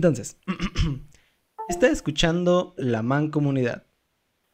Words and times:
Entonces, 0.00 0.38
está 1.68 1.88
escuchando 1.88 2.72
La 2.78 3.02
Mancomunidad, 3.02 3.84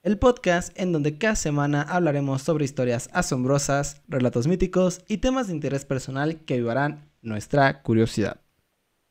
el 0.03 0.19
podcast 0.19 0.77
en 0.77 0.91
donde 0.91 1.19
cada 1.19 1.37
semana 1.37 1.83
hablaremos 1.83 2.43
sobre 2.43 2.65
historias 2.65 3.09
asombrosas, 3.13 4.03
relatos 4.09 4.49
míticos 4.49 5.05
y 5.07 5.19
temas 5.19 5.47
de 5.47 5.55
interés 5.55 5.85
personal 5.85 6.41
que 6.45 6.55
avivarán 6.55 7.13
nuestra 7.23 7.85
curiosidad. 7.85 8.41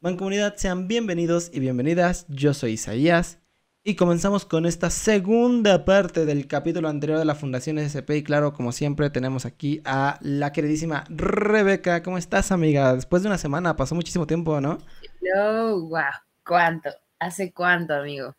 Mancomunidad, 0.01 0.57
sean 0.57 0.89
bienvenidos 0.89 1.51
y 1.53 1.61
bienvenidas. 1.61 2.25
Yo 2.27 2.53
soy 2.53 2.73
Isaías 2.73 3.39
y 3.81 3.95
comenzamos 3.95 4.43
con 4.43 4.65
esta 4.65 4.89
segunda 4.89 5.85
parte 5.85 6.25
del 6.25 6.47
capítulo 6.47 6.89
anterior 6.89 7.17
de 7.17 7.23
la 7.23 7.35
Fundación 7.35 7.79
SCP. 7.79 8.09
Y 8.09 8.23
claro, 8.23 8.51
como 8.51 8.73
siempre, 8.73 9.09
tenemos 9.09 9.45
aquí 9.45 9.79
a 9.85 10.19
la 10.19 10.51
queridísima 10.51 11.05
Rebeca. 11.07 12.03
¿Cómo 12.03 12.17
estás, 12.17 12.51
amiga? 12.51 12.93
Después 12.93 13.23
de 13.23 13.29
una 13.29 13.37
semana, 13.37 13.77
pasó 13.77 13.95
muchísimo 13.95 14.27
tiempo, 14.27 14.59
¿no? 14.59 14.79
No, 15.21 15.79
wow. 15.79 16.24
¿Cuánto? 16.45 16.89
¿Hace 17.19 17.53
cuánto, 17.53 17.93
amigo? 17.93 18.35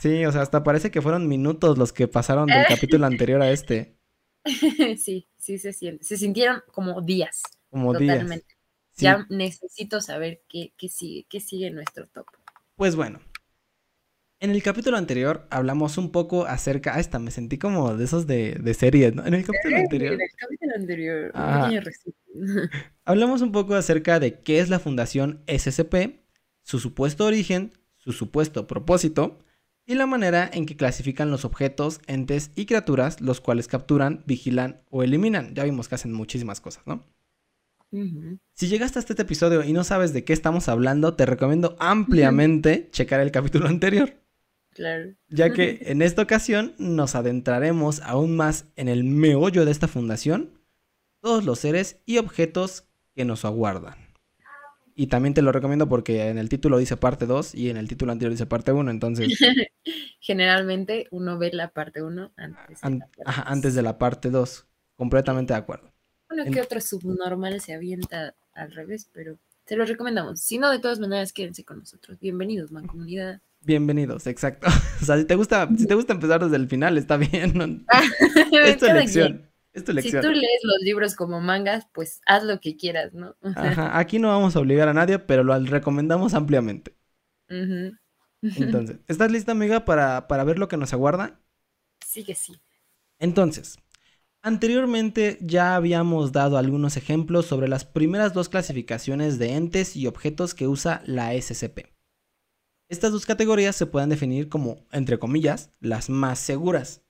Sí, 0.00 0.24
o 0.24 0.32
sea, 0.32 0.42
hasta 0.42 0.62
parece 0.64 0.90
que 0.90 1.02
fueron 1.02 1.28
minutos 1.28 1.76
los 1.76 1.92
que 1.92 2.08
pasaron 2.08 2.46
del 2.46 2.64
capítulo 2.68 3.06
anterior 3.06 3.42
a 3.42 3.50
este. 3.50 3.96
sí, 4.96 5.28
sí 5.36 5.58
se 5.58 5.72
siente. 5.72 6.04
Se 6.04 6.16
sintieron 6.16 6.62
como 6.72 7.02
días. 7.02 7.42
Como 7.68 7.92
totalmente. 7.92 8.46
días. 8.46 8.56
Ya 8.96 9.26
necesito 9.28 10.00
saber 10.00 10.42
qué, 10.48 10.72
qué 10.76 10.88
sigue, 10.88 11.26
qué 11.28 11.40
sigue 11.40 11.68
en 11.68 11.74
nuestro 11.74 12.06
top. 12.08 12.26
Pues 12.76 12.96
bueno, 12.96 13.20
en 14.40 14.50
el 14.50 14.62
capítulo 14.62 14.96
anterior 14.96 15.46
hablamos 15.50 15.98
un 15.98 16.10
poco 16.12 16.46
acerca. 16.46 16.94
Ah, 16.94 17.00
esta 17.00 17.18
me 17.18 17.30
sentí 17.30 17.58
como 17.58 17.94
de 17.94 18.04
esos 18.04 18.26
de, 18.26 18.56
de 18.58 18.72
series, 18.72 19.14
¿no? 19.14 19.26
En 19.26 19.34
el 19.34 19.44
capítulo 19.44 19.76
anterior. 19.76 20.14
En 20.14 20.20
el 20.22 20.30
capítulo 20.34 20.74
anterior. 20.74 21.30
Ah. 21.34 21.70
Hablamos 23.04 23.42
un 23.42 23.52
poco 23.52 23.74
acerca 23.74 24.18
de 24.18 24.40
qué 24.40 24.60
es 24.60 24.70
la 24.70 24.78
Fundación 24.78 25.44
SCP, 25.46 26.20
su 26.70 26.78
supuesto 26.78 27.24
origen, 27.24 27.72
su 27.96 28.12
supuesto 28.12 28.68
propósito 28.68 29.40
y 29.86 29.96
la 29.96 30.06
manera 30.06 30.48
en 30.52 30.66
que 30.66 30.76
clasifican 30.76 31.28
los 31.28 31.44
objetos, 31.44 32.00
entes 32.06 32.52
y 32.54 32.66
criaturas, 32.66 33.20
los 33.20 33.40
cuales 33.40 33.66
capturan, 33.66 34.22
vigilan 34.24 34.80
o 34.88 35.02
eliminan. 35.02 35.52
Ya 35.52 35.64
vimos 35.64 35.88
que 35.88 35.96
hacen 35.96 36.12
muchísimas 36.12 36.60
cosas, 36.60 36.86
¿no? 36.86 37.04
Si 38.54 38.68
llegaste 38.68 39.00
hasta 39.00 39.14
este 39.14 39.22
episodio 39.22 39.64
y 39.64 39.72
no 39.72 39.82
sabes 39.82 40.12
de 40.12 40.22
qué 40.22 40.32
estamos 40.32 40.68
hablando, 40.68 41.14
te 41.14 41.26
recomiendo 41.26 41.74
ampliamente 41.80 42.88
checar 42.92 43.18
el 43.18 43.32
capítulo 43.32 43.66
anterior. 43.66 44.14
Claro. 44.72 45.16
ya 45.28 45.52
que 45.52 45.80
en 45.86 46.00
esta 46.00 46.22
ocasión 46.22 46.76
nos 46.78 47.16
adentraremos 47.16 48.00
aún 48.02 48.36
más 48.36 48.66
en 48.76 48.86
el 48.86 49.02
meollo 49.02 49.64
de 49.64 49.72
esta 49.72 49.88
fundación, 49.88 50.60
todos 51.20 51.44
los 51.44 51.58
seres 51.58 52.00
y 52.06 52.18
objetos 52.18 52.84
que 53.16 53.24
nos 53.24 53.44
aguardan. 53.44 54.09
Y 55.00 55.06
también 55.06 55.32
te 55.32 55.40
lo 55.40 55.50
recomiendo 55.50 55.88
porque 55.88 56.28
en 56.28 56.36
el 56.36 56.50
título 56.50 56.76
dice 56.76 56.98
parte 56.98 57.24
2 57.24 57.54
y 57.54 57.70
en 57.70 57.78
el 57.78 57.88
título 57.88 58.12
anterior 58.12 58.32
dice 58.32 58.44
parte 58.44 58.70
1, 58.70 58.90
entonces 58.90 59.28
Generalmente 60.20 61.06
uno 61.10 61.38
ve 61.38 61.50
la 61.52 61.68
parte 61.70 62.02
1 62.02 62.32
antes. 62.36 62.80
de 62.82 62.86
an- 62.86 62.98
la 62.98 63.06
parte 63.06 63.22
ajá, 63.24 63.42
dos. 63.44 63.52
antes 63.52 63.74
de 63.74 63.82
la 63.82 63.96
parte 63.98 64.28
2, 64.30 64.66
completamente 64.96 65.54
de 65.54 65.58
acuerdo. 65.58 65.90
Uno 66.30 66.44
en- 66.44 66.52
que 66.52 66.60
otro 66.60 66.82
subnormal 66.82 67.60
se 67.62 67.72
avienta 67.72 68.34
al 68.52 68.72
revés, 68.72 69.08
pero 69.12 69.38
se 69.64 69.76
los 69.76 69.88
recomendamos. 69.88 70.40
Si 70.42 70.58
no, 70.58 70.70
de 70.70 70.78
todas 70.80 70.98
maneras, 71.00 71.32
quédense 71.32 71.64
con 71.64 71.78
nosotros. 71.78 72.18
Bienvenidos, 72.20 72.70
mancomunidad. 72.70 73.40
Bienvenidos, 73.62 74.26
exacto. 74.26 74.66
O 75.00 75.04
sea, 75.06 75.16
si 75.16 75.24
te 75.24 75.34
gusta, 75.34 75.66
si 75.78 75.86
te 75.86 75.94
gusta 75.94 76.12
empezar 76.12 76.44
desde 76.44 76.56
el 76.56 76.68
final, 76.68 76.98
está 76.98 77.16
bien. 77.16 77.52
¿no? 77.56 77.64
Es 78.52 78.76
tu 78.76 78.84
Cada 78.86 78.98
elección. 78.98 79.32
quien. 79.38 79.49
Es 79.72 79.84
tu 79.84 79.92
Si 80.00 80.10
tú 80.10 80.28
lees 80.28 80.60
los 80.64 80.80
libros 80.82 81.14
como 81.14 81.40
mangas, 81.40 81.86
pues 81.92 82.20
haz 82.26 82.42
lo 82.44 82.60
que 82.60 82.76
quieras, 82.76 83.12
¿no? 83.12 83.36
Ajá, 83.42 83.96
aquí 83.98 84.18
no 84.18 84.28
vamos 84.28 84.56
a 84.56 84.60
obligar 84.60 84.88
a 84.88 84.94
nadie, 84.94 85.18
pero 85.18 85.44
lo 85.44 85.58
recomendamos 85.58 86.34
ampliamente. 86.34 86.96
Entonces, 88.42 88.98
¿estás 89.08 89.30
lista, 89.30 89.52
amiga, 89.52 89.84
para, 89.84 90.26
para 90.28 90.44
ver 90.44 90.58
lo 90.58 90.68
que 90.68 90.76
nos 90.76 90.92
aguarda? 90.92 91.40
sí 92.06 92.24
que 92.24 92.34
sí. 92.34 92.60
Entonces, 93.18 93.78
anteriormente 94.42 95.38
ya 95.40 95.76
habíamos 95.76 96.32
dado 96.32 96.58
algunos 96.58 96.96
ejemplos 96.96 97.46
sobre 97.46 97.68
las 97.68 97.84
primeras 97.84 98.34
dos 98.34 98.48
clasificaciones 98.48 99.38
de 99.38 99.54
entes 99.54 99.96
y 99.96 100.06
objetos 100.06 100.54
que 100.54 100.68
usa 100.68 101.02
la 101.06 101.34
SCP. 101.34 101.94
Estas 102.88 103.12
dos 103.12 103.26
categorías 103.26 103.76
se 103.76 103.86
pueden 103.86 104.10
definir 104.10 104.48
como, 104.48 104.86
entre 104.92 105.18
comillas, 105.18 105.70
las 105.80 106.10
más 106.10 106.38
seguras, 106.38 107.02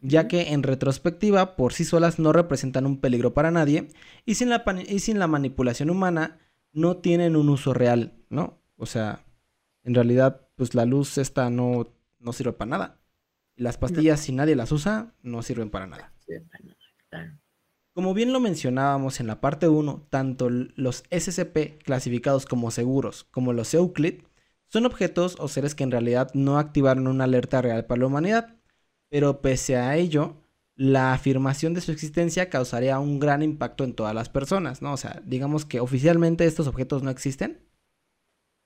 ya 0.00 0.28
que 0.28 0.52
en 0.52 0.62
retrospectiva 0.62 1.56
por 1.56 1.72
sí 1.72 1.84
solas 1.84 2.18
no 2.18 2.32
representan 2.32 2.86
un 2.86 3.00
peligro 3.00 3.34
para 3.34 3.50
nadie 3.50 3.88
y 4.24 4.34
sin 4.34 4.48
la, 4.48 4.64
y 4.88 4.98
sin 4.98 5.18
la 5.18 5.26
manipulación 5.26 5.90
humana 5.90 6.38
no 6.72 6.98
tienen 6.98 7.36
un 7.36 7.48
uso 7.48 7.72
real, 7.72 8.14
¿no? 8.28 8.60
O 8.76 8.86
sea, 8.86 9.24
en 9.84 9.94
realidad, 9.94 10.48
pues 10.56 10.74
la 10.74 10.84
luz 10.84 11.18
esta 11.18 11.48
no, 11.50 11.88
no 12.18 12.32
sirve 12.32 12.52
para 12.52 12.68
nada. 12.68 13.00
Las 13.56 13.78
pastillas, 13.78 14.20
si 14.20 14.32
nadie 14.32 14.56
las 14.56 14.72
usa, 14.72 15.14
no 15.22 15.42
sirven 15.42 15.70
para 15.70 15.86
nada. 15.86 16.12
Como 17.94 18.12
bien 18.12 18.32
lo 18.32 18.40
mencionábamos 18.40 19.20
en 19.20 19.26
la 19.26 19.40
parte 19.40 19.68
1, 19.68 20.08
tanto 20.10 20.50
los 20.50 21.04
SCP 21.10 21.82
clasificados 21.82 22.44
como 22.44 22.70
seguros 22.70 23.24
como 23.30 23.54
los 23.54 23.72
Euclid 23.72 24.22
son 24.66 24.84
objetos 24.84 25.36
o 25.38 25.48
seres 25.48 25.74
que 25.74 25.84
en 25.84 25.92
realidad 25.92 26.30
no 26.34 26.58
activaron 26.58 27.06
una 27.06 27.24
alerta 27.24 27.62
real 27.62 27.86
para 27.86 28.00
la 28.00 28.06
humanidad, 28.06 28.55
pero 29.08 29.40
pese 29.40 29.76
a 29.76 29.96
ello, 29.96 30.36
la 30.74 31.12
afirmación 31.14 31.74
de 31.74 31.80
su 31.80 31.92
existencia 31.92 32.50
causaría 32.50 32.98
un 33.00 33.18
gran 33.18 33.42
impacto 33.42 33.84
en 33.84 33.94
todas 33.94 34.14
las 34.14 34.28
personas, 34.28 34.82
¿no? 34.82 34.92
O 34.92 34.96
sea, 34.96 35.22
digamos 35.24 35.64
que 35.64 35.80
oficialmente 35.80 36.44
estos 36.46 36.66
objetos 36.66 37.02
no 37.02 37.10
existen, 37.10 37.60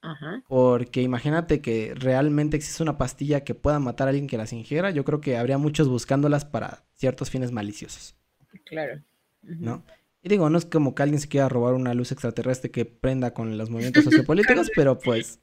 Ajá. 0.03 0.43
porque 0.49 1.03
imagínate 1.03 1.61
que 1.61 1.95
realmente 1.95 2.57
existe 2.57 2.83
una 2.83 2.97
pastilla 2.99 3.45
que 3.45 3.55
pueda 3.55 3.79
matar 3.79 4.09
a 4.09 4.11
alguien 4.11 4.27
que 4.27 4.39
las 4.39 4.53
ingiera, 4.53 4.91
yo 4.91 5.05
creo 5.05 5.21
que 5.21 5.37
habría 5.37 5.59
muchos 5.59 5.89
buscándolas 5.89 6.45
para 6.45 6.85
ciertos 6.95 7.31
fines 7.31 7.53
maliciosos. 7.53 8.17
Claro. 8.65 9.03
¿no? 9.43 9.85
Y 10.23 10.29
digo, 10.29 10.51
no 10.51 10.59
es 10.59 10.65
como 10.67 10.95
que 10.95 11.03
alguien 11.03 11.21
se 11.21 11.29
quiera 11.29 11.49
robar 11.49 11.75
una 11.75 11.95
luz 11.95 12.13
extraterrestre 12.13 12.71
que 12.71 12.85
prenda 12.87 13.33
con 13.35 13.57
los 13.57 13.71
movimientos 13.71 14.05
sociopolíticos, 14.05 14.71
pero 14.75 14.99
pues 14.99 15.41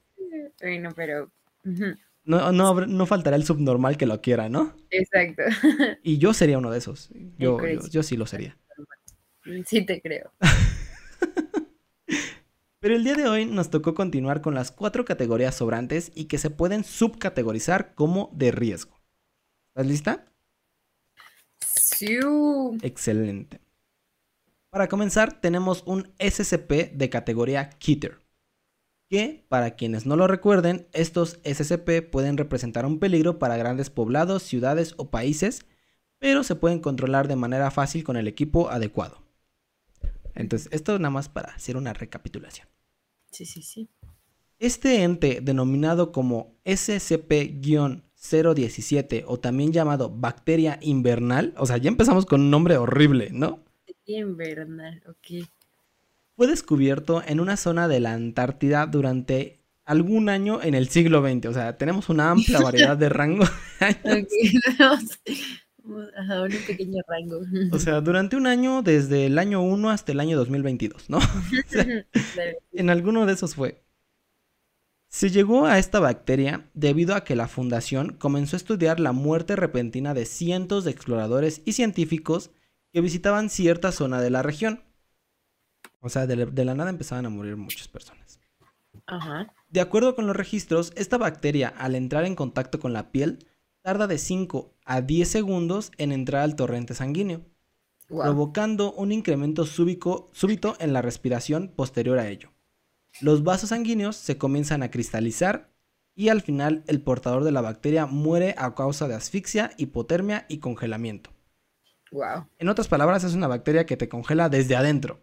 Bueno, 0.62 0.90
pero. 0.96 1.32
ujú. 1.66 1.96
No, 2.28 2.52
no, 2.52 2.86
no 2.86 3.06
faltará 3.06 3.38
el 3.38 3.46
subnormal 3.46 3.98
que 3.98 4.06
lo 4.06 4.22
quiera, 4.22 4.50
¿no? 4.50 4.76
Exacto. 4.90 5.44
Y 6.04 6.18
yo 6.18 6.34
sería 6.34 6.58
uno 6.58 6.72
de 6.72 6.78
esos. 6.78 7.10
Yo, 7.38 7.58
yo, 7.66 7.88
yo 7.90 8.04
sí 8.04 8.18
lo 8.18 8.26
sería. 8.26 8.58
Sí, 9.66 9.86
te 9.86 10.02
creo. 10.02 10.34
Pero 12.80 12.96
el 12.96 13.04
día 13.04 13.16
de 13.16 13.28
hoy 13.28 13.46
nos 13.46 13.70
tocó 13.70 13.94
continuar 13.94 14.42
con 14.42 14.54
las 14.54 14.72
cuatro 14.72 15.06
categorías 15.06 15.56
sobrantes 15.56 16.12
y 16.16 16.26
que 16.26 16.38
se 16.38 16.50
pueden 16.50 16.84
subcategorizar 16.84 17.96
como 17.96 18.30
de 18.34 18.52
riesgo. 18.52 19.00
¿Estás 19.70 19.88
lista? 19.88 20.26
Sí. 21.62 22.20
Excelente. 22.82 23.62
Para 24.70 24.88
comenzar, 24.90 25.40
tenemos 25.40 25.82
un 25.86 26.14
SCP 26.20 26.92
de 26.94 27.10
categoría 27.10 27.70
Kitter. 27.70 28.20
Que, 29.10 29.46
para 29.48 29.76
quienes 29.76 30.06
no 30.06 30.18
lo 30.18 30.28
recuerden, 30.28 30.88
estos 30.92 31.40
SCP 31.44 32.02
pueden 32.12 32.38
representar 32.38 32.86
un 32.86 33.00
peligro 33.00 33.40
para 33.40 33.58
grandes 33.58 33.90
poblados, 33.90 34.44
ciudades 34.44 34.94
o 34.98 35.10
países, 35.10 35.66
pero 36.20 36.44
se 36.44 36.54
pueden 36.56 36.80
controlar 36.80 37.28
de 37.28 37.36
manera 37.36 37.72
fácil 37.72 38.04
con 38.04 38.18
el 38.18 38.28
equipo 38.28 38.70
adecuado. 38.70 39.24
Entonces, 40.36 40.70
esto 40.72 41.00
nada 41.00 41.10
más 41.10 41.30
para 41.30 41.54
hacer 41.54 41.78
una 41.78 41.94
recapitulación. 41.94 42.68
Sí, 43.32 43.46
sí, 43.46 43.62
sí. 43.62 43.90
Este 44.60 45.04
ente, 45.04 45.40
denominado 45.42 46.12
como 46.12 46.58
SCP-017 46.66 49.24
o 49.28 49.40
también 49.40 49.72
llamado 49.72 50.10
bacteria 50.10 50.80
invernal, 50.82 51.54
o 51.58 51.66
sea, 51.66 51.78
ya 51.78 51.88
empezamos 51.90 52.26
con 52.26 52.42
un 52.42 52.52
nombre 52.52 52.76
horrible, 52.78 53.30
¿no? 53.32 53.64
Invernal, 54.06 55.02
ok. 55.08 55.48
Fue 56.38 56.46
descubierto 56.46 57.24
en 57.26 57.40
una 57.40 57.58
zona 57.58 57.88
de 57.88 58.00
la 58.00 58.14
Antártida 58.14 58.86
durante 58.86 59.60
algún 59.86 60.30
año 60.30 60.62
en 60.62 60.76
el 60.76 60.88
siglo 60.88 61.28
XX. 61.28 61.48
O 61.48 61.54
sea, 61.54 61.78
tenemos 61.78 62.10
una 62.10 62.30
amplia 62.30 62.60
variedad 62.62 62.96
de 62.96 63.10
rango. 63.10 63.44
de 63.80 63.88
años. 64.14 65.20
Ajá, 66.16 66.44
un 66.44 66.52
pequeño 66.68 67.02
rango. 67.08 67.40
O 67.72 67.80
sea, 67.80 68.02
durante 68.02 68.36
un 68.36 68.46
año, 68.46 68.84
desde 68.84 69.26
el 69.26 69.40
año 69.40 69.64
1 69.64 69.90
hasta 69.90 70.12
el 70.12 70.20
año 70.20 70.38
2022, 70.38 71.10
¿no? 71.10 71.18
Claro. 71.72 71.92
En 72.72 72.92
alguno 72.92 73.26
de 73.26 73.34
esos 73.34 73.56
fue. 73.56 73.82
Se 75.10 75.32
llegó 75.32 75.66
a 75.66 75.80
esta 75.80 76.00
bacteria 76.00 76.70
debido 76.76 77.16
a 77.16 77.24
que 77.24 77.36
la 77.36 77.48
fundación 77.48 78.14
comenzó 78.14 78.58
a 78.58 78.60
estudiar 78.60 79.00
la 79.00 79.12
muerte 79.12 79.56
repentina 79.56 80.14
de 80.14 80.26
cientos 80.26 80.84
de 80.84 80.92
exploradores 80.92 81.64
y 81.66 81.74
científicos 81.74 82.52
que 82.94 83.02
visitaban 83.02 83.50
cierta 83.50 83.92
zona 83.92 84.22
de 84.22 84.30
la 84.30 84.44
región. 84.44 84.84
O 86.02 86.10
sea, 86.10 86.28
de 86.28 86.36
la, 86.36 86.46
de 86.46 86.66
la 86.66 86.76
nada 86.76 86.90
empezaban 86.90 87.26
a 87.26 87.30
morir 87.30 87.56
muchas 87.58 87.88
personas. 87.88 88.40
Ajá. 89.06 89.54
De 89.70 89.82
acuerdo 89.82 90.16
con 90.16 90.28
los 90.28 90.36
registros, 90.36 90.92
esta 90.96 91.18
bacteria 91.18 91.70
al 91.70 91.96
entrar 91.96 92.26
en 92.26 92.36
contacto 92.36 92.80
con 92.80 92.94
la 92.94 93.12
piel 93.12 93.46
tarda 93.82 94.08
de 94.08 94.18
5 94.18 94.74
a 94.86 95.02
10 95.02 95.28
segundos 95.30 95.92
en 95.98 96.12
entrar 96.12 96.42
al 96.44 96.56
torrente 96.56 96.94
sanguíneo. 96.94 97.42
Wow. 98.10 98.22
provocando 98.24 98.94
un 98.94 99.12
incremento 99.12 99.66
súbico- 99.66 100.30
súbito 100.32 100.78
en 100.80 100.94
la 100.94 101.02
respiración 101.02 101.74
posterior 101.76 102.20
a 102.20 102.30
ello. 102.30 102.54
Los 103.20 103.44
vasos 103.44 103.68
sanguíneos 103.70 104.16
se 104.16 104.38
comienzan 104.38 104.82
a 104.82 104.90
cristalizar 104.92 105.74
y 106.16 106.30
al 106.30 106.42
final 106.42 106.86
el 106.88 107.02
portador 107.02 107.44
de 107.44 107.52
la 107.52 107.60
bacteria 107.60 108.06
muere 108.06 108.56
a 108.58 108.76
causa 108.76 109.10
de 109.10 109.16
asfixia, 109.16 109.72
hipotermia 109.76 110.46
y 110.48 110.60
congelamiento. 110.60 111.32
Wow. 112.14 112.48
En 112.60 112.70
otras 112.70 112.88
palabras, 112.88 113.26
es 113.26 113.34
una 113.34 113.48
bacteria 113.48 113.86
que 113.86 113.98
te 113.98 114.08
congela 114.08 114.48
desde 114.48 114.78
adentro. 114.78 115.20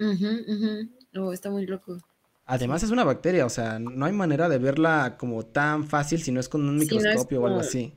Ujú, 0.00 0.30
ujú. 0.46 0.72
Oh, 1.16 1.32
está 1.32 1.50
muy 1.50 1.66
loco. 1.66 1.98
Además 2.46 2.82
es 2.82 2.90
una 2.90 3.04
bacteria, 3.04 3.44
o 3.44 3.50
sea, 3.50 3.78
no 3.78 4.06
hay 4.06 4.12
manera 4.12 4.48
de 4.48 4.58
verla 4.58 5.16
como 5.18 5.44
tan 5.44 5.86
fácil 5.86 6.22
si 6.22 6.32
no 6.32 6.40
es 6.40 6.48
con 6.48 6.62
un 6.62 6.76
no 6.76 6.80
microscopio 6.80 7.42
o 7.42 7.46
algo 7.46 7.60
así. 7.60 7.92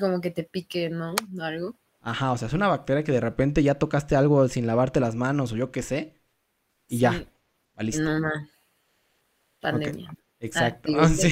Como 0.00 0.20
que 0.20 0.30
te 0.30 0.44
pique, 0.44 0.88
¿no? 0.88 1.14
Algo. 1.40 1.76
Ajá, 2.00 2.32
o 2.32 2.38
sea, 2.38 2.48
es 2.48 2.54
una 2.54 2.68
bacteria 2.68 3.04
que 3.04 3.12
de 3.12 3.20
repente 3.20 3.62
ya 3.62 3.74
tocaste 3.74 4.16
algo 4.16 4.48
sin 4.48 4.66
lavarte 4.66 4.98
las 4.98 5.14
manos 5.14 5.52
o 5.52 5.56
yo 5.56 5.70
qué 5.70 5.82
sé. 5.82 6.14
Y 6.88 6.98
ya. 6.98 7.24
No, 7.76 8.18
no. 8.18 8.30
Pandemia. 9.60 10.10
Exacto. 10.40 10.88
digo, 10.88 11.02
Ah, 11.02 11.08
sí. 11.08 11.30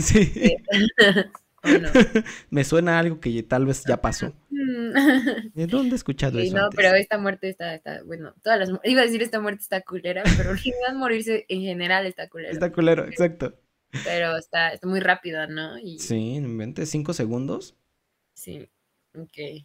sí. 0.00 0.56
Oh, 1.64 1.68
no. 1.68 1.88
Me 2.50 2.64
suena 2.64 2.98
algo 2.98 3.20
que 3.20 3.42
tal 3.42 3.66
vez 3.66 3.84
ya 3.86 4.00
pasó. 4.00 4.32
¿De 4.50 5.66
dónde 5.66 5.94
he 5.94 5.96
escuchado 5.96 6.38
Sí, 6.40 6.48
eso 6.48 6.56
no, 6.56 6.64
antes? 6.64 6.76
pero 6.76 6.94
esta 6.96 7.18
muerte 7.18 7.48
está, 7.48 7.74
está, 7.74 8.02
bueno, 8.04 8.34
todas 8.42 8.58
las, 8.58 8.80
iba 8.84 9.00
a 9.02 9.04
decir 9.04 9.22
esta 9.22 9.40
muerte 9.40 9.62
está 9.62 9.80
culera, 9.82 10.22
pero 10.36 10.50
en 10.90 10.96
morirse 10.96 11.44
en 11.48 11.60
general 11.62 12.06
está 12.06 12.28
culera, 12.28 12.50
Está 12.52 12.72
culero, 12.72 13.04
exacto. 13.06 13.54
pero 14.04 14.36
está, 14.36 14.70
está 14.70 14.86
muy 14.86 15.00
rápida, 15.00 15.46
¿no? 15.46 15.78
Y 15.78 15.98
Sí, 15.98 16.36
en 16.36 16.56
mente 16.56 16.86
cinco 16.86 17.12
segundos. 17.12 17.76
sí, 18.34 18.68
ok. 19.16 19.64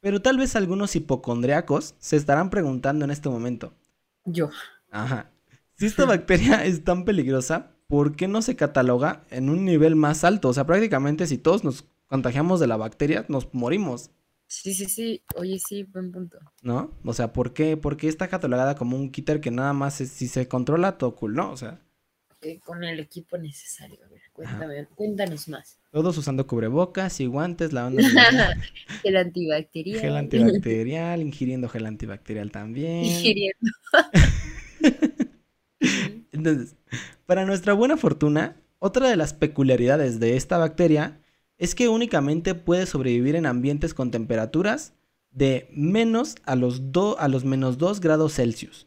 Pero 0.00 0.22
tal 0.22 0.38
vez 0.38 0.54
algunos 0.54 0.94
hipocondriacos 0.94 1.94
se 1.98 2.16
estarán 2.16 2.50
preguntando 2.50 3.04
en 3.04 3.10
este 3.10 3.28
momento. 3.28 3.74
Yo. 4.24 4.48
Ajá. 4.90 5.30
Si 5.74 5.86
esta 5.86 6.04
bacteria 6.06 6.64
es 6.64 6.84
tan 6.84 7.04
peligrosa, 7.04 7.72
¿por 7.88 8.14
qué 8.16 8.28
no 8.28 8.42
se 8.42 8.56
cataloga 8.56 9.24
en 9.30 9.50
un 9.50 9.64
nivel 9.64 9.96
más 9.96 10.24
alto? 10.24 10.48
O 10.50 10.52
sea, 10.54 10.66
prácticamente 10.66 11.26
si 11.26 11.38
todos 11.38 11.64
nos 11.64 11.84
contagiamos 12.06 12.60
de 12.60 12.66
la 12.68 12.76
bacteria, 12.76 13.24
nos 13.28 13.52
morimos, 13.54 14.10
Sí, 14.50 14.72
sí, 14.72 14.86
sí, 14.86 15.22
oye, 15.36 15.58
sí, 15.58 15.82
buen 15.84 16.10
punto. 16.10 16.38
¿no? 16.62 16.90
O 17.04 17.12
sea, 17.12 17.34
¿por 17.34 17.52
qué, 17.52 17.76
por 17.76 17.98
qué 17.98 18.08
está 18.08 18.28
catalogada 18.28 18.76
como 18.76 18.96
un 18.96 19.10
killer 19.10 19.40
que 19.42 19.50
nada 19.50 19.74
más 19.74 20.00
es- 20.00 20.10
si 20.10 20.26
se 20.28 20.48
controla 20.48 20.96
todo 20.96 21.14
cool, 21.16 21.34
¿no? 21.34 21.50
O 21.52 21.56
sea, 21.58 21.80
Ok, 22.30 22.46
con 22.64 22.82
el 22.84 22.98
equipo 23.00 23.36
necesario, 23.36 23.98
a 24.04 24.08
ver, 24.08 24.22
cuéntame, 24.32 24.86
cuéntanos 24.94 25.48
más. 25.48 25.78
todos 25.90 26.16
usando 26.16 26.46
cubrebocas 26.46 27.20
y 27.20 27.26
guantes, 27.26 27.72
lavando 27.74 28.00
las 28.00 28.12
manos, 28.14 28.54
El 29.04 29.16
antibacterial. 29.16 30.00
gel 30.00 30.16
antibacterial, 30.16 31.20
ingiriendo 31.20 31.68
gel 31.68 31.84
antibacterial 31.86 32.50
también. 32.50 33.04
Ingiriendo. 33.04 33.70
Entonces, 36.32 36.76
para 37.28 37.44
nuestra 37.44 37.74
buena 37.74 37.98
fortuna, 37.98 38.56
otra 38.78 39.06
de 39.10 39.16
las 39.16 39.34
peculiaridades 39.34 40.18
de 40.18 40.38
esta 40.38 40.56
bacteria 40.56 41.20
es 41.58 41.74
que 41.74 41.90
únicamente 41.90 42.54
puede 42.54 42.86
sobrevivir 42.86 43.36
en 43.36 43.44
ambientes 43.44 43.92
con 43.92 44.10
temperaturas 44.10 44.94
de 45.30 45.68
menos 45.70 46.36
a 46.46 46.56
los, 46.56 46.90
do- 46.90 47.18
a 47.18 47.28
los 47.28 47.44
menos 47.44 47.76
2 47.76 48.00
grados 48.00 48.32
Celsius. 48.32 48.86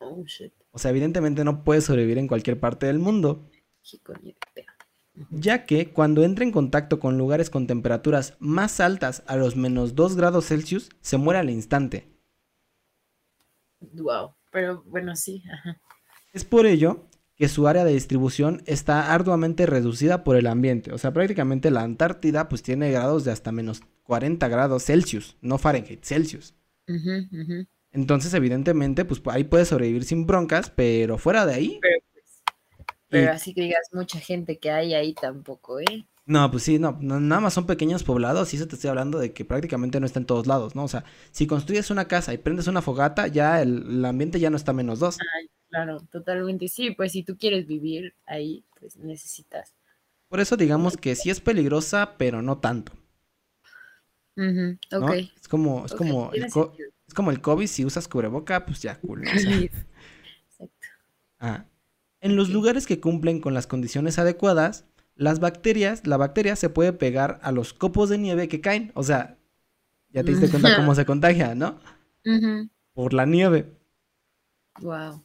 Oh, 0.00 0.22
shit. 0.26 0.52
O 0.70 0.78
sea, 0.78 0.90
evidentemente 0.90 1.42
no 1.42 1.64
puede 1.64 1.80
sobrevivir 1.80 2.18
en 2.18 2.28
cualquier 2.28 2.60
parte 2.60 2.84
del 2.84 2.98
mundo, 2.98 3.48
ya 5.30 5.64
que 5.64 5.94
cuando 5.94 6.22
entra 6.24 6.44
en 6.44 6.52
contacto 6.52 7.00
con 7.00 7.16
lugares 7.16 7.48
con 7.48 7.66
temperaturas 7.66 8.36
más 8.38 8.80
altas 8.80 9.22
a 9.26 9.36
los 9.36 9.56
menos 9.56 9.94
2 9.94 10.14
grados 10.14 10.48
Celsius, 10.48 10.90
se 11.00 11.16
muere 11.16 11.40
al 11.40 11.48
instante. 11.48 12.06
Wow, 13.80 14.34
pero 14.52 14.82
bueno, 14.84 15.16
sí, 15.16 15.42
ajá. 15.50 15.80
Es 16.34 16.44
por 16.44 16.66
ello 16.66 17.06
que 17.40 17.48
su 17.48 17.66
área 17.66 17.84
de 17.84 17.94
distribución 17.94 18.62
está 18.66 19.12
arduamente 19.14 19.64
reducida 19.64 20.24
por 20.24 20.36
el 20.36 20.46
ambiente. 20.46 20.92
O 20.92 20.98
sea, 20.98 21.12
prácticamente 21.12 21.70
la 21.70 21.80
Antártida 21.82 22.50
pues 22.50 22.62
tiene 22.62 22.92
grados 22.92 23.24
de 23.24 23.32
hasta 23.32 23.50
menos 23.50 23.80
40 24.04 24.46
grados 24.48 24.84
Celsius, 24.84 25.38
no 25.40 25.56
Fahrenheit, 25.56 26.04
Celsius. 26.04 26.54
Entonces, 27.92 28.34
evidentemente, 28.34 29.04
pues 29.06 29.22
ahí 29.26 29.44
puede 29.44 29.64
sobrevivir 29.64 30.04
sin 30.04 30.26
broncas, 30.26 30.70
pero 30.70 31.16
fuera 31.18 31.46
de 31.46 31.54
ahí... 31.54 31.78
Pero 31.80 31.96
pues, 32.12 32.42
pero 33.08 33.24
y- 33.24 33.34
así 33.34 33.54
que 33.54 33.62
digas 33.62 33.88
mucha 33.92 34.20
gente 34.20 34.58
que 34.58 34.70
hay 34.70 34.92
ahí 34.94 35.14
tampoco, 35.14 35.80
¿eh? 35.80 36.06
No, 36.26 36.48
pues 36.50 36.62
sí, 36.62 36.78
no, 36.78 36.98
no, 37.00 37.18
nada 37.18 37.40
más 37.40 37.54
son 37.54 37.66
pequeños 37.66 38.04
poblados 38.04 38.52
y 38.52 38.56
eso 38.58 38.68
te 38.68 38.76
estoy 38.76 38.90
hablando 38.90 39.18
de 39.18 39.32
que 39.32 39.44
prácticamente 39.44 39.98
no 39.98 40.06
está 40.06 40.20
en 40.20 40.26
todos 40.26 40.46
lados, 40.46 40.76
¿no? 40.76 40.84
O 40.84 40.88
sea, 40.88 41.04
si 41.32 41.46
construyes 41.48 41.90
una 41.90 42.06
casa 42.06 42.32
y 42.34 42.38
prendes 42.38 42.68
una 42.68 42.82
fogata, 42.82 43.26
ya 43.26 43.62
el, 43.62 43.84
el 43.88 44.04
ambiente 44.04 44.38
ya 44.38 44.50
no 44.50 44.56
está 44.56 44.70
a 44.70 44.74
menos 44.74 45.00
2. 45.00 45.16
Claro, 45.70 46.00
totalmente. 46.10 46.68
Sí, 46.68 46.90
pues 46.90 47.12
si 47.12 47.22
tú 47.22 47.36
quieres 47.38 47.66
vivir 47.66 48.14
ahí, 48.26 48.64
pues 48.78 48.96
necesitas. 48.96 49.72
Por 50.28 50.40
eso 50.40 50.56
digamos 50.56 50.96
que 50.96 51.14
sí 51.14 51.30
es 51.30 51.40
peligrosa, 51.40 52.16
pero 52.18 52.42
no 52.42 52.58
tanto, 52.58 52.92
¿no? 54.36 55.06
Ok. 55.06 55.12
Es 55.40 55.48
como, 55.48 55.86
es 55.86 55.94
como 55.94 56.32
el. 56.32 56.44
Es 56.44 57.14
como 57.14 57.32
el 57.32 57.40
COVID, 57.40 57.66
si 57.66 57.84
usas 57.84 58.06
cubreboca, 58.06 58.64
pues 58.64 58.82
ya, 58.82 59.00
cool. 59.00 59.22
¿no? 59.22 59.34
O 59.34 59.38
sea, 59.38 59.56
Exacto. 59.56 60.88
ah. 61.40 61.64
En 62.20 62.36
los 62.36 62.50
lugares 62.50 62.86
que 62.86 63.00
cumplen 63.00 63.40
con 63.40 63.52
las 63.52 63.66
condiciones 63.66 64.18
adecuadas, 64.20 64.84
las 65.16 65.40
bacterias, 65.40 66.06
la 66.06 66.16
bacteria 66.18 66.54
se 66.54 66.68
puede 66.68 66.92
pegar 66.92 67.40
a 67.42 67.50
los 67.50 67.74
copos 67.74 68.10
de 68.10 68.18
nieve 68.18 68.46
que 68.46 68.60
caen. 68.60 68.92
O 68.94 69.02
sea, 69.02 69.38
ya 70.10 70.22
te 70.22 70.30
diste 70.30 70.50
cuenta 70.50 70.76
cómo 70.76 70.94
se 70.94 71.04
contagia, 71.04 71.56
¿no? 71.56 71.80
Por 72.94 73.12
la 73.12 73.26
nieve. 73.26 73.76
Wow. 74.80 75.24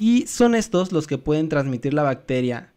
Y 0.00 0.26
son 0.26 0.54
estos 0.54 0.92
los 0.92 1.06
que 1.06 1.18
pueden 1.18 1.48
transmitir 1.48 1.94
la 1.94 2.02
bacteria. 2.02 2.72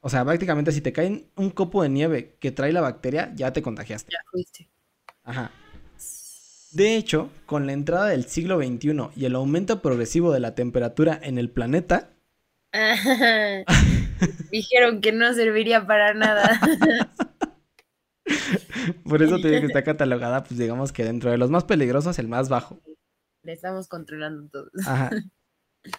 O 0.00 0.08
sea, 0.08 0.24
prácticamente 0.24 0.72
si 0.72 0.80
te 0.80 0.92
cae 0.92 1.26
un 1.36 1.50
copo 1.50 1.82
de 1.82 1.88
nieve 1.88 2.36
que 2.40 2.52
trae 2.52 2.72
la 2.72 2.80
bacteria, 2.80 3.32
ya 3.34 3.52
te 3.52 3.62
contagiaste. 3.62 4.10
Ya 4.12 4.18
fuiste. 4.30 4.68
Ajá. 5.24 5.50
De 6.72 6.96
hecho, 6.96 7.30
con 7.46 7.66
la 7.66 7.72
entrada 7.72 8.06
del 8.06 8.24
siglo 8.24 8.56
XXI 8.58 9.10
y 9.14 9.26
el 9.26 9.34
aumento 9.34 9.82
progresivo 9.82 10.32
de 10.32 10.40
la 10.40 10.54
temperatura 10.54 11.18
en 11.22 11.38
el 11.38 11.50
planeta, 11.50 12.12
Dijeron 14.50 15.00
que 15.00 15.12
no 15.12 15.32
serviría 15.34 15.86
para 15.86 16.14
nada. 16.14 16.58
por 19.04 19.22
eso 19.22 19.38
te 19.38 19.48
digo 19.48 19.60
que 19.60 19.66
está 19.66 19.82
catalogada, 19.84 20.42
pues 20.44 20.58
digamos 20.58 20.92
que 20.92 21.04
dentro 21.04 21.30
de 21.30 21.38
los 21.38 21.50
más 21.50 21.64
peligrosos, 21.64 22.18
el 22.18 22.28
más 22.28 22.48
bajo. 22.48 22.80
Le 23.42 23.52
estamos 23.52 23.88
controlando 23.88 24.48
todo. 24.48 24.70
Ajá. 24.86 25.10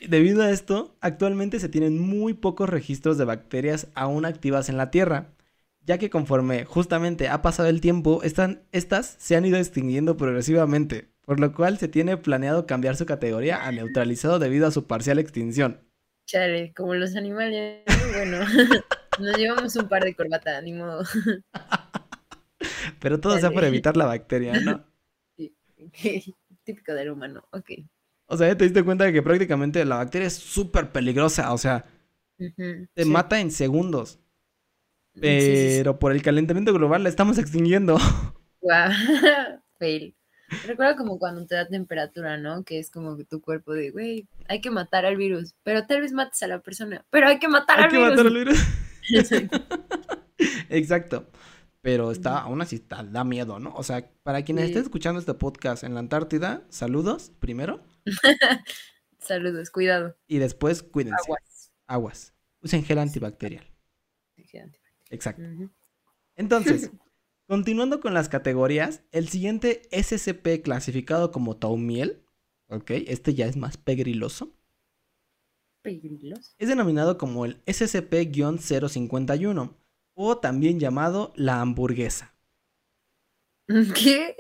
Debido 0.08 0.44
a 0.44 0.50
esto, 0.52 0.96
actualmente 1.02 1.60
se 1.60 1.68
tienen 1.68 2.00
muy 2.00 2.34
pocos 2.34 2.70
registros 2.70 3.18
de 3.18 3.26
bacterias 3.26 3.88
aún 3.96 4.26
activas 4.26 4.70
en 4.70 4.78
la 4.78 4.92
Tierra, 4.92 5.34
ya 5.82 5.98
que 5.98 6.10
conforme 6.10 6.64
justamente 6.64 7.28
ha 7.28 7.42
pasado 7.42 7.68
el 7.68 7.82
tiempo, 7.82 8.24
están, 8.24 8.64
estas 8.72 9.16
se 9.20 9.36
han 9.36 9.46
ido 9.46 9.58
extinguiendo 9.58 10.16
progresivamente, 10.16 11.10
por 11.26 11.40
lo 11.40 11.54
cual 11.54 11.78
se 11.78 11.90
tiene 11.90 12.16
planeado 12.16 12.66
cambiar 12.66 12.96
su 12.96 13.06
categoría 13.06 13.66
a 13.66 13.72
neutralizado 13.72 14.40
debido 14.40 14.68
a 14.68 14.72
su 14.72 14.88
parcial 14.88 15.20
extinción. 15.20 15.82
Chale, 16.26 16.74
como 16.74 16.96
los 16.96 17.16
animales. 17.18 17.84
Bueno, 18.14 18.40
nos 19.20 19.38
llevamos 19.38 19.76
un 19.76 19.90
par 19.90 20.06
de 20.06 20.16
corbata, 20.16 20.62
ni 20.62 20.72
modo. 20.72 21.04
Pero 23.00 23.20
todo 23.20 23.38
sea 23.38 23.52
por 23.52 23.66
evitar 23.66 23.98
la 23.98 24.06
bacteria, 24.06 24.54
¿no? 24.62 24.86
Típico 26.64 26.94
del 26.94 27.12
humano, 27.12 27.44
ok. 27.52 27.72
O 28.28 28.38
sea, 28.38 28.48
ya 28.48 28.58
te 28.58 28.64
diste 28.66 28.84
cuenta 28.84 29.06
de 29.06 29.14
que 29.14 29.22
prácticamente 29.22 29.84
la 29.86 29.98
bacteria 29.98 30.28
es 30.28 30.36
súper 30.36 30.92
peligrosa, 30.92 31.54
o 31.54 31.58
sea, 31.58 31.86
te 32.96 33.06
sí. 33.06 33.10
mata 33.10 33.40
en 33.40 33.52
segundos, 33.52 34.20
Sí, 35.22 35.40
sí, 35.42 35.56
sí. 35.58 35.78
pero 35.78 36.00
por 36.00 36.12
el 36.12 36.22
calentamiento 36.22 36.74
global 36.74 37.04
la 37.04 37.10
estamos 37.10 37.38
extinguiendo. 37.38 37.98
Guau, 38.62 38.90
Fail. 39.80 40.16
Recuerda 40.62 40.96
como 40.96 41.18
cuando 41.20 41.46
te 41.46 41.56
da 41.56 41.68
temperatura, 41.68 42.38
¿no? 42.38 42.64
Que 42.64 42.80
es 42.80 42.90
como 42.92 43.18
que 43.18 43.26
tu 43.26 43.42
cuerpo 43.42 43.74
de, 43.74 43.92
güey, 43.92 44.28
hay 44.48 44.62
que 44.62 44.70
matar 44.72 45.06
al 45.06 45.18
virus, 45.18 45.56
pero 45.64 45.86
tal 45.88 46.02
vez 46.02 46.14
mates 46.14 46.44
a 46.44 46.48
la 46.48 46.62
persona, 46.62 47.06
pero 47.10 47.28
hay 47.28 47.40
que 47.40 47.48
matar 47.48 47.80
Hay 47.80 47.86
al 47.86 47.90
que 47.90 47.98
virus. 47.98 48.10
matar 48.12 48.28
al 48.28 48.34
virus. 48.34 48.60
Exacto. 50.70 51.26
Exacto. 51.84 51.84
Pero 51.84 52.12
está, 52.12 52.40
aún 52.40 52.62
así 52.62 52.78
está, 52.78 53.04
da 53.04 53.24
miedo, 53.26 53.60
¿no? 53.60 53.74
O 53.76 53.84
sea, 53.84 54.10
para 54.24 54.44
quienes 54.44 54.64
Sí. 54.66 54.70
estén 54.72 54.84
escuchando 54.84 55.20
este 55.20 55.34
podcast 55.34 55.84
en 55.84 55.94
la 55.94 56.00
Antártida, 56.00 56.66
saludos 56.70 57.32
primero 57.40 57.84
Saludos, 59.20 59.70
cuidado. 59.70 60.16
y 60.28 60.38
después 60.38 60.82
cuídense. 60.84 61.18
Aguas. 61.26 61.72
Aguas. 61.88 62.34
Usen 62.62 62.84
gel 62.86 63.00
antibacterial. 63.00 63.66
Exacto. 65.10 65.42
Ujú. 65.44 65.70
Entonces, 66.36 66.92
continuando 67.48 68.00
con 68.02 68.14
las 68.14 68.30
categorías, 68.30 69.02
el 69.12 69.28
siguiente 69.30 69.82
SCP 69.92 70.62
clasificado 70.64 71.32
como 71.32 71.58
taumiel, 71.58 72.24
ok, 72.68 72.92
este 73.08 73.34
ya 73.34 73.46
es 73.46 73.56
más 73.58 73.78
pegriloso, 73.78 74.54
Peligroso. 75.82 76.54
es 76.58 76.68
denominado 76.70 77.18
como 77.18 77.46
el 77.46 77.62
SCP-051 77.66 79.76
o 80.16 80.38
también 80.40 80.80
llamado 80.80 81.34
la 81.36 81.62
hamburguesa. 81.62 82.34
¿Qué? 83.96 84.36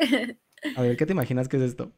A 0.75 0.81
ver, 0.83 0.95
¿qué 0.97 1.05
te 1.07 1.13
imaginas 1.13 1.47
que 1.49 1.57
es 1.57 1.63
esto? 1.63 1.93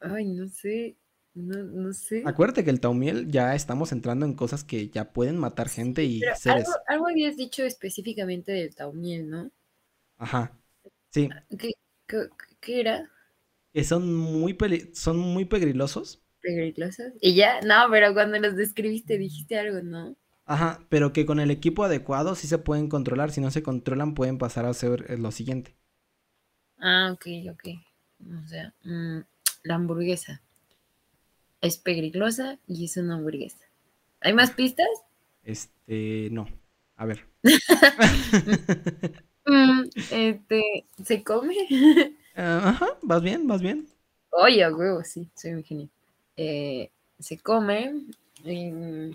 Ay, 0.00 0.26
no 0.26 0.46
sé. 0.48 0.96
No, 1.34 1.62
no 1.64 1.92
sé. 1.92 2.30
Acuérdate 2.30 2.64
que 2.64 2.70
el 2.70 2.80
taumiel 2.80 3.30
ya 3.30 3.54
estamos 3.54 3.92
entrando 3.92 4.26
en 4.26 4.34
cosas 4.34 4.64
que 4.64 4.88
ya 4.90 5.12
pueden 5.12 5.38
matar 5.38 5.68
gente 5.68 6.02
y 6.04 6.18
Pero 6.18 6.34
seres. 6.34 6.66
algo, 6.66 6.72
algo 6.88 7.06
habías 7.06 7.36
dicho 7.36 7.62
específicamente 7.62 8.50
del 8.50 8.74
taumiel, 8.74 9.30
¿no? 9.30 9.52
Ajá. 10.18 10.58
Sí, 11.12 11.40
¿Qué, 11.58 11.72
qué, 12.06 12.28
qué 12.60 12.80
era? 12.80 13.10
que 13.74 13.84
son 13.84 14.14
muy 14.14 14.54
peli- 14.54 14.90
son 14.94 15.18
muy 15.18 15.44
pegrilosos. 15.44 16.22
¿Peligrosas? 16.40 17.12
Y 17.20 17.34
ya, 17.34 17.60
no, 17.62 17.88
pero 17.90 18.12
cuando 18.14 18.38
los 18.38 18.54
describiste 18.54 19.18
dijiste 19.18 19.58
algo, 19.58 19.82
¿no? 19.82 20.16
Ajá, 20.46 20.80
pero 20.88 21.12
que 21.12 21.26
con 21.26 21.38
el 21.38 21.50
equipo 21.50 21.84
adecuado 21.84 22.34
sí 22.34 22.46
se 22.46 22.56
pueden 22.56 22.88
controlar. 22.88 23.30
Si 23.30 23.42
no 23.42 23.50
se 23.50 23.62
controlan, 23.62 24.14
pueden 24.14 24.38
pasar 24.38 24.64
a 24.64 24.70
hacer 24.70 25.04
eh, 25.10 25.18
lo 25.18 25.30
siguiente. 25.32 25.76
Ah, 26.80 27.10
ok, 27.12 27.26
ok. 27.50 27.64
O 28.44 28.46
sea, 28.46 28.72
mm, 28.84 29.20
la 29.64 29.74
hamburguesa 29.74 30.40
es 31.60 31.78
pegrilosa 31.78 32.60
y 32.68 32.84
es 32.84 32.96
una 32.96 33.16
hamburguesa. 33.16 33.58
¿Hay 34.20 34.34
más 34.34 34.52
pistas? 34.52 34.86
Este, 35.42 36.28
no. 36.32 36.46
A 36.96 37.06
ver. 37.06 37.24
Mm, 39.46 39.88
este, 40.10 40.86
¿se 41.04 41.22
come? 41.22 41.54
Ah, 42.36 42.68
Ajá, 42.70 42.98
vas 43.02 43.22
bien, 43.22 43.46
vas 43.48 43.60
bien. 43.62 43.88
Oye, 44.30 44.68
huevo, 44.70 45.02
sí, 45.02 45.30
soy 45.34 45.52
un 45.52 45.64
genio. 45.64 45.88
Eh, 46.36 46.90
se 47.18 47.38
come. 47.38 47.92
mm, 48.44 49.10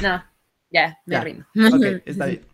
No, 0.00 0.22
ya, 0.70 0.98
me 1.06 1.14
Ya, 1.14 1.20
rindo. 1.20 1.44
Ok, 1.72 1.84
está 2.06 2.26
bien. 2.26 2.46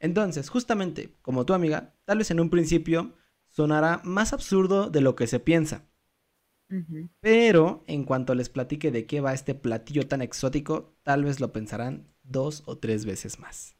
Entonces, 0.00 0.48
justamente, 0.50 1.14
como 1.22 1.46
tu 1.46 1.54
amiga, 1.54 1.94
tal 2.04 2.18
vez 2.18 2.30
en 2.30 2.40
un 2.40 2.50
principio 2.50 3.14
sonará 3.48 4.00
más 4.04 4.32
absurdo 4.32 4.90
de 4.90 5.00
lo 5.00 5.14
que 5.14 5.26
se 5.26 5.40
piensa. 5.40 5.84
Pero 7.20 7.84
en 7.86 8.04
cuanto 8.04 8.34
les 8.34 8.48
platique 8.48 8.90
de 8.90 9.06
qué 9.06 9.20
va 9.20 9.32
este 9.32 9.54
platillo 9.54 10.06
tan 10.08 10.22
exótico, 10.22 10.94
tal 11.02 11.24
vez 11.24 11.40
lo 11.40 11.52
pensarán 11.52 12.08
dos 12.22 12.62
o 12.66 12.78
tres 12.78 13.04
veces 13.06 13.38
más. 13.38 13.76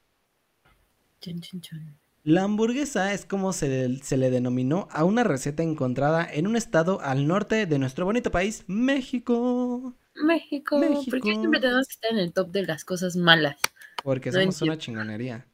Chun, 1.21 1.41
chun, 1.41 1.61
chun. 1.61 1.83
La 2.25 2.43
hamburguesa 2.45 3.13
es 3.13 3.25
como 3.25 3.53
se, 3.53 3.99
se 4.03 4.17
le 4.17 4.31
denominó 4.31 4.89
a 4.91 5.05
una 5.05 5.25
receta 5.25 5.63
encontrada 5.63 6.25
en 6.25 6.47
un 6.47 6.57
estado 6.57 7.01
al 7.01 7.27
norte 7.27 7.67
de 7.67 7.79
nuestro 7.79 8.05
bonito 8.05 8.31
país, 8.31 8.65
México. 8.69 9.95
México, 10.15 10.79
¿por 10.81 10.91
México. 10.91 11.17
qué 11.23 11.35
siempre 11.35 11.61
tenemos 11.61 11.87
que 11.89 11.93
estar 11.95 12.13
en 12.13 12.19
el 12.19 12.33
top 12.33 12.51
de 12.53 12.67
las 12.67 12.85
cosas 12.85 13.17
malas? 13.17 13.57
Porque 14.05 14.31
No 14.31 14.35
somos 14.41 14.55
entiendo. 14.57 14.73
una 14.75 14.79
chingonería. 14.79 15.47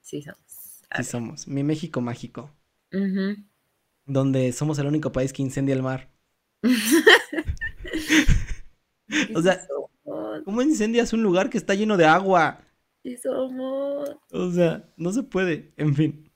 Sí, 0.00 0.22
somos. 0.22 0.38
A 0.90 0.96
Sí 0.96 1.02
ver. 1.02 1.04
somos. 1.04 1.48
Mi 1.48 1.62
México 1.64 2.00
mágico. 2.00 2.50
Donde 4.06 4.52
somos 4.52 4.78
el 4.78 4.86
único 4.86 5.12
país 5.12 5.32
que 5.32 5.42
incendia 5.42 5.74
el 5.74 5.82
mar. 5.82 6.08
O 9.34 9.42
sea- 9.42 9.64
somos, 9.66 10.42
¿Cómo 10.44 10.62
incendias 10.62 11.12
un 11.12 11.22
lugar 11.22 11.50
que 11.50 11.58
está 11.58 11.74
lleno 11.74 11.96
de 11.96 12.06
agua? 12.06 12.60
sí 13.02 13.16
somos. 13.16 14.10
O 14.32 14.50
sea, 14.50 14.88
no 14.96 15.12
se 15.12 15.22
puede. 15.22 15.72
En 15.76 15.94
fin. 15.94 16.30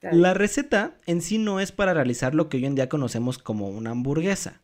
La 0.00 0.34
receta 0.34 0.98
en 1.06 1.20
sí 1.20 1.38
no 1.38 1.60
es 1.60 1.70
para 1.70 1.94
realizar 1.94 2.34
lo 2.34 2.48
que 2.48 2.56
hoy 2.56 2.64
en 2.66 2.74
día 2.74 2.88
conocemos 2.88 3.38
como 3.38 3.68
una 3.68 3.90
hamburguesa. 3.90 4.61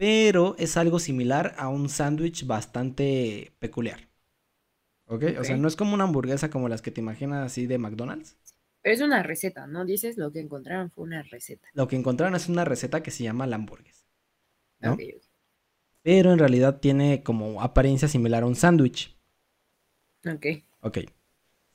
Pero 0.00 0.56
es 0.58 0.78
algo 0.78 0.98
similar 0.98 1.54
a 1.58 1.68
un 1.68 1.90
sándwich 1.90 2.46
bastante 2.46 3.52
peculiar. 3.58 4.08
¿Ok? 5.04 5.24
O 5.38 5.44
sea, 5.44 5.58
no 5.58 5.68
es 5.68 5.76
como 5.76 5.92
una 5.92 6.04
hamburguesa 6.04 6.48
como 6.48 6.70
las 6.70 6.80
que 6.80 6.90
te 6.90 7.02
imaginas 7.02 7.44
así 7.44 7.66
de 7.66 7.76
McDonald's. 7.76 8.38
Pero 8.80 8.94
es 8.94 9.02
una 9.02 9.22
receta, 9.22 9.66
¿no? 9.66 9.84
Dices 9.84 10.16
lo 10.16 10.32
que 10.32 10.40
encontraron 10.40 10.90
fue 10.90 11.04
una 11.04 11.22
receta. 11.22 11.68
Lo 11.74 11.86
que 11.86 11.96
encontraron 11.96 12.34
es 12.34 12.48
una 12.48 12.64
receta 12.64 13.02
que 13.02 13.10
se 13.10 13.24
llama 13.24 13.46
la 13.46 13.56
hamburguesa. 13.56 14.06
¿no? 14.78 14.94
Ok, 14.94 15.00
ok. 15.16 15.22
Pero 16.00 16.32
en 16.32 16.38
realidad 16.38 16.80
tiene 16.80 17.22
como 17.22 17.60
apariencia 17.60 18.08
similar 18.08 18.44
a 18.44 18.46
un 18.46 18.56
sándwich. 18.56 19.14
Ok. 20.24 20.46
Ok. 20.80 20.98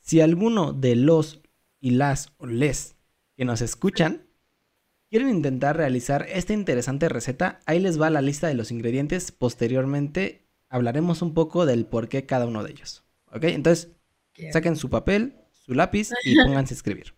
Si 0.00 0.20
alguno 0.20 0.72
de 0.72 0.96
los 0.96 1.42
y 1.78 1.90
las 1.90 2.32
o 2.38 2.46
les 2.48 2.96
que 3.36 3.44
nos 3.44 3.60
escuchan 3.60 4.25
quieren 5.10 5.28
intentar 5.28 5.76
realizar 5.76 6.26
esta 6.28 6.52
interesante 6.52 7.08
receta, 7.08 7.60
ahí 7.66 7.80
les 7.80 8.00
va 8.00 8.10
la 8.10 8.22
lista 8.22 8.48
de 8.48 8.54
los 8.54 8.70
ingredientes. 8.70 9.32
Posteriormente 9.32 10.46
hablaremos 10.68 11.22
un 11.22 11.34
poco 11.34 11.66
del 11.66 11.86
por 11.86 12.08
qué 12.08 12.26
cada 12.26 12.46
uno 12.46 12.62
de 12.62 12.72
ellos. 12.72 13.04
Ok, 13.32 13.44
entonces 13.44 13.92
saquen 14.52 14.76
su 14.76 14.90
papel, 14.90 15.36
su 15.52 15.74
lápiz 15.74 16.10
y 16.24 16.36
pónganse 16.44 16.74
a 16.74 16.76
escribir. 16.76 17.14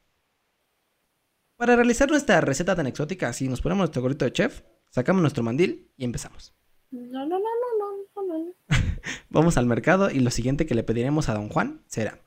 Para 1.56 1.74
realizar 1.74 2.08
nuestra 2.08 2.40
receta 2.40 2.76
tan 2.76 2.86
exótica, 2.86 3.32
si 3.32 3.48
nos 3.48 3.60
ponemos 3.60 3.82
nuestro 3.82 4.02
gorrito 4.02 4.24
de 4.24 4.32
chef, 4.32 4.62
sacamos 4.90 5.22
nuestro 5.22 5.42
mandil 5.42 5.90
y 5.96 6.04
empezamos. 6.04 6.54
No, 6.90 7.26
no, 7.26 7.38
no, 7.38 7.38
no, 7.38 8.22
no, 8.22 8.22
no, 8.22 8.38
no. 8.38 8.54
Vamos 9.28 9.56
al 9.56 9.66
mercado 9.66 10.10
y 10.10 10.20
lo 10.20 10.30
siguiente 10.30 10.66
que 10.66 10.74
le 10.74 10.84
pediremos 10.84 11.28
a 11.28 11.34
don 11.34 11.48
Juan 11.48 11.82
será 11.86 12.22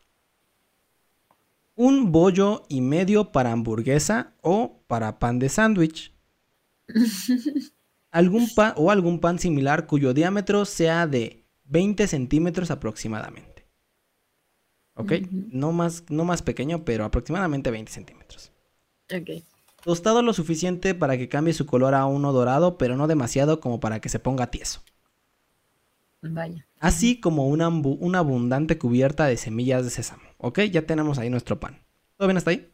un 1.76 2.12
bollo 2.12 2.64
y 2.70 2.82
medio 2.82 3.32
para 3.32 3.52
hamburguesa 3.52 4.34
o 4.42 4.84
para 4.88 5.20
pan 5.20 5.40
de 5.40 5.50
sándwich. 5.50 6.14
Algún 8.12 8.54
pan 8.54 8.74
o 8.76 8.92
algún 8.92 9.20
pan 9.20 9.40
similar 9.40 9.88
cuyo 9.88 10.14
diámetro 10.14 10.66
sea 10.66 11.08
de 11.08 11.46
20 11.66 12.08
centímetros 12.08 12.70
aproximadamente. 12.70 13.66
¿Ok? 14.96 15.14
No, 15.32 15.72
más, 15.72 16.04
no 16.10 16.26
más 16.26 16.42
pequeño, 16.42 16.84
pero 16.84 17.06
aproximadamente 17.06 17.72
20 17.72 17.90
centímetros. 17.90 18.52
Ok. 19.14 19.44
Tostado 19.84 20.22
lo 20.22 20.34
suficiente 20.34 20.94
para 20.94 21.18
que 21.18 21.30
cambie 21.30 21.54
su 21.54 21.66
color 21.66 21.96
a 21.96 22.06
uno 22.06 22.34
dorado, 22.34 22.78
pero 22.78 22.98
no 22.98 23.08
demasiado 23.08 23.62
como 23.62 23.80
para 23.80 24.02
que 24.02 24.10
se 24.10 24.20
ponga 24.20 24.52
tieso. 24.52 24.82
Vaya. 26.24 26.68
así 26.80 27.20
como 27.20 27.48
una, 27.48 27.68
una 27.70 28.20
abundante 28.20 28.78
cubierta 28.78 29.26
de 29.26 29.38
semillas 29.38 29.84
de 29.86 29.90
sésamo. 29.90 30.22
¿Ok? 30.42 30.60
Ya 30.72 30.82
tenemos 30.84 31.18
ahí 31.20 31.30
nuestro 31.30 31.60
pan. 31.60 31.80
¿Todo 32.18 32.28
bien 32.28 32.38
hasta 32.38 32.52
ahí? 32.52 32.68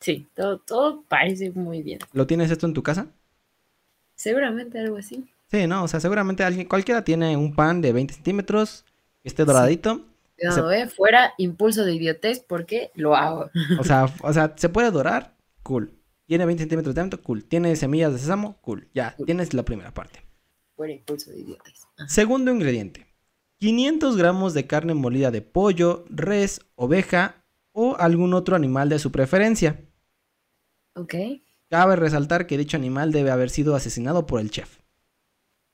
Sí, 0.00 0.28
todo, 0.34 0.58
todo 0.58 1.02
parece 1.08 1.50
muy 1.50 1.82
bien. 1.82 1.98
¿Lo 2.12 2.26
tienes 2.26 2.50
esto 2.50 2.66
en 2.66 2.74
tu 2.74 2.82
casa? 2.82 3.08
Seguramente 4.14 4.78
algo 4.78 4.96
así. 4.96 5.24
Sí, 5.50 5.66
no, 5.66 5.84
o 5.84 5.88
sea, 5.88 6.00
seguramente 6.00 6.42
alguien, 6.44 6.66
cualquiera 6.68 7.04
tiene 7.04 7.36
un 7.36 7.54
pan 7.54 7.80
de 7.80 7.92
20 7.92 8.14
centímetros, 8.14 8.84
que 9.22 9.28
esté 9.28 9.44
doradito. 9.44 10.02
Cuidado, 10.36 10.72
eh, 10.72 10.88
fuera 10.88 11.32
impulso 11.38 11.84
de 11.84 11.94
idiotez 11.94 12.40
porque 12.40 12.90
lo 12.94 13.14
hago. 13.16 13.50
O 13.78 13.84
sea, 13.84 14.06
o 14.22 14.32
sea, 14.32 14.54
se 14.56 14.68
puede 14.68 14.90
dorar, 14.90 15.34
cool. 15.62 15.92
Tiene 16.26 16.46
20 16.46 16.62
centímetros 16.62 16.94
de 16.94 17.00
diámetro, 17.00 17.22
cool. 17.22 17.44
Tiene 17.44 17.74
semillas 17.76 18.12
de 18.12 18.18
sésamo, 18.18 18.56
cool. 18.62 18.88
Ya, 18.94 19.14
Cool. 19.16 19.26
tienes 19.26 19.52
la 19.54 19.62
primera 19.64 19.92
parte. 19.92 20.20
Fuera 20.76 20.92
impulso 20.92 21.30
de 21.30 21.40
idiotez. 21.40 21.82
Ajá. 21.96 22.08
Segundo 22.08 22.50
ingrediente. 22.50 23.06
500 23.58 24.16
gramos 24.16 24.54
de 24.54 24.66
carne 24.66 24.94
molida 24.94 25.30
de 25.30 25.42
pollo, 25.42 26.04
res, 26.10 26.60
oveja 26.76 27.44
o 27.72 27.96
algún 27.98 28.34
otro 28.34 28.56
animal 28.56 28.88
de 28.88 28.98
su 28.98 29.10
preferencia. 29.12 29.80
Ok. 30.96 31.14
Cabe 31.68 31.96
resaltar 31.96 32.46
que 32.46 32.56
dicho 32.56 32.78
animal 32.78 33.12
debe 33.12 33.30
haber 33.30 33.50
sido 33.50 33.74
asesinado 33.76 34.24
por 34.24 34.40
el 34.40 34.50
chef. 34.50 34.78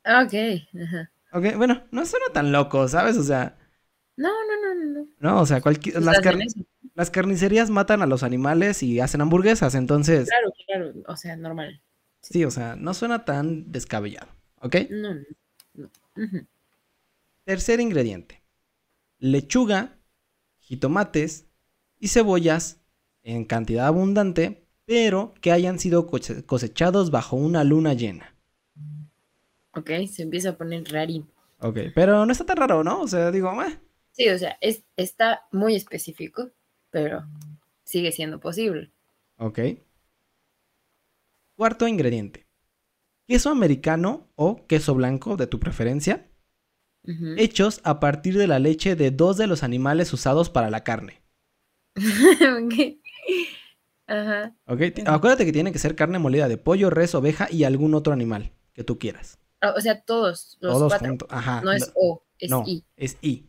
Ok. 0.05 0.35
Ajá. 0.83 1.11
Ok, 1.33 1.57
bueno, 1.57 1.85
no 1.93 2.05
suena 2.07 2.27
tan 2.33 2.51
loco, 2.53 2.89
¿sabes? 2.89 3.17
O 3.17 3.23
sea, 3.23 3.57
No, 4.17 4.29
no, 4.29 4.57
no, 4.63 4.75
no, 4.75 5.01
no. 5.01 5.09
no, 5.19 5.41
o 5.41 5.47
sea, 5.47 5.61
cualquier, 5.61 5.95
Pues 5.95 6.05
las, 6.05 6.21
car- 6.21 6.37
las 6.95 7.11
carnicerías 7.11 7.71
matan 7.71 8.03
a 8.03 8.07
los 8.07 8.23
animales 8.23 8.83
y 8.83 9.01
hacen 9.01 9.21
hamburguesas, 9.21 9.75
entonces, 9.75 10.29
Claro, 10.29 10.53
claro. 10.67 10.93
O 11.07 11.17
sea, 11.17 11.37
normal. 11.37 11.81
sí, 12.23 12.45
o 12.45 12.51
sea, 12.51 12.77
no 12.77 12.95
suena 12.95 13.25
tan 13.25 13.71
descabellado, 13.73 14.29
¿ok? 14.61 14.77
No, 14.91 15.15
no. 15.15 15.21
no. 15.75 15.91
Tercer 17.45 17.81
ingrediente. 17.81 18.43
Lechuga, 19.19 19.99
jitomates 20.59 21.47
y 21.99 22.09
cebollas 22.09 22.81
en 23.23 23.45
cantidad 23.45 23.87
abundante, 23.87 24.67
pero 24.87 25.35
que 25.41 25.53
hayan 25.53 25.79
sido 25.79 26.07
cose- 26.07 26.45
cosechados 26.45 27.11
bajo 27.11 27.37
una 27.37 27.65
luna 27.65 27.95
llena. 27.95 28.35
Ok, 29.75 29.91
se 30.11 30.23
empieza 30.23 30.51
a 30.51 30.57
poner 30.57 30.85
rarín. 30.91 31.29
Ok, 31.61 31.79
pero 31.95 32.25
no 32.27 32.33
está 32.33 32.45
tan 32.45 32.57
raro, 32.57 32.83
¿no? 32.83 33.03
O 33.03 33.09
sea, 33.09 33.31
digo, 33.31 33.49
"Ah, 33.51 33.79
Sí, 34.13 34.29
o 34.29 34.39
sea, 34.39 34.59
es, 34.61 34.83
está 34.97 35.47
muy 35.53 35.77
específico, 35.77 36.51
pero 36.91 37.25
sigue 37.85 38.11
siendo 38.11 38.41
posible. 38.41 38.91
Ok. 39.39 39.61
Cuarto 41.57 41.87
ingrediente. 41.87 42.47
Queso 43.29 43.51
americano 43.51 44.29
o 44.35 44.67
queso 44.67 44.95
blanco 44.95 45.37
de 45.37 45.47
tu 45.47 45.61
preferencia, 45.61 46.29
Hechos 47.05 47.81
a 47.85 47.99
partir 47.99 48.37
de 48.37 48.47
la 48.47 48.59
leche 48.59 48.95
de 48.95 49.11
dos 49.11 49.37
de 49.37 49.47
los 49.47 49.63
animales 49.63 50.13
usados 50.13 50.51
para 50.51 50.71
la 50.71 50.85
carne. 50.85 51.23
Ok. 51.97 52.99
Ajá. 54.07 54.57
¿Ok? 54.67 54.81
Acuérdate 55.07 55.45
que 55.47 55.53
tiene 55.53 55.71
que 55.73 55.79
ser 55.79 55.95
carne 55.95 56.19
molida 56.19 56.49
de 56.49 56.57
pollo, 56.59 56.91
res, 56.91 57.15
oveja 57.15 57.47
y 57.51 57.65
algún 57.65 57.95
otro 57.95 58.13
animal 58.13 58.53
que 58.73 58.83
tú 58.85 58.99
quieras. 58.99 59.39
Ah, 59.61 59.75
O 59.77 59.81
sea, 59.81 60.01
todos, 60.03 60.59
los 60.61 60.73
Todos 60.73 60.89
cuatro. 60.93 61.09
juntos. 61.09 61.29
Ajá. 61.31 61.61
No 61.63 61.71
es 61.73 61.93
O, 61.95 62.25
es 62.39 62.51
no, 62.51 62.65
I. 62.67 62.85
es 62.97 63.19
I. 63.23 63.47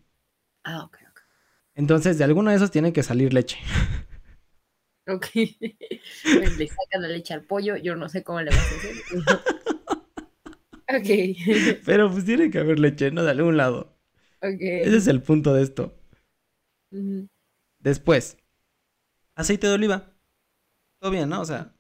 Ah, 0.64 0.84
ok, 0.84 0.98
ok. 1.10 1.20
Entonces, 1.74 2.18
de 2.20 2.24
alguno 2.26 2.52
de 2.52 2.58
esos 2.58 2.70
tiene 2.70 2.94
que 2.94 3.02
salir 3.04 3.34
leche. 3.34 3.58
Ok. 5.08 5.28
Pues 6.24 6.58
le 6.58 6.68
sacan 6.68 7.02
la 7.02 7.08
leche 7.08 7.34
al 7.34 7.44
pollo, 7.44 7.76
yo 7.78 7.96
no 7.96 8.08
sé 8.10 8.24
cómo 8.24 8.42
le 8.42 8.52
vas 8.52 8.60
a 8.60 8.76
hacer. 8.76 8.96
ok. 10.98 11.82
Pero 11.86 12.12
pues 12.12 12.26
tiene 12.26 12.50
que 12.50 12.60
haber 12.60 12.80
leche, 12.80 13.12
¿no? 13.12 13.24
De 13.24 13.32
algún 13.32 13.58
lado. 13.58 13.98
Ese 14.42 14.90
Ok. 14.90 14.96
es 14.96 15.08
el 15.08 15.22
punto 15.22 15.54
de 15.54 15.64
esto. 15.64 15.94
Después, 17.80 18.38
aceite 19.36 19.68
de 19.68 19.74
oliva. 19.74 20.14
Todo 21.00 21.12
bien, 21.12 21.30
¿no? 21.30 21.42
O 21.42 21.46
sea, 21.46 21.74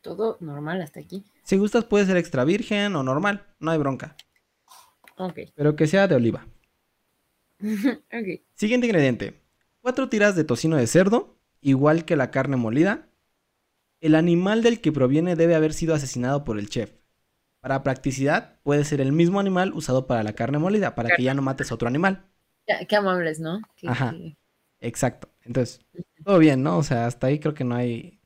Todo 0.00 0.36
normal 0.40 0.82
hasta 0.82 1.00
aquí. 1.00 1.24
si 1.44 1.56
gustas 1.56 1.84
puede 1.84 2.06
ser 2.06 2.16
extra 2.16 2.44
virgen 2.44 2.96
o 2.96 3.02
normal, 3.02 3.46
no 3.60 3.70
hay 3.70 3.78
bronca. 3.78 4.16
Ok. 5.16 5.38
Pero 5.54 5.76
que 5.76 5.86
sea 5.86 6.08
de 6.08 6.16
oliva. 6.16 6.46
ok. 7.60 8.40
Siguiente 8.54 8.86
ingrediente. 8.86 9.40
Cuatro 9.80 10.08
tiras 10.08 10.34
de 10.36 10.44
tocino 10.44 10.76
de 10.76 10.86
cerdo, 10.86 11.38
igual 11.60 12.04
que 12.04 12.16
la 12.16 12.30
carne 12.30 12.56
molida. 12.56 13.08
El 14.00 14.16
animal 14.16 14.62
del 14.62 14.80
que 14.80 14.90
proviene 14.90 15.36
debe 15.36 15.54
haber 15.54 15.72
sido 15.72 15.94
asesinado 15.94 16.42
por 16.44 16.58
el 16.58 16.68
chef. 16.68 16.92
Para 17.62 17.84
practicidad, 17.84 18.56
puede 18.64 18.84
ser 18.84 19.00
el 19.00 19.12
mismo 19.12 19.38
animal 19.38 19.72
usado 19.72 20.08
para 20.08 20.24
la 20.24 20.32
carne 20.32 20.58
molida, 20.58 20.96
para 20.96 21.14
que 21.14 21.22
ya 21.22 21.32
no 21.32 21.42
mates 21.42 21.70
otro 21.70 21.86
animal. 21.86 22.26
Qué 22.88 22.96
amables, 22.96 23.38
¿no? 23.38 23.62
Qué- 23.76 23.88
Ajá. 23.88 24.10
qué- 24.10 24.36
Exacto. 24.80 25.28
Entonces, 25.44 25.80
todo 26.24 26.38
bien, 26.40 26.64
¿no? 26.64 26.76
O 26.78 26.82
sea, 26.82 27.06
hasta 27.06 27.28
ahí 27.28 27.38
creo 27.38 27.54
que 27.54 27.62
no 27.62 27.76
hay. 27.76 28.20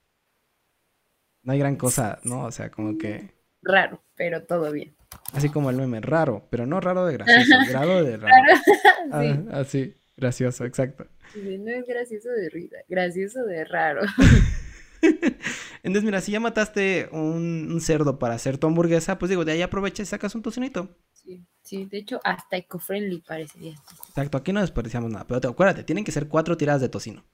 No 1.43 1.53
hay 1.53 1.59
gran 1.59 1.77
cosa, 1.77 2.19
¿no? 2.25 2.47
O 2.47 2.51
sea, 2.51 2.71
como 2.71 2.97
que. 2.97 3.35
Raro, 3.61 4.03
pero 4.15 4.43
todo 4.45 4.73
bien. 4.73 4.97
Así 5.35 5.51
como 5.51 5.69
el 5.69 5.77
meme, 5.77 6.01
raro, 6.01 6.47
pero 6.49 6.65
no 6.65 6.81
raro 6.81 7.05
de 7.05 7.13
gracioso, 7.13 7.59
grado 7.69 8.03
de 8.03 8.17
raro. 8.17 8.35
Ah, 9.13 9.23
Sí. 9.23 9.47
así, 9.53 9.95
gracioso, 10.17 10.65
exacto. 10.65 11.07
Sí, 11.35 11.59
No 11.59 11.71
es 11.73 11.87
gracioso 11.87 12.31
de 12.31 12.49
risa, 12.49 12.77
gracioso 12.89 13.45
de 13.45 13.65
raro. 13.67 14.01
Entonces, 15.83 16.05
mira, 16.05 16.21
si 16.21 16.33
ya 16.33 16.41
mataste 16.41 17.09
un, 17.13 17.71
un 17.73 17.81
cerdo 17.81 18.19
para 18.19 18.35
hacer 18.35 18.59
tu 18.59 18.67
hamburguesa, 18.67 19.19
pues 19.19 19.31
digo, 19.31 19.45
de 19.45 19.53
ahí 19.53 19.63
aprovecha 19.63 20.03
y 20.03 20.07
sacas 20.07 20.35
un 20.35 20.43
tocinito. 20.43 20.97
Sí, 21.13 21.45
sí, 21.63 21.85
de 21.87 21.99
hecho, 21.99 22.21
hasta 22.23 22.57
eco-friendly 22.59 23.21
parecería. 23.23 23.75
Exacto, 24.09 24.37
aquí 24.39 24.53
no 24.53 24.61
desperdiciamos 24.63 25.11
nada. 25.13 25.27
Pero 25.29 25.41
te, 25.41 25.47
acuérdate, 25.49 25.85
tienen 25.85 26.05
que 26.05 26.11
ser 26.13 26.27
cuatro 26.29 26.57
tiradas 26.57 26.81
de 26.81 26.89
tocino. 26.89 27.25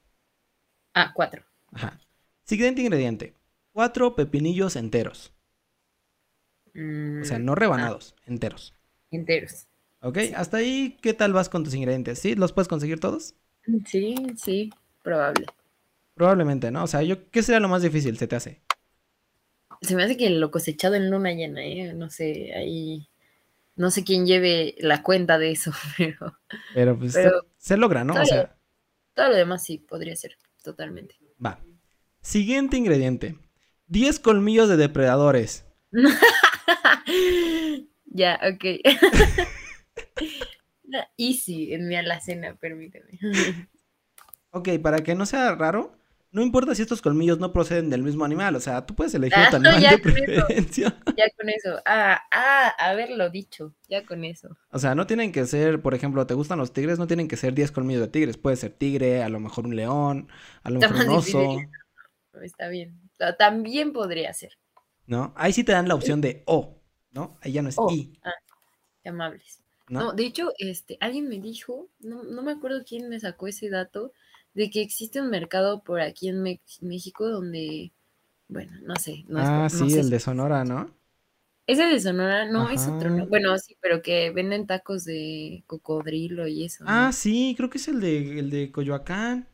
Ah, 0.94 1.12
cuatro. 1.14 1.42
Ajá. 1.70 2.00
Siguiente 2.44 2.80
ingrediente. 2.80 3.34
Cuatro 3.72 4.14
pepinillos 4.16 4.76
enteros. 4.76 5.34
O 7.20 7.24
sea, 7.24 7.38
Mm, 7.38 7.38
no 7.38 7.54
rebanados, 7.54 8.14
enteros. 8.26 8.74
enteros. 9.12 9.68
¿Ok? 10.00 10.18
Hasta 10.36 10.58
ahí, 10.58 10.98
¿qué 11.00 11.14
tal 11.14 11.32
vas 11.32 11.48
con 11.48 11.64
tus 11.64 11.74
ingredientes? 11.74 12.18
¿Sí? 12.18 12.34
¿Los 12.34 12.52
puedes 12.52 12.68
conseguir 12.68 13.00
todos? 13.00 13.34
Sí, 13.86 14.14
sí, 14.36 14.70
probable. 15.02 15.46
Probablemente, 16.14 16.70
¿no? 16.70 16.84
O 16.84 16.86
sea, 16.86 17.02
yo, 17.02 17.30
¿qué 17.30 17.42
sería 17.42 17.60
lo 17.60 17.68
más 17.68 17.82
difícil, 17.82 18.18
se 18.18 18.26
te 18.26 18.36
hace? 18.36 18.62
Se 19.80 19.96
me 19.96 20.04
hace 20.04 20.16
que 20.16 20.30
lo 20.30 20.50
cosechado 20.50 20.94
en 20.94 21.10
luna 21.10 21.32
llena, 21.32 21.64
¿eh? 21.64 21.92
No 21.94 22.10
sé, 22.10 22.52
ahí. 22.54 23.08
No 23.74 23.90
sé 23.90 24.04
quién 24.04 24.26
lleve 24.26 24.74
la 24.78 25.02
cuenta 25.02 25.38
de 25.38 25.50
eso, 25.52 25.72
pero 25.96 26.38
Pero 26.74 26.98
pues 26.98 27.14
Pero- 27.14 27.42
se, 27.58 27.68
se 27.70 27.76
logra, 27.76 28.04
¿no? 28.04 28.12
O 28.12 28.16
Claro. 28.16 28.28
sea, 28.28 28.56
todo 29.14 29.28
lo 29.30 29.36
demás 29.36 29.64
sí 29.64 29.78
podría 29.78 30.14
ser, 30.16 30.36
totalmente. 30.62 31.16
va. 31.44 31.58
Siguiente 32.20 32.76
ingrediente. 32.76 33.36
10 33.88 34.20
colmillos 34.20 34.68
de 34.68 34.76
depredadores. 34.76 35.64
ya, 38.06 38.38
ok. 38.42 38.64
Easy 41.16 41.72
en 41.72 41.88
mi 41.88 41.96
alacena, 41.96 42.54
permíteme. 42.56 43.18
Ok, 44.50 44.68
para 44.82 45.02
que 45.02 45.14
no 45.14 45.24
sea 45.26 45.54
raro, 45.54 45.96
no 46.32 46.42
importa 46.42 46.74
si 46.74 46.82
estos 46.82 47.02
colmillos 47.02 47.38
no 47.38 47.52
proceden 47.52 47.90
del 47.90 48.02
mismo 48.02 48.24
animal, 48.24 48.56
o 48.56 48.60
sea, 48.60 48.84
tú 48.86 48.94
puedes 48.94 49.14
elegir 49.14 49.38
Ah, 49.38 49.48
tu 49.50 49.56
animal 49.56 49.80
ya 49.80 49.90
de 49.92 50.02
con 50.02 50.10
eso. 50.12 50.24
preferencia. 50.24 50.96
Ya 51.16 51.24
con 51.38 51.48
eso. 51.50 51.78
Ah, 51.84 52.20
ah, 52.30 52.74
haberlo 52.78 53.28
dicho. 53.30 53.74
Ya 53.88 54.04
con 54.04 54.24
eso. 54.24 54.56
O 54.70 54.78
sea, 54.78 54.94
no 54.94 55.06
tienen 55.06 55.30
que 55.30 55.46
ser, 55.46 55.82
por 55.82 55.94
ejemplo, 55.94 56.26
¿te 56.26 56.34
gustan 56.34 56.58
los 56.58 56.72
tigres? 56.72 56.98
No 56.98 57.06
tienen 57.06 57.28
que 57.28 57.36
ser 57.36 57.54
10 57.54 57.70
colmillos 57.70 58.00
de 58.02 58.08
tigres, 58.08 58.38
puede 58.38 58.56
ser 58.56 58.72
tigre, 58.72 59.22
a 59.22 59.28
lo 59.28 59.40
mejor 59.40 59.66
un 59.66 59.76
león, 59.76 60.28
a 60.62 60.70
lo 60.70 60.80
mejor 60.80 61.08
un 61.08 61.16
oso. 61.16 61.56
Está 62.42 62.68
bien. 62.68 62.98
También 63.38 63.92
podría 63.92 64.32
ser. 64.32 64.52
¿no? 65.06 65.34
Ahí 65.36 65.52
sí 65.52 65.64
te 65.64 65.72
dan 65.72 65.86
la 65.88 65.94
opción 65.94 66.20
de 66.20 66.42
O, 66.46 66.78
¿no? 67.10 67.36
Ahí 67.42 67.52
ya 67.52 67.62
no 67.62 67.68
es 67.68 67.76
O. 67.78 67.90
I, 67.90 68.18
Qué 69.02 69.08
amables. 69.10 69.60
¿no? 69.88 70.00
No, 70.00 70.12
de 70.12 70.24
hecho, 70.24 70.52
este, 70.58 70.96
alguien 71.00 71.28
me 71.28 71.38
dijo, 71.40 71.88
no, 72.00 72.22
no 72.22 72.42
me 72.42 72.52
acuerdo 72.52 72.84
quién 72.88 73.08
me 73.10 73.20
sacó 73.20 73.48
ese 73.48 73.68
dato, 73.68 74.12
de 74.54 74.70
que 74.70 74.82
existe 74.82 75.20
un 75.20 75.30
mercado 75.30 75.82
por 75.84 76.00
aquí 76.00 76.28
en 76.28 76.42
México 76.82 77.28
donde, 77.28 77.92
bueno, 78.48 78.72
no 78.82 78.98
sé, 78.98 79.24
no, 79.28 79.40
es- 79.40 79.52
ah, 79.52 79.68
no 79.70 79.88
sí, 79.88 79.90
sé 79.90 80.00
el 80.00 80.04
si- 80.04 80.10
de 80.10 80.20
Sonora, 80.20 80.64
¿no? 80.64 80.90
Ese 81.66 81.86
de 81.86 81.98
Sonora, 81.98 82.44
no, 82.48 82.70
es 82.70 82.86
otro. 82.86 83.10
¿no? 83.10 83.26
Bueno, 83.26 83.58
sí, 83.58 83.76
pero 83.80 84.00
que 84.00 84.30
venden 84.30 84.66
tacos 84.68 85.04
de 85.04 85.64
cocodrilo 85.66 86.46
y 86.46 86.64
eso, 86.64 86.84
¿no? 86.84 86.94
Ah, 86.96 87.10
sí, 87.12 87.54
creo 87.56 87.68
que 87.70 87.78
es 87.78 87.88
el 87.88 88.00
de, 88.00 88.38
el 88.38 88.50
de 88.50 88.70
Coyoacán. 88.72 89.48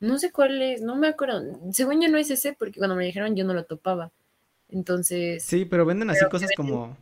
No 0.00 0.18
sé 0.18 0.32
cuál 0.32 0.60
es, 0.62 0.80
no 0.82 0.96
me 0.96 1.08
acuerdo. 1.08 1.42
Según 1.72 2.00
yo 2.02 2.08
no 2.08 2.18
es 2.18 2.30
ese, 2.30 2.52
porque 2.54 2.78
cuando 2.78 2.96
me 2.96 3.04
dijeron 3.04 3.36
yo 3.36 3.44
no 3.44 3.54
lo 3.54 3.64
topaba. 3.66 4.12
Entonces, 4.68 5.44
Sí, 5.44 5.64
pero 5.64 5.84
venden 5.84 6.10
así 6.10 6.20
Pero 6.20 6.30
cosas 6.30 6.50
venden- 6.50 6.56
como... 6.56 6.96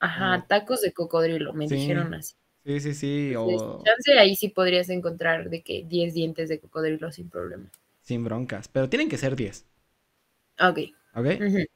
ajá, 0.00 0.46
tacos 0.48 0.82
de 0.82 0.92
cocodrilo, 0.94 1.52
me 1.54 1.68
Sí. 1.68 1.74
dijeron 1.76 2.14
así. 2.14 2.34
Sí, 2.68 2.80
sí, 2.80 2.94
sí, 2.94 3.32
Entonces, 3.32 3.62
o 3.62 3.82
chance 3.82 4.18
ahí 4.18 4.36
sí 4.36 4.48
podrías 4.50 4.90
encontrar 4.90 5.48
de 5.48 5.62
que 5.62 5.84
10 5.84 6.12
dientes 6.14 6.50
de 6.50 6.60
cocodrilo 6.60 7.10
sin 7.10 7.30
problema. 7.30 7.70
sin 8.02 8.24
broncas, 8.24 8.68
pero 8.68 8.88
tienen 8.88 9.08
que 9.08 9.16
ser 9.18 9.36
10, 9.36 9.64
Ok. 10.60 10.78
¿ok? 11.14 11.26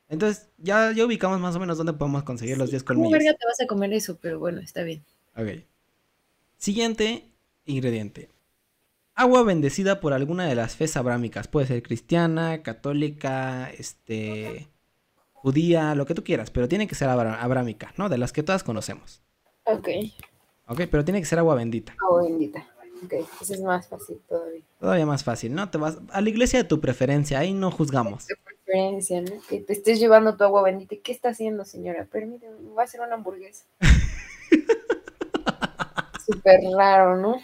Entonces, 0.08 0.50
ya, 0.58 0.92
ya 0.92 1.04
ubicamos 1.06 1.40
más 1.40 1.56
o 1.56 1.60
menos 1.60 1.78
dónde 1.78 1.94
podemos 1.94 2.24
conseguir 2.24 2.58
los 2.58 2.70
10 2.70 2.82
¿Cómo 2.84 3.04
colmillos. 3.04 3.24
verga 3.24 3.38
te 3.38 3.46
vas 3.46 3.60
a 3.60 3.66
comer 3.66 3.92
eso? 3.94 4.18
Pero 4.20 4.38
bueno, 4.38 4.60
está 4.60 4.82
bien. 4.82 5.02
Ok. 5.36 5.64
Siguiente 6.58 7.32
ingrediente. 7.64 8.30
Agua 9.14 9.42
bendecida 9.44 10.00
por 10.00 10.12
alguna 10.14 10.46
de 10.46 10.54
las 10.54 10.76
fes 10.76 10.96
abrámicas. 10.96 11.48
Puede 11.48 11.66
ser 11.68 11.82
cristiana, 11.82 12.62
católica, 12.62 13.70
este, 13.70 14.68
judía, 15.32 15.94
lo 15.94 16.06
que 16.06 16.14
tú 16.14 16.24
quieras, 16.24 16.50
pero 16.50 16.68
tiene 16.68 16.88
que 16.88 16.94
ser 16.96 17.08
abrámica, 17.10 17.94
¿no? 17.98 18.08
De 18.08 18.18
las 18.18 18.32
que 18.32 18.42
todas 18.42 18.64
conocemos. 18.64 19.22
Ok. 19.64 19.88
Ok, 20.72 20.80
pero 20.90 21.04
tiene 21.04 21.20
que 21.20 21.26
ser 21.26 21.38
agua 21.38 21.54
bendita. 21.54 21.94
Agua 22.00 22.22
bendita. 22.22 22.66
Ok, 23.04 23.12
eso 23.42 23.52
es 23.52 23.60
más 23.60 23.86
fácil 23.88 24.18
todavía. 24.26 24.62
Todavía 24.80 25.04
más 25.04 25.22
fácil, 25.22 25.54
¿no? 25.54 25.68
Te 25.68 25.76
vas 25.76 25.98
a 26.10 26.22
la 26.22 26.28
iglesia 26.30 26.62
de 26.62 26.64
tu 26.64 26.80
preferencia, 26.80 27.38
ahí 27.38 27.52
no 27.52 27.70
juzgamos. 27.70 28.26
De 28.26 28.36
preferencia, 28.42 29.20
¿no? 29.20 29.32
Que 29.50 29.60
te 29.60 29.74
estés 29.74 30.00
llevando 30.00 30.34
tu 30.34 30.44
agua 30.44 30.62
bendita. 30.62 30.94
¿Y 30.94 31.00
¿Qué 31.00 31.12
está 31.12 31.28
haciendo, 31.28 31.66
señora? 31.66 32.08
Permíteme, 32.10 32.58
me 32.58 32.72
va 32.72 32.80
a 32.80 32.84
hacer 32.86 33.02
una 33.02 33.16
hamburguesa. 33.16 33.66
Súper 36.24 36.60
raro, 36.74 37.18
¿no? 37.18 37.36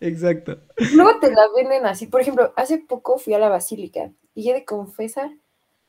Exacto. 0.00 0.58
Luego 0.92 1.20
te 1.20 1.30
la 1.30 1.46
venden 1.56 1.86
así. 1.86 2.06
Por 2.06 2.20
ejemplo, 2.20 2.52
hace 2.54 2.76
poco 2.76 3.16
fui 3.16 3.32
a 3.32 3.38
la 3.38 3.48
basílica 3.48 4.12
y 4.34 4.50
he 4.50 4.52
de 4.52 4.66
confesar 4.66 5.30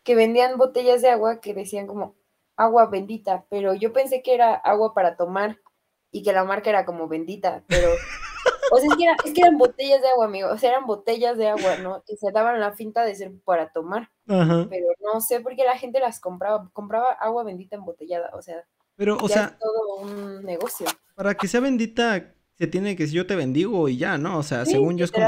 que 0.03 0.15
vendían 0.15 0.57
botellas 0.57 1.01
de 1.01 1.09
agua 1.09 1.41
que 1.41 1.53
decían 1.53 1.87
como 1.87 2.15
agua 2.55 2.85
bendita, 2.85 3.43
pero 3.49 3.73
yo 3.73 3.91
pensé 3.91 4.21
que 4.21 4.33
era 4.33 4.53
agua 4.53 4.93
para 4.93 5.17
tomar 5.17 5.57
y 6.11 6.23
que 6.23 6.33
la 6.33 6.43
marca 6.43 6.69
era 6.69 6.85
como 6.85 7.07
bendita, 7.07 7.63
pero 7.67 7.89
o 8.71 8.77
sea, 8.77 8.87
es 8.89 8.95
que, 8.97 9.03
era- 9.03 9.15
es 9.25 9.33
que 9.33 9.41
eran 9.41 9.57
botellas 9.57 10.01
de 10.01 10.09
agua, 10.09 10.25
amigo, 10.25 10.49
o 10.49 10.57
sea, 10.57 10.69
eran 10.71 10.85
botellas 10.85 11.37
de 11.37 11.47
agua, 11.49 11.77
¿no? 11.77 12.03
Y 12.07 12.17
se 12.17 12.31
daban 12.31 12.59
la 12.59 12.71
finta 12.73 13.03
de 13.03 13.15
ser 13.15 13.31
para 13.43 13.71
tomar, 13.71 14.09
Ajá. 14.27 14.67
pero 14.69 14.87
no 15.01 15.21
sé 15.21 15.39
por 15.39 15.55
qué 15.55 15.63
la 15.63 15.77
gente 15.77 15.99
las 15.99 16.19
compraba, 16.19 16.69
compraba 16.73 17.11
agua 17.13 17.43
bendita 17.43 17.75
embotellada, 17.75 18.29
o 18.33 18.41
sea, 18.41 18.63
Pero, 18.95 19.17
o 19.21 19.27
sea, 19.27 19.45
es 19.45 19.59
todo 19.59 19.95
un 20.01 20.43
negocio. 20.43 20.85
para 21.15 21.33
que 21.35 21.47
sea 21.47 21.59
bendita, 21.61 22.33
se 22.57 22.67
tiene 22.67 22.95
que 22.95 23.03
decir 23.03 23.17
yo 23.17 23.27
te 23.27 23.35
bendigo 23.35 23.87
y 23.89 23.97
ya, 23.97 24.17
¿no? 24.17 24.37
O 24.37 24.43
sea, 24.43 24.65
Sí, 24.65 24.71
según 24.71 24.97
yo 24.97 25.05
es 25.05 25.11
como 25.11 25.27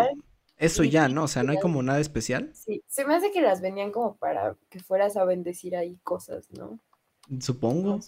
eso 0.57 0.83
Sí, 0.83 0.89
ya, 0.91 1.07
¿no? 1.07 1.23
O 1.23 1.27
sea, 1.27 1.41
no 1.43 1.51
hay 1.53 1.59
como 1.59 1.81
nada 1.81 1.99
especial, 1.99 2.51
Sí, 2.53 2.83
se 2.87 3.05
me 3.05 3.15
hace 3.15 3.31
que 3.31 3.41
las 3.41 3.61
vendían 3.61 3.91
como 3.91 4.17
para 4.17 4.55
que 4.69 4.79
fueras 4.79 5.17
a 5.17 5.25
bendecir 5.25 5.75
ahí 5.75 5.97
cosas, 6.03 6.47
¿no? 6.51 6.79
supongo. 7.39 7.99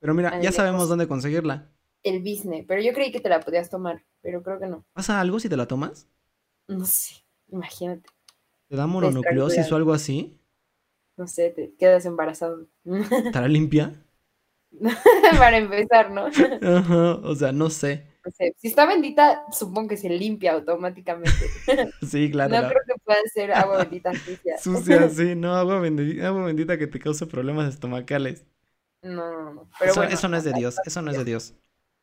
Pero 0.00 0.12
mira, 0.14 0.40
ya 0.42 0.52
sabemos 0.52 0.88
dónde 0.88 1.08
conseguirla. 1.08 1.70
El 2.04 2.20
business, 2.20 2.64
pero 2.68 2.80
yo 2.80 2.92
creí 2.92 3.10
que 3.10 3.18
te 3.20 3.28
la 3.28 3.40
podías 3.40 3.68
tomar, 3.68 4.04
pero 4.22 4.42
creo 4.44 4.60
que 4.60 4.66
no. 4.68 4.84
¿Pasa 4.92 5.20
algo 5.20 5.40
si 5.40 5.48
te 5.48 5.56
la 5.56 5.66
tomas? 5.66 6.08
No 6.68 6.84
sé, 6.84 7.24
imagínate. 7.48 8.10
¿Te 8.68 8.76
da 8.76 8.86
mononucleosis 8.86 9.72
o 9.72 9.76
algo 9.76 9.92
así? 9.94 10.38
No 11.16 11.26
sé, 11.26 11.50
te 11.50 11.74
quedas 11.76 12.06
embarazado. 12.06 12.66
¿Estará 12.84 13.48
limpia? 13.48 14.04
para 15.38 15.58
empezar, 15.58 16.10
¿no? 16.10 16.26
Ajá, 16.62 17.14
o 17.22 17.34
sea, 17.34 17.52
no 17.52 17.70
sé. 17.70 18.06
No 18.24 18.30
sé, 18.32 18.54
si 18.56 18.68
está 18.68 18.86
bendita, 18.86 19.44
supongo 19.52 19.88
que 19.90 19.96
se 19.98 20.08
limpia 20.08 20.54
automáticamente. 20.54 21.30
Sí, 22.02 22.30
claro. 22.30 22.54
no 22.54 22.62
la- 22.62 22.68
creo 22.68 22.80
que 22.86 22.94
pueda 23.04 23.20
ser 23.32 23.52
agua 23.52 23.78
bendita 23.80 24.12
sucia. 24.14 24.56
Sucia, 24.58 25.08
sí, 25.10 25.34
no, 25.34 25.54
agua 25.54 25.78
bendita, 25.80 26.26
agua 26.28 26.46
bendita 26.46 26.78
que 26.78 26.86
te 26.86 26.98
cause 26.98 27.26
problemas 27.26 27.68
estomacales. 27.74 28.46
No, 29.02 29.30
no, 29.30 29.54
no. 29.54 29.68
Pero 29.78 29.90
eso, 29.90 30.00
bueno, 30.00 30.14
eso 30.14 30.28
no 30.28 30.36
es 30.38 30.44
de 30.44 30.52
Dios, 30.54 30.80
eso 30.84 31.02
no 31.02 31.10
es 31.10 31.16
de 31.18 31.24
Dios. 31.24 31.54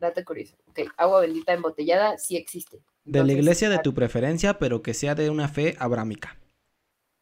Dato 0.02 0.24
curioso. 0.26 0.58
Ok, 0.68 0.80
agua 0.98 1.22
bendita 1.22 1.54
embotellada 1.54 2.18
sí 2.18 2.36
existe. 2.36 2.82
De 3.06 3.24
la 3.24 3.32
iglesia 3.34 3.70
de 3.70 3.80
tu 3.80 3.94
preferencia, 3.94 4.60
pero 4.60 4.82
que 4.82 4.94
sea 4.94 5.16
de 5.16 5.30
una 5.30 5.48
fe 5.48 5.76
abrámica. 5.80 6.38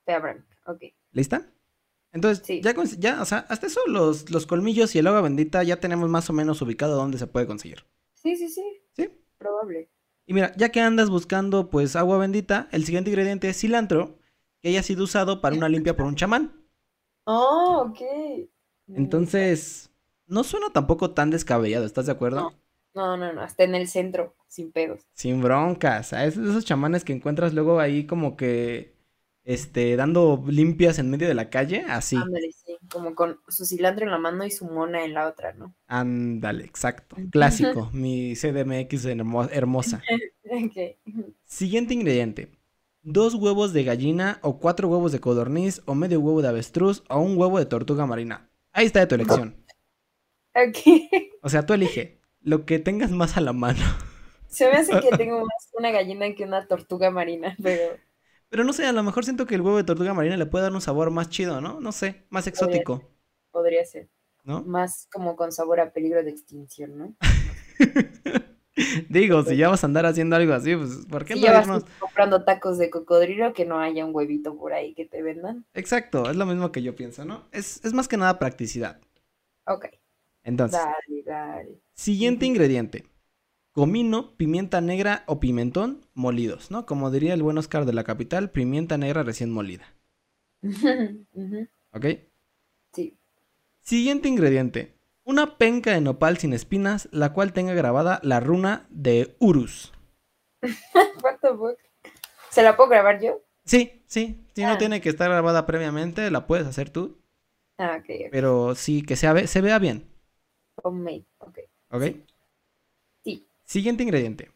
Fe 0.06 0.14
abrámica, 0.14 0.58
ok. 0.66 0.82
¿Lista? 1.12 1.48
Entonces, 2.12 2.44
Sí. 2.46 2.60
ya, 2.62 2.74
ya, 2.98 3.22
o 3.22 3.26
sea, 3.26 3.46
hasta 3.50 3.68
eso 3.68 3.82
los, 3.88 4.32
los 4.32 4.48
colmillos 4.48 4.96
y 4.96 5.00
el 5.00 5.08
agua 5.08 5.22
bendita 5.22 5.62
ya 5.64 5.80
tenemos 5.80 6.10
más 6.10 6.28
o 6.30 6.34
menos 6.34 6.60
ubicado 6.62 6.96
dónde 6.96 7.20
se 7.20 7.28
puede 7.28 7.46
conseguir. 7.46 7.86
Sí, 8.16 8.36
sí, 8.36 8.50
sí, 8.50 8.64
¿Sí? 8.94 9.10
probable. 9.38 9.90
Y 10.26 10.34
mira, 10.34 10.52
ya 10.58 10.70
que 10.70 10.82
andas 10.82 11.10
buscando 11.10 11.70
pues 11.70 11.96
agua 11.96 12.18
bendita, 12.18 12.68
el 12.72 12.84
siguiente 12.84 13.10
ingrediente 13.12 13.48
es 13.50 13.60
cilantro, 13.60 14.18
que 14.62 14.70
haya 14.70 14.84
sido 14.84 15.04
usado 15.04 15.40
para 15.40 15.56
una 15.56 15.70
limpia 15.70 15.96
por 15.96 16.06
un 16.06 16.16
chamán. 16.16 16.66
Oh, 17.26 17.86
ok. 17.90 18.02
Entonces, 18.88 19.92
no 20.28 20.44
suena 20.44 20.72
tampoco 20.72 21.12
tan 21.12 21.30
descabellado, 21.30 21.86
¿estás 21.86 22.08
de 22.08 22.12
acuerdo? 22.12 22.42
No, 22.42 22.54
no, 23.18 23.34
no, 23.34 23.42
hasta 23.42 23.64
en 23.64 23.76
el 23.76 23.88
centro, 23.88 24.36
sin 24.48 24.72
pedos. 24.72 25.02
Sin 25.14 25.42
broncas, 25.42 26.14
a 26.14 26.26
esos, 26.26 26.48
esos 26.50 26.66
chamanes 26.66 27.04
que 27.04 27.14
encuentras 27.14 27.54
luego 27.54 27.80
ahí 27.80 28.06
como 28.06 28.36
que, 28.36 28.96
este, 29.44 29.96
dando 29.96 30.44
limpias 30.48 31.00
en 31.00 31.10
medio 31.10 31.28
de 31.28 31.34
la 31.34 31.50
calle, 31.50 31.84
así. 31.88 32.16
Ándale, 32.16 32.52
sí, 32.52 32.78
como 32.92 33.16
con 33.16 33.40
su 33.48 33.66
cilantro 33.66 34.06
en 34.06 34.12
la 34.12 34.18
mano 34.20 34.46
y 34.46 34.52
su 34.52 34.66
mona 34.66 35.04
en 35.06 35.14
la 35.14 35.28
otra, 35.28 35.54
¿no? 35.54 35.74
Ándale, 35.88 36.66
exacto. 36.66 37.16
Clásico, 37.32 37.90
mi 37.94 38.36
CDMX 38.36 39.06
hermo- 39.06 39.50
hermosa. 39.52 40.02
Siguiente 41.46 41.94
ingrediente. 41.94 42.52
Dos 43.02 43.34
huevos 43.36 43.72
de 43.74 43.84
gallina 43.86 44.40
o 44.42 44.60
cuatro 44.60 44.88
huevos 44.90 45.12
de 45.12 45.20
codorniz 45.20 45.82
o 45.86 45.96
medio 45.96 46.20
huevo 46.20 46.42
de 46.42 46.50
avestruz 46.50 47.04
o 47.10 47.20
un 47.20 47.38
huevo 47.38 47.58
de 47.60 47.66
tortuga 47.66 48.06
marina. 48.06 48.50
Ahí 48.72 48.86
está 48.86 49.00
de 49.00 49.08
tu 49.08 49.16
elección. 49.16 49.56
Ok. 50.54 50.78
O 51.42 51.50
sea, 51.50 51.66
tú 51.66 51.74
elige 51.74 52.19
lo 52.42 52.66
que 52.66 52.80
tengas 52.80 53.12
más 53.12 53.38
a 53.38 53.42
la 53.42 53.54
mano. 53.54 53.84
Se 54.48 54.70
me 54.70 54.76
hace 54.78 55.00
que 55.00 55.14
tengo 55.14 55.40
más 55.40 55.70
una 55.74 55.92
gallina 55.92 56.36
que 56.36 56.44
una 56.44 56.68
tortuga 56.68 57.10
marina, 57.10 57.56
pero 57.64 58.02
Pero 58.50 58.64
no 58.64 58.74
sé, 58.74 58.86
a 58.86 58.92
lo 58.94 59.04
mejor 59.04 59.24
siento 59.26 59.46
que 59.46 59.56
el 59.56 59.62
huevo 59.62 59.78
de 59.78 59.84
tortuga 59.84 60.14
marina 60.14 60.38
le 60.38 60.46
puede 60.46 60.64
dar 60.64 60.74
un 60.74 60.82
sabor 60.82 61.12
más 61.12 61.30
chido, 61.30 61.62
¿no? 61.62 61.80
No 61.80 61.92
sé, 61.92 62.26
más 62.30 62.48
exótico, 62.48 63.10
podría 63.52 63.86
ser 63.86 64.10
¿no? 64.44 64.66
más 64.66 65.08
como 65.12 65.36
con 65.36 65.52
sabor 65.52 65.80
a 65.80 65.94
peligro 65.94 66.24
de 66.24 66.32
extinción, 66.32 66.98
¿no? 66.98 67.16
Digo, 69.10 69.44
si 69.44 69.58
ya 69.58 69.70
vas 69.70 69.84
a 69.84 69.88
andar 69.88 70.06
haciendo 70.06 70.36
algo 70.36 70.54
así, 70.54 70.76
pues, 70.76 71.06
¿por 71.10 71.26
qué 71.26 71.36
Si 71.36 71.40
no 71.40 71.52
ya 71.52 71.54
vas 71.54 71.68
irnos? 71.68 71.84
comprando 71.98 72.44
tacos 72.44 72.78
de 72.78 72.90
cocodrilo, 72.90 73.54
que 73.54 73.66
no 73.66 73.80
haya 73.80 74.06
un 74.06 74.14
huevito 74.14 74.58
por 74.58 74.74
ahí 74.74 74.94
que 74.94 75.06
te 75.06 75.22
vendan. 75.24 75.66
Exacto, 75.74 76.30
es 76.30 76.36
lo 76.36 76.46
mismo 76.46 76.72
que 76.72 76.82
yo 76.84 76.96
pienso, 76.96 77.26
¿no? 77.26 77.48
Es, 77.52 77.84
es 77.84 77.94
más 77.94 78.08
que 78.08 78.18
nada 78.18 78.38
practicidad. 78.40 79.00
Ok, 79.66 79.86
Entonces, 80.50 80.80
dale, 80.80 81.24
dale. 81.24 81.80
siguiente 81.94 82.46
ingrediente. 82.46 83.06
Comino, 83.72 84.36
pimienta 84.36 84.82
negra 84.82 85.24
o 85.28 85.40
pimentón 85.40 86.06
molidos, 86.14 86.72
¿no? 86.72 86.86
Como 86.86 87.12
diría 87.12 87.34
el 87.34 87.44
buen 87.44 87.58
Oscar 87.58 87.86
de 87.86 87.94
la 87.94 88.04
capital, 88.04 88.50
pimienta 88.52 88.98
negra 88.98 89.24
recién 89.24 89.52
molida, 89.52 89.94
¿ok? 91.94 92.06
Sí. 92.94 93.18
Siguiente 93.82 94.28
ingrediente. 94.28 94.96
Una 95.24 95.58
penca 95.58 95.92
de 95.94 96.02
nopal 96.02 96.38
sin 96.38 96.54
espinas, 96.54 97.08
la 97.12 97.34
cual 97.34 97.54
tenga 97.54 97.74
grabada 97.74 98.20
la 98.24 98.40
runa 98.40 98.88
de 98.90 99.36
Urus. 99.40 99.94
What 101.24 101.38
the 101.42 101.50
fuck? 101.50 101.78
¿Se 102.50 102.64
la 102.64 102.76
puedo 102.76 102.90
grabar 102.90 103.22
yo? 103.22 103.40
Sí, 103.66 104.02
sí, 104.08 104.44
sí, 104.56 104.64
no 104.64 104.72
Ah. 104.72 104.78
tiene 104.80 105.00
que 105.02 105.10
estar 105.10 105.30
grabada 105.30 105.66
previamente, 105.68 106.32
la 106.32 106.48
puedes 106.48 106.66
hacer 106.66 106.90
tú, 106.90 107.20
Ah, 107.78 107.98
ok, 108.00 108.30
pero 108.32 108.74
sí 108.76 109.04
que 109.04 109.16
se 109.16 109.62
vea 109.62 109.80
bien, 109.80 110.06
Homemade, 110.84 111.26
ok. 111.40 111.60
¿ok? 111.92 112.04
Sí. 113.24 113.46
Siguiente 113.66 114.04
ingrediente. 114.04 114.52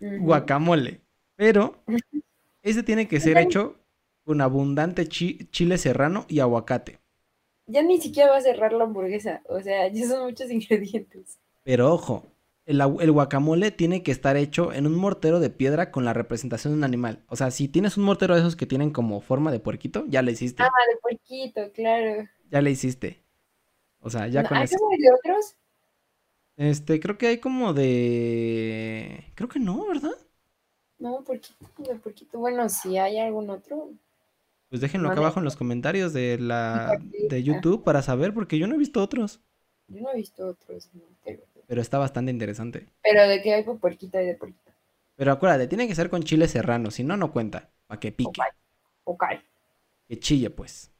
Guacamole. 0.00 1.00
Pero 1.36 1.76
ese 2.62 2.82
tiene 2.82 3.08
que 3.08 3.20
ser 3.20 3.38
hecho 3.38 3.76
con 4.24 4.40
abundante 4.40 5.06
chi- 5.08 5.48
chile 5.50 5.78
serrano 5.78 6.26
y 6.28 6.40
aguacate. 6.40 7.00
Ya 7.66 7.82
ni 7.82 8.00
siquiera 8.00 8.30
va 8.30 8.36
a 8.38 8.42
cerrar 8.42 8.72
la 8.72 8.84
hamburguesa. 8.84 9.42
O 9.48 9.60
sea, 9.60 9.88
ya 9.88 10.06
son 10.08 10.24
muchos 10.24 10.50
ingredientes. 10.50 11.38
Pero 11.62 11.92
ojo, 11.92 12.26
el, 12.66 12.80
el 13.00 13.12
guacamole 13.12 13.70
tiene 13.70 14.02
que 14.02 14.12
estar 14.12 14.36
hecho 14.36 14.72
en 14.72 14.86
un 14.86 14.94
mortero 14.94 15.40
de 15.40 15.50
piedra 15.50 15.90
con 15.90 16.04
la 16.04 16.12
representación 16.12 16.72
de 16.74 16.78
un 16.78 16.84
animal. 16.84 17.22
O 17.28 17.36
sea, 17.36 17.50
si 17.50 17.68
tienes 17.68 17.96
un 17.96 18.04
mortero 18.04 18.34
de 18.34 18.40
esos 18.40 18.56
que 18.56 18.66
tienen 18.66 18.90
como 18.90 19.20
forma 19.20 19.50
de 19.50 19.60
puerquito, 19.60 20.04
ya 20.08 20.22
le 20.22 20.32
hiciste. 20.32 20.62
Ah, 20.62 20.68
de 20.90 20.96
puerquito, 21.00 21.72
claro. 21.72 22.28
Ya 22.50 22.60
le 22.60 22.70
hiciste. 22.70 23.23
O 24.04 24.10
sea, 24.10 24.28
ya 24.28 24.42
No, 24.42 24.48
con 24.48 24.58
¿Hay 24.58 24.64
eso. 24.64 24.78
como 24.78 24.96
de 24.96 25.10
otros? 25.12 25.56
Este, 26.56 27.00
creo 27.00 27.18
que 27.18 27.26
hay 27.28 27.38
como 27.38 27.72
de. 27.74 29.32
Creo 29.34 29.48
que 29.48 29.58
no, 29.58 29.86
¿verdad? 29.86 30.12
No, 30.98 31.18
de 31.18 31.94
puerquito. 31.96 32.38
Bueno, 32.38 32.68
si 32.68 32.96
hay 32.98 33.18
algún 33.18 33.50
otro. 33.50 33.90
Pues 34.68 34.80
déjenlo 34.80 35.08
acá 35.08 35.20
abajo 35.20 35.38
en 35.38 35.44
los 35.44 35.56
comentarios 35.56 36.12
de 36.12 36.38
la 36.38 36.96
de. 37.00 37.42
YouTube 37.42 37.84
para 37.84 38.02
saber, 38.02 38.34
porque 38.34 38.58
yo 38.58 38.66
no 38.66 38.74
he 38.74 38.78
visto 38.78 39.02
otros. 39.02 39.40
Yo 39.88 40.00
no 40.00 40.10
he 40.12 40.16
visto 40.16 40.46
otros. 40.48 40.88
no, 40.94 41.02
pero, 41.24 41.42
Pero 41.66 41.80
está 41.80 41.98
bastante 41.98 42.30
interesante. 42.32 42.88
pero 43.02 43.26
de 43.28 43.42
que 43.42 43.54
hay 43.54 43.62
por 43.64 43.78
puerquito 43.78 44.20
y 44.20 44.26
de 44.26 44.34
puerquito. 44.34 44.70
Pero 45.16 45.32
acuérdate, 45.32 45.68
tiene 45.68 45.86
que 45.88 45.94
ser 45.94 46.10
con 46.10 46.22
chile 46.22 46.48
serrano, 46.48 46.90
si 46.90 47.04
no, 47.04 47.16
no 47.16 47.32
cuenta. 47.32 47.70
Para 47.86 48.00
que 48.00 48.12
pique, 48.12 48.40
Ok. 49.04 49.22
Ok. 49.22 49.24
que 50.08 50.18
chille, 50.18 50.50
pues. 50.50 50.90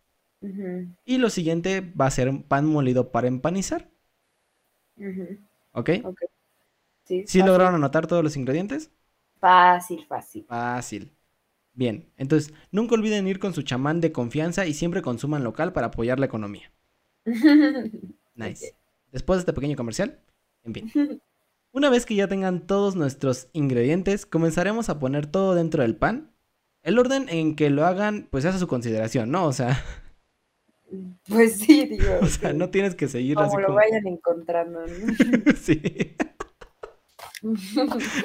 Y 1.04 1.18
lo 1.18 1.30
siguiente 1.30 1.80
va 1.80 2.06
a 2.06 2.10
ser 2.10 2.44
pan 2.44 2.66
molido 2.66 3.10
para 3.10 3.28
empanizar, 3.28 3.90
¿ok? 5.72 5.90
Ok. 6.04 6.20
Sí, 7.04 7.24
¿Sí 7.26 7.40
fácil, 7.40 7.46
lograron 7.46 7.74
anotar 7.74 8.06
todos 8.06 8.22
los 8.22 8.36
ingredientes? 8.36 8.90
Fácil, 9.40 10.06
fácil. 10.06 10.44
Fácil. 10.46 11.12
Bien, 11.74 12.08
entonces, 12.16 12.54
nunca 12.70 12.94
olviden 12.94 13.26
ir 13.26 13.38
con 13.38 13.52
su 13.52 13.62
chamán 13.62 14.00
de 14.00 14.12
confianza 14.12 14.64
y 14.66 14.74
siempre 14.74 15.02
consuman 15.02 15.44
local 15.44 15.72
para 15.72 15.88
apoyar 15.88 16.18
la 16.18 16.26
economía. 16.26 16.72
Nice. 18.36 18.74
Después 19.12 19.36
de 19.36 19.40
este 19.42 19.52
pequeño 19.52 19.76
comercial, 19.76 20.18
en 20.64 20.74
fin. 20.74 20.92
Una 21.72 21.90
vez 21.90 22.06
que 22.06 22.14
ya 22.14 22.28
tengan 22.28 22.66
todos 22.66 22.96
nuestros 22.96 23.48
ingredientes, 23.52 24.26
comenzaremos 24.26 24.88
a 24.88 24.98
poner 24.98 25.26
todo 25.26 25.54
dentro 25.54 25.82
del 25.82 25.96
pan. 25.96 26.32
El 26.82 26.98
orden 26.98 27.28
en 27.28 27.56
que 27.56 27.70
lo 27.70 27.86
hagan, 27.86 28.28
pues 28.30 28.44
es 28.44 28.54
a 28.54 28.58
su 28.58 28.66
consideración, 28.66 29.30
¿no? 29.30 29.46
O 29.46 29.52
sea, 29.52 29.82
Pues 31.28 31.56
sí, 31.58 31.86
digo. 31.86 32.18
o 32.22 32.26
sea, 32.26 32.52
no 32.52 32.70
tienes 32.70 32.94
que 32.94 33.08
seguirlo 33.08 33.44
así 33.44 33.56
como 33.56 33.60
lo 33.60 33.66
como... 33.66 33.76
vayan 33.78 34.06
encontrando, 34.06 34.86
¿no? 34.86 34.86
Sí. 35.60 36.16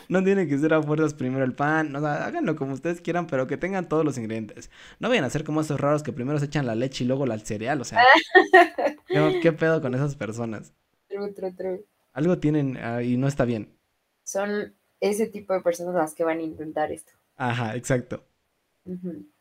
No 0.07 0.23
tiene 0.23 0.47
que 0.47 0.57
ser 0.57 0.73
a 0.73 0.81
fuerzas 0.81 1.13
primero 1.13 1.43
el 1.43 1.53
pan, 1.53 1.95
o 1.95 1.99
sea, 1.99 2.25
háganlo 2.25 2.55
como 2.55 2.73
ustedes 2.73 3.01
quieran, 3.01 3.27
pero 3.27 3.47
que 3.47 3.57
tengan 3.57 3.89
todos 3.89 4.05
los 4.05 4.17
ingredientes. 4.17 4.69
No 4.99 5.09
vayan 5.09 5.25
a 5.25 5.29
ser 5.29 5.43
como 5.43 5.61
esos 5.61 5.79
raros 5.79 6.03
que 6.03 6.13
primero 6.13 6.39
se 6.39 6.45
echan 6.45 6.65
la 6.65 6.75
leche 6.75 7.03
y 7.03 7.07
luego 7.07 7.25
la- 7.25 7.33
el 7.35 7.41
cereal, 7.41 7.81
o 7.81 7.83
sea, 7.83 7.99
¿qué, 9.07 9.39
qué 9.41 9.51
pedo 9.51 9.81
con 9.81 9.93
esas 9.93 10.15
personas? 10.15 10.73
True, 11.09 11.31
true, 11.33 11.51
true. 11.53 11.85
Algo 12.13 12.37
tienen 12.39 12.77
ah, 12.77 13.01
y 13.03 13.17
no 13.17 13.27
está 13.27 13.45
bien. 13.45 13.77
Son 14.23 14.73
ese 14.99 15.27
tipo 15.27 15.53
de 15.53 15.61
personas 15.61 15.95
las 15.95 16.13
que 16.13 16.23
van 16.23 16.39
a 16.39 16.43
intentar 16.43 16.91
esto. 16.91 17.11
Ajá, 17.37 17.75
exacto. 17.75 18.23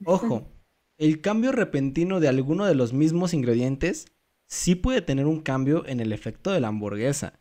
Ojo, 0.04 0.46
el 0.98 1.20
cambio 1.20 1.50
repentino 1.52 2.20
de 2.20 2.28
alguno 2.28 2.66
de 2.66 2.74
los 2.74 2.92
mismos 2.92 3.34
ingredientes 3.34 4.06
sí 4.48 4.74
puede 4.74 5.02
tener 5.02 5.26
un 5.26 5.40
cambio 5.40 5.86
en 5.86 6.00
el 6.00 6.12
efecto 6.12 6.50
de 6.52 6.60
la 6.60 6.68
hamburguesa. 6.68 7.40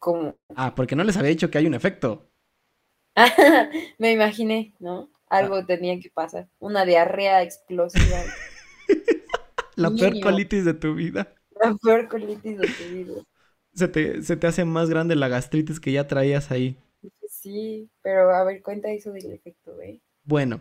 Como, 0.00 0.36
Ah, 0.54 0.74
porque 0.74 0.94
no 0.96 1.04
les 1.04 1.16
había 1.16 1.30
dicho 1.30 1.50
que 1.50 1.56
hay 1.58 1.66
un 1.66 1.72
efecto. 1.74 2.30
me 3.98 4.12
imaginé, 4.12 4.74
¿no? 4.78 5.10
Algo 5.28 5.64
tenía 5.66 5.98
que 6.00 6.10
pasar. 6.10 6.48
Una 6.58 6.84
diarrea 6.84 7.42
explosiva. 7.42 8.18
La 9.76 9.90
peor 9.90 10.18
colitis 10.20 10.64
de 10.64 10.74
tu 10.74 10.94
vida. 10.94 11.28
La 11.62 11.68
peor 11.82 12.08
colitis 12.08 12.56
de 12.58 12.68
tu 12.78 12.84
vida. 12.94 13.22
Se 13.74 13.88
te, 13.88 14.22
se 14.22 14.36
te 14.36 14.46
hace 14.46 14.64
más 14.66 14.90
grande 14.90 15.16
la 15.16 15.28
gastritis 15.28 15.80
que 15.80 15.92
ya 15.92 16.06
traías 16.06 16.50
ahí. 16.50 16.76
Sí, 17.28 17.90
pero 18.02 18.30
a 18.34 18.42
ver, 18.44 18.62
cuenta 18.62 18.90
eso 18.90 19.12
del 19.12 19.30
efecto, 19.32 19.80
¿eh? 19.82 20.00
Bueno, 20.22 20.60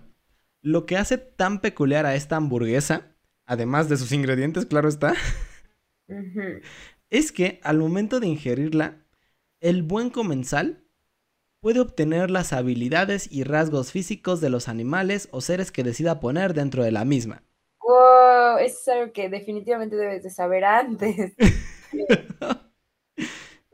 lo 0.62 0.86
que 0.86 0.98
hace 0.98 1.17
tan 1.17 1.62
peculiar 1.62 2.06
a 2.06 2.15
esta 2.15 2.36
hamburguesa, 2.36 3.15
además 3.46 3.89
de 3.89 3.98
sus 3.98 4.12
ingredientes, 4.12 4.65
claro 4.65 4.89
está, 4.89 5.13
es 7.10 7.32
que 7.32 7.60
al 7.63 7.78
momento 7.78 8.20
de 8.20 8.28
ingerirla, 8.28 9.06
el 9.60 9.84
buen 9.84 10.10
comensal 10.10 10.84
puede 11.60 11.80
obtener 11.80 12.30
las 12.30 12.54
habilidades 12.54 13.32
y 13.32 13.43
rasgos 13.43 13.91
físicos 13.91 14.41
de 14.41 14.50
los 14.50 14.67
animales 14.67 15.28
o 15.32 15.41
seres 15.41 15.72
que 15.72 15.84
decida 15.84 16.20
poner 16.20 16.54
dentro 16.54 16.84
de 16.84 16.91
la 16.91 17.06
misma. 17.06 17.43
Wow, 17.82 18.58
eso 18.60 18.78
es 18.82 18.88
algo 18.88 19.13
que 19.13 19.30
definitivamente 19.30 19.96
debes 19.96 20.24
de 20.24 20.30
saber 20.30 20.65
antes. 20.65 21.34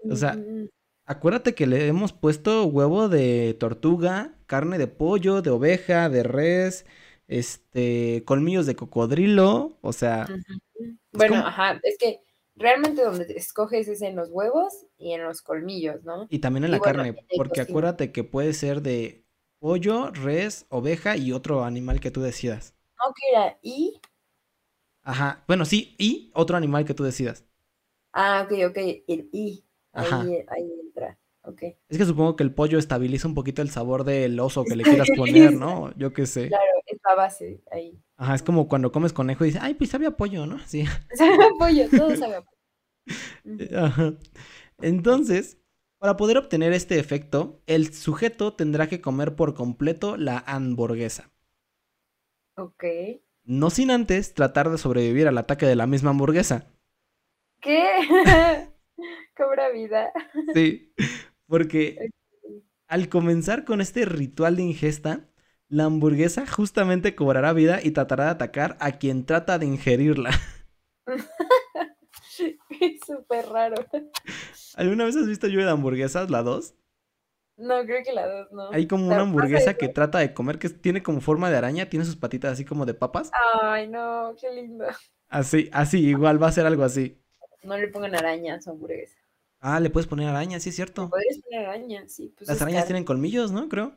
O 0.10 0.18
sea. 0.18 0.38
Acuérdate 1.06 1.54
que 1.54 1.68
le 1.68 1.88
hemos 1.88 2.14
puesto 2.14 2.66
huevo 2.66 3.10
de 3.10 3.56
tortuga, 3.60 4.34
carne 4.54 4.78
de 4.78 4.88
pollo, 4.88 5.42
de 5.42 5.50
oveja, 5.52 6.10
de 6.10 6.24
res, 6.24 6.86
este, 7.28 8.24
colmillos 8.26 8.66
de 8.68 8.76
cocodrilo, 8.76 9.78
o 9.82 9.94
sea. 9.94 10.34
Bueno, 11.12 11.38
como- 11.38 11.46
ajá, 11.46 11.80
es 11.84 11.98
que 11.98 12.22
realmente 12.56 13.04
donde 13.04 13.26
te 13.26 13.38
escoges 13.38 13.88
es 13.88 14.02
en 14.02 14.16
los 14.16 14.30
huevos 14.32 14.86
y 14.98 15.14
en 15.14 15.24
los 15.24 15.42
colmillos, 15.42 16.04
¿no? 16.04 16.30
Y 16.30 16.40
también 16.40 16.64
en 16.66 16.72
la 16.72 16.82
bueno, 16.82 16.82
carne, 16.82 17.14
porque 17.34 17.62
acuérdate 17.62 18.12
que 18.12 18.24
puede 18.26 18.54
ser 18.54 18.82
de 18.82 19.26
pollo, 19.60 20.12
res, 20.12 20.66
oveja 20.70 21.16
y 21.18 21.32
otro 21.32 21.64
animal 21.64 22.00
que 22.02 22.12
tú 22.12 22.22
decidas. 22.22 22.76
No, 23.00 23.14
que 23.14 23.30
era 23.32 23.60
y. 23.62 24.00
Ajá, 25.04 25.44
bueno, 25.48 25.64
sí, 25.66 25.96
y 25.98 26.30
otro 26.34 26.58
animal 26.58 26.84
que 26.86 26.94
tú 26.94 27.04
decidas. 27.06 27.46
Ah, 28.14 28.42
ok, 28.46 28.52
ok, 28.70 28.78
el 29.08 29.30
y. 29.32 29.64
Ajá. 29.94 30.20
Ahí, 30.22 30.44
ahí. 30.48 30.83
Ok. 31.54 31.64
Es 31.90 31.98
que 31.98 32.06
supongo 32.06 32.36
que 32.36 32.44
el 32.44 32.54
pollo 32.54 32.78
estabiliza 32.78 33.28
un 33.28 33.36
poquito 33.36 33.62
el 33.62 33.70
sabor 33.70 34.04
del 34.04 34.40
oso 34.40 34.66
que 34.66 34.76
le 34.76 34.84
quieras 35.08 35.10
poner, 35.16 35.54
¿no? 35.54 35.96
Yo 35.96 36.14
qué 36.14 36.26
sé. 36.26 36.48
Claro, 36.48 36.64
es 36.86 37.00
la 37.08 37.16
base 37.16 37.62
ahí. 37.72 38.00
Ajá, 38.18 38.36
es 38.36 38.44
como 38.44 38.68
cuando 38.68 38.92
comes 38.92 39.14
conejo 39.14 39.44
y 39.44 39.48
dices, 39.48 39.62
ay, 39.64 39.74
pues 39.76 39.90
sabe 39.90 40.08
a 40.08 40.12
pollo, 40.12 40.46
¿no? 40.46 40.60
Sí. 40.66 40.86
Sabe 41.14 41.34
a 41.34 41.50
pollo, 41.58 41.90
todo 41.90 42.16
sabe 42.16 42.36
a 42.36 42.42
pollo. 42.42 42.58
Ujú. 43.46 43.76
Ajá. 43.78 44.14
Entonces, 44.82 45.58
para 46.00 46.18
poder 46.18 46.38
obtener 46.38 46.74
este 46.74 47.00
efecto, 47.00 47.62
el 47.68 47.94
sujeto 47.94 48.54
tendrá 48.54 48.88
que 48.88 49.02
comer 49.02 49.36
por 49.36 49.54
completo 49.54 50.18
la 50.18 50.44
hamburguesa. 50.46 51.32
Ok. 52.56 52.84
No 53.46 53.70
sin 53.70 53.92
antes 53.92 54.34
tratar 54.34 54.70
de 54.70 54.78
sobrevivir 54.78 55.28
al 55.28 55.38
ataque 55.38 55.66
de 55.66 55.76
la 55.76 55.88
misma 55.88 56.12
hamburguesa. 56.12 56.68
¿Qué? 57.62 58.70
Cobra 59.38 59.70
vida. 59.70 60.12
Sí, 60.54 60.94
porque 61.54 62.10
al 62.88 63.10
comenzar 63.10 63.64
con 63.64 63.80
este 63.80 64.06
ritual 64.06 64.56
de 64.56 64.64
ingesta, 64.64 65.30
la 65.70 65.84
hamburguesa 65.84 66.48
justamente 66.48 67.14
cobrará 67.14 67.54
vida 67.54 67.80
y 67.84 67.92
tratará 67.92 68.24
de 68.24 68.32
atacar 68.32 68.76
a 68.80 68.94
quien 68.94 69.28
trata 69.28 69.60
de 69.60 69.68
ingerirla. 69.68 70.32
Es 72.82 73.02
súper 73.06 73.46
raro. 73.46 73.76
¿Alguna 74.76 75.06
vez 75.06 75.16
has 75.16 75.28
visto 75.28 75.46
lluvia 75.48 75.68
de 75.68 75.72
hamburguesas, 75.74 76.32
la 76.32 76.42
2? 76.42 76.74
No, 77.58 77.86
creo 77.86 78.04
que 78.04 78.12
la 78.12 78.28
dos 78.28 78.52
no. 78.52 78.72
Hay 78.72 78.88
como 78.88 79.08
¿Te 79.08 79.14
una 79.14 79.22
hamburguesa 79.22 79.76
que 79.76 79.90
trata 79.90 80.18
de 80.18 80.34
comer 80.34 80.58
que 80.58 80.70
tiene 80.70 81.04
como 81.04 81.22
forma 81.22 81.52
de 81.52 81.58
araña, 81.58 81.88
tiene 81.88 82.06
sus 82.06 82.16
patitas 82.16 82.54
así 82.54 82.66
como 82.66 82.88
de 82.88 82.96
papas. 82.96 83.30
Ay, 83.62 83.88
no, 83.88 84.34
qué 84.42 84.52
lindo. 84.52 84.86
Así, 85.30 85.70
así, 85.72 86.04
igual 86.04 86.42
va 86.42 86.48
a 86.48 86.52
ser 86.52 86.66
algo 86.66 86.84
así. 86.84 87.22
No 87.62 87.78
le 87.78 87.90
pongan 87.90 88.16
araña 88.16 88.56
a 88.56 88.62
su 88.62 88.72
hamburguesa. 88.72 89.23
Ah, 89.66 89.80
le 89.80 89.90
puedes 89.90 90.08
poner 90.08 90.28
araña, 90.28 90.60
sí 90.60 90.70
es 90.70 90.76
cierto. 90.76 91.10
Podrías 91.10 91.40
poner 91.40 91.66
araña, 91.66 92.08
sí. 92.08 92.34
Pues 92.38 92.50
Las 92.50 92.62
arañas 92.62 92.82
carne. 92.82 92.88
tienen 92.88 93.06
colmillos, 93.06 93.52
¿no? 93.52 93.70
Creo. 93.70 93.96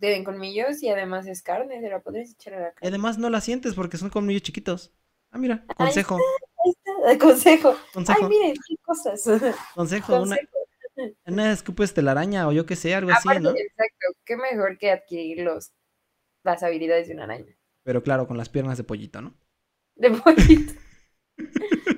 Tienen 0.00 0.24
colmillos 0.24 0.82
y 0.82 0.88
además 0.88 1.26
es 1.26 1.42
carne, 1.42 1.80
se 1.80 1.88
la 1.88 2.00
podrías 2.00 2.32
echar 2.32 2.54
a 2.54 2.60
la 2.60 2.68
Y 2.68 2.72
carne. 2.74 2.88
además 2.88 3.16
no 3.18 3.30
la 3.30 3.40
sientes 3.40 3.74
porque 3.74 3.96
son 3.96 4.10
colmillos 4.10 4.42
chiquitos. 4.42 4.92
Ah, 5.30 5.38
mira, 5.38 5.64
Ahí 5.68 5.76
consejo, 5.76 6.16
Ahí 6.64 6.72
está, 6.72 7.18
consejo. 7.24 7.70
Ay, 7.70 7.86
consejo, 7.94 8.28
miren, 8.28 8.54
qué 8.68 8.76
cosas. 8.82 9.22
consejo, 9.74 10.22
una, 10.22 10.36
Consejo. 10.36 11.16
una 11.26 11.52
escupes 11.52 11.94
telaraña 11.94 12.48
o 12.48 12.52
yo 12.52 12.66
qué 12.66 12.74
sé, 12.76 12.94
algo 12.94 13.12
así, 13.12 13.28
¿no? 13.40 13.50
exacto, 13.50 14.06
qué 14.24 14.36
mejor 14.36 14.76
que 14.78 14.90
adquirir 14.90 15.44
los, 15.44 15.72
las 16.42 16.62
habilidades 16.62 17.08
de 17.08 17.14
una 17.14 17.24
araña. 17.24 17.56
Pero 17.84 18.02
claro, 18.02 18.26
con 18.26 18.36
las 18.36 18.48
piernas 18.48 18.76
de 18.76 18.84
pollito, 18.84 19.20
¿no? 19.22 19.34
De 19.94 20.10
pollito. 20.10 20.72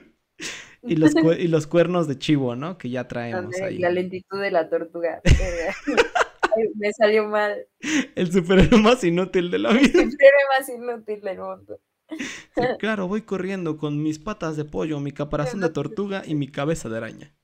Y 0.89 0.97
los, 0.97 1.15
y 1.15 1.49
los 1.49 1.67
cuernos 1.67 2.09
de 2.09 2.19
chivo, 2.19 2.57
¿no? 2.57 2.79
Que 2.79 2.91
ya 2.91 3.07
traemos 3.09 3.55
ahí. 3.61 3.79
La 3.79 3.91
lentitud 3.91 4.41
de 4.41 4.51
la 4.51 4.69
tortuga. 4.69 5.21
Ay, 5.25 6.65
Me 6.77 6.93
salió 6.93 7.27
mal. 7.27 7.67
El 8.15 8.33
superhéroe 8.33 8.81
más 8.81 9.05
inútil 9.05 9.51
de 9.51 9.59
la 9.59 9.73
vida. 9.73 10.01
El 10.03 10.09
héroe 10.19 10.43
más 10.59 10.69
inútil 10.69 11.21
del 11.21 11.39
mundo. 11.39 11.81
Sí, 12.11 12.63
claro, 12.79 13.07
voy 13.07 13.23
corriendo 13.23 13.77
con 13.77 14.03
mis 14.03 14.19
patas 14.19 14.57
de 14.57 14.65
pollo, 14.65 14.99
mi 14.99 15.13
caparazón 15.13 15.61
de 15.61 15.69
tortuga 15.69 16.23
y 16.25 16.35
mi 16.35 16.49
cabeza 16.49 16.89
de 16.89 16.97
araña. 16.97 17.35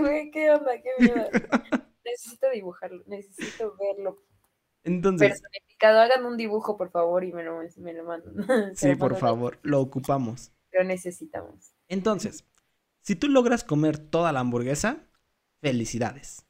Güey, 0.00 0.30
¿qué 0.30 0.50
onda? 0.50 0.72
¿Qué 0.80 0.90
miedo? 1.04 1.28
Necesito 2.04 2.50
dibujarlo, 2.50 3.02
necesito 3.06 3.74
verlo 3.78 4.22
Entonces, 4.84 5.40
personificado. 5.40 6.00
Hagan 6.00 6.24
un 6.24 6.36
dibujo, 6.36 6.76
por 6.76 6.90
favor, 6.90 7.24
y 7.24 7.32
me 7.32 7.42
lo, 7.42 7.58
me 7.78 7.92
lo 7.92 8.04
mandan. 8.04 8.34
Sí, 8.76 8.94
por 8.94 9.16
favor, 9.16 9.58
lo 9.62 9.80
ocupamos. 9.80 10.52
Lo 10.72 10.84
necesitamos. 10.84 11.74
Entonces, 11.88 12.44
si 13.08 13.16
tú 13.16 13.28
logras 13.28 13.64
comer 13.64 13.96
toda 13.96 14.32
la 14.32 14.40
hamburguesa, 14.40 14.98
felicidades. 15.62 16.44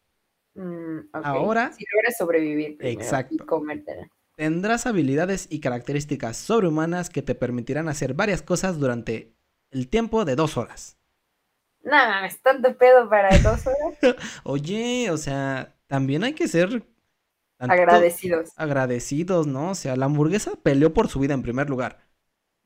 Mm. 0.56 1.02
Ahora- 1.12 1.72
Si 1.72 1.84
logras 1.94 2.16
sobrevivir 2.18 2.76
primero 2.76 3.00
Exacto. 3.00 3.36
y 3.36 3.38
comértela. 3.38 4.08
Tendrás 4.34 4.84
habilidades 4.84 5.46
y 5.50 5.60
características 5.60 6.36
sobrehumanas 6.36 7.10
que 7.10 7.22
te 7.22 7.36
permitirán 7.36 7.88
hacer 7.88 8.12
varias 8.14 8.42
cosas 8.42 8.80
durante 8.80 9.36
el 9.70 9.86
tiempo 9.88 10.24
de 10.24 10.34
dos 10.34 10.56
horas. 10.56 10.98
No 11.84 11.92
mames, 11.92 12.42
tanto 12.42 12.76
pedo 12.76 13.08
para 13.08 13.28
dos 13.38 13.64
horas. 13.64 14.16
Oye, 14.42 15.12
o 15.12 15.16
sea, 15.16 15.76
también 15.86 16.24
hay 16.24 16.32
que 16.32 16.48
ser 16.48 16.82
tanto 17.56 17.72
Agradecidos, 17.72 18.50
agradecidos, 18.56 19.46
¿no? 19.46 19.70
O 19.70 19.74
sea, 19.76 19.94
la 19.94 20.06
hamburguesa 20.06 20.56
peleó 20.60 20.92
por 20.92 21.06
su 21.06 21.20
vida 21.20 21.34
en 21.34 21.42
primer 21.42 21.70
lugar. 21.70 22.00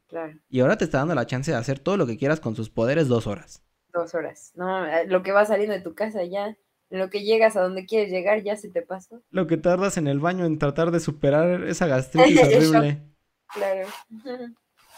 claro. 0.08 0.32
Y 0.48 0.60
ahora 0.60 0.78
te 0.78 0.84
está 0.86 0.96
dando 0.96 1.14
la 1.14 1.26
chance 1.26 1.50
de 1.50 1.58
hacer 1.58 1.78
todo 1.78 1.98
lo 1.98 2.06
que 2.06 2.16
quieras 2.16 2.40
con 2.40 2.56
sus 2.56 2.70
poderes 2.70 3.06
dos 3.08 3.26
horas. 3.26 3.62
Dos 3.92 4.14
horas. 4.14 4.52
No, 4.54 4.86
eh, 4.86 5.06
lo 5.06 5.22
que 5.22 5.32
va 5.32 5.44
saliendo 5.44 5.74
de 5.74 5.82
tu 5.82 5.94
casa 5.94 6.24
ya, 6.24 6.56
lo 6.90 7.10
que 7.10 7.22
llegas 7.22 7.56
a 7.56 7.62
donde 7.62 7.86
quieres 7.86 8.10
llegar, 8.10 8.42
ya 8.42 8.56
se 8.56 8.70
te 8.70 8.82
pasó. 8.82 9.22
Lo 9.30 9.46
que 9.46 9.56
tardas 9.56 9.96
en 9.96 10.06
el 10.06 10.20
baño 10.20 10.44
en 10.44 10.58
tratar 10.58 10.90
de 10.90 11.00
superar 11.00 11.64
esa 11.64 11.86
gastritis 11.88 12.40
horrible. 12.42 13.02
Claro. 13.52 13.88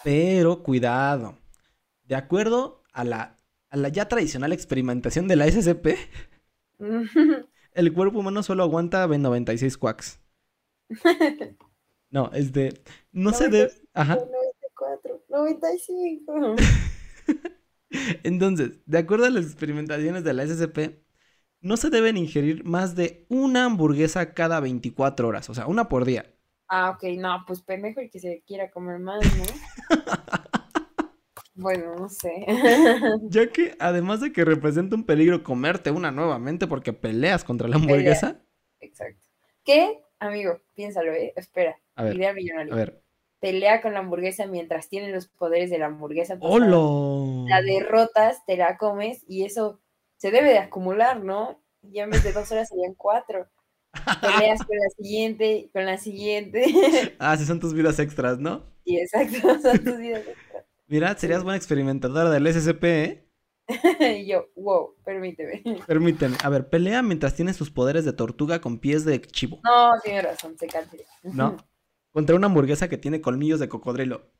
Pero 0.02 0.62
cuidado. 0.62 1.37
De 2.04 2.14
acuerdo 2.14 2.83
a 2.92 3.04
la, 3.04 3.38
a 3.70 3.76
la 3.76 3.88
ya 3.88 4.09
tradicional 4.09 4.52
experimentación 4.52 5.26
de 5.26 5.37
la 5.37 5.50
SCP, 5.50 5.96
el 7.74 7.92
cuerpo 7.92 8.18
humano 8.18 8.42
solo 8.42 8.62
aguanta 8.62 9.07
96 9.07 9.76
quacks. 9.78 10.20
No, 12.11 12.30
es 12.33 12.52
de... 12.52 12.80
No 13.11 13.33
se 13.33 13.48
debe... 13.48 13.72
Ajá. 13.92 14.14
94, 14.14 15.24
95. 15.28 16.54
Entonces, 18.24 18.72
de 18.87 18.98
acuerdo 18.98 19.26
a 19.26 19.30
las 19.30 19.44
experimentaciones 19.46 20.24
de 20.24 20.33
la 20.35 20.42
SCP, 20.44 21.04
no 21.61 21.76
se 21.76 21.90
deben 21.90 22.16
ingerir 22.16 22.64
más 22.64 22.94
de 22.96 23.26
una 23.30 23.64
hamburguesa 23.66 24.35
cada 24.35 24.61
24 24.61 25.28
horas, 25.28 25.48
o 25.50 25.54
sea, 25.54 25.66
una 25.66 25.88
por 25.88 26.04
día. 26.04 26.26
Ah, 26.68 26.90
ok, 26.90 27.04
no, 27.18 27.42
pues 27.46 27.62
pendejo 27.62 28.00
el 28.00 28.11
que 28.11 28.18
se 28.20 28.42
quiera 28.46 28.70
comer 28.70 28.98
más, 28.98 29.24
¿no? 29.37 29.44
Bueno, 31.54 31.94
no 31.96 32.09
sé. 32.09 32.44
Ya 33.30 33.50
que 33.52 33.76
además 33.80 34.20
de 34.20 34.33
que 34.33 34.44
representa 34.44 34.96
un 34.96 35.04
peligro 35.04 35.42
comerte 35.42 35.90
una 35.90 36.11
nuevamente 36.11 36.66
porque 36.66 36.92
peleas 36.92 37.44
contra 37.44 37.68
la 37.68 37.76
hamburguesa. 37.76 38.44
Exacto. 38.80 39.26
¿Qué? 39.64 40.00
Amigo, 40.20 40.61
piénsalo, 40.74 41.12
¿eh? 41.12 41.33
Espera. 41.37 41.76
A 41.96 42.02
ver, 42.04 42.16
Idea 42.16 42.33
a 42.68 42.74
millonaria. 42.74 42.76
ver. 42.76 43.03
Pelea 43.44 43.83
con 43.83 43.92
la 43.92 43.98
hamburguesa 43.98 44.46
mientras 44.46 44.88
tiene 44.88 45.12
los 45.12 45.26
poderes 45.26 45.68
de 45.68 45.76
la 45.76 45.85
hamburguesa. 45.85 46.38
¡Holo! 46.40 47.44
La 47.46 47.61
derrotas, 47.61 48.42
te 48.46 48.57
la 48.57 48.78
comes 48.78 49.22
y 49.28 49.44
eso 49.44 49.83
se 50.16 50.30
debe 50.30 50.48
de 50.48 50.61
acumular, 50.61 51.22
¿no? 51.22 51.62
Ya 51.83 52.04
en 52.04 52.11
vez 52.11 52.24
de 52.24 52.33
dos 52.33 52.50
horas 52.52 52.70
serían 52.70 52.94
cuatro. 52.94 53.46
Peleas 54.22 54.64
con 54.64 54.78
la 54.78 54.88
siguiente, 54.96 55.68
con 55.74 55.85
la 55.85 55.98
siguiente. 55.98 56.64
Ah, 57.18 57.37
sí 57.37 57.44
son 57.44 57.61
tus 57.61 57.74
vidas 57.74 57.98
extras, 57.98 58.38
¿no? 58.38 58.64
y 58.83 58.96
exacto, 58.96 59.37
son 59.62 59.85
tus 59.85 59.98
vidas 59.98 60.26
extras. 60.26 60.64
Mira, 60.87 61.14
serías 61.14 61.44
buena 61.44 61.59
experimentadora 61.59 62.30
del 62.30 62.46
SCP, 62.46 62.85
¿eh? 62.85 63.28
Y 64.22 64.26
yo, 64.26 64.46
wow, 64.57 64.94
permíteme. 65.04 65.62
Permíteme. 65.87 66.38
A 66.42 66.48
ver, 66.48 66.70
pelea 66.70 67.02
mientras 67.02 67.35
tienes 67.35 67.57
sus 67.57 67.70
poderes 67.70 68.07
de 68.07 68.14
tortuga 68.14 68.62
con 68.62 68.78
pies 68.78 69.04
de 69.04 69.20
chivo, 69.20 69.61
No, 69.62 69.90
tiene 70.02 70.22
razón, 70.22 70.57
se 70.57 70.66
canse. 70.66 71.04
¿no? 71.24 71.59
Contra 72.14 72.35
una 72.35 72.46
hamburguesa 72.46 72.88
que 72.88 72.96
tiene 72.96 73.20
colmillos 73.20 73.61
de 73.61 73.68
cocodrilo. 73.68 74.31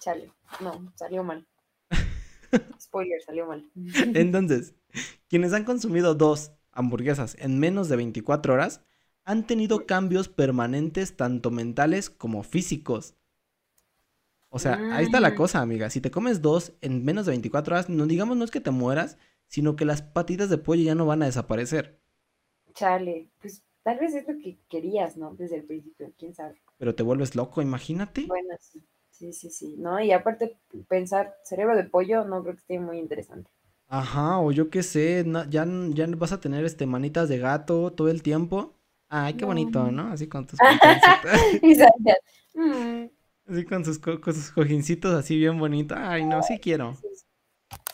Chale, 0.00 0.32
no, 0.58 0.92
salió 0.96 1.22
mal. 1.22 1.46
Spoiler, 2.80 3.22
salió 3.22 3.46
mal. 3.46 3.70
Entonces, 4.14 4.74
quienes 5.28 5.52
han 5.52 5.64
consumido 5.64 6.14
dos 6.14 6.52
hamburguesas 6.72 7.36
en 7.38 7.58
menos 7.58 7.88
de 7.88 7.96
24 7.96 8.54
horas 8.54 8.82
han 9.24 9.46
tenido 9.46 9.86
cambios 9.86 10.28
permanentes 10.28 11.16
tanto 11.16 11.50
mentales 11.50 12.10
como 12.10 12.42
físicos. 12.42 13.14
O 14.48 14.58
sea, 14.60 14.86
ahí 14.88 15.04
está 15.04 15.18
la 15.20 15.34
Mm. 15.34 15.34
cosa, 15.34 15.60
amiga. 15.60 15.90
Si 15.90 16.00
te 16.00 16.10
comes 16.10 16.40
dos 16.42 16.72
en 16.82 17.04
menos 17.04 17.26
de 17.26 17.30
24 17.32 17.74
horas, 17.74 17.88
no 17.88 18.06
digamos 18.06 18.36
no 18.36 18.44
es 18.44 18.50
que 18.50 18.60
te 18.60 18.70
mueras, 18.70 19.16
sino 19.48 19.76
que 19.76 19.84
las 19.84 20.02
patitas 20.02 20.50
de 20.50 20.58
pollo 20.58 20.82
ya 20.82 20.94
no 20.94 21.06
van 21.06 21.22
a 21.22 21.26
desaparecer. 21.26 22.00
Chale, 22.74 23.28
pues 23.40 23.62
tal 23.84 24.00
vez 24.00 24.12
es 24.14 24.26
lo 24.26 24.36
que 24.38 24.58
querías, 24.68 25.16
¿no? 25.16 25.34
Desde 25.36 25.54
el 25.56 25.64
principio, 25.66 26.12
quién 26.18 26.34
sabe. 26.34 26.60
Pero 26.80 26.94
te 26.96 27.02
vuelves 27.04 27.36
loco, 27.36 27.60
imagínate. 27.62 28.26
Bueno, 28.26 28.54
sí, 28.58 28.82
sí, 29.10 29.32
sí, 29.34 29.50
sí, 29.50 29.76
¿no? 29.78 30.00
Y 30.00 30.10
aparte, 30.12 30.56
pensar 30.88 31.36
cerebro 31.44 31.76
de 31.76 31.84
pollo 31.84 32.24
no 32.24 32.42
creo 32.42 32.54
que 32.54 32.60
esté 32.60 32.80
muy 32.80 32.98
interesante. 32.98 33.50
Ajá, 33.88 34.38
o 34.40 34.52
yo 34.52 34.70
qué 34.70 34.82
sé, 34.82 35.24
no- 35.26 35.44
ya, 35.50 35.66
ya 35.92 36.06
vas 36.16 36.32
a 36.32 36.40
tener 36.40 36.64
este 36.64 36.86
manitas 36.86 37.28
de 37.28 37.38
gato 37.38 37.92
todo 37.92 38.08
el 38.08 38.22
tiempo. 38.22 38.74
Ay, 39.08 39.34
qué 39.34 39.44
bonito, 39.44 39.90
No. 39.90 40.12
Así 40.12 40.28
con 40.28 40.46
tus 40.46 40.60
así 43.46 43.64
con 43.64 43.84
sus, 43.84 43.98
co- 43.98 44.20
con 44.20 44.34
sus 44.34 44.50
cojincitos 44.52 45.12
así 45.14 45.36
bien 45.36 45.58
bonitos. 45.58 45.98
Ay, 46.00 46.24
no, 46.24 46.42
sí 46.42 46.58
quiero. 46.60 46.94
sí, 46.94 47.08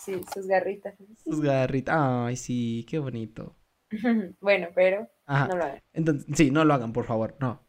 Sí, 0.00 0.20
sus 0.32 0.46
garritas. 0.46 0.94
Sus 1.24 1.40
garritas. 1.40 1.96
Ay, 1.98 2.36
sí, 2.36 2.86
qué 2.88 2.98
bonito. 2.98 3.56
bueno, 4.40 4.68
pero 4.74 5.08
Ajá. 5.26 5.48
no 5.48 5.56
lo 5.56 5.64
hagan. 5.64 5.82
Entonces, 5.92 6.26
sí, 6.36 6.50
no 6.50 6.64
lo 6.64 6.74
hagan, 6.74 6.92
por 6.92 7.04
favor, 7.04 7.36
no. 7.40 7.60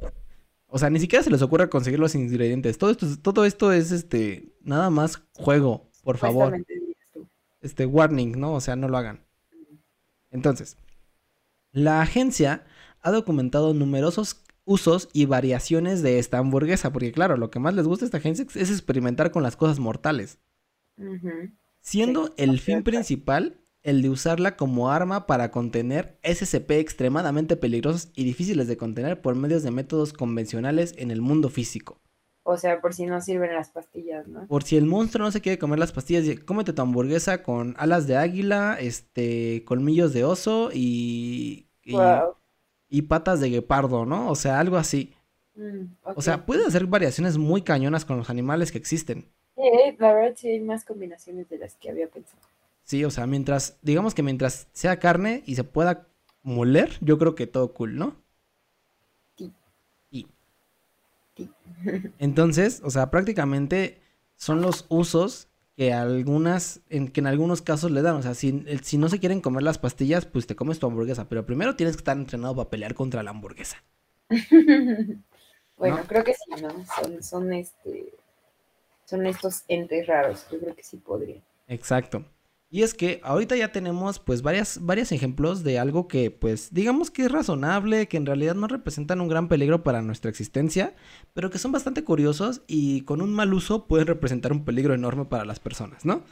O 0.69 0.77
sea, 0.77 0.89
ni 0.89 0.99
siquiera 0.99 1.23
se 1.23 1.29
les 1.29 1.41
ocurra 1.41 1.69
conseguir 1.69 1.99
los 1.99 2.15
ingredientes. 2.15 2.77
Todo 2.77 2.91
esto, 2.91 3.05
es- 3.05 3.19
todo 3.21 3.45
esto 3.45 3.71
es 3.71 3.91
este, 3.91 4.49
nada 4.61 4.89
más 4.89 5.21
juego, 5.33 5.89
por 6.03 6.17
favor. 6.17 6.51
Dirías 6.67 6.97
tú. 7.13 7.27
Este, 7.61 7.85
warning, 7.85 8.39
¿no? 8.39 8.53
O 8.53 8.61
sea, 8.61 8.75
no 8.75 8.87
lo 8.89 8.97
hagan. 8.97 9.21
Entonces, 10.31 10.77
la 11.71 12.01
agencia 12.01 12.65
ha 13.01 13.11
documentado 13.11 13.73
numerosos 13.73 14.41
usos 14.65 15.07
y 15.13 15.25
variaciones 15.25 16.01
de 16.03 16.19
esta 16.19 16.39
hamburguesa, 16.39 16.91
porque 16.91 17.13
claro, 17.13 17.37
lo 17.37 17.49
que 17.49 17.59
más 17.59 17.73
les 17.73 17.87
gusta 17.87 18.03
a 18.03 18.07
esta 18.07 18.17
agencia 18.17 18.45
es 18.55 18.69
experimentar 18.69 19.31
con 19.31 19.41
las 19.43 19.55
cosas 19.55 19.79
mortales, 19.79 20.39
siendo 21.79 22.27
Sí, 22.27 22.33
el 22.37 22.59
fin 22.59 22.83
principal 22.83 23.61
el 23.87 24.01
de 24.01 24.09
usarla 24.09 24.55
como 24.57 24.91
arma 24.91 25.25
para 25.25 25.49
contener 25.49 26.19
SCP 26.21 26.71
extremadamente 26.71 27.55
peligrosos 27.55 28.09
y 28.15 28.23
difíciles 28.25 28.67
de 28.67 28.77
contener 28.77 29.21
por 29.21 29.35
medios 29.35 29.63
de 29.63 29.71
métodos 29.71 30.13
convencionales 30.13 30.93
en 30.97 31.09
el 31.09 31.21
mundo 31.21 31.49
físico. 31.49 31.97
O 32.43 32.57
sea, 32.57 32.79
por 32.79 32.93
si 32.93 33.05
no 33.05 33.19
sirven 33.21 33.53
las 33.53 33.69
pastillas, 33.71 34.27
¿no? 34.27 34.45
Por 34.47 34.63
si 34.63 34.77
el 34.77 34.85
monstruo 34.85 35.25
no 35.25 35.31
se 35.31 35.41
quiere 35.41 35.57
comer 35.57 35.79
las 35.79 35.91
pastillas, 35.91 36.39
cómete 36.41 36.73
tu 36.73 36.81
hamburguesa 36.81 37.43
con 37.43 37.75
alas 37.77 38.07
de 38.07 38.17
águila, 38.17 38.77
este, 38.79 39.63
colmillos 39.65 40.13
de 40.13 40.23
oso 40.23 40.69
y, 40.73 41.67
y, 41.83 41.93
Wow. 41.93 42.35
y 42.89 43.01
patas 43.03 43.39
de 43.41 43.49
guepardo, 43.49 44.05
¿no? 44.05 44.29
O 44.29 44.35
sea, 44.35 44.59
algo 44.59 44.77
así. 44.77 45.13
Mm, 45.55 45.85
O 46.03 46.21
sea, 46.21 46.45
puede 46.45 46.65
hacer 46.65 46.85
variaciones 46.87 47.37
muy 47.37 47.61
cañonas 47.63 48.05
con 48.05 48.17
los 48.17 48.29
animales 48.29 48.71
que 48.71 48.77
existen. 48.77 49.29
Sí, 49.55 49.63
la 49.99 50.13
verdad 50.13 50.33
sí 50.37 50.47
hay 50.49 50.59
más 50.61 50.85
combinaciones 50.85 51.49
de 51.49 51.57
las 51.57 51.75
que 51.75 51.89
había 51.89 52.07
pensado. 52.07 52.46
Sí, 52.87 53.03
o 53.05 53.11
sea, 53.11 53.27
mientras, 53.27 53.77
digamos 53.83 54.15
que 54.15 54.23
mientras 54.23 54.69
sea 54.73 54.97
carne 54.99 55.43
y 55.45 55.55
se 55.55 55.65
pueda 55.65 56.07
moler, 56.41 56.97
yo 57.01 57.17
creo 57.19 57.35
que 57.35 57.45
todo 57.45 57.73
cool, 57.73 57.97
¿no? 57.97 58.15
Sí. 59.37 59.53
Y 60.11 60.27
Sí. 61.35 61.49
entonces, 62.19 62.81
o 62.83 62.89
sea, 62.89 63.11
prácticamente 63.11 64.01
son 64.35 64.61
los 64.61 64.85
usos 64.89 65.49
que 65.75 65.93
algunas, 65.93 66.81
en, 66.89 67.09
que 67.09 67.19
en 67.19 67.27
algunos 67.27 67.61
casos 67.61 67.91
le 67.91 68.01
dan. 68.01 68.15
O 68.15 68.21
sea, 68.23 68.33
si, 68.33 68.63
si 68.83 68.97
no 68.97 69.09
se 69.09 69.19
quieren 69.19 69.41
comer 69.41 69.63
las 69.63 69.77
pastillas, 69.77 70.25
pues 70.25 70.47
te 70.47 70.55
comes 70.55 70.79
tu 70.79 70.87
hamburguesa. 70.87 71.29
Pero 71.29 71.45
primero 71.45 71.75
tienes 71.75 71.95
que 71.95 72.01
estar 72.01 72.17
entrenado 72.17 72.55
para 72.55 72.69
pelear 72.69 72.95
contra 72.95 73.21
la 73.21 73.31
hamburguesa. 73.31 73.83
bueno, 75.77 75.97
¿No? 75.97 76.03
creo 76.07 76.23
que 76.23 76.33
sí, 76.33 76.61
¿no? 76.61 76.69
Son, 76.85 77.23
son 77.23 77.53
este. 77.53 78.13
Son 79.05 79.25
estos 79.27 79.63
entes 79.67 80.07
raros. 80.07 80.47
Yo 80.51 80.59
creo 80.59 80.75
que 80.75 80.83
sí 80.83 80.97
podrían. 80.97 81.43
Exacto. 81.67 82.25
Y 82.69 82.83
es 82.83 82.93
que 82.93 83.21
ahorita 83.23 83.55
ya 83.55 83.71
tenemos 83.71 84.19
pues 84.19 84.41
varias, 84.41 84.79
varios 84.81 85.13
ejemplos 85.13 85.63
de 85.63 85.79
algo 85.79 86.09
que 86.09 86.31
pues 86.31 86.73
digamos 86.73 87.11
que 87.11 87.23
es 87.23 87.31
razonable, 87.31 88.07
que 88.07 88.17
en 88.17 88.25
realidad 88.25 88.55
no 88.55 88.67
representan 88.67 89.21
un 89.21 89.29
gran 89.29 89.47
peligro 89.47 89.83
para 89.83 90.01
nuestra 90.01 90.29
existencia, 90.29 90.93
pero 91.33 91.49
que 91.49 91.59
son 91.59 91.71
bastante 91.71 92.03
curiosos 92.03 92.61
y 92.67 93.01
con 93.01 93.21
un 93.21 93.33
mal 93.33 93.53
uso 93.53 93.87
pueden 93.87 94.07
representar 94.07 94.51
un 94.51 94.65
peligro 94.65 94.93
enorme 94.93 95.23
para 95.23 95.45
las 95.45 95.61
personas, 95.61 96.03
¿no? 96.03 96.23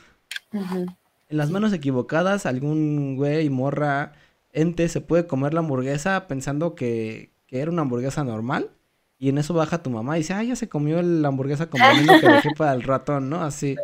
Ujú. 0.52 0.86
En 1.28 1.38
las 1.38 1.52
manos 1.52 1.72
equivocadas, 1.72 2.46
algún 2.46 3.16
güey, 3.16 3.50
morra, 3.50 4.12
ente 4.52 4.90
se 4.90 5.00
puede 5.00 5.28
comer 5.28 5.54
la 5.54 5.62
hamburguesa 5.62 6.28
pensando 6.28 6.76
que, 6.76 7.32
que 7.48 7.60
era 7.60 7.72
una 7.72 7.84
hamburguesa 7.84 8.26
normal. 8.26 8.72
Y 9.18 9.30
en 9.30 9.38
eso 9.38 9.54
baja 9.54 9.82
tu 9.82 9.90
mamá 9.90 10.18
y 10.18 10.22
dice, 10.22 10.34
ah, 10.34 10.44
ya 10.44 10.58
se 10.58 10.68
comió 10.68 11.02
la 11.02 11.30
hamburguesa 11.30 11.70
como 11.70 11.86
el 11.86 11.98
niño 12.06 12.20
que 12.20 12.28
dejé 12.28 12.50
para 12.52 12.74
el 12.74 12.84
ratón, 12.84 13.30
¿no? 13.30 13.42
Así. 13.42 13.78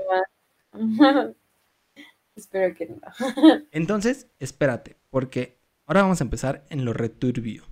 Espero 2.42 2.74
que 2.76 2.88
no. 2.88 3.00
Entonces, 3.72 4.28
espérate, 4.40 4.98
porque 5.12 5.60
ahora 5.86 6.02
vamos 6.02 6.22
a 6.22 6.24
empezar 6.24 6.66
en 6.70 6.86
lo 6.86 6.94
returbio. 6.94 7.64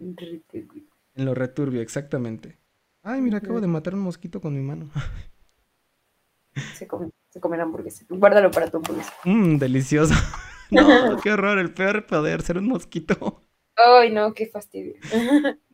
En 0.00 1.24
lo 1.24 1.34
returbio, 1.34 1.80
exactamente. 1.80 2.58
Ay, 3.02 3.20
mira, 3.20 3.38
acabo 3.38 3.60
de 3.60 3.68
matar 3.68 3.94
un 3.94 4.00
mosquito 4.00 4.40
con 4.40 4.54
mi 4.54 4.62
mano. 4.62 4.90
Se 6.74 6.86
come, 6.86 7.10
se 7.30 7.40
come 7.40 7.56
la 7.56 7.62
hamburguesa. 7.62 8.04
Guárdalo 8.10 8.50
para 8.50 8.68
tu 8.70 8.76
hamburguesa. 8.78 9.12
Mmm, 9.24 9.56
delicioso. 9.58 10.14
No, 10.72 11.18
qué 11.22 11.30
horror, 11.32 11.58
el 11.58 11.74
peor 11.74 12.06
poder 12.06 12.40
ser 12.40 12.56
un 12.56 12.66
mosquito. 12.66 13.42
Ay, 13.76 14.10
no, 14.10 14.32
qué 14.32 14.46
fastidio. 14.46 14.94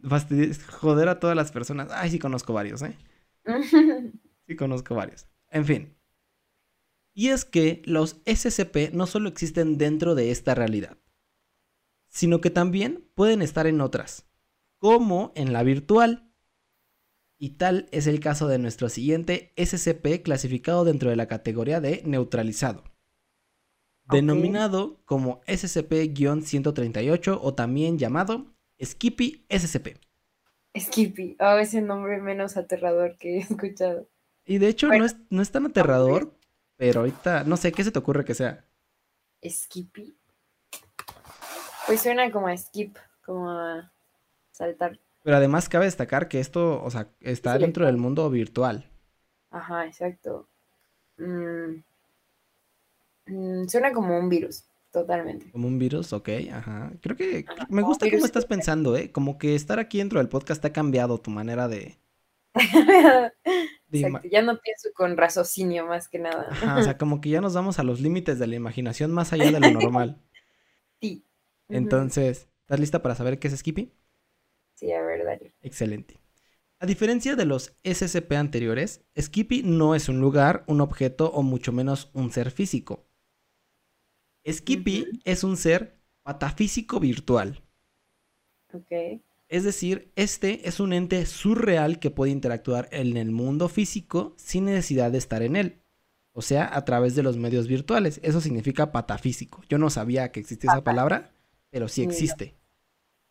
Fastidi- 0.02 0.60
joder 0.72 1.08
a 1.08 1.20
todas 1.20 1.36
las 1.36 1.52
personas. 1.52 1.88
Ay, 1.92 2.10
sí 2.10 2.18
conozco 2.18 2.52
varios, 2.52 2.82
¿eh? 2.82 2.96
Sí 4.48 4.56
conozco 4.56 4.96
varios. 4.96 5.28
En 5.52 5.64
fin. 5.64 5.94
Y 7.18 7.30
es 7.30 7.44
que 7.44 7.82
los 7.84 8.20
SCP 8.26 8.92
no 8.92 9.08
solo 9.08 9.28
existen 9.28 9.76
dentro 9.76 10.14
de 10.14 10.30
esta 10.30 10.54
realidad, 10.54 10.98
sino 12.06 12.40
que 12.40 12.50
también 12.50 13.10
pueden 13.16 13.42
estar 13.42 13.66
en 13.66 13.80
otras, 13.80 14.30
como 14.76 15.32
en 15.34 15.52
la 15.52 15.64
virtual. 15.64 16.32
Y 17.36 17.56
tal 17.56 17.88
es 17.90 18.06
el 18.06 18.20
caso 18.20 18.46
de 18.46 18.58
nuestro 18.58 18.88
siguiente 18.88 19.52
SCP 19.56 20.22
clasificado 20.22 20.84
dentro 20.84 21.10
de 21.10 21.16
la 21.16 21.26
categoría 21.26 21.80
de 21.80 22.02
neutralizado, 22.04 22.84
denominado 24.04 25.02
como 25.04 25.40
SCP-138 25.40 27.36
o 27.42 27.52
también 27.52 27.98
llamado 27.98 28.54
Skippy 28.80 29.44
SCP. 29.50 29.98
Skippy. 30.78 31.36
Oh, 31.40 31.58
ese 31.58 31.82
nombre 31.82 32.20
menos 32.20 32.56
aterrador 32.56 33.18
que 33.18 33.38
he 33.38 33.40
escuchado. 33.40 34.08
Y 34.44 34.58
de 34.58 34.68
hecho 34.68 34.86
Bueno, 34.86 35.00
no, 35.00 35.06
es, 35.06 35.16
no 35.30 35.42
es 35.42 35.50
tan 35.50 35.66
aterrador, 35.66 36.37
pero 36.78 37.00
ahorita, 37.02 37.44
no 37.44 37.58
sé, 37.58 37.74
¿qué 37.74 37.84
se 37.84 37.92
te 37.92 38.00
ocurre 38.00 38.24
que 38.24 38.34
sea? 38.34 38.66
Skippy. 39.42 40.16
Pues 41.86 42.02
suena 42.02 42.30
como 42.30 42.48
a 42.48 42.56
skip, 42.56 42.96
como 43.24 43.50
a 43.50 43.90
saltar. 44.52 45.00
Pero 45.22 45.36
además 45.36 45.68
cabe 45.68 45.84
destacar 45.84 46.28
que 46.28 46.40
esto, 46.40 46.82
o 46.82 46.90
sea, 46.90 47.08
está 47.20 47.56
Sí, 47.56 47.60
dentro 47.60 47.86
del 47.86 47.98
mundo 47.98 48.28
virtual. 48.30 48.90
Ajá, 49.50 49.84
exacto. 49.86 50.48
Mm, 51.18 51.82
mm, 53.26 53.68
suena 53.68 53.92
como 53.92 54.18
un 54.18 54.28
virus, 54.28 54.64
totalmente. 54.92 55.46
Como 55.52 55.68
un 55.68 55.78
virus, 55.78 56.12
ok, 56.14 56.28
ajá. 56.52 56.92
Creo 57.02 57.16
que 57.16 57.46
Ajá, 57.46 57.66
me 57.68 57.82
gusta 57.82 58.08
cómo 58.08 58.24
estás 58.24 58.46
pensando, 58.46 58.96
¿eh? 58.96 59.12
Como 59.12 59.38
que 59.38 59.54
estar 59.54 59.78
aquí 59.78 59.98
dentro 59.98 60.18
del 60.20 60.28
podcast 60.30 60.60
te 60.62 60.68
ha 60.68 60.72
cambiado 60.72 61.20
tu 61.20 61.30
manera 61.30 61.68
de... 61.68 61.98
Exacto, 63.90 64.28
ya 64.28 64.42
no 64.42 64.58
pienso 64.60 64.90
con 64.94 65.16
raciocinio 65.16 65.86
más 65.86 66.08
que 66.08 66.18
nada. 66.18 66.48
Ajá, 66.50 66.76
o 66.78 66.82
sea, 66.82 66.98
como 66.98 67.20
que 67.20 67.30
ya 67.30 67.40
nos 67.40 67.54
vamos 67.54 67.78
a 67.78 67.82
los 67.82 68.00
límites 68.00 68.38
de 68.38 68.46
la 68.46 68.56
imaginación 68.56 69.12
más 69.12 69.32
allá 69.32 69.50
de 69.50 69.60
lo 69.60 69.70
normal. 69.70 70.20
Sí. 71.00 71.24
Entonces, 71.68 72.48
¿estás 72.62 72.80
lista 72.80 73.02
para 73.02 73.14
saber 73.14 73.38
qué 73.38 73.46
es 73.46 73.56
Skippy? 73.56 73.92
Sí, 74.74 74.90
a 74.90 75.00
ver, 75.00 75.24
dale. 75.24 75.54
Excelente. 75.62 76.18
A 76.80 76.86
diferencia 76.86 77.36
de 77.36 77.44
los 77.44 77.76
SCP 77.84 78.32
anteriores, 78.36 79.04
Skippy 79.16 79.62
no 79.62 79.94
es 79.94 80.08
un 80.08 80.20
lugar, 80.20 80.64
un 80.66 80.80
objeto 80.80 81.30
o 81.30 81.42
mucho 81.42 81.72
menos 81.72 82.10
un 82.14 82.32
ser 82.32 82.50
físico. 82.50 83.08
Skippy 84.44 85.20
es 85.24 85.44
un 85.44 85.56
ser 85.56 85.98
patafísico 86.22 87.00
virtual. 87.00 87.62
Ok. 88.72 89.20
Es 89.48 89.64
decir, 89.64 90.12
este 90.14 90.68
es 90.68 90.78
un 90.78 90.92
ente 90.92 91.24
surreal 91.24 91.98
que 91.98 92.10
puede 92.10 92.32
interactuar 92.32 92.88
en 92.92 93.16
el 93.16 93.30
mundo 93.30 93.68
físico 93.68 94.34
sin 94.36 94.66
necesidad 94.66 95.10
de 95.10 95.18
estar 95.18 95.42
en 95.42 95.56
él. 95.56 95.80
O 96.32 96.42
sea, 96.42 96.70
a 96.76 96.84
través 96.84 97.14
de 97.16 97.22
los 97.22 97.36
medios 97.36 97.66
virtuales. 97.66 98.20
Eso 98.22 98.40
significa 98.40 98.92
patafísico. 98.92 99.62
Yo 99.68 99.78
no 99.78 99.90
sabía 99.90 100.30
que 100.30 100.40
existía 100.40 100.70
esa 100.70 100.84
palabra, 100.84 101.32
pero 101.70 101.88
sí 101.88 102.02
existe. 102.02 102.54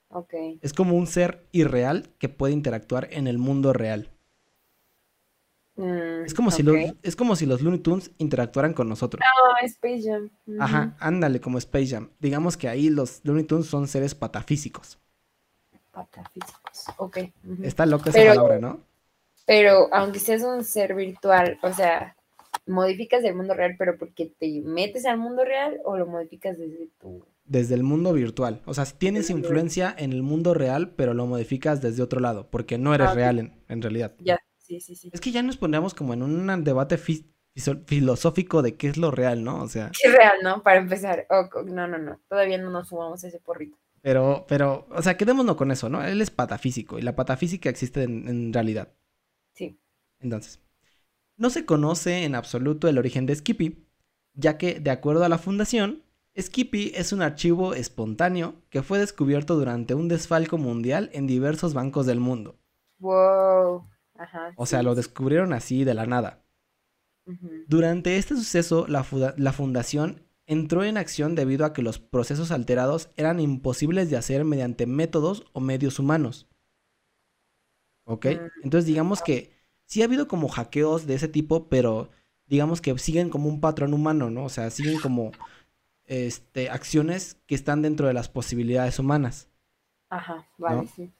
Ok. 0.09 0.33
Es 0.61 0.73
como 0.73 0.95
un 0.95 1.07
ser 1.07 1.47
irreal 1.51 2.09
que 2.17 2.29
puede 2.29 2.53
interactuar 2.53 3.07
en 3.11 3.27
el 3.27 3.37
mundo 3.37 3.71
real. 3.71 4.09
Mm, 5.75 6.25
Es 6.25 6.33
como, 6.33 6.49
si 6.49 6.63
los, 6.63 6.75
es 7.03 7.15
como 7.15 7.35
si 7.35 7.45
los 7.45 7.61
Looney 7.61 7.79
Tunes 7.79 8.11
interactuaran 8.17 8.73
con 8.73 8.89
nosotros. 8.89 9.21
Ah, 9.23 9.63
Space 9.65 10.01
Jam. 10.03 10.29
Ajá, 10.59 10.97
ándale, 10.99 11.39
como 11.39 11.59
Space 11.59 11.87
Jam. 11.87 12.09
Digamos 12.19 12.57
que 12.57 12.67
ahí 12.67 12.89
los 12.89 13.21
Looney 13.23 13.43
Tunes 13.43 13.67
son 13.67 13.87
seres 13.87 14.15
patafísicos. 14.15 14.99
Patafísicos. 15.97 16.85
Ok. 16.97 17.17
ujú. 17.43 17.63
Está 17.63 17.85
loca 17.85 18.09
esa 18.11 18.19
Pero- 18.19 18.35
palabra, 18.35 18.59
¿no? 18.59 18.79
Pero 19.45 19.87
aunque 19.93 20.19
seas 20.19 20.43
un 20.43 20.63
ser 20.63 20.93
virtual, 20.93 21.57
o 21.63 21.71
sea, 21.73 22.15
modificas 22.65 23.23
el 23.23 23.33
mundo 23.33 23.53
real, 23.53 23.75
pero 23.79 23.97
porque 23.97 24.25
te 24.37 24.61
metes 24.63 25.05
al 25.05 25.17
mundo 25.17 25.43
real 25.45 25.79
o 25.85 25.97
lo 25.97 26.05
modificas 26.05 26.57
desde 26.57 26.89
tu. 26.99 27.25
Desde 27.45 27.75
el 27.75 27.83
mundo 27.83 28.11
virtual. 28.11 28.61
O 28.65 28.73
sea, 28.73 28.83
tienes 28.85 29.29
influencia 29.29 29.95
en 29.97 30.11
el 30.11 30.21
mundo 30.21 30.53
real, 30.53 30.91
pero 30.97 31.13
lo 31.13 31.25
modificas 31.25 31.81
desde 31.81 32.03
otro 32.03 32.19
lado, 32.19 32.49
porque 32.51 32.77
no 32.77 32.93
eres 32.93 33.07
Ah, 33.07 33.13
real 33.13 33.39
en, 33.39 33.63
en 33.69 33.81
realidad. 33.81 34.13
Ya, 34.19 34.37
sí, 34.57 34.81
sí, 34.81 34.95
sí. 34.95 35.09
Es 35.13 35.21
que 35.21 35.31
ya 35.31 35.41
nos 35.41 35.55
pondríamos 35.55 35.93
como 35.93 36.13
en 36.13 36.23
un 36.23 36.63
debate 36.65 36.97
filosófico 37.85 38.61
de 38.61 38.75
qué 38.75 38.89
es 38.89 38.97
lo 38.97 39.11
real, 39.11 39.43
¿no? 39.45 39.61
O 39.63 39.67
sea, 39.69 39.91
Es 40.03 40.11
real, 40.11 40.33
¿no? 40.43 40.61
Para 40.61 40.79
empezar. 40.79 41.25
Oh, 41.29 41.47
co- 41.49 41.63
no, 41.63 41.87
no, 41.87 41.97
no. 41.97 42.19
Todavía 42.27 42.57
no 42.57 42.69
nos 42.69 42.89
fumamos 42.89 43.23
ese 43.23 43.39
porrito. 43.39 43.77
Pero, 44.07 44.45
pero, 44.47 44.87
o 44.91 45.01
sea, 45.01 45.17
quedémonos 45.17 45.57
con 45.57 45.69
eso, 45.69 45.89
¿no? 45.89 46.01
Él 46.01 46.21
es 46.21 46.31
patafísico 46.31 46.97
y 46.97 47.01
la 47.01 47.17
patafísica 47.17 47.69
existe 47.69 48.03
en- 48.03 48.29
en 48.29 48.53
realidad. 48.53 48.93
Sí. 49.53 49.81
Entonces, 50.21 50.61
no 51.35 51.49
se 51.49 51.65
conoce 51.65 52.23
en 52.23 52.33
absoluto 52.33 52.87
el 52.87 52.99
origen 52.99 53.25
de 53.25 53.35
Skippy, 53.35 53.85
ya 54.33 54.57
que, 54.57 54.79
de 54.79 54.91
acuerdo 54.91 55.25
a 55.25 55.29
la 55.29 55.37
fundación, 55.37 56.03
Skippy 56.39 56.93
es 56.95 57.11
un 57.11 57.21
archivo 57.21 57.73
espontáneo 57.73 58.55
que 58.69 58.81
fue 58.81 58.97
descubierto 58.97 59.57
durante 59.57 59.93
un 59.93 60.07
desfalco 60.07 60.57
mundial 60.57 61.09
en 61.11 61.27
diversos 61.27 61.73
bancos 61.73 62.05
del 62.05 62.21
mundo. 62.21 62.57
Wow. 62.99 63.89
Ajá. 64.15 64.53
O 64.55 64.65
sea, 64.65 64.83
lo 64.83 64.95
descubrieron 64.95 65.51
así 65.51 65.83
de 65.83 65.93
la 65.93 66.05
nada. 66.05 66.45
Durante 67.67 68.15
este 68.15 68.37
suceso, 68.37 68.87
la, 68.87 69.05
la, 69.35 69.51
fundación 69.51 70.23
entró 70.47 70.83
en 70.83 70.97
acción 70.97 71.35
debido 71.35 71.65
a 71.65 71.73
que 71.73 71.83
los 71.83 71.99
procesos 71.99 72.51
alterados 72.51 73.09
eran 73.15 73.39
imposibles 73.39 74.09
de 74.09 74.17
hacer 74.17 74.45
mediante 74.45 74.87
métodos 74.87 75.45
o 75.53 75.59
medios 75.59 75.99
humanos. 75.99 76.47
¿Ok? 78.05 78.25
Mm. 78.25 78.63
Entonces 78.63 78.85
digamos 78.85 79.21
que 79.21 79.51
sí 79.85 80.01
ha 80.01 80.05
habido 80.05 80.27
como 80.27 80.47
hackeos 80.47 81.05
de 81.05 81.15
ese 81.15 81.27
tipo, 81.27 81.67
pero 81.67 82.09
digamos 82.47 82.81
que 82.81 82.97
siguen 82.97 83.29
como 83.29 83.49
un 83.49 83.59
patrón 83.59 83.93
humano, 83.93 84.29
¿no? 84.29 84.45
O 84.45 84.49
sea, 84.49 84.69
siguen 84.69 84.99
como 84.99 85.31
este, 86.05 86.69
acciones 86.69 87.37
que 87.45 87.55
están 87.55 87.81
dentro 87.81 88.07
de 88.07 88.13
las 88.13 88.29
posibilidades 88.29 88.97
humanas. 88.97 89.49
Ajá, 90.09 90.47
vale, 90.57 90.87
sí. 90.95 91.11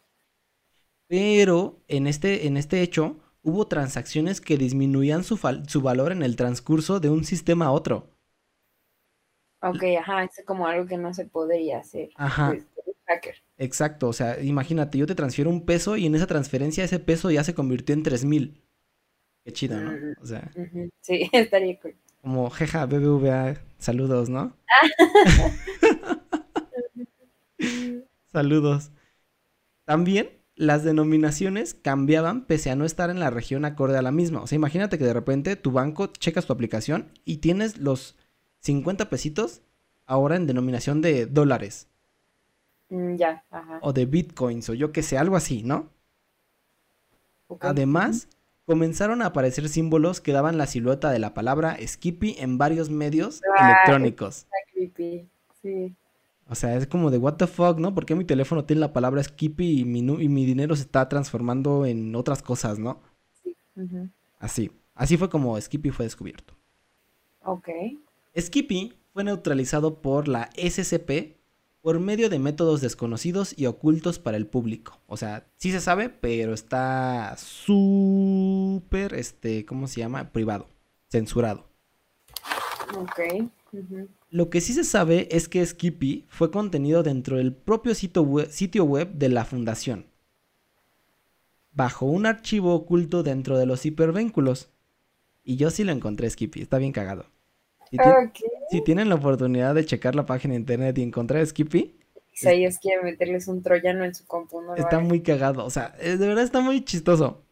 Pero 1.08 1.82
en 1.88 2.08
este, 2.08 2.48
en 2.48 2.56
este 2.56 2.82
hecho 2.82 3.18
hubo 3.42 3.68
transacciones 3.68 4.40
que 4.40 4.58
disminuían 4.58 5.24
su, 5.24 5.38
su, 5.68 5.82
valor 5.82 6.12
en 6.14 6.24
el 6.24 6.36
transcurso 6.36 7.00
de 7.00 7.10
un 7.10 7.26
sistema 7.26 7.66
a 7.66 7.72
otro. 7.72 8.17
Ok, 9.70 9.84
ajá, 10.00 10.24
es 10.24 10.44
como 10.46 10.68
algo 10.68 10.88
que 10.88 10.98
no 10.98 11.14
se 11.14 11.26
podría 11.26 11.80
hacer. 11.80 12.10
Ajá. 12.16 12.50
Pues, 12.50 12.66
hacker. 13.08 13.36
Exacto, 13.58 14.10
o 14.10 14.14
sea, 14.14 14.42
imagínate, 14.42 14.98
yo 14.98 15.08
te 15.08 15.16
transfiero 15.16 15.50
un 15.50 15.66
peso 15.66 15.98
y 15.98 16.06
en 16.06 16.16
esa 16.16 16.28
transferencia 16.28 16.84
ese 16.84 17.00
peso 17.00 17.32
ya 17.32 17.44
se 17.44 17.56
convirtió 17.56 17.94
en 17.94 18.04
tres 18.04 18.26
mil. 18.26 18.62
Qué 19.46 19.54
chido, 19.54 19.80
¿no? 19.80 19.94
O 20.22 20.26
sea. 20.26 20.52
Sí, 21.02 21.30
estaría 21.32 21.80
cool. 21.80 21.96
Como, 22.22 22.50
jeja, 22.50 22.86
BBVA, 22.86 23.56
saludos, 23.78 24.30
¿no? 24.30 24.56
saludos. 28.26 28.92
También 29.86 30.32
las 30.56 30.84
denominaciones 30.84 31.76
cambiaban 31.76 32.46
pese 32.46 32.72
a 32.72 32.76
no 32.76 32.84
estar 32.84 33.10
en 33.10 33.20
la 33.20 33.30
región 33.30 33.64
acorde 33.64 33.98
a 33.98 34.02
la 34.02 34.12
misma. 34.12 34.42
O 34.42 34.48
sea, 34.48 34.58
imagínate 34.58 34.98
que 34.98 35.06
de 35.06 35.14
repente 35.14 35.56
tu 35.56 35.72
banco 35.72 36.08
checas 36.08 36.46
tu 36.46 36.54
aplicación 36.54 37.12
y 37.24 37.38
tienes 37.38 37.78
los 37.78 38.18
50 38.60 39.10
pesitos 39.10 39.62
ahora 40.06 40.36
en 40.36 40.48
denominación 40.48 41.02
de 41.02 41.26
dólares. 41.26 41.88
Mm, 42.90 43.16
ya, 43.16 43.44
ajá. 43.52 43.80
O 43.82 43.94
de 43.94 44.06
bitcoins 44.06 44.70
o 44.70 44.74
yo 44.74 44.92
que 44.92 45.04
sé, 45.04 45.18
algo 45.18 45.36
así, 45.36 45.64
¿no? 45.64 45.90
Además, 47.60 48.28
comenzaron 48.66 49.22
a 49.22 49.28
aparecer 49.28 49.70
símbolos 49.70 50.20
que 50.20 50.34
daban 50.34 50.58
la 50.58 50.68
silueta 50.68 51.12
de 51.12 51.20
la 51.20 51.34
palabra 51.34 51.78
Skippy 51.86 52.36
en 52.40 52.58
varios 52.58 52.90
medios 52.90 53.42
electrónicos. 53.60 54.48
Sí. 55.62 55.96
O 56.50 56.56
sea, 56.56 56.76
es 56.76 56.88
como 56.88 57.12
de 57.12 57.18
what 57.18 57.36
the 57.36 57.48
fuck, 57.48 57.78
¿no? 57.78 57.94
¿Por 57.94 58.06
qué 58.06 58.16
mi 58.16 58.26
teléfono 58.26 58.66
tiene 58.66 58.80
la 58.80 58.94
palabra 58.94 59.24
Skippy 59.24 59.82
y 59.82 59.86
mi, 59.86 60.00
y 60.00 60.30
mi 60.30 60.46
dinero 60.46 60.76
se 60.76 60.84
está 60.84 61.08
transformando 61.10 61.86
en 61.86 62.16
otras 62.16 62.42
cosas, 62.42 62.80
¿no? 62.80 63.02
Sí. 63.44 63.56
Así. 64.40 64.72
Así 64.96 65.18
fue 65.18 65.30
como 65.30 65.60
Skippy 65.60 65.92
fue 65.92 66.06
descubierto. 66.06 66.54
Ok. 67.44 67.70
Skippy 68.40 68.94
fue 69.14 69.24
neutralizado 69.24 70.02
por 70.02 70.28
la 70.28 70.50
SCP 70.56 71.38
por 71.82 72.00
medio 72.00 72.30
de 72.30 72.38
métodos 72.38 72.82
desconocidos 72.82 73.58
y 73.58 73.66
ocultos 73.66 74.20
para 74.20 74.38
el 74.38 74.46
público. 74.46 75.00
O 75.08 75.18
sea, 75.18 75.48
sí 75.56 75.72
se 75.72 75.80
sabe, 75.80 76.10
pero 76.10 76.54
está 76.54 77.36
súper, 77.38 79.14
este, 79.14 79.66
¿cómo 79.66 79.88
se 79.88 80.02
llama? 80.02 80.32
Privado, 80.32 80.70
censurado. 81.10 81.68
Ok. 82.96 83.50
Lo 84.30 84.50
que 84.50 84.62
sí 84.62 84.74
se 84.74 84.84
sabe 84.84 85.30
es 85.32 85.48
que 85.48 85.66
Skippy 85.66 86.26
fue 86.28 86.52
contenido 86.52 87.04
dentro 87.04 87.38
del 87.38 87.54
propio 87.54 87.96
sitio 87.96 88.22
web, 88.24 88.50
sitio 88.52 88.84
web 88.84 89.14
de 89.14 89.30
la 89.30 89.46
fundación, 89.46 90.08
bajo 91.72 92.06
un 92.06 92.26
archivo 92.26 92.74
oculto 92.76 93.24
dentro 93.24 93.58
de 93.58 93.66
los 93.66 93.86
hipervínculos. 93.86 94.70
Y 95.44 95.56
yo 95.56 95.72
sí 95.72 95.84
lo 95.84 95.92
encontré, 95.92 96.30
Skippy, 96.30 96.62
está 96.62 96.78
bien 96.78 96.92
cagado. 96.92 97.26
Si, 98.70 98.82
tienen 98.82 99.10
la 99.10 99.16
oportunidad 99.16 99.76
de 99.76 99.86
checar 99.86 100.16
la 100.16 100.26
página 100.26 100.54
de 100.54 100.60
internet 100.60 100.98
y 100.98 101.04
encontrar 101.04 101.46
Skippy. 101.46 101.96
Si 102.34 102.50
ellos 102.50 102.78
quieren 102.80 103.06
meterles 103.06 103.48
un 103.48 103.64
troyano 103.64 104.04
en 104.04 104.14
su 104.14 104.26
compu, 104.26 104.62
Está 104.76 105.00
muy 105.00 105.22
cagado, 105.22 105.66
o 105.66 105.70
sea, 105.70 105.90
de 105.90 106.18
verdad 106.18 106.44
está 106.44 106.62
muy 106.62 106.84
chistoso. 106.84 107.44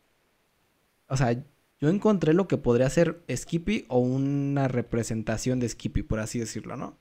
O 1.08 1.18
sea, 1.18 1.34
yo 1.80 1.90
encontré 1.90 2.34
lo 2.34 2.48
que 2.48 2.58
podría 2.58 2.90
ser 2.90 3.22
Skippy 3.34 3.86
o 3.88 4.00
una 4.00 4.68
representación 4.68 5.60
de 5.60 5.70
Skippy, 5.70 6.04
por 6.04 6.20
así 6.20 6.40
decirlo, 6.40 6.78
¿no? 6.78 6.98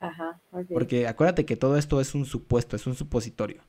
Ajá, 0.00 0.40
ok. 0.50 0.66
Porque 0.72 1.06
acuérdate 1.06 1.44
que 1.44 1.56
todo 1.56 1.76
esto 1.76 2.00
es 2.00 2.14
un 2.14 2.24
supuesto, 2.24 2.76
es 2.76 2.86
un 2.86 2.94
supositorio. 2.94 3.62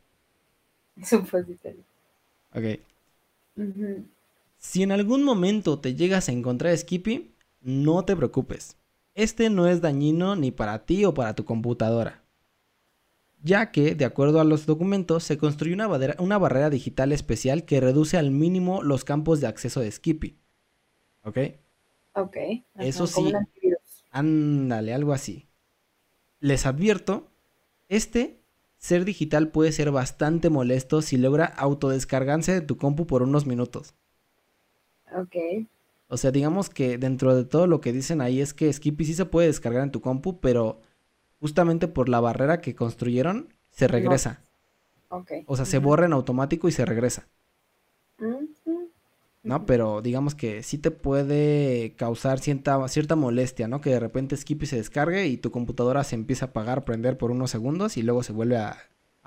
Supositorio. 1.03 1.83
Ok. 2.53 2.79
Si 4.57 4.83
en 4.83 4.91
algún 4.91 5.23
momento 5.23 5.79
te 5.79 5.95
llegas 5.95 6.29
a 6.29 6.31
encontrar 6.31 6.75
Skippy, 6.77 7.33
no 7.61 8.03
te 8.03 8.15
preocupes 8.15 8.78
este 9.23 9.49
no 9.49 9.67
es 9.67 9.81
dañino 9.81 10.35
ni 10.35 10.51
para 10.51 10.85
ti 10.85 11.05
o 11.05 11.13
para 11.13 11.35
tu 11.35 11.45
computadora, 11.45 12.23
ya 13.41 13.71
que, 13.71 13.95
de 13.95 14.05
acuerdo 14.05 14.39
a 14.39 14.43
los 14.43 14.65
documentos, 14.65 15.23
se 15.23 15.37
construyó 15.37 15.73
una, 15.73 16.37
barrera, 16.37 16.69
digital 16.69 17.11
especial 17.11 17.65
que 17.65 17.79
reduce 17.79 18.17
al 18.17 18.31
mínimo 18.31 18.83
los 18.83 19.03
campos 19.03 19.39
de 19.39 19.47
acceso 19.47 19.79
de 19.79 19.91
Skippy. 19.91 20.37
¿Ok? 21.23 21.37
Ok. 22.13 22.37
Eso 22.75 23.07
sí. 23.07 23.31
Ándale, 24.11 24.93
algo 24.93 25.13
así. 25.13 25.47
Les 26.39 26.65
advierto, 26.65 27.29
este 27.87 28.39
ser 28.77 29.05
digital 29.05 29.49
puede 29.49 29.71
ser 29.71 29.91
bastante 29.91 30.49
molesto 30.49 31.01
si 31.01 31.17
logra 31.17 31.45
autodescargarse 31.45 32.53
de 32.53 32.61
tu 32.61 32.77
compu 32.77 33.05
por 33.05 33.23
unos 33.23 33.45
minutos. 33.45 33.93
Ok. 35.13 35.35
O 36.11 36.17
sea, 36.17 36.31
digamos 36.31 36.71
que 36.71 36.97
dentro 36.97 37.35
de 37.35 37.45
todo 37.45 37.67
lo 37.67 37.81
que 37.81 37.93
dicen 37.93 38.19
ahí 38.19 38.41
es 38.41 38.55
que 38.55 38.73
Skippy 38.73 39.05
sí 39.05 39.13
se 39.13 39.25
puede 39.25 39.47
descargar 39.47 39.83
en 39.83 39.91
tu 39.91 40.01
compu, 40.01 40.39
pero 40.39 40.81
justamente 41.39 41.87
por 41.87 42.09
la 42.09 42.19
barrera 42.19 42.61
que 42.61 42.73
construyeron, 42.73 43.53
se 43.69 43.87
regresa. 43.87 44.41
O 45.45 45.55
sea, 45.55 45.65
se 45.65 45.77
borra 45.77 46.07
en 46.07 46.13
automático 46.13 46.67
y 46.67 46.71
se 46.71 46.83
regresa. 46.83 47.27
¿No? 49.43 49.65
Pero 49.67 50.01
digamos 50.01 50.33
que 50.33 50.63
sí 50.63 50.79
te 50.79 50.89
puede 50.89 51.93
causar 51.95 52.39
cierta, 52.39 52.87
cierta 52.87 53.15
molestia, 53.15 53.67
¿no? 53.67 53.79
Que 53.79 53.91
de 53.91 53.99
repente 53.99 54.35
Skippy 54.35 54.65
se 54.65 54.77
descargue 54.77 55.27
y 55.27 55.37
tu 55.37 55.51
computadora 55.51 56.03
se 56.03 56.15
empieza 56.15 56.45
a 56.45 56.49
apagar, 56.49 56.85
prender 56.85 57.19
por 57.19 57.29
unos 57.29 57.51
segundos 57.51 57.97
y 57.97 58.01
luego 58.03 58.23
se 58.23 58.33
vuelve 58.33 58.57
a, 58.57 58.77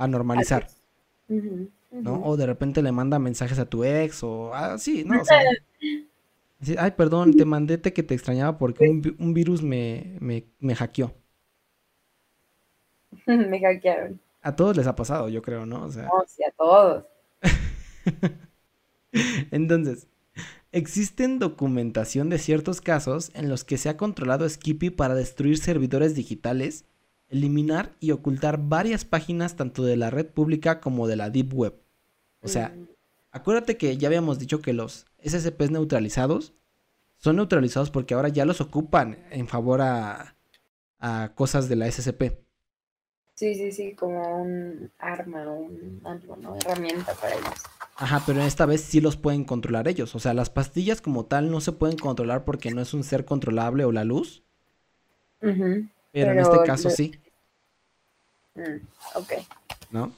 normalizar. 0.09 0.67
¿No? 1.29 2.25
O 2.25 2.37
de 2.37 2.47
repente 2.47 2.83
le 2.83 2.91
manda 2.91 3.21
mensajes 3.21 3.61
a 3.61 3.67
tu 3.67 3.85
ex 3.85 4.25
o 4.25 4.53
así, 4.53 5.05
¿no? 5.05 5.21
O 5.23 5.25
sea, 5.25 5.41
Ay, 6.79 6.93
perdón, 6.93 7.35
te 7.35 7.45
mandé 7.45 7.81
que 7.81 8.03
te 8.03 8.15
extrañaba 8.15 8.57
porque 8.57 8.89
un, 8.89 9.35
virus 9.35 9.63
me, 9.63 10.17
me, 10.21 10.75
hackeó. 10.75 11.13
me 13.27 13.61
hackearon. 13.61 14.21
A 14.43 14.55
todos 14.55 14.77
les 14.77 14.87
ha 14.87 14.95
pasado, 14.95 15.29
yo 15.29 15.43
creo, 15.43 15.67
¿no? 15.67 15.85
O 15.85 15.91
sea... 15.91 16.05
No, 16.05 16.25
sí, 16.27 16.43
a 16.45 16.51
todos. 16.53 17.05
Entonces, 19.51 20.07
existen 20.71 21.39
documentación 21.39 22.29
de 22.29 22.39
ciertos 22.39 22.81
casos 22.81 23.31
en 23.35 23.49
los 23.49 23.65
que 23.65 23.77
se 23.77 23.89
ha 23.89 23.97
controlado 23.97 24.49
Skippy 24.49 24.91
para 24.91 25.15
destruir 25.15 25.59
servidores 25.59 26.15
digitales, 26.15 26.85
eliminar 27.29 27.93
y 27.99 28.13
ocultar 28.13 28.59
varias 28.69 29.05
páginas 29.05 29.57
tanto 29.57 29.85
de 29.85 29.97
la 29.97 30.11
red 30.11 30.27
pública 30.27 30.81
como 30.81 31.09
de 31.09 31.17
la 31.17 31.31
Deep 31.31 31.53
Web. 31.55 31.75
O 32.41 32.49
sea, 32.49 32.71
mm. 32.71 32.89
acuérdate 33.33 33.77
que 33.77 33.97
ya 33.97 34.09
habíamos 34.09 34.39
dicho 34.39 34.61
que 34.61 34.73
los 34.73 35.07
SCPs 35.25 35.71
neutralizados 35.71 36.55
son 37.23 37.37
neutralizados 37.37 37.91
porque 37.91 38.15
ahora 38.15 38.29
ya 38.29 38.45
los 38.45 38.61
ocupan 38.61 39.25
en 39.31 39.47
favor 39.47 39.81
a, 39.81 40.35
cosas 41.35 41.69
de 41.69 41.77
la 41.77 41.91
SCP. 41.91 42.39
Sí, 43.35 43.55
sí, 43.55 43.73
sí, 43.73 43.95
como 43.95 44.43
un 44.43 44.91
arma, 44.99 45.49
un 45.49 46.01
algo, 46.05 46.37
¿no? 46.37 46.57
Herramienta 46.57 47.15
para 47.15 47.35
ellos. 47.35 47.55
Ajá, 47.97 48.23
pero 48.27 48.43
esta 48.43 48.67
vez 48.67 48.81
sí 48.83 49.01
los 49.01 49.17
pueden 49.17 49.45
controlar 49.45 49.89
ellos. 49.89 50.15
O 50.15 50.19
sea, 50.19 50.35
las 50.35 50.51
pastillas 50.51 51.01
como 51.01 51.27
tal 51.27 51.51
no 51.51 51.61
se 51.61 51.73
pueden 51.73 51.97
controlar 51.97 52.45
porque 52.45 52.73
no 52.73 52.81
es 52.81 52.93
un 52.95 53.05
ser 53.05 53.25
controlable 53.25 53.85
o 53.85 53.93
la 53.93 54.05
luz. 54.05 54.43
pero, 55.39 55.55
en 56.13 56.39
este 56.39 56.63
caso 56.65 56.91
sí. 56.91 57.21
Mm, 58.55 58.85
ok. 59.15 59.33
¿No? 59.91 60.13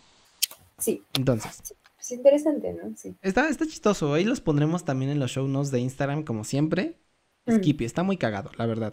Sí. 0.79 1.05
Entonces. 1.15 1.75
Es 2.05 2.11
interesante, 2.11 2.71
¿no? 2.75 2.95
Sí. 2.95 3.17
Está, 3.23 3.49
está 3.49 3.65
chistoso. 3.65 4.13
Ahí 4.13 4.25
los 4.25 4.43
pondremos 4.43 4.85
también 4.85 5.11
en 5.11 5.19
los 5.19 5.31
show 5.31 5.49
notes 5.49 5.71
de 5.71 5.81
Instagram, 5.81 6.23
como 6.23 6.45
siempre. 6.45 6.99
Mm. 7.47 7.57
Skippy, 7.57 7.87
está 7.87 8.03
muy 8.03 8.19
cagado, 8.19 8.51
la 8.59 8.67
verdad. 8.67 8.93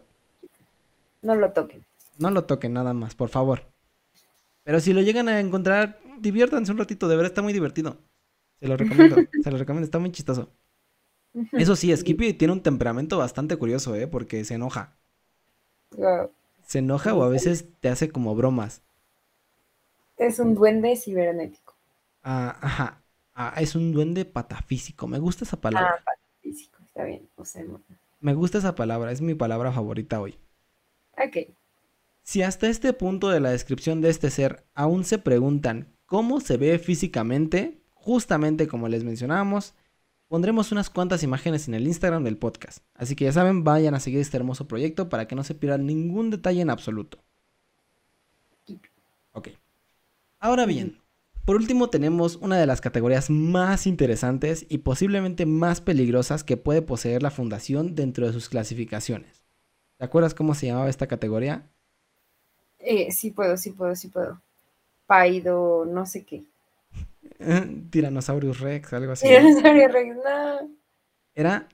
No 1.22 1.36
lo 1.36 1.52
toquen. 1.52 1.84
No 2.20 2.32
lo 2.32 2.46
toquen 2.46 2.72
nada 2.72 2.94
más, 2.94 3.14
por 3.14 3.28
favor. 3.28 3.64
Pero 4.64 4.80
si 4.80 4.94
lo 4.94 5.02
llegan 5.02 5.28
a 5.28 5.42
encontrar, 5.42 6.00
diviértanse 6.20 6.72
un 6.72 6.78
ratito, 6.78 7.10
de 7.10 7.18
verdad 7.18 7.32
está 7.32 7.42
muy 7.42 7.52
divertido. 7.52 7.98
Se 8.62 8.70
lo 8.70 8.78
recomiendo, 8.78 9.18
se 9.44 9.52
lo 9.52 9.58
recomiendo, 9.58 9.84
está 9.84 10.00
muy 10.00 10.14
chistoso. 10.14 10.50
Eso 11.52 11.76
sí, 11.76 11.94
Skippy 11.94 12.34
tiene 12.36 12.54
un 12.54 12.64
temperamento 12.64 13.18
bastante 13.18 13.58
curioso, 13.58 13.94
¿eh? 13.94 14.08
Porque 14.08 14.46
se 14.46 14.54
enoja. 14.54 14.96
enoja. 15.98 16.30
Se 16.64 16.80
enoja 16.80 17.14
o 17.14 17.24
a 17.24 17.30
veces 17.30 17.66
te 17.82 17.90
hace 17.90 18.10
como 18.10 18.36
bromas. 18.36 18.82
Es 20.16 20.40
un 20.40 20.56
duende 20.56 20.96
cibernético. 20.96 21.76
Ah, 22.24 22.58
ajá. 22.62 23.01
Ah, 23.50 23.60
es 23.60 23.76
un 23.76 23.92
duende 23.92 24.24
patafísico. 24.26 25.08
Me 25.08 25.18
gusta 25.18 25.46
esa 25.46 25.60
palabra. 25.60 25.96
Ah, 26.06 26.12
físico, 26.42 26.78
está 26.84 27.04
bien. 27.06 27.28
O 27.36 27.44
sea, 27.44 27.64
no. 27.64 27.82
Me 28.20 28.36
gusta 28.36 28.60
esa 28.60 28.76
palabra. 28.76 29.12
Es 29.12 29.22
mi 29.22 29.34
palabra 29.34 29.72
favorita 29.72 30.22
hoy. 30.22 30.38
Ok. 31.14 31.56
Si 32.22 32.44
hasta 32.44 32.68
este 32.68 32.94
punto 32.94 33.30
de 33.30 33.40
la 33.40 33.50
descripción 33.50 34.00
de 34.00 34.10
este 34.10 34.30
ser 34.30 34.64
aún 34.76 35.04
se 35.06 35.18
preguntan 35.18 35.88
cómo 36.06 36.40
se 36.40 36.58
ve 36.58 36.78
físicamente, 36.78 37.82
justamente 37.96 38.68
como 38.68 38.88
les 38.88 39.04
mencionábamos, 39.04 39.74
pondremos 40.28 40.72
unas 40.72 40.92
cuantas 40.92 41.24
imágenes 41.24 41.68
en 41.68 41.74
el 41.74 41.88
Instagram 41.88 42.24
del 42.24 42.38
podcast. 42.38 42.84
Así 42.94 43.16
que 43.16 43.26
ya 43.26 43.34
saben, 43.34 43.64
vayan 43.64 43.96
a 43.96 44.00
seguir 44.00 44.20
este 44.20 44.38
hermoso 44.38 44.68
proyecto 44.68 45.10
para 45.10 45.28
que 45.28 45.36
no 45.36 45.44
se 45.44 45.56
pierdan 45.56 45.88
ningún 45.88 46.30
detalle 46.30 46.62
en 46.62 46.70
absoluto. 46.70 47.18
Ok. 49.32 49.50
Ahora 50.40 50.66
bien, 50.68 51.01
por 51.52 51.60
último 51.60 51.90
tenemos 51.90 52.38
una 52.38 52.58
de 52.58 52.66
las 52.66 52.80
categorías 52.80 53.30
más 53.30 53.86
interesantes 53.86 54.66
y 54.70 54.78
posiblemente 54.78 55.46
más 55.46 55.82
peligrosas 55.82 56.46
que 56.46 56.56
puede 56.56 56.82
poseer 56.82 57.22
la 57.22 57.30
fundación 57.30 57.94
dentro 57.94 58.26
de 58.26 58.32
sus 58.32 58.48
clasificaciones. 58.48 59.44
¿Te 59.98 60.06
acuerdas 60.06 60.34
cómo 60.34 60.56
se 60.56 60.68
llamaba 60.68 60.90
esta 60.90 61.08
categoría? 61.08 61.70
Eh, 62.80 63.12
sí 63.12 63.32
puedo, 63.32 63.58
sí 63.58 63.72
puedo, 63.72 63.98
sí 63.98 64.08
puedo. 64.08 64.42
Paido, 65.06 65.84
no 65.84 66.06
sé 66.06 66.24
qué. 66.24 66.46
Tyrannosaurus 67.90 68.62
Rex, 68.62 68.94
algo 68.94 69.12
así. 69.12 69.28
Tyrannosaurus 69.28 69.92
Rex, 69.92 70.16
no. 70.16 70.72
Era 71.36 71.68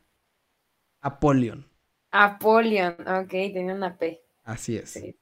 Apollyon. 1.01 1.67
Apollyon, 2.09 2.95
ok, 3.07 3.29
tenía 3.29 3.75
una 3.75 3.95
P. 3.95 4.23
Así 4.43 4.75
es. 4.75 4.89
Sí. 4.89 5.15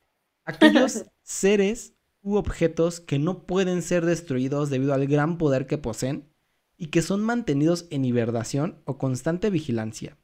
Aquellos 0.45 1.03
seres 1.23 1.93
u 2.25 2.37
objetos 2.37 2.99
que 2.99 3.19
no 3.19 3.43
pueden 3.45 3.83
ser 3.83 4.03
destruidos 4.03 4.71
debido 4.71 4.95
al 4.95 5.05
gran 5.05 5.37
poder 5.37 5.67
que 5.67 5.77
poseen 5.77 6.27
y 6.75 6.87
que 6.87 7.03
son 7.03 7.23
mantenidos 7.23 7.85
en 7.91 8.03
hibernación 8.03 8.81
o 8.85 8.97
constante 8.97 9.51
vigilancia. 9.51 10.17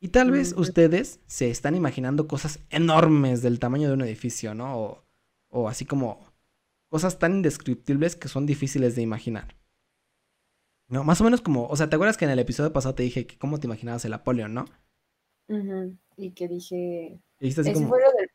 Y 0.00 0.08
tal 0.08 0.30
vez 0.30 0.52
Ujú. 0.52 0.62
ustedes 0.62 1.20
se 1.26 1.50
están 1.50 1.74
imaginando 1.74 2.26
cosas 2.28 2.60
enormes 2.70 3.42
del 3.42 3.58
tamaño 3.58 3.88
de 3.88 3.94
un 3.94 4.00
edificio, 4.00 4.54
¿no? 4.54 4.78
O, 4.78 5.04
o 5.50 5.68
así 5.68 5.84
como 5.84 6.24
cosas 6.88 7.18
tan 7.18 7.34
indescriptibles 7.34 8.16
que 8.16 8.28
son 8.28 8.46
difíciles 8.46 8.96
de 8.96 9.02
imaginar. 9.02 9.54
No, 10.88 11.04
más 11.04 11.20
o 11.20 11.24
menos 11.24 11.42
como, 11.42 11.66
o 11.66 11.76
sea, 11.76 11.90
¿te 11.90 11.96
acuerdas 11.96 12.16
que 12.16 12.24
en 12.24 12.30
el 12.30 12.38
episodio 12.38 12.72
pasado 12.72 12.94
te 12.94 13.02
dije 13.02 13.26
que 13.26 13.36
cómo 13.36 13.60
te 13.60 13.66
imaginabas 13.66 14.02
el 14.06 14.14
Apoleón, 14.14 14.54
¿no? 14.54 14.64
Y 16.16 16.30
que 16.30 16.48
dije. 16.48 17.20
Ese 17.38 17.70
como, 17.74 17.88
fue 17.88 18.00
lo 18.00 18.10
del. 18.18 18.30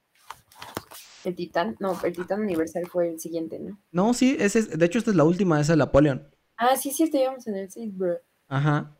El 1.26 1.36
Titán. 1.36 1.76
No, 1.80 1.98
el 2.04 2.14
Titán 2.16 2.42
Universal 2.42 2.88
fue 2.88 3.10
el 3.10 3.20
siguiente, 3.20 3.60
¿no? 3.60 3.78
no, 3.92 4.14
sí, 4.14 4.36
ese 4.40 4.60
es, 4.60 4.78
de 4.78 4.86
hecho 4.86 5.00
esta 5.00 5.12
es 5.12 5.18
la 5.18 5.24
última, 5.24 5.56
esa 5.60 5.74
es 5.74 5.76
el 5.76 5.82
Apoleón. 5.82 6.30
Ah, 6.58 6.76
sí, 6.76 6.90
sí, 6.92 7.10
íbamos 7.14 7.46
en 7.46 7.56
el 7.58 7.70
6, 7.70 7.96
bro. 7.96 8.18
Ajá. 8.48 8.96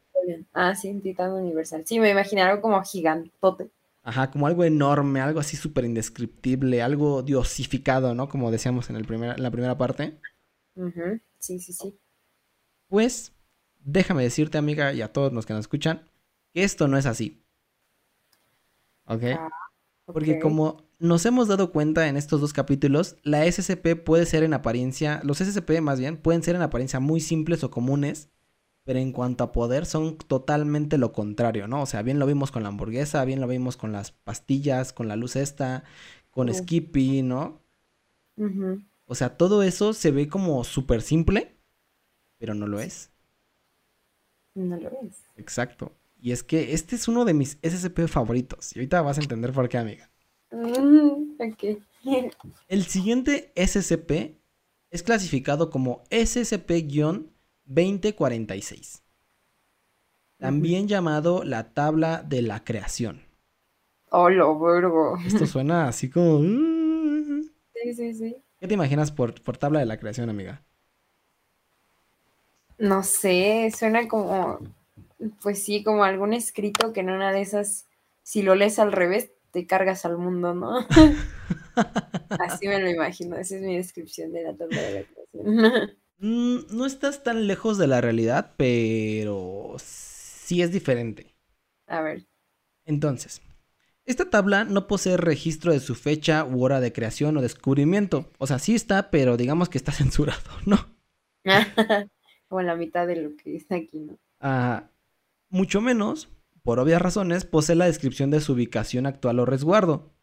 Ah, 0.54 0.74
sí, 0.74 0.88
el 0.90 1.02
Titán 1.02 1.32
Universal. 1.34 1.84
Sí, 1.86 2.00
me 2.00 2.10
imaginaron 2.10 2.62
como 2.62 2.82
gigantote. 2.84 3.70
Ajá, 4.02 4.32
como 4.32 4.48
algo 4.48 4.64
enorme, 4.66 5.20
algo 5.22 5.40
así 5.42 5.58
súper 5.58 5.84
indescriptible, 5.86 6.82
algo 6.82 7.22
diosificado, 7.24 8.14
¿no? 8.16 8.30
Como 8.30 8.50
decíamos 8.52 8.90
en, 8.90 8.96
el 8.98 9.06
primer- 9.06 9.36
en 9.38 9.44
la 9.44 9.52
primera 9.52 9.78
parte. 9.78 10.22
Ujú, 10.76 11.20
Sí, 11.40 11.60
sí, 11.60 11.74
sí. 11.74 12.00
Pues, 12.88 13.34
déjame 13.80 14.24
decirte, 14.24 14.58
amiga, 14.58 14.94
y 14.94 15.02
a 15.02 15.12
todos 15.12 15.34
los 15.34 15.46
que 15.46 15.54
nos 15.54 15.62
escuchan, 15.62 16.10
que 16.54 16.64
esto 16.64 16.88
no 16.88 16.98
es 16.98 17.06
así. 17.06 17.44
¿Ok? 19.06 19.24
Ah, 19.30 19.50
Porque 20.12 20.40
ok. 20.40 20.40
como 20.40 20.83
nos 21.00 21.26
hemos 21.26 21.48
dado 21.48 21.72
cuenta 21.72 22.08
en 22.08 22.18
estos 22.18 22.42
dos 22.42 22.54
capítulos, 22.54 23.18
la 23.24 23.46
SCP 23.50 24.04
puede 24.04 24.26
ser 24.26 24.44
en 24.44 24.54
apariencia, 24.54 25.22
los 25.24 25.40
SCP 25.40 25.82
más 25.82 26.00
bien, 26.00 26.18
pueden 26.18 26.44
ser 26.44 26.56
en 26.56 26.62
apariencia 26.62 27.00
muy 27.00 27.20
simples 27.20 27.64
o 27.64 27.72
comunes, 27.72 28.30
pero 28.84 29.00
en 29.00 29.12
cuanto 29.12 29.44
a 29.44 29.52
poder 29.52 29.86
son 29.86 30.18
totalmente 30.18 30.98
lo 30.98 31.14
contrario, 31.14 31.68
¿no? 31.68 31.82
O 31.82 31.86
sea, 31.86 32.02
bien 32.02 32.20
lo 32.20 32.26
vimos 32.26 32.52
con 32.52 32.64
la 32.64 32.70
hamburguesa, 32.70 33.24
bien 33.26 33.42
lo 33.42 33.48
vimos 33.48 33.78
con 33.78 33.92
las 33.92 34.12
pastillas, 34.12 34.94
con 34.94 35.08
la 35.08 35.16
luz 35.16 35.36
esta, 35.36 35.84
con 36.32 36.48
Sí. 36.48 36.60
Skippy, 36.60 37.22
¿no? 37.22 37.62
O 39.06 39.16
sea, 39.16 39.38
todo 39.38 39.64
eso 39.64 39.94
se 39.94 40.12
ve 40.12 40.28
como 40.28 40.64
súper 40.64 41.02
simple, 41.02 41.56
pero 42.38 42.54
no 42.56 42.68
lo 42.68 42.80
es. 42.80 43.12
No 44.56 44.78
lo 44.78 44.90
ves. 45.02 45.24
Exacto. 45.38 45.94
Y 46.20 46.32
es 46.32 46.44
que 46.44 46.74
este 46.74 46.96
es 46.96 47.08
uno 47.08 47.26
de 47.26 47.34
mis 47.34 47.58
SCP 47.62 48.08
favoritos. 48.08 48.76
Y 48.76 48.80
ahorita 48.80 49.02
vas 49.02 49.18
a 49.18 49.22
entender 49.22 49.52
por 49.52 49.68
qué, 49.70 49.78
amiga. 49.78 50.10
Mm, 50.54 51.38
ok. 51.40 51.64
El 52.68 52.84
siguiente 52.84 53.54
SCP 53.56 54.38
es 54.92 55.04
clasificado 55.04 55.70
como 55.70 56.04
SCP-2046. 56.10 59.02
También 60.38 60.88
llamado 60.88 61.44
la 61.44 61.74
tabla 61.74 62.22
de 62.22 62.42
la 62.42 62.64
creación. 62.64 63.22
Hola, 64.10 64.46
vergo. 64.54 65.18
Esto 65.26 65.46
suena 65.54 65.88
así 65.88 66.10
como... 66.10 66.40
"Uh". 66.40 67.44
Sí, 67.74 67.94
sí, 67.96 68.14
sí. 68.14 68.36
¿Qué 68.60 68.68
te 68.68 68.74
imaginas 68.76 69.12
por, 69.12 69.42
por 69.42 69.58
tabla 69.58 69.80
de 69.80 69.86
la 69.86 69.98
creación, 69.98 70.30
amiga? 70.30 70.64
No 72.78 73.04
sé, 73.04 73.72
suena 73.76 74.08
como, 74.08 74.60
pues 75.42 75.64
sí, 75.64 75.84
como 75.84 76.04
algún 76.04 76.34
escrito 76.34 76.94
que 76.94 77.02
en 77.02 77.10
una 77.10 77.32
de 77.32 77.42
esas, 77.42 77.88
si 78.24 78.42
lo 78.42 78.56
lees 78.56 78.80
al 78.80 78.92
revés, 78.92 79.32
te 79.54 79.68
cargas 79.68 80.04
al 80.04 80.18
mundo, 80.18 80.54
¿no? 80.56 80.80
Así 82.40 82.68
me 82.68 82.80
lo 82.80 82.90
imagino, 82.90 83.38
esa 83.38 83.56
es 83.56 83.62
mi 83.62 83.78
descripción 83.78 84.34
de 84.34 84.44
la 84.44 84.56
tabla 84.56 84.82
de 84.82 84.94
la 84.94 85.04
creación. 85.04 85.98
Mm, 86.18 86.76
no 86.76 86.86
estás 86.86 87.24
tan 87.24 87.48
lejos 87.48 87.78
de 87.78 87.88
la 87.88 88.02
realidad, 88.02 88.54
pero 88.58 89.76
sí 89.78 90.62
es 90.62 90.72
diferente. 90.72 91.36
A 91.88 92.02
ver, 92.02 92.26
Entonces, 92.86 93.42
esta 94.06 94.30
tabla 94.30 94.66
no 94.66 94.88
posee 94.88 95.18
registro 95.18 95.72
de 95.72 95.80
su 95.80 95.96
fecha 95.96 96.46
u 96.46 96.64
hora 96.64 96.80
de 96.82 96.92
creación 96.92 97.38
o 97.38 97.42
descubrimiento. 97.42 98.32
O 98.40 98.48
sea, 98.48 98.60
sí 98.60 98.74
está, 98.74 99.12
pero 99.12 99.38
digamos 99.38 99.70
que 99.70 99.78
está 99.78 99.92
censurado, 99.94 100.50
¿no? 100.66 100.78
como 102.48 102.62
la 102.62 102.76
mitad 102.76 103.06
de 103.06 103.18
lo 103.18 103.36
que 103.36 103.56
está 103.56 103.76
aquí, 103.76 104.00
¿no? 104.00 104.18
Ah, 104.40 104.90
mucho 105.50 105.82
menos, 105.82 106.30
por 106.64 106.80
obvias 106.80 107.02
razones, 107.02 107.46
posee 107.46 107.76
la 107.76 107.86
descripción 107.86 108.32
de 108.32 108.42
su 108.42 108.54
ubicación 108.54 109.06
actual 109.06 109.40
o 109.40 109.46
resguardo. 109.46 110.14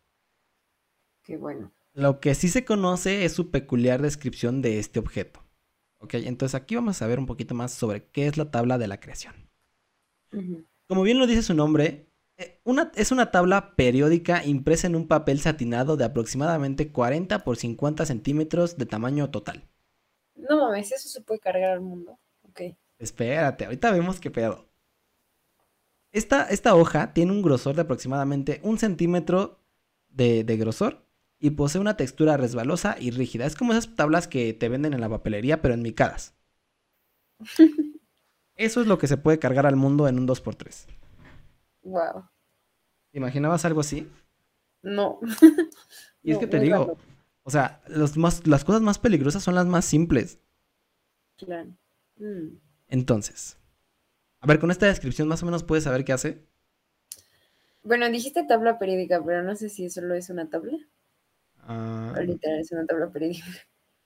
Qué 1.22 1.36
bueno. 1.36 1.72
Lo 1.92 2.20
que 2.20 2.34
sí 2.34 2.48
se 2.48 2.64
conoce 2.64 3.24
es 3.24 3.32
su 3.32 3.50
peculiar 3.50 4.00
descripción 4.02 4.62
de 4.62 4.78
este 4.78 4.98
objeto. 4.98 5.44
Ok, 5.98 6.14
entonces 6.14 6.54
aquí 6.54 6.74
vamos 6.76 7.02
a 7.02 7.06
ver 7.06 7.18
un 7.18 7.26
poquito 7.26 7.54
más 7.54 7.72
sobre 7.72 8.06
qué 8.08 8.26
es 8.26 8.36
la 8.38 8.50
tabla 8.50 8.78
de 8.78 8.88
la 8.88 9.00
creación. 9.00 9.34
Como 10.86 11.02
bien 11.02 11.18
lo 11.18 11.26
dice 11.26 11.42
su 11.42 11.54
nombre, 11.54 12.08
eh, 12.36 12.60
una- 12.64 12.90
es 12.94 13.12
una 13.12 13.30
tabla 13.30 13.74
periódica 13.76 14.44
impresa 14.44 14.86
en 14.86 14.96
un 14.96 15.08
papel 15.08 15.40
satinado 15.40 15.96
de 15.96 16.04
aproximadamente 16.04 16.90
40 16.92 17.40
por 17.44 17.56
50 17.56 18.06
centímetros 18.06 18.76
de 18.78 18.86
tamaño 18.86 19.30
total. 19.30 19.68
No 20.36 20.56
mames, 20.56 20.90
eso 20.92 21.08
se 21.08 21.20
puede 21.20 21.40
cargar 21.40 21.72
al 21.72 21.80
mundo. 21.80 22.18
Ok. 22.42 22.62
Espérate, 22.98 23.64
ahorita 23.66 23.90
vemos 23.92 24.20
qué 24.20 24.30
pedo. 24.30 24.69
Esta, 26.12 26.44
esta 26.44 26.74
hoja 26.74 27.12
tiene 27.12 27.32
un 27.32 27.42
grosor 27.42 27.74
de 27.76 27.82
aproximadamente 27.82 28.60
un 28.64 28.78
centímetro 28.78 29.60
de, 30.08 30.44
de 30.44 30.56
grosor 30.56 31.04
y 31.38 31.50
posee 31.50 31.80
una 31.80 31.96
textura 31.96 32.36
resbalosa 32.36 32.96
y 32.98 33.10
rígida. 33.12 33.46
Es 33.46 33.56
como 33.56 33.72
esas 33.72 33.94
tablas 33.96 34.28
que 34.28 34.52
te 34.52 34.68
venden 34.68 34.92
en 34.94 35.00
la 35.00 35.08
papelería, 35.08 35.62
pero 35.62 35.74
enmicadas. 35.74 36.34
Eso 38.54 38.80
es 38.80 38.86
lo 38.86 38.96
que 38.98 39.08
se 39.08 39.16
puede 39.16 39.40
cargar 39.40 39.66
al 39.66 39.74
mundo 39.76 40.06
en 40.06 40.18
un 40.18 40.26
2x3. 40.28 40.86
Wow. 41.82 42.24
¿Te 43.12 43.18
imaginabas 43.18 43.64
algo 43.64 43.80
así? 43.80 44.08
No. 44.82 45.20
Y 46.22 46.32
es 46.32 46.36
No, 46.36 46.40
que 46.40 46.46
te 46.46 46.60
digo, 46.60 46.76
raro. 46.78 46.98
o 47.42 47.50
sea, 47.50 47.82
los 47.88 48.16
más, 48.16 48.46
las 48.46 48.64
cosas 48.64 48.82
más 48.82 48.98
peligrosas 48.98 49.42
son 49.42 49.54
las 49.54 49.66
más 49.66 49.84
simples. 49.84 50.38
Claro. 51.36 51.76
Mm. 52.18 52.58
Entonces, 52.88 53.56
a 54.40 54.46
ver, 54.46 54.58
con 54.58 54.70
esta 54.70 54.86
descripción 54.86 55.28
más 55.28 55.42
o 55.42 55.46
menos 55.46 55.64
puedes 55.64 55.84
saber 55.84 56.04
qué 56.04 56.12
hace. 56.12 56.46
Bueno, 57.82 58.08
dijiste 58.08 58.44
tabla 58.44 58.78
periódica, 58.78 59.22
pero 59.22 59.42
no 59.42 59.54
sé 59.54 59.68
si 59.68 59.90
solo 59.90 60.14
es 60.14 60.30
una 60.30 60.48
tabla. 60.48 60.78
Ah, 61.62 62.16
O 62.16 62.20
literal 62.22 62.60
es 62.60 62.70
una 62.70 62.86
tabla 62.86 63.10
periódica. 63.10 63.46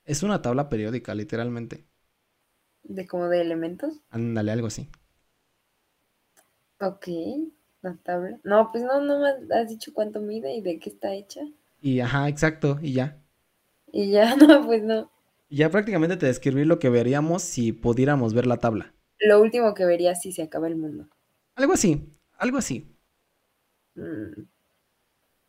es 0.03 0.23
una 0.23 0.41
tabla 0.41 0.67
periódica, 0.67 1.13
literalmente. 1.13 1.85
De 2.83 3.05
como 3.05 3.27
de 3.27 3.41
elementos. 3.41 4.01
Ándale, 4.09 4.51
algo 4.51 4.67
así. 4.67 4.89
Ok, 6.79 7.07
la 7.81 7.97
tabla. 8.01 8.39
No, 8.45 8.71
pues 8.71 8.81
no, 8.85 9.01
no 9.01 9.19
me 9.19 9.53
has 9.57 9.67
dicho 9.67 9.91
cuánto 9.93 10.21
mide 10.21 10.53
y 10.55 10.61
de 10.61 10.79
qué 10.79 10.89
está 10.89 11.13
hecha. 11.13 11.41
Y 11.79 12.01
ajá, 12.01 12.27
exacto, 12.27 12.79
y 12.81 12.91
ya. 12.93 13.23
Y 13.91 14.11
ya, 14.11 14.35
no, 14.35 14.63
pues 14.67 14.83
no. 14.83 15.09
Ya 15.49 15.71
prácticamente 15.71 16.17
te 16.17 16.27
describí 16.27 16.65
lo 16.65 16.79
que 16.79 16.89
veríamos 16.89 17.43
si 17.43 17.71
pudiéramos 17.71 18.35
ver 18.35 18.47
la 18.47 18.59
tabla. 18.59 18.94
Lo 19.19 19.41
último 19.41 19.73
que 19.73 19.83
vería 19.83 20.15
si 20.15 20.31
se 20.31 20.43
acaba 20.43 20.67
el 20.69 20.77
mundo. 20.77 21.09
Algo 21.55 21.73
así, 21.73 21.91
algo 22.37 22.57
así. 22.57 22.95
Mm, 23.97 24.45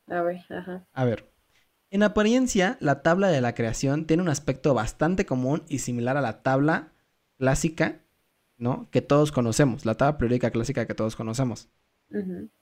A 0.09 0.21
ver, 0.23 0.45
ajá. 0.51 0.85
A 0.93 1.05
ver. 1.05 1.31
En 1.91 2.03
apariencia, 2.03 2.79
la 2.81 3.03
tabla 3.03 3.29
de 3.29 3.41
la 3.41 3.55
creación 3.55 4.07
tiene 4.07 4.23
un 4.23 4.29
aspecto 4.29 4.75
bastante 4.75 5.27
común 5.27 5.64
y 5.69 5.81
similar 5.81 6.17
a 6.17 6.21
la 6.23 6.43
tabla 6.43 6.93
clásica, 7.39 8.03
¿no? 8.59 8.91
Que 8.91 9.03
todos 9.03 9.33
conocemos, 9.33 9.87
la 9.87 9.97
tabla 9.97 10.19
periódica 10.19 10.51
clásica 10.51 10.87
que 10.87 10.95
todos 10.95 11.17
conocemos. 11.17 11.69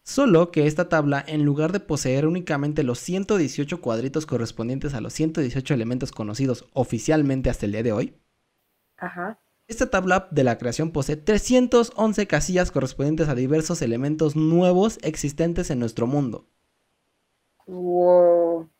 Solo 0.04 0.50
que 0.52 0.66
esta 0.66 0.88
tabla, 0.88 1.24
en 1.26 1.44
lugar 1.44 1.72
de 1.72 1.80
poseer 1.80 2.26
únicamente 2.26 2.84
los 2.84 2.98
118 3.00 3.80
cuadritos 3.80 4.26
correspondientes 4.26 4.94
a 4.94 5.00
los 5.00 5.12
118 5.14 5.74
elementos 5.74 6.12
conocidos 6.12 6.66
oficialmente 6.72 7.50
hasta 7.50 7.66
el 7.66 7.72
día 7.72 7.82
de 7.82 7.92
hoy, 7.92 8.14
Ajá. 8.96 9.38
Esta 9.66 9.90
tabla 9.90 10.28
de 10.30 10.44
la 10.44 10.58
creación 10.58 10.90
posee 10.92 11.16
311 11.16 12.26
casillas 12.26 12.70
correspondientes 12.70 13.28
a 13.28 13.34
diversos 13.34 13.82
elementos 13.82 14.36
nuevos 14.36 14.98
existentes 15.02 15.70
en 15.70 15.78
nuestro 15.78 16.06
mundo. 16.06 16.48
Wow. 17.66 18.70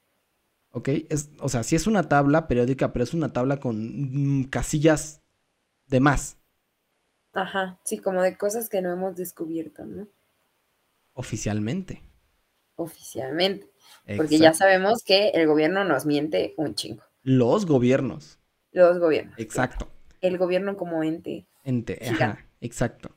¿Ok? 0.70 0.89
Es, 1.09 1.30
o 1.41 1.49
sea, 1.49 1.62
sí 1.62 1.76
es 1.76 1.87
una 1.87 2.09
tabla 2.09 2.49
periódica, 2.49 2.93
pero 2.93 3.05
es 3.05 3.14
una 3.14 3.32
tabla 3.32 3.59
con 3.61 4.41
mm, 4.41 4.45
casillas 4.45 5.22
de 5.87 6.01
más, 6.01 6.39
Ajá. 7.35 7.80
Sí, 7.85 7.99
como 7.99 8.22
de 8.22 8.39
cosas 8.39 8.68
que 8.68 8.80
no 8.80 8.93
hemos 8.93 9.16
descubierto, 9.16 9.85
¿no? 9.85 10.07
oficialmente. 11.14 12.03
Oficialmente. 12.76 13.70
Porque 14.16 14.39
ya 14.39 14.53
sabemos 14.53 15.03
que 15.05 15.28
el 15.28 15.47
gobierno 15.47 15.85
nos 15.85 16.07
miente 16.07 16.55
un 16.57 16.74
chingo. 16.74 17.05
Los 17.22 17.66
gobiernos. 17.66 18.41
Los 18.72 18.99
gobiernos. 18.99 19.39
Exacto. 19.39 19.89
El 20.25 20.39
gobierno 20.39 20.79
como 20.79 21.03
ente. 21.03 21.47
Ente, 21.64 21.99
Gigante. 22.01 22.25
ajá, 22.25 22.47
exacto. 22.62 23.14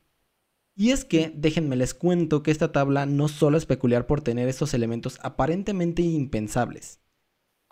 Y 0.75 0.91
es 0.91 1.05
que, 1.05 1.31
déjenme 1.33 1.77
les 1.77 1.93
cuento 1.93 2.43
que 2.43 2.51
esta 2.51 2.73
tabla 2.73 3.05
no 3.05 3.29
solo 3.29 3.57
es 3.57 3.65
peculiar 3.65 4.05
por 4.05 4.19
tener 4.21 4.49
estos 4.49 4.73
elementos 4.73 5.17
aparentemente 5.23 6.01
impensables, 6.01 6.99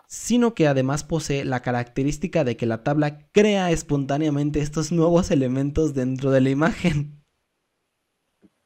sino 0.08 0.54
que 0.54 0.66
además 0.66 1.04
posee 1.04 1.44
la 1.44 1.60
característica 1.60 2.44
de 2.44 2.56
que 2.56 2.64
la 2.64 2.82
tabla 2.82 3.28
crea 3.30 3.70
espontáneamente 3.70 4.60
estos 4.60 4.90
nuevos 4.90 5.30
elementos 5.30 5.92
dentro 5.92 6.30
de 6.30 6.40
la 6.40 6.48
imagen. 6.48 7.22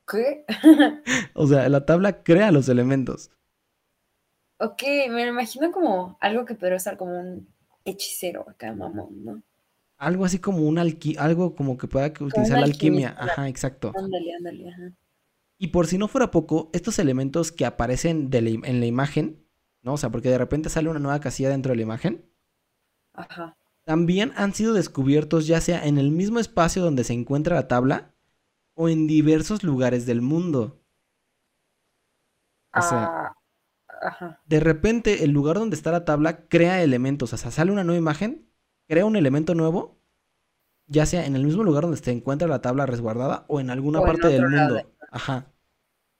¿Qué? 0.08 0.44
O 1.34 1.48
sea, 1.48 1.68
la 1.68 1.84
tabla 1.84 2.22
crea 2.22 2.52
los 2.52 2.68
elementos. 2.68 3.32
Ok, 4.58 4.82
me 5.08 5.24
lo 5.24 5.32
imagino 5.32 5.72
como 5.72 6.16
algo 6.20 6.44
que 6.44 6.54
podría 6.54 6.78
ser 6.78 6.96
como 6.96 7.18
un 7.18 7.52
hechicero 7.84 8.48
acá, 8.48 8.72
mamón, 8.72 9.24
¿no? 9.24 9.42
Algo 10.00 10.24
así 10.24 10.38
como 10.38 10.66
un 10.66 10.78
alqui 10.78 11.14
algo 11.18 11.54
como 11.54 11.76
que 11.76 11.86
pueda 11.86 12.12
que 12.14 12.24
utilizar 12.24 12.58
la 12.58 12.64
alquimia. 12.64 13.14
Ajá, 13.18 13.48
exacto. 13.48 13.92
Ándale, 13.94 14.34
ándale, 14.34 14.68
ajá. 14.70 14.92
Y 15.58 15.68
por 15.68 15.86
si 15.86 15.98
no 15.98 16.08
fuera 16.08 16.30
poco, 16.30 16.70
estos 16.72 16.98
elementos 16.98 17.52
que 17.52 17.66
aparecen 17.66 18.30
de 18.30 18.40
la 18.40 18.48
en 18.66 18.80
la 18.80 18.86
imagen, 18.86 19.46
¿no? 19.82 19.92
O 19.92 19.96
sea, 19.98 20.10
porque 20.10 20.30
de 20.30 20.38
repente 20.38 20.70
sale 20.70 20.88
una 20.88 21.00
nueva 21.00 21.20
casilla 21.20 21.50
dentro 21.50 21.72
de 21.72 21.76
la 21.76 21.82
imagen, 21.82 22.24
Ajá. 23.12 23.58
también 23.84 24.32
han 24.36 24.54
sido 24.54 24.72
descubiertos 24.72 25.46
ya 25.46 25.60
sea 25.60 25.86
en 25.86 25.98
el 25.98 26.10
mismo 26.10 26.38
espacio 26.38 26.82
donde 26.82 27.04
se 27.04 27.12
encuentra 27.12 27.56
la 27.56 27.68
tabla 27.68 28.14
o 28.74 28.88
en 28.88 29.06
diversos 29.06 29.62
lugares 29.62 30.06
del 30.06 30.22
mundo. 30.22 30.82
O 32.74 32.80
sea, 32.82 33.04
Ah, 33.04 33.36
ajá. 34.02 34.40
de 34.46 34.60
repente 34.60 35.24
el 35.24 35.30
lugar 35.32 35.56
donde 35.56 35.76
está 35.76 35.90
la 35.92 36.04
tabla 36.06 36.48
crea 36.48 36.82
elementos, 36.82 37.32
o 37.32 37.36
sea, 37.36 37.50
sale 37.50 37.70
una 37.72 37.84
nueva 37.84 37.98
imagen, 37.98 38.49
crea 38.90 39.06
un 39.06 39.14
elemento 39.14 39.54
nuevo, 39.54 39.96
ya 40.88 41.06
sea 41.06 41.24
en 41.24 41.36
el 41.36 41.44
mismo 41.44 41.62
lugar 41.62 41.82
donde 41.84 41.96
se 41.96 42.10
encuentra 42.10 42.48
la 42.48 42.60
tabla 42.60 42.86
resguardada 42.86 43.44
o 43.46 43.60
en 43.60 43.70
alguna 43.70 44.00
O 44.00 44.02
en 44.02 44.06
parte 44.08 44.26
del 44.28 44.48
mundo. 44.48 44.74
de- 44.74 44.86
Ajá. 45.12 45.46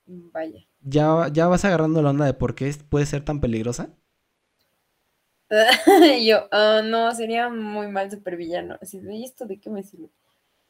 Vaya. 0.07 0.65
Ya, 0.83 1.29
ya 1.33 1.49
vas 1.49 1.65
agarrando 1.65 2.01
la 2.01 2.11
onda 2.11 2.25
de 2.27 2.35
por 2.35 2.55
qué 2.55 2.69
es- 2.69 2.83
puede 2.85 3.07
ser 3.07 3.25
tan 3.25 3.41
peligrosa. 3.41 3.91
Yo, 6.25 6.47
ah, 6.53 6.81
no, 6.85 7.13
sería 7.13 7.49
muy 7.49 7.89
mal 7.89 8.09
supervillano. 8.09 8.79
Así 8.81 9.01
de, 9.01 9.15
¿y 9.17 9.25
esto 9.25 9.47
de 9.47 9.59
qué 9.59 9.69
me 9.69 9.83
sirve? 9.83 10.09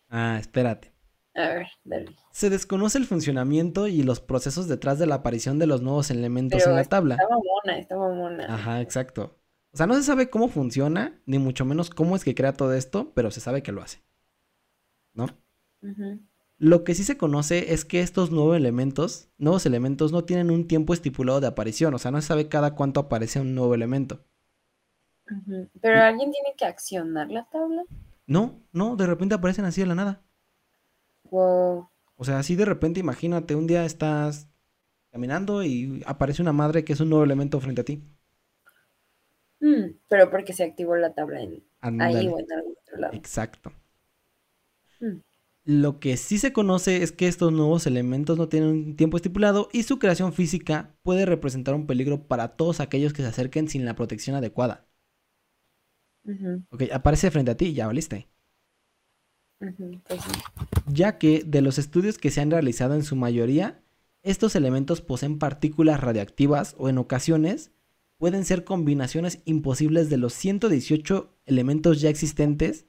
Ah, 0.08 0.38
espérate. 0.40 0.92
A 1.34 1.48
ver, 1.48 1.66
dale. 1.84 2.16
Se 2.32 2.48
desconoce 2.48 2.96
el 2.96 3.04
funcionamiento 3.06 3.86
y 3.88 4.02
los 4.02 4.20
procesos 4.20 4.68
detrás 4.68 4.98
de 4.98 5.06
la 5.06 5.16
aparición 5.16 5.58
de 5.58 5.66
los 5.66 5.82
nuevos 5.82 6.10
elementos 6.10 6.58
Pero 6.62 6.70
en 6.70 6.76
la 6.78 6.84
tabla. 6.84 7.14
Está 7.16 7.28
mamona, 7.28 7.78
está 7.78 7.96
mamona. 7.96 8.54
Ajá, 8.54 8.80
exacto. 8.80 9.36
O 9.72 9.76
sea, 9.76 9.86
no 9.86 9.94
se 9.94 10.02
sabe 10.02 10.30
cómo 10.30 10.48
funciona, 10.48 11.20
ni 11.26 11.38
mucho 11.38 11.64
menos 11.64 11.90
cómo 11.90 12.16
es 12.16 12.24
que 12.24 12.34
crea 12.34 12.52
todo 12.52 12.74
esto, 12.74 13.12
pero 13.14 13.30
se 13.30 13.40
sabe 13.40 13.62
que 13.62 13.72
lo 13.72 13.82
hace. 13.82 14.02
¿No? 15.12 15.26
Lo 16.58 16.84
que 16.84 16.94
sí 16.94 17.04
se 17.04 17.16
conoce 17.16 17.72
es 17.72 17.84
que 17.84 18.00
estos 18.00 18.30
nuevos 18.30 18.56
elementos, 18.56 19.28
nuevos 19.38 19.64
elementos 19.66 20.12
no 20.12 20.24
tienen 20.24 20.50
un 20.50 20.66
tiempo 20.66 20.92
estipulado 20.92 21.40
de 21.40 21.46
aparición, 21.46 21.94
o 21.94 21.98
sea, 21.98 22.10
no 22.10 22.20
se 22.20 22.28
sabe 22.28 22.48
cada 22.48 22.74
cuánto 22.74 23.00
aparece 23.00 23.40
un 23.40 23.54
nuevo 23.54 23.74
elemento. 23.74 24.24
Pero 25.80 26.02
alguien 26.02 26.32
tiene 26.32 26.54
que 26.56 26.64
accionar 26.64 27.30
la 27.30 27.44
tabla. 27.44 27.84
No, 28.26 28.60
no, 28.72 28.96
de 28.96 29.06
repente 29.06 29.34
aparecen 29.34 29.64
así 29.64 29.80
de 29.80 29.86
la 29.86 29.94
nada. 29.94 30.22
Wow. 31.30 31.88
O 32.16 32.24
sea, 32.24 32.38
así 32.38 32.56
de 32.56 32.64
repente, 32.64 33.00
imagínate, 33.00 33.54
un 33.54 33.66
día 33.66 33.84
estás 33.84 34.48
caminando 35.10 35.62
y 35.62 36.02
aparece 36.06 36.42
una 36.42 36.52
madre 36.52 36.84
que 36.84 36.92
es 36.92 37.00
un 37.00 37.08
nuevo 37.08 37.24
elemento 37.24 37.60
frente 37.60 37.80
a 37.80 37.84
ti. 37.84 38.04
Mm, 39.60 39.96
pero 40.08 40.30
porque 40.30 40.52
se 40.52 40.64
activó 40.64 40.96
la 40.96 41.14
tabla 41.14 41.42
en 41.42 41.62
ahí 41.80 42.28
o 42.28 42.38
en 42.38 42.52
algún 42.52 42.74
otro 42.82 42.98
lado. 42.98 43.14
Exacto. 43.14 43.72
Mm. 45.00 45.20
Lo 45.64 46.00
que 46.00 46.16
sí 46.16 46.38
se 46.38 46.52
conoce 46.52 47.02
es 47.02 47.12
que 47.12 47.28
estos 47.28 47.52
nuevos 47.52 47.86
elementos 47.86 48.38
no 48.38 48.48
tienen 48.48 48.70
un 48.70 48.96
tiempo 48.96 49.18
estipulado 49.18 49.68
y 49.72 49.82
su 49.82 49.98
creación 49.98 50.32
física 50.32 50.96
puede 51.02 51.26
representar 51.26 51.74
un 51.74 51.86
peligro 51.86 52.26
para 52.26 52.56
todos 52.56 52.80
aquellos 52.80 53.12
que 53.12 53.22
se 53.22 53.28
acerquen 53.28 53.68
sin 53.68 53.84
la 53.84 53.94
protección 53.94 54.36
adecuada. 54.36 54.88
Ok, 56.70 56.84
aparece 56.92 57.30
frente 57.30 57.50
a 57.50 57.56
ti 57.56 57.74
ya 57.74 57.86
valiste. 57.86 58.28
pues 59.58 59.74
sí. 60.22 60.30
Ya 60.86 61.18
que 61.18 61.42
de 61.44 61.60
los 61.60 61.78
estudios 61.78 62.18
que 62.18 62.30
se 62.30 62.40
han 62.40 62.50
realizado 62.50 62.94
en 62.94 63.02
su 63.02 63.14
mayoría, 63.16 63.82
estos 64.22 64.56
elementos 64.56 65.02
poseen 65.02 65.38
partículas 65.38 66.00
radiactivas 66.00 66.74
o 66.78 66.88
en 66.88 66.98
ocasiones 66.98 67.72
pueden 68.20 68.44
ser 68.44 68.64
combinaciones 68.64 69.42
imposibles 69.46 70.10
de 70.10 70.18
los 70.18 70.34
118 70.34 71.34
elementos 71.46 72.00
ya 72.00 72.10
existentes. 72.10 72.86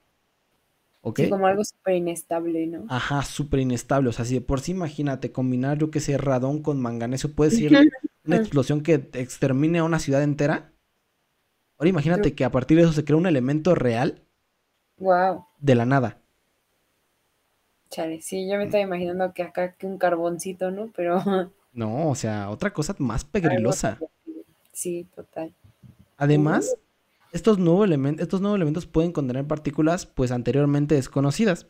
¿Ok? 1.02 1.20
Sí, 1.20 1.30
como 1.30 1.48
algo 1.48 1.64
súper 1.64 1.96
inestable, 1.96 2.68
¿no? 2.68 2.84
Ajá, 2.88 3.24
súper 3.24 3.60
inestable. 3.62 4.10
O 4.10 4.12
sea, 4.12 4.26
si 4.26 4.36
de 4.36 4.42
por 4.42 4.60
sí 4.62 4.72
imagínate 4.72 5.32
combinar, 5.32 5.78
yo 5.80 5.90
que 5.92 6.00
sé, 6.00 6.18
radón 6.18 6.62
con 6.62 6.80
manganeso, 6.82 7.34
puede 7.34 7.52
ser 7.52 7.72
una 8.26 8.36
explosión 8.36 8.82
que 8.82 8.94
extermine 9.14 9.80
a 9.80 9.84
una 9.84 10.00
ciudad 10.00 10.22
entera. 10.24 10.74
Ahora 11.78 11.90
imagínate 11.90 12.34
que 12.34 12.46
a 12.46 12.52
partir 12.54 12.78
de 12.78 12.84
eso 12.84 12.94
se 12.94 13.04
crea 13.04 13.18
un 13.18 13.28
elemento 13.28 13.76
real 13.76 14.24
Wow. 15.00 15.48
de 15.60 15.76
la 15.76 15.86
nada. 15.86 16.22
Chale, 17.92 18.22
sí, 18.24 18.50
yo 18.50 18.58
me 18.58 18.64
estaba 18.64 18.82
imaginando 18.82 19.36
que 19.36 19.44
acá 19.44 19.76
que 19.76 19.86
un 19.86 20.00
carboncito, 20.00 20.72
¿no? 20.72 20.92
Pero 20.96 21.20
No, 21.74 22.10
o 22.10 22.16
sea, 22.16 22.50
otra 22.50 22.72
cosa 22.74 22.96
más 23.00 23.26
algo 23.44 23.74
peligrosa. 23.74 24.06
Sí, 24.72 25.08
total. 25.16 25.54
Además, 26.18 26.78
estos, 27.32 27.58
nuevos 27.60 27.90
estos 28.20 28.42
nuevos 28.42 28.58
elementos 28.58 28.86
pueden 28.86 29.12
contener 29.12 29.46
partículas 29.48 30.06
pues 30.06 30.32
anteriormente 30.32 30.96
desconocidas. 30.96 31.68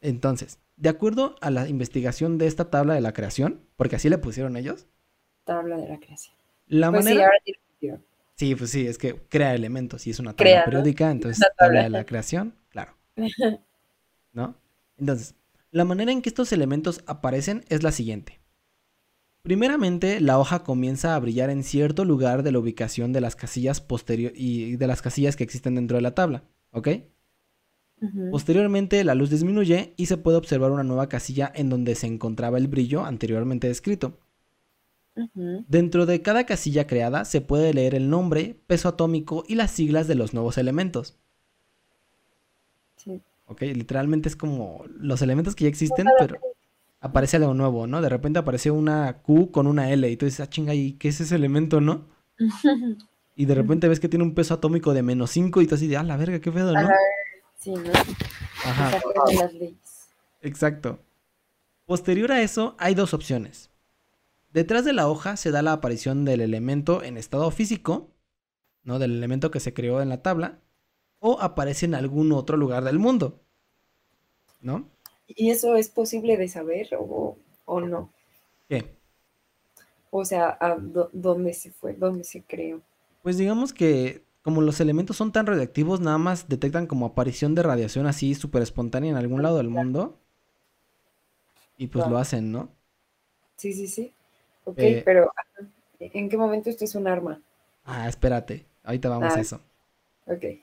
Entonces, 0.00 0.58
de 0.76 0.88
acuerdo 0.88 1.36
a 1.40 1.50
la 1.50 1.68
investigación 1.68 2.38
de 2.38 2.46
esta 2.46 2.70
tabla 2.70 2.94
de 2.94 3.00
la 3.00 3.12
creación, 3.12 3.60
porque 3.76 3.96
así 3.96 4.08
le 4.08 4.18
pusieron 4.18 4.56
ellos, 4.56 4.86
Tabla 5.44 5.76
de 5.78 5.88
la 5.88 5.98
creación. 5.98 6.36
la 6.66 6.90
Pues 6.90 7.04
sí, 7.06 7.14
manera... 7.14 7.26
ahora. 7.26 8.00
Sí, 8.34 8.54
pues 8.54 8.70
sí, 8.70 8.86
es 8.86 8.98
que 8.98 9.16
crea 9.28 9.54
elementos 9.54 10.06
y 10.06 10.10
es 10.10 10.20
una 10.20 10.34
tabla 10.36 10.36
Crea, 10.36 10.60
¿no? 10.60 10.64
periódica, 10.66 11.10
entonces 11.10 11.40
tabla 11.56 11.56
tabla. 11.56 11.82
de 11.84 11.90
la 11.90 12.04
creación, 12.06 12.54
claro. 12.68 12.92
¿No? 14.32 14.54
Entonces, 14.96 15.34
la 15.70 15.84
manera 15.84 16.12
en 16.12 16.22
que 16.22 16.28
estos 16.28 16.52
elementos 16.52 17.02
aparecen 17.06 17.64
es 17.68 17.82
la 17.82 17.92
siguiente. 17.92 18.37
Primeramente, 19.48 20.20
la 20.20 20.38
hoja 20.38 20.62
comienza 20.62 21.14
a 21.14 21.18
brillar 21.18 21.48
en 21.48 21.64
cierto 21.64 22.04
lugar 22.04 22.42
de 22.42 22.52
la 22.52 22.58
ubicación 22.58 23.14
de 23.14 23.22
las 23.22 23.34
casillas 23.34 23.80
posterior 23.80 24.30
y 24.34 24.76
de 24.76 24.86
las 24.86 25.00
casillas 25.00 25.36
que 25.36 25.44
existen 25.44 25.76
dentro 25.76 25.96
de 25.96 26.02
la 26.02 26.14
tabla, 26.14 26.42
¿ok? 26.70 26.88
Posteriormente, 28.30 29.02
la 29.04 29.14
luz 29.14 29.30
disminuye 29.30 29.94
y 29.96 30.04
se 30.04 30.18
puede 30.18 30.36
observar 30.36 30.70
una 30.70 30.84
nueva 30.84 31.08
casilla 31.08 31.50
en 31.54 31.70
donde 31.70 31.94
se 31.94 32.06
encontraba 32.06 32.58
el 32.58 32.68
brillo 32.68 33.06
anteriormente 33.06 33.68
descrito. 33.68 34.18
Dentro 35.32 36.04
de 36.04 36.20
cada 36.20 36.44
casilla 36.44 36.86
creada 36.86 37.24
se 37.24 37.40
puede 37.40 37.72
leer 37.72 37.94
el 37.94 38.10
nombre, 38.10 38.60
peso 38.66 38.90
atómico 38.90 39.44
y 39.48 39.54
las 39.54 39.70
siglas 39.70 40.06
de 40.08 40.14
los 40.14 40.34
nuevos 40.34 40.58
elementos. 40.58 41.16
Sí. 42.96 43.22
¿Ok? 43.46 43.62
Literalmente 43.62 44.28
es 44.28 44.36
como 44.36 44.84
los 44.90 45.22
elementos 45.22 45.54
que 45.54 45.64
ya 45.64 45.70
existen, 45.70 46.06
pero 46.18 46.38
aparece 47.00 47.36
algo 47.36 47.54
nuevo, 47.54 47.86
¿no? 47.86 48.00
De 48.02 48.08
repente 48.08 48.38
aparece 48.38 48.70
una 48.70 49.18
Q 49.22 49.50
con 49.52 49.66
una 49.66 49.90
L 49.92 50.08
y 50.10 50.16
tú 50.16 50.26
dices, 50.26 50.40
ah, 50.40 50.48
chinga, 50.50 50.74
¿y 50.74 50.94
qué 50.94 51.08
es 51.08 51.20
ese 51.20 51.34
elemento, 51.36 51.80
no? 51.80 52.06
Y 53.36 53.44
de 53.46 53.54
repente 53.54 53.86
ves 53.86 54.00
que 54.00 54.08
tiene 54.08 54.24
un 54.24 54.34
peso 54.34 54.54
atómico 54.54 54.92
de 54.94 55.04
menos 55.04 55.30
5 55.30 55.60
y 55.62 55.68
tú 55.68 55.76
así 55.76 55.86
de, 55.86 55.96
ah, 55.96 56.02
la 56.02 56.16
verga, 56.16 56.40
qué 56.40 56.50
pedo, 56.50 56.72
¿no? 56.72 56.82
la- 56.82 56.94
Sí, 57.56 57.70
¿no? 57.72 57.92
Ajá, 58.64 58.98
las 59.40 59.52
leyes. 59.54 60.08
exacto. 60.42 60.98
Posterior 61.86 62.32
a 62.32 62.42
eso, 62.42 62.74
hay 62.78 62.94
dos 62.96 63.14
opciones. 63.14 63.70
Detrás 64.52 64.84
de 64.84 64.92
la 64.92 65.06
hoja 65.08 65.36
se 65.36 65.52
da 65.52 65.62
la 65.62 65.72
aparición 65.72 66.24
del 66.24 66.40
elemento 66.40 67.02
en 67.04 67.16
estado 67.16 67.48
físico, 67.52 68.10
¿no? 68.82 68.98
Del 68.98 69.12
elemento 69.16 69.52
que 69.52 69.60
se 69.60 69.72
creó 69.72 70.00
en 70.02 70.08
la 70.08 70.20
tabla, 70.22 70.58
o 71.20 71.40
aparece 71.40 71.86
en 71.86 71.94
algún 71.94 72.32
otro 72.32 72.56
lugar 72.56 72.82
del 72.82 72.98
mundo, 72.98 73.40
¿no? 74.60 74.88
¿Y 75.28 75.50
eso 75.52 75.76
es 75.76 75.90
posible 75.90 76.36
de 76.36 76.48
saber 76.48 76.88
o, 76.98 77.36
o 77.66 77.80
no? 77.80 78.10
¿Qué? 78.68 78.98
O 80.10 80.22
sea, 80.26 80.58
¿a 80.60 80.76
dó- 80.76 81.08
¿dónde 81.14 81.54
se 81.54 81.70
fue? 81.70 81.94
¿Dónde 81.94 82.22
se 82.24 82.42
creó? 82.42 82.82
Pues 83.22 83.38
digamos 83.38 83.72
que 83.72 84.24
como 84.42 84.60
los 84.62 84.80
elementos 84.80 85.16
son 85.16 85.30
tan 85.32 85.46
radioactivos, 85.46 86.00
nada 86.00 86.18
más 86.18 86.48
detectan 86.48 86.86
como 86.88 87.06
aparición 87.06 87.54
de 87.54 87.62
radiación 87.62 88.06
así 88.06 88.34
súper 88.34 88.62
espontánea 88.62 89.10
en 89.10 89.16
algún 89.16 89.42
lado 89.42 89.58
del 89.58 89.68
mundo. 89.68 90.18
Y 91.78 91.86
pues 91.88 92.06
lo 92.06 92.18
hacen, 92.18 92.52
¿no? 92.52 92.76
Sí, 93.56 93.74
sí, 93.74 93.86
sí. 93.88 94.10
Ok, 94.64 94.78
Eh, 94.78 95.04
pero 95.04 95.30
¿en 96.00 96.28
qué 96.30 96.36
momento 96.38 96.70
esto 96.70 96.84
es 96.84 96.94
un 96.94 97.08
arma? 97.08 97.42
Ah, 97.84 98.08
espérate, 98.08 98.66
ahorita 98.84 99.08
vamos 99.08 99.36
a 99.36 99.40
Ah. 99.40 99.40
eso. 99.40 99.60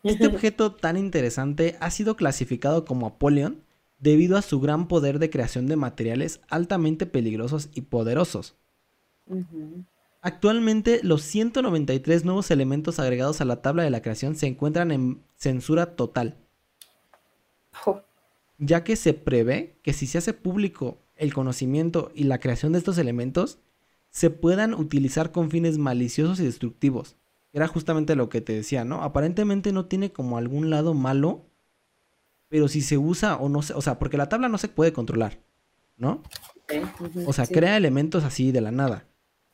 Este 0.06 0.28
objeto 0.28 0.74
tan 0.74 0.96
interesante 0.98 1.76
ha 1.82 1.92
sido 1.92 2.16
clasificado 2.16 2.86
como 2.86 3.08
Apollyon 3.08 3.62
debido 4.00 4.38
a 4.38 4.42
su 4.42 4.60
gran 4.60 4.88
poder 4.88 5.20
de 5.20 5.30
creación 5.30 5.68
de 5.68 5.76
materiales 5.76 6.42
altamente 6.50 7.06
peligrosos 7.06 7.70
y 7.74 7.82
poderosos. 7.82 8.56
Actualmente, 10.22 11.00
los 11.04 11.22
193 11.24 12.26
nuevos 12.26 12.52
elementos 12.52 13.00
agregados 13.00 13.42
a 13.42 13.46
la 13.46 13.62
tabla 13.62 13.84
de 13.84 13.90
la 13.90 14.02
creación 14.02 14.36
se 14.36 14.48
encuentran 14.48 14.92
en 14.92 15.22
censura 15.38 15.96
total, 15.96 16.38
Oh, 17.86 18.02
ya 18.58 18.84
que 18.84 18.96
se 18.96 19.14
prevé 19.14 19.78
que 19.82 19.94
si 19.94 20.08
se 20.08 20.18
hace 20.18 20.34
público 20.34 20.98
el 21.16 21.34
conocimiento 21.34 22.12
y 22.16 22.24
la 22.24 22.40
creación 22.40 22.72
de 22.72 22.80
estos 22.80 22.98
elementos, 22.98 23.60
se 24.10 24.30
puedan 24.30 24.74
utilizar 24.74 25.32
con 25.32 25.52
fines 25.52 25.78
maliciosos 25.78 26.40
y 26.40 26.46
destructivos. 26.46 27.18
Era 27.52 27.68
justamente 27.68 28.16
lo 28.16 28.30
que 28.30 28.42
te 28.42 28.54
decía, 28.54 28.86
¿no? 28.86 29.04
Aparentemente 29.04 29.72
no 29.72 29.86
tiene 29.86 30.12
como 30.12 30.38
algún 30.38 30.70
lado 30.70 30.94
malo, 30.94 31.46
pero 32.56 32.70
si 32.70 32.80
se 32.80 32.98
usa 32.98 33.36
o 33.36 33.50
no 33.50 33.62
se, 33.62 33.74
o 33.74 33.82
sea, 33.82 34.00
porque 34.00 34.16
la 34.16 34.30
tabla 34.30 34.48
no 34.48 34.58
se 34.58 34.70
puede 34.70 34.94
controlar, 34.94 35.40
¿no? 35.98 36.24
O 37.26 37.34
sea, 37.34 37.46
sí. 37.46 37.54
crea 37.54 37.76
elementos 37.76 38.24
así 38.24 38.54
de 38.54 38.62
la 38.62 38.72
nada. 38.72 39.04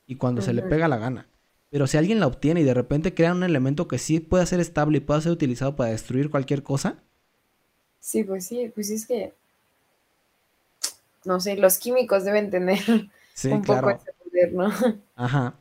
Y 0.06 0.14
cuando 0.14 0.40
se 0.40 0.52
le 0.52 0.62
pega 0.62 0.86
la 0.86 0.98
gana. 0.98 1.26
Pero 1.68 1.88
si 1.88 1.96
alguien 1.96 2.20
la 2.20 2.28
obtiene 2.28 2.60
y 2.60 2.62
de 2.62 2.74
repente 2.74 3.12
crea 3.12 3.32
un 3.32 3.42
elemento 3.42 3.88
que 3.88 3.98
sí 3.98 4.20
puede 4.20 4.46
ser 4.46 4.60
estable 4.60 4.98
y 4.98 5.00
puede 5.00 5.20
ser 5.20 5.32
utilizado 5.32 5.74
para 5.74 5.90
destruir 5.90 6.30
cualquier 6.30 6.62
cosa, 6.62 7.02
Sí, 7.98 8.22
pues 8.22 8.46
sí, 8.46 8.70
pues 8.72 8.88
es 8.90 9.04
que, 9.04 9.32
no 11.24 11.40
sé, 11.40 11.56
los 11.56 11.78
químicos 11.78 12.22
deben 12.22 12.50
tener 12.50 12.78
sí, 13.34 13.48
un 13.48 13.62
poco 13.62 13.90
ese 13.90 14.12
poder, 14.12 14.52
¿no? 14.52 14.70
Ajá. 15.16 15.56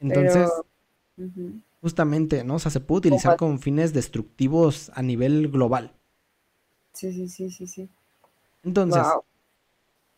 Entonces, 0.00 0.48
Pero, 1.16 1.52
justamente, 1.82 2.44
¿no? 2.44 2.54
O 2.54 2.58
sea, 2.58 2.70
se 2.70 2.80
puede 2.80 3.00
utilizar 3.00 3.36
con 3.36 3.58
fines 3.58 3.92
destructivos 3.92 4.90
a 4.94 5.02
nivel 5.02 5.50
global. 5.50 5.92
Sí, 6.92 7.12
sí, 7.12 7.28
sí, 7.28 7.50
sí, 7.50 7.66
sí. 7.66 7.88
Entonces, 8.64 9.02
Wow. 9.02 9.24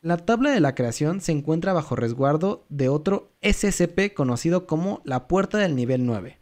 la 0.03 0.19
tabla 0.19 0.51
de 0.53 0.61
la 0.61 0.77
creación 0.77 1.21
se 1.21 1.33
encuentra 1.33 1.73
bajo 1.73 1.97
resguardo 1.97 2.65
de 2.69 2.89
otro 2.89 3.33
SCP 3.41 4.15
conocido 4.15 4.69
como 4.69 5.01
la 5.05 5.27
puerta 5.27 5.59
del 5.59 5.75
nivel 5.75 6.07
9. 6.07 6.39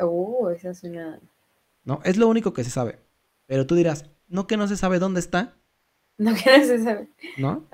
Oh, 0.00 0.48
esa 0.50 0.72
suena. 0.74 1.20
¿No? 1.84 2.00
Es 2.04 2.16
lo 2.16 2.28
único 2.28 2.52
que 2.52 2.64
se 2.64 2.70
sabe. 2.70 2.98
Pero 3.46 3.66
tú 3.66 3.74
dirás, 3.74 4.04
¿no 4.28 4.46
que 4.46 4.56
no 4.56 4.68
se 4.68 4.76
sabe 4.76 4.98
dónde 4.98 5.20
está? 5.20 5.56
No 6.18 6.34
que 6.34 6.58
no 6.58 6.64
se 6.64 6.82
sabe. 6.82 7.08
¿no? 7.36 7.64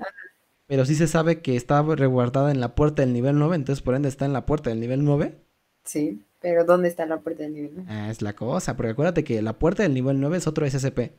Pero 0.67 0.85
sí 0.85 0.95
se 0.95 1.07
sabe 1.07 1.41
que 1.41 1.55
está 1.55 1.81
resguardada 1.83 2.51
en 2.51 2.59
la 2.59 2.75
puerta 2.75 3.01
del 3.03 3.13
nivel 3.13 3.37
9, 3.39 3.55
entonces 3.55 3.83
por 3.83 3.95
ende 3.95 4.09
está 4.09 4.25
en 4.25 4.33
la 4.33 4.45
puerta 4.45 4.69
del 4.69 4.79
nivel 4.79 5.03
9. 5.05 5.37
Sí, 5.83 6.21
pero 6.41 6.65
¿dónde 6.65 6.89
está 6.89 7.05
la 7.05 7.19
puerta 7.21 7.43
del 7.43 7.53
nivel? 7.53 7.75
no? 7.75 7.85
Ah, 7.87 8.09
es 8.09 8.21
la 8.21 8.33
cosa, 8.35 8.75
porque 8.75 8.91
acuérdate 8.91 9.23
que 9.23 9.41
la 9.41 9.53
puerta 9.59 9.83
del 9.83 9.93
nivel 9.93 10.19
9 10.19 10.37
es 10.37 10.47
otro 10.47 10.65
SCP. 10.65 11.11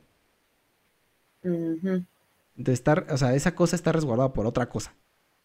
Entonces 1.43 2.05
está, 2.73 3.05
o 3.09 3.17
sea, 3.17 3.35
esa 3.35 3.55
cosa 3.55 3.75
está 3.75 3.91
resguardada 3.91 4.33
por 4.33 4.45
otra 4.45 4.67
cosa. 4.69 4.93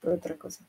Por 0.00 0.12
otra 0.12 0.36
cosa. 0.36 0.64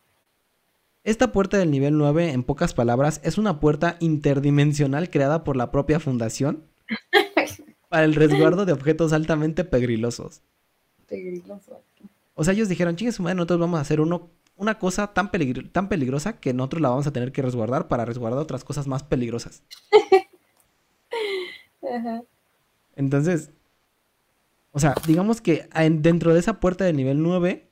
Esta 1.03 1.32
puerta 1.32 1.57
del 1.57 1.71
nivel 1.71 1.97
9, 1.97 2.32
en 2.32 2.43
pocas 2.43 2.74
palabras, 2.74 3.19
es 3.24 3.38
una 3.38 3.59
puerta 3.59 3.97
interdimensional 3.99 5.09
creada 5.09 5.43
por 5.43 5.57
la 5.57 5.69
propia 5.71 5.99
fundación 5.99 6.63
para 7.89 8.05
el 8.05 8.15
resguardo 8.15 8.65
de 8.65 8.71
objetos 8.74 9.11
altamente 9.13 9.63
pegrilosos. 9.65 10.41
Pegriloso. 11.07 11.82
O 12.36 12.43
sea, 12.43 12.53
ellos 12.53 12.69
dijeron, 12.69 12.95
chingue 12.95 13.11
su 13.11 13.21
madre, 13.21 13.36
nosotros 13.36 13.59
vamos 13.59 13.78
a 13.78 13.82
hacer 13.82 13.99
uno, 14.01 14.30
una 14.55 14.80
cosa 14.80 15.13
tan, 15.13 15.30
peligr- 15.30 15.71
tan 15.71 15.89
peligrosa 15.89 16.39
que 16.39 16.53
nosotros 16.53 16.82
la 16.82 16.89
vamos 16.89 17.05
a 17.05 17.11
tener 17.13 17.32
que 17.32 17.41
resguardar 17.41 17.88
para 17.88 18.05
resguardar 18.05 18.39
otras 18.39 18.63
cosas 18.63 18.88
más 18.88 19.03
peligrosas. 19.03 19.61
Ajá. 21.84 22.24
Entonces, 22.95 23.49
o 24.74 24.80
sea, 24.82 24.95
digamos 25.07 25.41
que 25.41 25.69
en- 25.76 26.03
dentro 26.03 26.34
de 26.34 26.41
esa 26.41 26.59
puerta 26.61 26.86
de 26.86 26.93
nivel 26.93 27.24
9, 27.24 27.71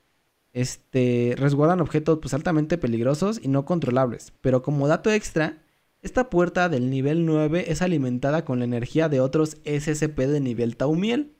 este, 0.53 1.35
resguardan 1.37 1.81
objetos 1.81 2.19
pues 2.21 2.33
altamente 2.35 2.77
peligrosos 2.79 3.39
y 3.43 3.49
no 3.49 3.65
controlables. 3.65 4.33
Pero 4.41 4.63
como 4.63 4.87
dato 4.87 5.11
extra, 5.11 5.63
esta 6.01 6.29
puerta 6.29 6.69
del 6.69 6.89
nivel 6.91 7.25
9 7.25 7.65
es 7.71 7.81
alimentada 7.83 8.45
con 8.45 8.59
la 8.59 8.65
energía 8.65 9.09
de 9.09 9.21
otros 9.21 9.57
SCP 9.65 10.27
de 10.27 10.41
nivel 10.41 10.77
Taumiel. 10.77 11.35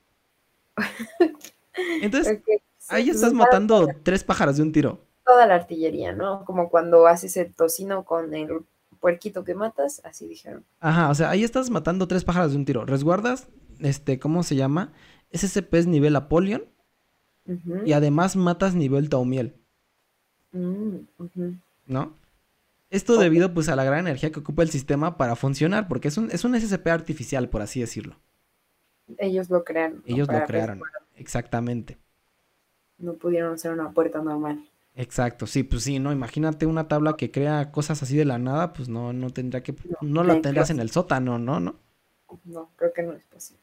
Entonces, 2.02 2.40
ahí 2.88 3.04
sí, 3.04 3.10
estás 3.12 3.34
pues, 3.34 3.34
matando 3.34 3.88
tres 4.04 4.24
pájaros 4.24 4.58
de 4.58 4.64
un 4.64 4.72
tiro. 4.72 5.02
Toda 5.26 5.46
la 5.48 5.56
artillería, 5.56 6.14
¿no? 6.14 6.46
Como 6.46 6.70
cuando 6.70 7.08
haces 7.08 7.38
el 7.38 7.54
tocino 7.54 8.04
con 8.04 8.34
el 8.34 8.66
puerquito 9.00 9.44
que 9.44 9.56
matas, 9.56 10.02
así 10.04 10.28
dijeron. 10.28 10.66
Ajá, 10.80 11.10
o 11.10 11.16
sea, 11.16 11.30
ahí 11.30 11.44
estás 11.44 11.70
matando 11.70 12.08
tres 12.08 12.24
pájaros 12.24 12.52
de 12.52 12.58
un 12.58 12.66
tiro. 12.66 12.86
Resguardas, 12.86 13.48
este, 13.80 14.20
¿cómo 14.20 14.44
se 14.44 14.56
llama? 14.56 14.94
SCP 15.32 15.74
es 15.76 15.88
nivel 15.88 16.16
Apollyon 16.16 16.64
Ujú, 17.46 17.82
y 17.86 17.94
además 17.94 18.36
matas 18.36 18.76
nivel 18.76 19.10
Taumiel. 19.10 19.56
mm. 20.52 20.98
¿no? 21.88 22.14
Esto 22.90 23.18
debido 23.18 23.54
pues 23.54 23.70
a 23.70 23.76
la 23.78 23.86
gran 23.86 24.00
energía 24.00 24.32
que 24.32 24.42
ocupa 24.42 24.64
el 24.64 24.70
sistema 24.70 25.18
para 25.18 25.38
funcionar, 25.38 25.88
porque 25.88 26.10
es 26.10 26.18
un, 26.18 26.30
es 26.30 26.44
un 26.44 26.60
SCP 26.60 26.88
artificial, 26.88 27.50
por 27.50 27.62
así 27.62 27.80
decirlo. 27.80 28.18
Ellos 29.18 29.50
lo 29.50 29.64
crearon. 29.64 30.04
Ellos 30.06 30.28
lo 30.28 30.44
crearon, 30.46 30.82
exactamente. 31.16 31.98
No 32.98 33.14
pudieron 33.14 33.54
hacer 33.54 33.72
una 33.72 33.92
puerta 33.92 34.22
normal. 34.22 34.68
Exacto, 34.94 35.48
sí, 35.48 35.64
pues 35.64 35.84
sí, 35.84 36.00
no, 36.00 36.12
imagínate 36.12 36.66
una 36.66 36.90
tabla 36.90 37.16
que 37.16 37.32
crea 37.32 37.72
cosas 37.72 38.04
así 38.04 38.18
de 38.18 38.26
la 38.26 38.38
nada, 38.38 38.74
pues 38.74 38.90
no, 38.90 39.14
no 39.14 39.30
tendría 39.30 39.64
que, 39.64 39.74
No, 40.02 40.24
no 40.24 40.24
la 40.26 40.42
tendrías 40.42 40.70
en 40.70 40.82
el 40.82 40.92
sótano, 40.92 41.40
¿no? 41.40 41.62
¿No? 41.62 41.76
No, 42.44 42.70
creo 42.76 42.92
que 42.94 43.04
no 43.04 43.14
es 43.14 43.24
posible. 43.24 43.62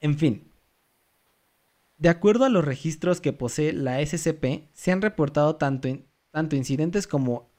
En 0.00 0.16
fin. 0.16 0.49
De 2.00 2.08
acuerdo 2.08 2.46
a 2.46 2.48
los 2.48 2.64
registros 2.64 3.20
que 3.20 3.34
posee 3.34 3.74
la 3.74 4.00
SCP, 4.00 4.70
se 4.72 4.90
han 4.90 5.02
reportado 5.02 5.56
tanto, 5.56 5.86
in- 5.86 6.06
tanto 6.32 6.56
incidentes 6.56 7.06
como 7.06 7.50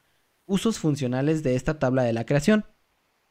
usos 0.48 0.80
funcionales 0.80 1.44
de 1.44 1.56
esta 1.56 1.78
tabla 1.78 2.02
de 2.02 2.12
la 2.14 2.26
creación, 2.26 2.66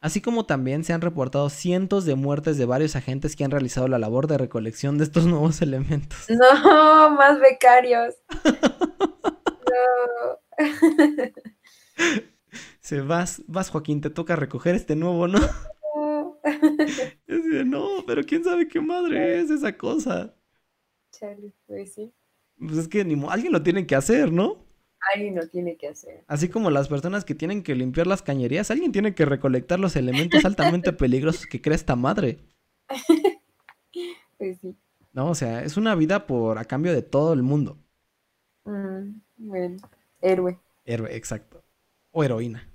así 0.00 0.20
como 0.20 0.46
también 0.46 0.84
se 0.84 0.92
han 0.92 1.00
reportado 1.00 1.50
cientos 1.50 2.04
de 2.04 2.14
muertes 2.14 2.58
de 2.58 2.66
varios 2.66 2.94
agentes 2.94 3.34
que 3.34 3.44
han 3.44 3.50
realizado 3.50 3.88
la 3.88 3.98
labor 3.98 4.28
de 4.28 4.38
recolección 4.38 4.98
de 4.98 5.04
estos 5.04 5.26
nuevos 5.28 5.61
elementos. 5.62 6.18
No, 6.28 7.11
más 7.11 7.40
becarios. 7.40 8.14
No. 9.70 10.38
Se 12.80 13.00
vas, 13.00 13.42
vas 13.46 13.70
Joaquín, 13.70 14.00
te 14.00 14.11
toca 14.11 14.36
recoger 14.36 14.74
este 14.74 14.96
nuevo, 14.96 15.28
¿no? 15.28 15.38
De, 17.26 17.64
no, 17.64 18.04
pero 18.06 18.22
quién 18.24 18.42
sabe 18.44 18.66
qué 18.68 18.80
madre 18.80 19.40
es 19.40 19.50
esa 19.50 19.76
cosa. 19.76 20.34
Chale, 21.20 21.52
pues 21.66 21.92
sí. 21.94 22.12
Pues 22.58 22.78
es 22.78 22.88
que 22.88 23.04
ni 23.04 23.22
alguien 23.28 23.52
lo 23.52 23.62
tiene 23.62 23.86
que 23.86 23.94
hacer, 23.94 24.32
¿no? 24.32 24.66
Alguien 25.14 25.34
lo 25.36 25.46
tiene 25.48 25.76
que 25.76 25.88
hacer. 25.88 26.24
Así 26.26 26.48
como 26.48 26.70
las 26.70 26.88
personas 26.88 27.24
que 27.24 27.34
tienen 27.34 27.62
que 27.62 27.74
limpiar 27.74 28.06
las 28.06 28.22
cañerías, 28.22 28.70
alguien 28.70 28.92
tiene 28.92 29.14
que 29.14 29.24
recolectar 29.24 29.78
los 29.80 29.96
elementos 29.96 30.44
altamente 30.44 30.92
peligrosos 30.92 31.46
que 31.46 31.60
crea 31.62 31.74
esta 31.76 31.96
madre. 31.96 32.38
Pues 34.38 34.58
sí. 34.60 34.74
No, 35.12 35.28
o 35.30 35.34
sea, 35.34 35.62
es 35.62 35.76
una 35.76 35.94
vida 35.94 36.26
por 36.26 36.56
a 36.58 36.64
cambio 36.64 36.94
de 36.94 37.02
todo 37.02 37.34
el 37.34 37.42
mundo. 37.42 37.78
Mm, 38.64 39.20
bueno, 39.36 39.76
héroe 40.22 40.58
Héroe, 40.86 41.14
exacto. 41.14 41.62
O 42.10 42.24
heroína. 42.24 42.66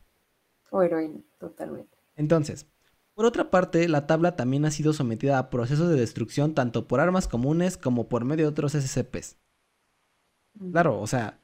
o 0.70 0.84
heroína, 0.84 1.22
totalmente. 1.40 1.98
Entonces, 2.16 2.68
por 3.16 3.26
otra 3.26 3.50
parte, 3.50 3.88
la 3.88 4.06
tabla 4.08 4.36
también 4.36 4.66
ha 4.66 4.72
sido 4.72 4.94
sometida 4.94 5.40
a 5.40 5.50
procesos 5.50 5.90
de 5.90 5.96
destrucción 5.96 6.54
tanto 6.54 6.88
por 6.88 7.00
armas 7.00 7.28
comunes 7.28 7.78
como 7.78 8.08
por 8.10 8.26
medio 8.26 8.46
de 8.46 8.50
otros 8.52 8.74
SCPs. 8.74 9.38
Claro, 10.72 11.00
o 11.02 11.08
sea, 11.08 11.40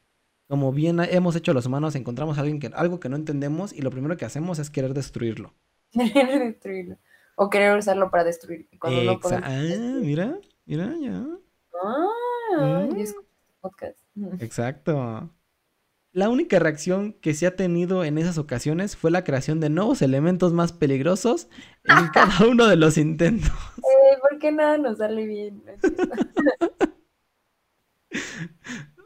como 0.48 0.72
bien 0.72 1.00
hemos 1.00 1.36
hecho 1.36 1.54
los 1.54 1.66
humanos, 1.66 1.96
encontramos 1.96 2.38
a 2.38 2.42
alguien 2.42 2.60
que, 2.60 2.68
algo 2.74 3.00
que 3.00 3.10
no 3.10 3.16
entendemos 3.16 3.74
y 3.74 3.82
lo 3.82 3.90
primero 3.92 4.18
que 4.18 4.26
hacemos 4.26 4.60
es 4.60 4.70
querer 4.70 4.94
destruirlo. 4.94 5.54
Querer 5.94 6.40
destruirlo. 6.40 6.98
O 7.36 7.50
querer 7.50 7.78
usarlo 7.78 8.12
para 8.12 8.24
destruir. 8.26 8.68
Cuando 8.80 9.04
no 9.04 9.14
Exa- 9.14 9.22
podemos 9.22 9.44
ah, 9.46 10.00
mira, 10.02 10.38
mira, 10.66 10.94
ya. 11.02 11.26
Ah, 11.84 12.08
Mm. 12.54 12.96
yo 12.96 13.02
este 13.04 13.20
podcast. 13.62 13.98
Exacto. 14.40 15.30
La 16.14 16.28
única 16.28 16.60
reacción 16.60 17.14
que 17.14 17.34
se 17.34 17.48
ha 17.48 17.56
tenido 17.56 18.04
en 18.04 18.18
esas 18.18 18.38
ocasiones 18.38 18.98
fue 18.98 19.12
la 19.12 19.24
creación 19.24 19.62
de 19.62 19.70
nuevos 19.70 20.02
elementos 20.02 20.52
más 20.52 20.74
peligrosos 20.74 21.48
en 21.86 22.08
cada 22.14 22.48
uno 22.48 22.68
de 22.68 22.76
los 22.76 22.98
intentos. 22.98 23.52
Eh, 23.78 24.18
¿Por 24.20 24.38
qué 24.40 24.52
nada 24.52 24.78
nos 24.78 24.98
sale 24.98 25.26
bien? 25.26 25.64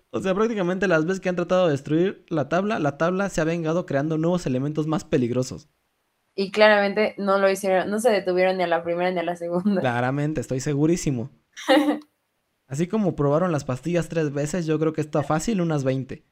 O 0.09 0.19
sea, 0.21 0.33
prácticamente 0.33 0.87
las 0.87 1.05
veces 1.05 1.19
que 1.19 1.29
han 1.29 1.35
tratado 1.35 1.65
de 1.65 1.73
destruir 1.73 2.25
la 2.29 2.49
tabla, 2.49 2.79
la 2.79 2.97
tabla 2.97 3.29
se 3.29 3.41
ha 3.41 3.43
vengado 3.43 3.85
creando 3.85 4.17
nuevos 4.17 4.47
elementos 4.47 4.87
más 4.87 5.03
peligrosos. 5.03 5.69
Y 6.35 6.51
claramente 6.51 7.13
no 7.17 7.37
lo 7.37 7.51
hicieron, 7.51 7.89
no 7.89 7.99
se 7.99 8.09
detuvieron 8.09 8.57
ni 8.57 8.63
a 8.63 8.67
la 8.67 8.83
primera 8.83 9.11
ni 9.11 9.19
a 9.19 9.23
la 9.23 9.35
segunda. 9.35 9.79
Claramente, 9.79 10.41
estoy 10.41 10.59
segurísimo. 10.59 11.29
Así 12.67 12.87
como 12.87 13.15
probaron 13.15 13.51
las 13.51 13.63
pastillas 13.63 14.09
tres 14.09 14.33
veces, 14.33 14.65
yo 14.65 14.79
creo 14.79 14.93
que 14.93 15.01
está 15.01 15.21
fácil 15.21 15.61
unas 15.61 15.83
20. 15.83 16.25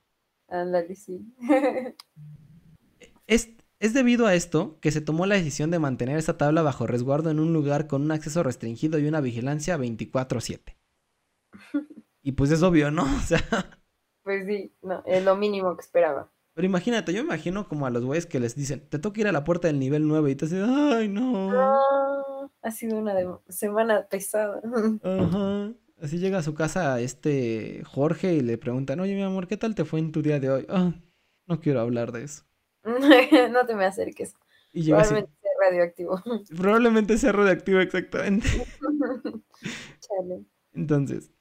Ándale, 0.53 0.95
sí. 0.95 1.19
Es, 3.27 3.49
es 3.79 3.93
debido 3.93 4.27
a 4.27 4.35
esto 4.35 4.77
que 4.81 4.91
se 4.91 5.01
tomó 5.01 5.25
la 5.25 5.35
decisión 5.35 5.71
de 5.71 5.79
mantener 5.79 6.17
esta 6.17 6.37
tabla 6.37 6.61
bajo 6.61 6.87
resguardo 6.87 7.29
en 7.31 7.39
un 7.39 7.53
lugar 7.53 7.87
con 7.87 8.01
un 8.01 8.11
acceso 8.11 8.43
restringido 8.43 8.99
y 8.99 9.07
una 9.07 9.21
vigilancia 9.21 9.77
24/7. 9.77 10.77
Y 12.21 12.31
pues 12.33 12.51
es 12.51 12.63
obvio, 12.63 12.91
¿no? 12.91 13.03
O 13.17 13.19
sea, 13.21 13.39
Pues 14.23 14.45
sí, 14.47 14.73
no, 14.81 15.03
es 15.05 15.23
lo 15.23 15.35
mínimo 15.35 15.75
que 15.75 15.81
esperaba. 15.81 16.31
pero 16.53 16.65
imagínate, 16.65 17.13
yo 17.13 17.21
me 17.23 17.27
imagino 17.27 17.67
como 17.67 17.85
a 17.85 17.89
los 17.89 18.05
güeyes 18.05 18.25
que 18.25 18.39
les 18.39 18.55
dicen, 18.55 18.87
te 18.89 18.99
toca 18.99 19.21
ir 19.21 19.27
a 19.27 19.31
la 19.31 19.43
puerta 19.43 19.67
del 19.67 19.79
nivel 19.79 20.07
9 20.07 20.31
y 20.31 20.35
te 20.35 20.45
dicen, 20.45 20.63
ay, 20.63 21.07
no. 21.09 21.51
No, 21.51 22.51
ha 22.61 22.71
sido 22.71 22.97
una 22.97 23.13
semana 23.49 24.07
pesada. 24.07 24.61
Ajá. 25.03 25.73
Así 26.03 26.19
llega 26.19 26.39
a 26.39 26.43
su 26.43 26.53
casa 26.53 26.99
este 26.99 27.81
Jorge 27.85 28.33
y 28.33 28.41
le 28.41 28.57
preguntan, 28.57 28.99
oye, 28.99 29.15
mi 29.15 29.21
amor, 29.21 29.47
¿qué 29.47 29.55
tal 29.55 29.73
te 29.73 29.85
fue 29.85 30.01
en 30.01 30.11
tu 30.11 30.21
día 30.21 30.37
de 30.37 30.51
hoy? 30.51 30.65
Ah, 30.67 30.91
no 31.47 31.61
quiero 31.61 31.79
hablar 31.79 32.11
de 32.11 32.25
eso. 32.25 32.43
no 32.83 33.65
te 33.65 33.73
me 33.73 33.85
acerques. 33.85 34.35
Y 34.73 34.81
llega 34.81 34.99
así, 34.99 35.13
Probablemente 35.13 35.39
sea 35.41 35.69
radioactivo. 35.69 36.21
probablemente 36.57 37.17
sea 37.17 37.31
radioactivo 37.31 37.79
exactamente. 37.79 38.49
Chale. 40.01 40.43
Entonces, 40.73 41.31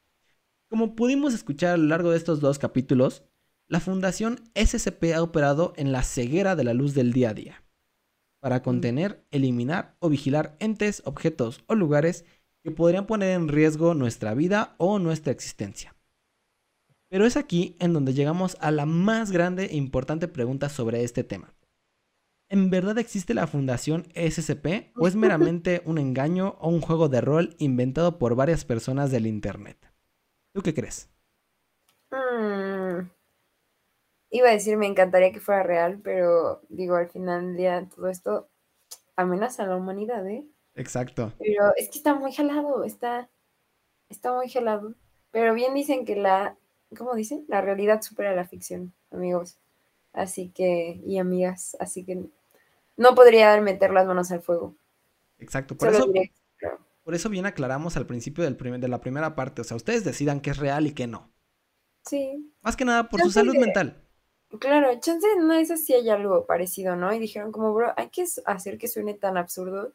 como 0.68 0.94
pudimos 0.94 1.34
escuchar 1.34 1.70
a 1.74 1.76
lo 1.76 1.88
largo 1.88 2.12
de 2.12 2.18
estos 2.18 2.38
dos 2.38 2.60
capítulos, 2.60 3.24
la 3.66 3.80
Fundación 3.80 4.38
SCP 4.54 5.12
ha 5.16 5.24
operado 5.24 5.72
en 5.76 5.90
la 5.90 6.04
ceguera 6.04 6.54
de 6.54 6.62
la 6.62 6.72
luz 6.72 6.94
del 6.94 7.12
día 7.12 7.30
a 7.30 7.34
día, 7.34 7.64
para 8.38 8.62
contener, 8.62 9.24
eliminar 9.32 9.96
o 9.98 10.08
vigilar 10.08 10.54
entes, 10.60 11.02
objetos 11.04 11.64
o 11.66 11.74
lugares 11.74 12.24
que 12.62 12.70
podrían 12.70 13.06
poner 13.06 13.30
en 13.30 13.48
riesgo 13.48 13.94
nuestra 13.94 14.34
vida 14.34 14.74
o 14.78 14.98
nuestra 14.98 15.32
existencia. 15.32 15.94
Pero 17.08 17.26
es 17.26 17.36
aquí 17.36 17.76
en 17.80 17.92
donde 17.92 18.14
llegamos 18.14 18.56
a 18.60 18.70
la 18.70 18.86
más 18.86 19.32
grande 19.32 19.66
e 19.66 19.76
importante 19.76 20.28
pregunta 20.28 20.68
sobre 20.68 21.04
este 21.04 21.24
tema. 21.24 21.54
¿En 22.48 22.70
verdad 22.70 22.98
existe 22.98 23.34
la 23.34 23.46
Fundación 23.46 24.06
SCP 24.14 24.92
o 24.96 25.08
es 25.08 25.16
meramente 25.16 25.82
un 25.86 25.98
engaño 25.98 26.56
o 26.60 26.68
un 26.68 26.80
juego 26.80 27.08
de 27.08 27.20
rol 27.20 27.56
inventado 27.58 28.18
por 28.18 28.34
varias 28.34 28.64
personas 28.64 29.10
del 29.10 29.26
Internet? 29.26 29.92
¿Tú 30.54 30.62
qué 30.62 30.74
crees? 30.74 31.10
Mm. 32.10 33.08
Iba 34.30 34.48
a 34.48 34.52
decir, 34.52 34.76
me 34.76 34.86
encantaría 34.86 35.32
que 35.32 35.40
fuera 35.40 35.62
real, 35.62 36.00
pero 36.02 36.62
digo, 36.68 36.96
al 36.96 37.10
final 37.10 37.48
del 37.48 37.56
día 37.56 37.88
todo 37.94 38.08
esto 38.08 38.50
amenaza 39.16 39.64
a 39.64 39.66
la 39.66 39.76
humanidad, 39.76 40.26
¿eh? 40.28 40.46
Exacto. 40.74 41.32
Pero 41.38 41.72
es 41.76 41.88
que 41.88 41.98
está 41.98 42.14
muy 42.14 42.32
jalado, 42.32 42.84
está, 42.84 43.28
está 44.08 44.32
muy 44.34 44.48
jalado. 44.48 44.94
Pero 45.30 45.54
bien 45.54 45.74
dicen 45.74 46.04
que 46.04 46.16
la, 46.16 46.56
¿cómo 46.96 47.14
dicen? 47.14 47.44
La 47.48 47.60
realidad 47.60 48.02
supera 48.02 48.34
la 48.34 48.46
ficción, 48.46 48.92
amigos. 49.10 49.58
Así 50.12 50.50
que, 50.50 51.00
y 51.06 51.18
amigas, 51.18 51.76
así 51.80 52.04
que 52.04 52.24
no 52.96 53.14
podría 53.14 53.58
meter 53.60 53.92
las 53.92 54.06
manos 54.06 54.30
al 54.30 54.42
fuego. 54.42 54.74
Exacto. 55.38 55.76
Por 55.76 55.88
Solo 55.92 56.04
eso, 56.04 56.12
diré, 56.12 56.32
por 57.02 57.14
eso 57.14 57.28
bien 57.30 57.46
aclaramos 57.46 57.96
al 57.96 58.06
principio 58.06 58.44
del 58.44 58.56
primer- 58.56 58.80
de 58.80 58.88
la 58.88 59.00
primera 59.00 59.34
parte. 59.34 59.62
O 59.62 59.64
sea, 59.64 59.76
ustedes 59.76 60.04
decidan 60.04 60.40
qué 60.40 60.50
es 60.50 60.58
real 60.58 60.86
y 60.86 60.92
qué 60.92 61.06
no. 61.06 61.30
Sí, 62.04 62.52
Más 62.62 62.76
que 62.76 62.84
nada 62.84 63.08
por 63.08 63.20
su 63.20 63.30
salud 63.30 63.54
mental. 63.56 64.02
claro, 64.60 64.88
chance 65.00 65.26
no 65.38 65.54
es 65.54 65.70
así 65.70 65.94
hay 65.94 66.10
algo 66.10 66.46
parecido, 66.46 66.96
¿no? 66.96 67.12
Y 67.14 67.18
dijeron 67.18 67.52
como, 67.52 67.72
bro, 67.72 67.92
hay 67.96 68.08
que 68.10 68.24
hacer 68.44 68.76
que 68.76 68.88
suene 68.88 69.14
tan 69.14 69.36
absurdo. 69.36 69.92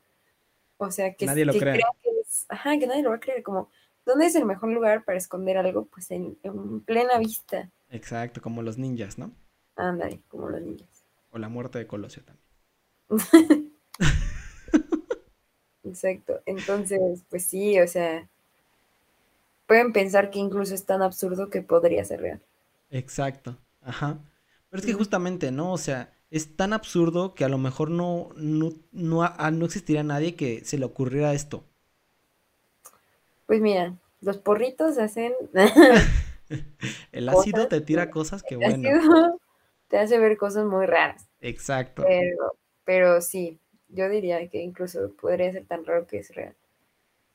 O 0.78 0.92
sea, 0.92 1.14
que, 1.14 1.26
Nadie 1.26 1.46
lo 1.46 1.54
que 1.54 1.60
crea. 1.60 1.74
crean 1.74 1.92
que 2.02 2.10
es, 2.22 2.46
ajá, 2.50 2.78
que 2.78 2.88
nadie 2.88 3.04
lo 3.04 3.10
va 3.10 3.16
a 3.16 3.20
creer. 3.20 3.44
Como, 3.44 3.70
¿dónde 4.06 4.28
es 4.28 4.36
el 4.36 4.46
mejor 4.46 4.70
lugar 4.70 5.04
para 5.04 5.18
esconder 5.18 5.58
algo? 5.58 5.86
Pues 5.86 6.12
en, 6.12 6.38
en 6.44 6.82
plena 6.82 7.18
vista. 7.18 7.70
Exacto, 7.90 8.42
como 8.42 8.62
los 8.62 8.78
ninjas, 8.78 9.18
¿no? 9.18 9.32
Ándale, 9.76 10.22
como 10.28 10.50
los 10.50 10.62
niños. 10.62 10.90
O 11.32 11.38
la 11.38 11.50
muerte 11.50 11.80
de 11.80 11.88
Colosio 11.88 12.24
también. 12.24 12.48
Exacto. 15.84 16.42
Entonces, 16.46 17.24
pues 17.30 17.46
sí, 17.46 17.80
o 17.80 17.88
sea, 17.88 18.28
pueden 19.68 19.94
pensar 19.94 20.30
que 20.30 20.40
incluso 20.40 20.76
es 20.76 20.86
tan 20.86 21.02
absurdo 21.02 21.50
que 21.50 21.62
podría 21.62 22.04
ser 22.06 22.22
real. 22.22 22.42
Exacto. 22.90 23.58
Ajá. 23.82 24.20
Pero 24.70 24.82
es 24.82 24.86
que 24.86 24.94
justamente, 24.94 25.52
¿no? 25.52 25.72
O 25.72 25.78
sea, 25.78 26.12
es 26.30 26.56
tan 26.56 26.74
absurdo 26.74 27.34
que 27.36 27.46
a 27.46 27.50
lo 27.50 27.58
mejor 27.58 27.90
no, 27.90 28.30
no, 28.36 28.72
no, 28.92 29.52
no 29.52 29.66
existiría 29.66 30.04
nadie 30.04 30.36
que 30.36 30.64
se 30.66 30.78
le 30.78 30.86
ocurriera 30.86 31.34
esto. 31.34 31.64
Pues 33.46 33.62
mira, 33.62 33.96
los 34.22 34.38
porritos 34.38 34.98
hacen 34.98 35.34
El 37.12 37.30
ácido 37.30 37.56
Cosas 37.58 37.70
te 37.70 37.82
tira 37.82 38.10
cosas 38.10 38.44
que 38.44 38.56
bueno. 38.56 38.90
ácido 38.90 39.40
te 39.90 39.98
hace 39.98 40.20
ver 40.20 40.38
cosas 40.38 40.66
muy 40.66 40.86
raras. 40.86 41.28
Exacto. 41.40 42.04
Pero, 42.06 42.58
pero 42.84 43.22
sí, 43.22 43.60
yo 43.90 44.10
diría 44.10 44.48
que 44.50 44.62
incluso 44.62 45.14
podría 45.16 45.52
ser 45.52 45.66
tan 45.66 45.86
raro 45.86 46.08
que 46.08 46.20
es 46.20 46.34
real. 46.36 46.56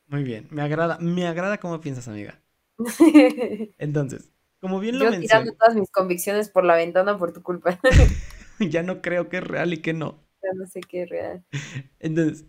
Muy 0.07 0.23
bien. 0.23 0.49
Me 0.51 0.63
agrada, 0.63 0.99
me 0.99 1.27
agrada 1.27 1.59
cómo 1.59 1.81
piensas, 1.81 2.09
amiga. 2.09 2.39
Entonces, 3.79 4.31
como 4.61 4.81
bien 4.81 4.99
lo 4.99 5.05
Yo 5.05 5.11
mencioné, 5.11 5.27
tirando 5.27 5.53
todas 5.55 5.75
mis 5.75 5.91
convicciones 5.91 6.49
por 6.49 6.65
la 6.65 6.77
ventana 6.77 7.19
por 7.19 7.33
tu 7.33 7.43
culpa. 7.43 7.79
ya 8.71 8.83
no 8.83 9.03
creo 9.03 9.29
que 9.29 9.39
es 9.39 9.45
real 9.45 9.73
y 9.73 9.79
que 9.79 9.93
no. 9.93 10.25
ya 10.43 10.51
no 10.55 10.67
sé 10.67 10.81
qué 10.81 11.03
es 11.03 11.11
real. 11.11 11.45
Entonces, 11.99 12.47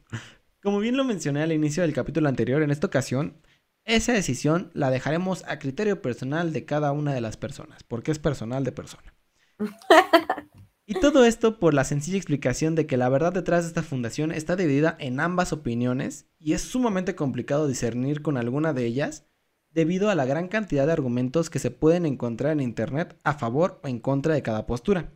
como 0.61 0.79
bien 0.79 0.97
lo 0.97 1.03
mencioné 1.03 1.41
al 1.41 1.51
inicio 1.51 1.83
del 1.83 1.93
capítulo 1.93 2.29
anterior, 2.29 2.61
en 2.61 2.71
esta 2.71 2.87
ocasión, 2.87 3.41
esa 3.85 4.13
decisión 4.13 4.71
la 4.73 4.89
dejaremos 4.89 5.43
a 5.47 5.59
criterio 5.59 6.01
personal 6.01 6.53
de 6.53 6.65
cada 6.65 6.91
una 6.91 7.13
de 7.13 7.21
las 7.21 7.37
personas, 7.37 7.83
porque 7.83 8.11
es 8.11 8.19
personal 8.19 8.63
de 8.63 8.71
persona. 8.71 9.13
Y 10.85 10.95
todo 10.95 11.23
esto 11.23 11.59
por 11.59 11.73
la 11.73 11.85
sencilla 11.85 12.17
explicación 12.17 12.75
de 12.75 12.85
que 12.85 12.97
la 12.97 13.07
verdad 13.07 13.31
detrás 13.31 13.63
de 13.63 13.69
esta 13.69 13.83
fundación 13.83 14.33
está 14.33 14.57
dividida 14.57 14.97
en 14.99 15.21
ambas 15.21 15.53
opiniones 15.53 16.27
y 16.39 16.51
es 16.53 16.61
sumamente 16.61 17.15
complicado 17.15 17.67
discernir 17.67 18.21
con 18.21 18.35
alguna 18.35 18.73
de 18.73 18.85
ellas 18.85 19.25
debido 19.71 20.09
a 20.09 20.15
la 20.15 20.25
gran 20.25 20.49
cantidad 20.49 20.85
de 20.85 20.91
argumentos 20.91 21.49
que 21.49 21.59
se 21.59 21.71
pueden 21.71 22.05
encontrar 22.05 22.51
en 22.51 22.59
Internet 22.59 23.17
a 23.23 23.33
favor 23.33 23.79
o 23.81 23.87
en 23.87 23.99
contra 23.99 24.33
de 24.33 24.41
cada 24.41 24.67
postura. 24.67 25.13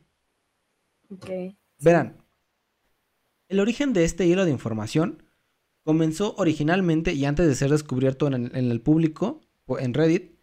Ok. 1.10 1.30
Verán, 1.80 2.18
el 3.48 3.60
origen 3.60 3.94
de 3.94 4.04
este 4.04 4.26
hilo 4.26 4.46
de 4.46 4.52
información 4.52 5.24
comenzó 5.84 6.36
originalmente 6.38 7.14
y 7.14 7.26
antes 7.26 7.48
de 7.48 7.56
ser 7.56 7.72
descubierto 7.72 8.28
en 8.28 8.34
el, 8.34 8.56
en 8.56 8.72
el 8.72 8.82
público, 8.82 9.42
o 9.66 9.80
en 9.80 9.94
Reddit, 9.94 10.38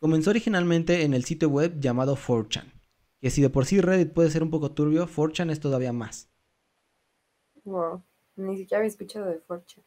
comenzó 0.00 0.30
originalmente 0.30 1.02
en 1.02 1.14
el 1.14 1.24
sitio 1.24 1.48
web 1.48 1.78
llamado 1.80 2.16
4chan. 2.16 2.72
Que 3.20 3.30
si 3.30 3.42
de 3.42 3.50
por 3.50 3.66
sí 3.66 3.80
Reddit 3.80 4.12
puede 4.12 4.30
ser 4.30 4.42
un 4.42 4.50
poco 4.50 4.72
turbio, 4.72 5.06
4chan 5.06 5.50
es 5.50 5.60
todavía 5.60 5.92
más. 5.92 6.30
Wow. 7.64 8.02
Ni 8.36 8.56
siquiera 8.56 8.78
había 8.78 8.88
escuchado 8.88 9.26
de 9.26 9.40
Fortune. 9.40 9.84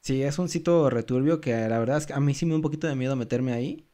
Sí, 0.00 0.22
es 0.22 0.38
un 0.38 0.48
sitio 0.48 0.88
returbio 0.88 1.40
que 1.40 1.52
la 1.68 1.78
verdad 1.78 1.98
es 1.98 2.06
que 2.06 2.14
a 2.14 2.20
mí 2.20 2.32
sí 2.32 2.46
me 2.46 2.52
da 2.52 2.56
un 2.56 2.62
poquito 2.62 2.86
de 2.86 2.94
miedo 2.94 3.16
meterme 3.16 3.52
ahí, 3.52 3.85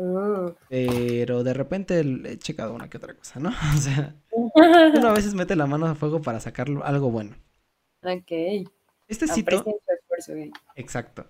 Uh. 0.00 0.52
pero 0.68 1.42
de 1.42 1.52
repente 1.54 2.00
he 2.00 2.38
checado 2.38 2.72
una 2.72 2.88
que 2.88 2.98
otra 2.98 3.14
cosa, 3.14 3.40
¿no? 3.40 3.50
O 3.74 3.78
sea, 3.78 4.14
uno 4.30 5.08
a 5.08 5.12
veces 5.12 5.34
mete 5.34 5.56
la 5.56 5.66
mano 5.66 5.86
a 5.86 5.94
fuego 5.96 6.22
para 6.22 6.38
sacar 6.40 6.68
algo 6.84 7.10
bueno. 7.10 7.36
ok. 8.02 8.32
Este 9.08 9.26
sitio... 9.26 9.64
Exacto. 10.76 11.26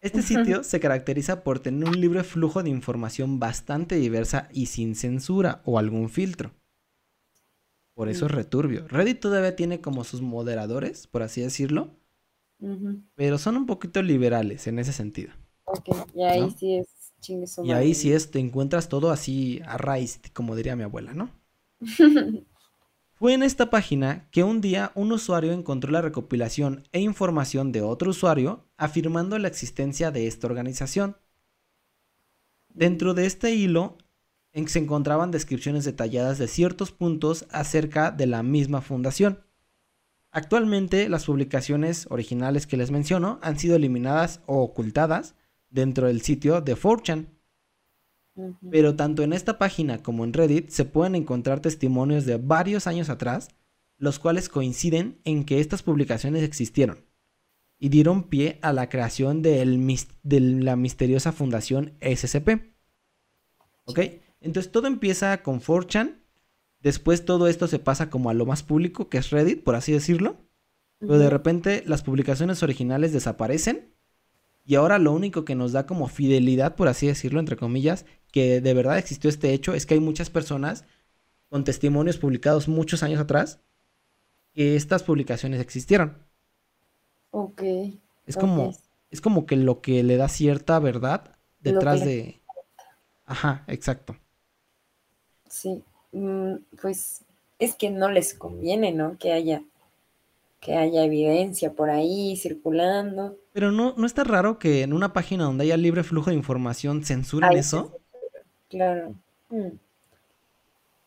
Este 0.00 0.22
sitio 0.22 0.62
se 0.64 0.80
caracteriza 0.80 1.44
por 1.44 1.60
tener 1.60 1.88
un 1.88 2.00
libre 2.00 2.24
flujo 2.24 2.62
de 2.62 2.70
información 2.70 3.38
bastante 3.38 3.96
diversa 3.96 4.48
y 4.52 4.66
sin 4.66 4.94
censura 4.94 5.62
o 5.64 5.78
algún 5.78 6.08
filtro. 6.08 6.50
Por 7.94 8.08
eso 8.08 8.26
es 8.26 8.32
Mm. 8.32 8.34
returbio. 8.34 8.88
Reddit 8.88 9.20
todavía 9.20 9.56
tiene 9.56 9.80
como 9.80 10.04
sus 10.04 10.22
moderadores, 10.22 11.06
por 11.06 11.22
así 11.22 11.40
decirlo, 11.42 11.90
pero 13.14 13.38
son 13.38 13.56
un 13.56 13.66
poquito 13.66 14.02
liberales 14.02 14.66
en 14.66 14.78
ese 14.78 14.92
sentido. 14.92 15.32
Ok, 15.64 15.88
y 16.14 16.22
ahí 16.24 16.40
¿No? 16.40 16.50
sí 16.50 16.76
es 16.78 16.88
chingue 17.20 17.46
su 17.46 17.64
Y 17.64 17.72
ahí 17.72 17.94
sí 17.94 18.12
es, 18.12 18.30
te 18.30 18.38
encuentras 18.38 18.88
todo 18.88 19.10
así 19.10 19.60
a 19.66 19.78
raíz, 19.78 20.20
como 20.32 20.56
diría 20.56 20.76
mi 20.76 20.82
abuela, 20.82 21.12
¿no? 21.14 21.30
Fue 23.14 23.34
en 23.34 23.42
esta 23.42 23.68
página 23.68 24.26
que 24.30 24.44
un 24.44 24.62
día 24.62 24.92
un 24.94 25.12
usuario 25.12 25.52
encontró 25.52 25.92
la 25.92 26.00
recopilación 26.00 26.88
e 26.90 27.00
información 27.00 27.70
de 27.70 27.82
otro 27.82 28.10
usuario 28.10 28.64
afirmando 28.78 29.38
la 29.38 29.48
existencia 29.48 30.10
de 30.10 30.26
esta 30.26 30.46
organización. 30.46 31.18
Dentro 32.70 33.12
de 33.12 33.26
este 33.26 33.54
hilo 33.54 33.98
en 34.52 34.64
que 34.64 34.70
se 34.70 34.78
encontraban 34.78 35.30
descripciones 35.30 35.84
detalladas 35.84 36.38
de 36.38 36.48
ciertos 36.48 36.92
puntos 36.92 37.46
acerca 37.50 38.10
de 38.10 38.26
la 38.26 38.42
misma 38.42 38.80
fundación. 38.80 39.44
Actualmente 40.30 41.08
las 41.08 41.26
publicaciones 41.26 42.06
originales 42.10 42.66
que 42.66 42.76
les 42.76 42.90
menciono 42.90 43.38
han 43.42 43.58
sido 43.58 43.76
eliminadas 43.76 44.40
o 44.46 44.62
ocultadas 44.62 45.34
dentro 45.70 46.08
del 46.08 46.20
sitio 46.20 46.60
de 46.60 46.76
4chan. 46.76 47.26
Pero 48.70 48.96
tanto 48.96 49.22
en 49.22 49.32
esta 49.32 49.58
página 49.58 50.02
como 50.02 50.24
en 50.24 50.32
Reddit 50.32 50.70
se 50.70 50.84
pueden 50.84 51.14
encontrar 51.14 51.60
testimonios 51.60 52.26
de 52.26 52.36
varios 52.36 52.86
años 52.86 53.10
atrás, 53.10 53.48
los 53.98 54.18
cuales 54.18 54.48
coinciden 54.48 55.20
en 55.24 55.44
que 55.44 55.60
estas 55.60 55.82
publicaciones 55.82 56.42
existieron 56.42 57.04
y 57.78 57.88
dieron 57.88 58.24
pie 58.24 58.58
a 58.62 58.72
la 58.72 58.88
creación 58.88 59.42
de 59.42 59.64
la 59.64 60.76
misteriosa 60.76 61.32
fundación 61.32 61.94
SCP. 62.00 62.48
¿Ok? 63.84 64.00
Entonces 64.40 64.72
todo 64.72 64.86
empieza 64.86 65.42
con 65.42 65.60
4chan, 65.60 66.22
después 66.80 67.24
todo 67.24 67.46
esto 67.48 67.66
se 67.66 67.78
pasa 67.78 68.08
como 68.08 68.30
a 68.30 68.34
lo 68.34 68.46
más 68.46 68.62
público, 68.62 69.08
que 69.08 69.18
es 69.18 69.30
Reddit, 69.30 69.62
por 69.62 69.74
así 69.74 69.92
decirlo, 69.92 70.38
pero 70.98 71.18
de 71.18 71.28
repente 71.28 71.82
las 71.86 72.02
publicaciones 72.02 72.62
originales 72.62 73.12
desaparecen 73.12 73.94
y 74.70 74.76
ahora 74.76 75.00
lo 75.00 75.12
único 75.12 75.44
que 75.44 75.56
nos 75.56 75.72
da 75.72 75.84
como 75.84 76.06
fidelidad, 76.06 76.76
por 76.76 76.86
así 76.86 77.08
decirlo, 77.08 77.40
entre 77.40 77.56
comillas, 77.56 78.06
que 78.30 78.60
de 78.60 78.72
verdad 78.72 78.98
existió 78.98 79.28
este 79.28 79.52
hecho, 79.52 79.74
es 79.74 79.84
que 79.84 79.94
hay 79.94 80.00
muchas 80.00 80.30
personas 80.30 80.84
con 81.48 81.64
testimonios 81.64 82.18
publicados 82.18 82.68
muchos 82.68 83.02
años 83.02 83.18
atrás 83.18 83.58
que 84.54 84.76
estas 84.76 85.02
publicaciones 85.02 85.60
existieron. 85.60 86.18
Ok. 87.32 87.62
Es 88.26 88.36
como, 88.36 88.72
es 89.10 89.20
como 89.20 89.44
que 89.44 89.56
lo 89.56 89.80
que 89.80 90.04
le 90.04 90.16
da 90.16 90.28
cierta 90.28 90.78
verdad 90.78 91.36
detrás 91.58 92.04
de... 92.04 92.38
Ajá, 93.26 93.64
exacto. 93.66 94.14
Sí, 95.48 95.82
mm, 96.12 96.54
pues 96.80 97.24
es 97.58 97.74
que 97.74 97.90
no 97.90 98.08
les 98.08 98.34
conviene, 98.34 98.92
¿no? 98.92 99.18
Que 99.18 99.32
haya, 99.32 99.64
que 100.60 100.74
haya 100.74 101.04
evidencia 101.04 101.72
por 101.72 101.90
ahí 101.90 102.36
circulando. 102.36 103.36
Pero 103.52 103.72
no, 103.72 103.94
no 103.96 104.06
está 104.06 104.24
raro 104.24 104.58
que 104.58 104.82
en 104.82 104.92
una 104.92 105.12
página 105.12 105.44
donde 105.44 105.64
haya 105.64 105.76
libre 105.76 106.04
flujo 106.04 106.30
de 106.30 106.36
información 106.36 107.02
censuren 107.04 107.52
eso. 107.52 107.96
Claro. 108.68 109.14
Mm. 109.48 109.70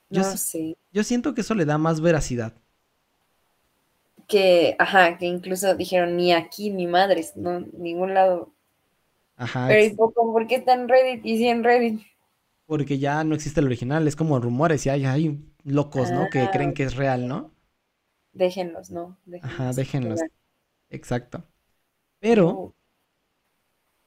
Yo, 0.10 0.24
sé. 0.24 0.76
Yo 0.92 1.04
siento 1.04 1.34
que 1.34 1.42
eso 1.42 1.56
le 1.56 1.66
da 1.66 1.78
más 1.78 2.02
veracidad. 2.02 2.54
Que, 4.28 4.76
ajá, 4.80 5.18
que 5.18 5.26
incluso 5.26 5.76
dijeron 5.76 6.18
ni 6.18 6.34
aquí 6.34 6.70
ni 6.70 6.88
madres, 6.88 7.36
no, 7.36 7.60
ningún 7.78 8.14
lado. 8.14 8.52
Ajá. 9.38 9.68
Pero 9.68 10.12
¿por 10.12 10.48
qué 10.48 10.56
está 10.56 10.74
en 10.74 10.88
Reddit 10.88 11.26
y 11.26 11.38
si 11.38 11.48
en 11.48 11.64
Reddit? 11.64 12.02
porque 12.66 12.98
ya 12.98 13.24
no 13.24 13.36
existe 13.36 13.60
el 13.60 13.68
original, 13.68 14.08
es 14.08 14.16
como 14.16 14.40
rumores, 14.40 14.88
hay, 14.88 15.06
hay 15.06 15.40
locos, 15.64 16.12
¿no? 16.12 16.28
Que 16.32 16.50
creen 16.52 16.72
ah. 16.72 16.74
que 16.74 16.84
es 16.84 16.96
real, 16.96 17.28
¿no? 17.28 17.52
Déjenlos, 18.34 18.90
¿no? 18.90 19.18
Ajá, 19.42 19.72
déjenlos. 19.74 20.20
Exacto. 20.90 21.44
Pero 22.20 22.50
oh. 22.50 22.76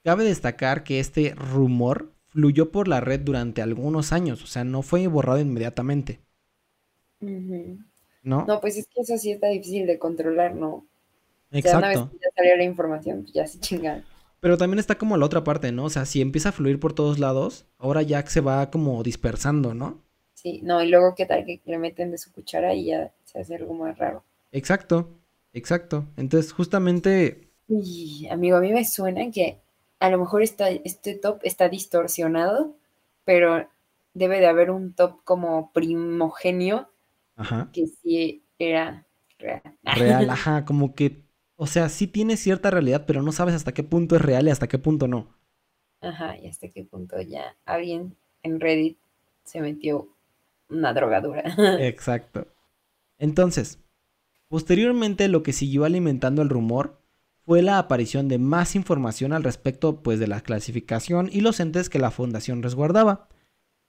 cabe 0.04 0.24
destacar 0.24 0.84
que 0.84 1.00
este 1.00 1.34
rumor 1.34 2.12
fluyó 2.26 2.70
por 2.70 2.88
la 2.88 3.00
red 3.00 3.20
durante 3.20 3.62
algunos 3.62 4.12
años, 4.12 4.42
o 4.42 4.46
sea, 4.46 4.64
no 4.64 4.82
fue 4.82 5.06
borrado 5.06 5.40
inmediatamente. 5.40 6.20
¿No? 7.20 8.44
No, 8.46 8.60
pues 8.60 8.76
es 8.76 8.86
que 8.88 9.00
eso 9.00 9.16
sí 9.16 9.32
está 9.32 9.48
difícil 9.48 9.86
de 9.86 9.98
controlar, 9.98 10.54
¿no? 10.54 10.86
Exacto. 11.50 11.68
O 11.68 11.70
sea, 11.70 11.78
una 11.78 11.88
vez 11.88 12.10
que 12.10 12.18
ya 12.18 12.30
salió 12.34 12.56
la 12.56 12.64
información, 12.64 13.22
pues 13.22 13.32
ya 13.32 13.46
se 13.46 13.60
chingan. 13.60 14.04
Pero 14.40 14.58
también 14.58 14.78
está 14.78 14.96
como 14.96 15.16
la 15.16 15.26
otra 15.26 15.44
parte, 15.44 15.72
¿no? 15.72 15.84
O 15.84 15.90
sea, 15.90 16.04
si 16.04 16.20
empieza 16.20 16.50
a 16.50 16.52
fluir 16.52 16.78
por 16.78 16.92
todos 16.92 17.18
lados, 17.18 17.66
ahora 17.78 18.02
ya 18.02 18.24
se 18.26 18.40
va 18.40 18.70
como 18.70 19.02
dispersando, 19.02 19.74
¿no? 19.74 20.05
Sí, 20.46 20.60
no, 20.62 20.80
y 20.80 20.88
luego 20.88 21.16
qué 21.16 21.26
tal 21.26 21.44
que 21.44 21.60
le 21.64 21.76
meten 21.76 22.12
de 22.12 22.18
su 22.18 22.32
cuchara 22.32 22.72
y 22.72 22.84
ya 22.84 23.10
se 23.24 23.40
hace 23.40 23.56
algo 23.56 23.74
más 23.74 23.98
raro. 23.98 24.22
Exacto, 24.52 25.18
exacto. 25.52 26.06
Entonces, 26.16 26.52
justamente... 26.52 27.50
Y, 27.66 28.28
amigo, 28.30 28.56
a 28.56 28.60
mí 28.60 28.72
me 28.72 28.84
suena 28.84 29.28
que 29.32 29.58
a 29.98 30.08
lo 30.08 30.18
mejor 30.18 30.44
está, 30.44 30.68
este 30.70 31.16
top 31.16 31.40
está 31.42 31.68
distorsionado, 31.68 32.76
pero 33.24 33.68
debe 34.14 34.38
de 34.38 34.46
haber 34.46 34.70
un 34.70 34.92
top 34.92 35.24
como 35.24 35.72
primogenio 35.72 36.90
ajá. 37.34 37.68
que 37.72 37.88
sí 37.88 38.44
era 38.60 39.04
real. 39.40 39.62
Real, 39.82 40.30
ajá, 40.30 40.64
como 40.64 40.94
que 40.94 41.24
o 41.56 41.66
sea, 41.66 41.88
sí 41.88 42.06
tiene 42.06 42.36
cierta 42.36 42.70
realidad, 42.70 43.02
pero 43.04 43.20
no 43.20 43.32
sabes 43.32 43.56
hasta 43.56 43.74
qué 43.74 43.82
punto 43.82 44.14
es 44.14 44.22
real 44.22 44.46
y 44.46 44.50
hasta 44.50 44.68
qué 44.68 44.78
punto 44.78 45.08
no. 45.08 45.26
Ajá, 46.00 46.38
y 46.38 46.46
hasta 46.46 46.68
qué 46.68 46.84
punto 46.84 47.20
ya 47.20 47.56
alguien 47.64 48.14
en 48.44 48.60
Reddit 48.60 48.96
se 49.42 49.60
metió 49.60 50.08
una 50.68 50.92
drogadura. 50.92 51.42
Exacto. 51.80 52.46
Entonces, 53.18 53.78
posteriormente 54.48 55.28
lo 55.28 55.42
que 55.42 55.52
siguió 55.52 55.84
alimentando 55.84 56.42
el 56.42 56.48
rumor 56.48 57.00
fue 57.44 57.62
la 57.62 57.78
aparición 57.78 58.28
de 58.28 58.38
más 58.38 58.74
información 58.74 59.32
al 59.32 59.44
respecto 59.44 60.02
pues 60.02 60.18
de 60.18 60.26
la 60.26 60.40
clasificación 60.40 61.28
y 61.32 61.40
los 61.40 61.60
entes 61.60 61.88
que 61.88 62.00
la 62.00 62.10
fundación 62.10 62.62
resguardaba. 62.62 63.28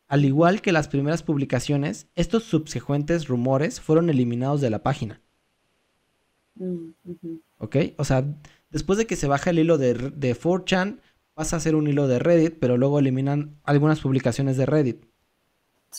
Al 0.07 0.23
igual 0.25 0.61
que 0.61 0.71
las 0.71 0.87
primeras 0.87 1.23
publicaciones, 1.23 2.07
estos 2.15 2.43
subsecuentes 2.43 3.27
rumores 3.27 3.81
fueron 3.81 4.09
eliminados 4.09 4.61
de 4.61 4.69
la 4.69 4.83
página. 4.83 5.21
Mm, 6.55 6.91
¿Ok? 7.57 7.75
O 7.97 8.05
sea, 8.05 8.23
después 8.69 8.97
de 8.97 9.05
que 9.05 9.15
se 9.15 9.27
baja 9.27 9.49
el 9.49 9.59
hilo 9.59 9.77
de, 9.77 9.95
de 9.95 10.35
4chan, 10.35 11.01
pasa 11.33 11.57
a 11.57 11.59
ser 11.59 11.75
un 11.75 11.87
hilo 11.87 12.07
de 12.07 12.19
Reddit, 12.19 12.57
pero 12.59 12.77
luego 12.77 12.99
eliminan 12.99 13.59
algunas 13.63 13.99
publicaciones 13.99 14.55
de 14.55 14.65
Reddit. 14.65 15.05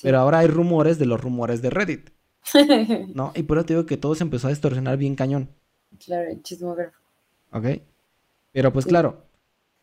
Pero 0.02 0.18
ahora 0.18 0.38
hay 0.38 0.46
rumores 0.46 0.98
de 0.98 1.06
los 1.06 1.20
rumores 1.20 1.62
de 1.62 1.70
Reddit. 1.70 2.10
¿No? 3.14 3.32
Y 3.34 3.42
por 3.42 3.58
eso 3.58 3.66
te 3.66 3.74
digo 3.74 3.86
que 3.86 3.96
todo 3.96 4.14
se 4.14 4.24
empezó 4.24 4.46
a 4.46 4.50
distorsionar 4.50 4.96
bien 4.96 5.16
cañón. 5.16 5.50
Claro, 6.04 6.30
chismógrafo. 6.42 6.98
Ok. 7.52 7.66
Pero 8.52 8.72
pues 8.72 8.86
claro, 8.86 9.24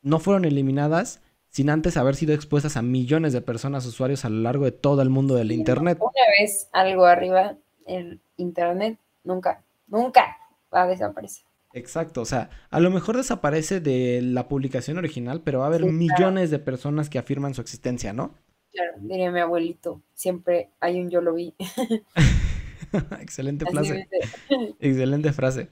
no 0.02 0.20
fueron 0.20 0.46
eliminadas 0.46 1.22
sin 1.50 1.70
antes 1.70 1.98
haber 1.98 2.16
sido 2.16 2.34
expuestas 2.34 2.76
a 2.78 2.82
millones 2.82 3.34
de 3.34 3.42
personas 3.42 3.86
usuarios 3.86 4.26
a 4.26 4.30
lo 4.30 4.42
largo 4.42 4.66
de 4.66 4.72
todo 4.72 5.02
el 5.02 5.10
mundo 5.10 5.36
del 5.36 5.52
Internet. 5.52 5.98
Una 6.02 6.12
vez 6.38 6.68
algo 6.74 7.06
arriba 7.06 7.56
en 7.86 8.20
Internet, 8.38 9.00
nunca, 9.24 9.64
nunca 9.88 10.38
va 10.74 10.84
a 10.84 10.88
desaparecer. 10.88 11.46
Exacto, 11.74 12.22
o 12.22 12.26
sea, 12.26 12.50
a 12.70 12.80
lo 12.80 12.90
mejor 12.90 13.18
desaparece 13.18 13.80
de 13.82 14.22
la 14.22 14.48
publicación 14.48 14.98
original, 14.98 15.42
pero 15.44 15.60
va 15.60 15.66
a 15.66 15.68
haber 15.68 15.86
millones 15.86 16.50
de 16.50 16.60
personas 16.60 17.10
que 17.10 17.20
afirman 17.20 17.54
su 17.54 17.62
existencia, 17.62 18.14
¿no? 18.14 18.34
Claro, 18.76 18.98
diría 19.00 19.32
mi 19.32 19.40
abuelito, 19.40 20.02
siempre 20.14 20.70
hay 20.82 21.00
un 21.00 21.10
yo 21.10 21.22
lo 21.22 21.34
vi. 21.34 21.54
Excelente 23.22 23.66
frase. 23.66 24.10
Excelente 24.80 25.32
frase. 25.32 25.70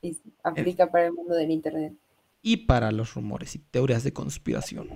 Y 0.00 0.16
aplica 0.42 0.90
para 0.90 1.06
el 1.06 1.12
mundo 1.12 1.34
del 1.34 1.50
Internet. 1.50 1.92
Y 2.40 2.58
para 2.58 2.92
los 2.92 3.12
rumores 3.12 3.54
y 3.54 3.58
teorías 3.58 4.04
de 4.04 4.14
conspiración. 4.14 4.88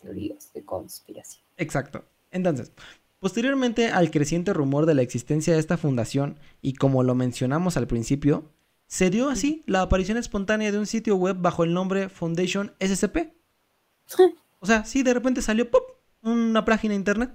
Teorías 0.00 0.50
de 0.54 0.64
conspiración. 0.64 1.44
Exacto. 1.58 2.06
Entonces, 2.30 2.72
posteriormente 3.18 3.88
al 3.88 4.10
creciente 4.10 4.54
rumor 4.54 4.86
de 4.86 4.94
la 4.94 5.02
existencia 5.02 5.52
de 5.52 5.60
esta 5.60 5.76
fundación, 5.76 6.38
y 6.62 6.72
como 6.72 7.02
lo 7.02 7.14
mencionamos 7.14 7.76
al 7.76 7.86
principio, 7.86 8.50
se 8.86 9.10
dio 9.10 9.28
así 9.28 9.62
la 9.66 9.82
aparición 9.82 10.16
espontánea 10.16 10.72
de 10.72 10.78
un 10.78 10.86
sitio 10.86 11.16
web 11.16 11.36
bajo 11.38 11.64
el 11.64 11.74
nombre 11.74 12.08
Foundation 12.08 12.72
SCP. 12.80 13.34
o 14.60 14.66
sea, 14.66 14.86
sí, 14.86 15.02
de 15.02 15.12
repente 15.12 15.42
salió 15.42 15.70
¡pop! 15.70 15.95
Una 16.26 16.64
página 16.64 16.92
de 16.92 16.96
internet. 16.96 17.30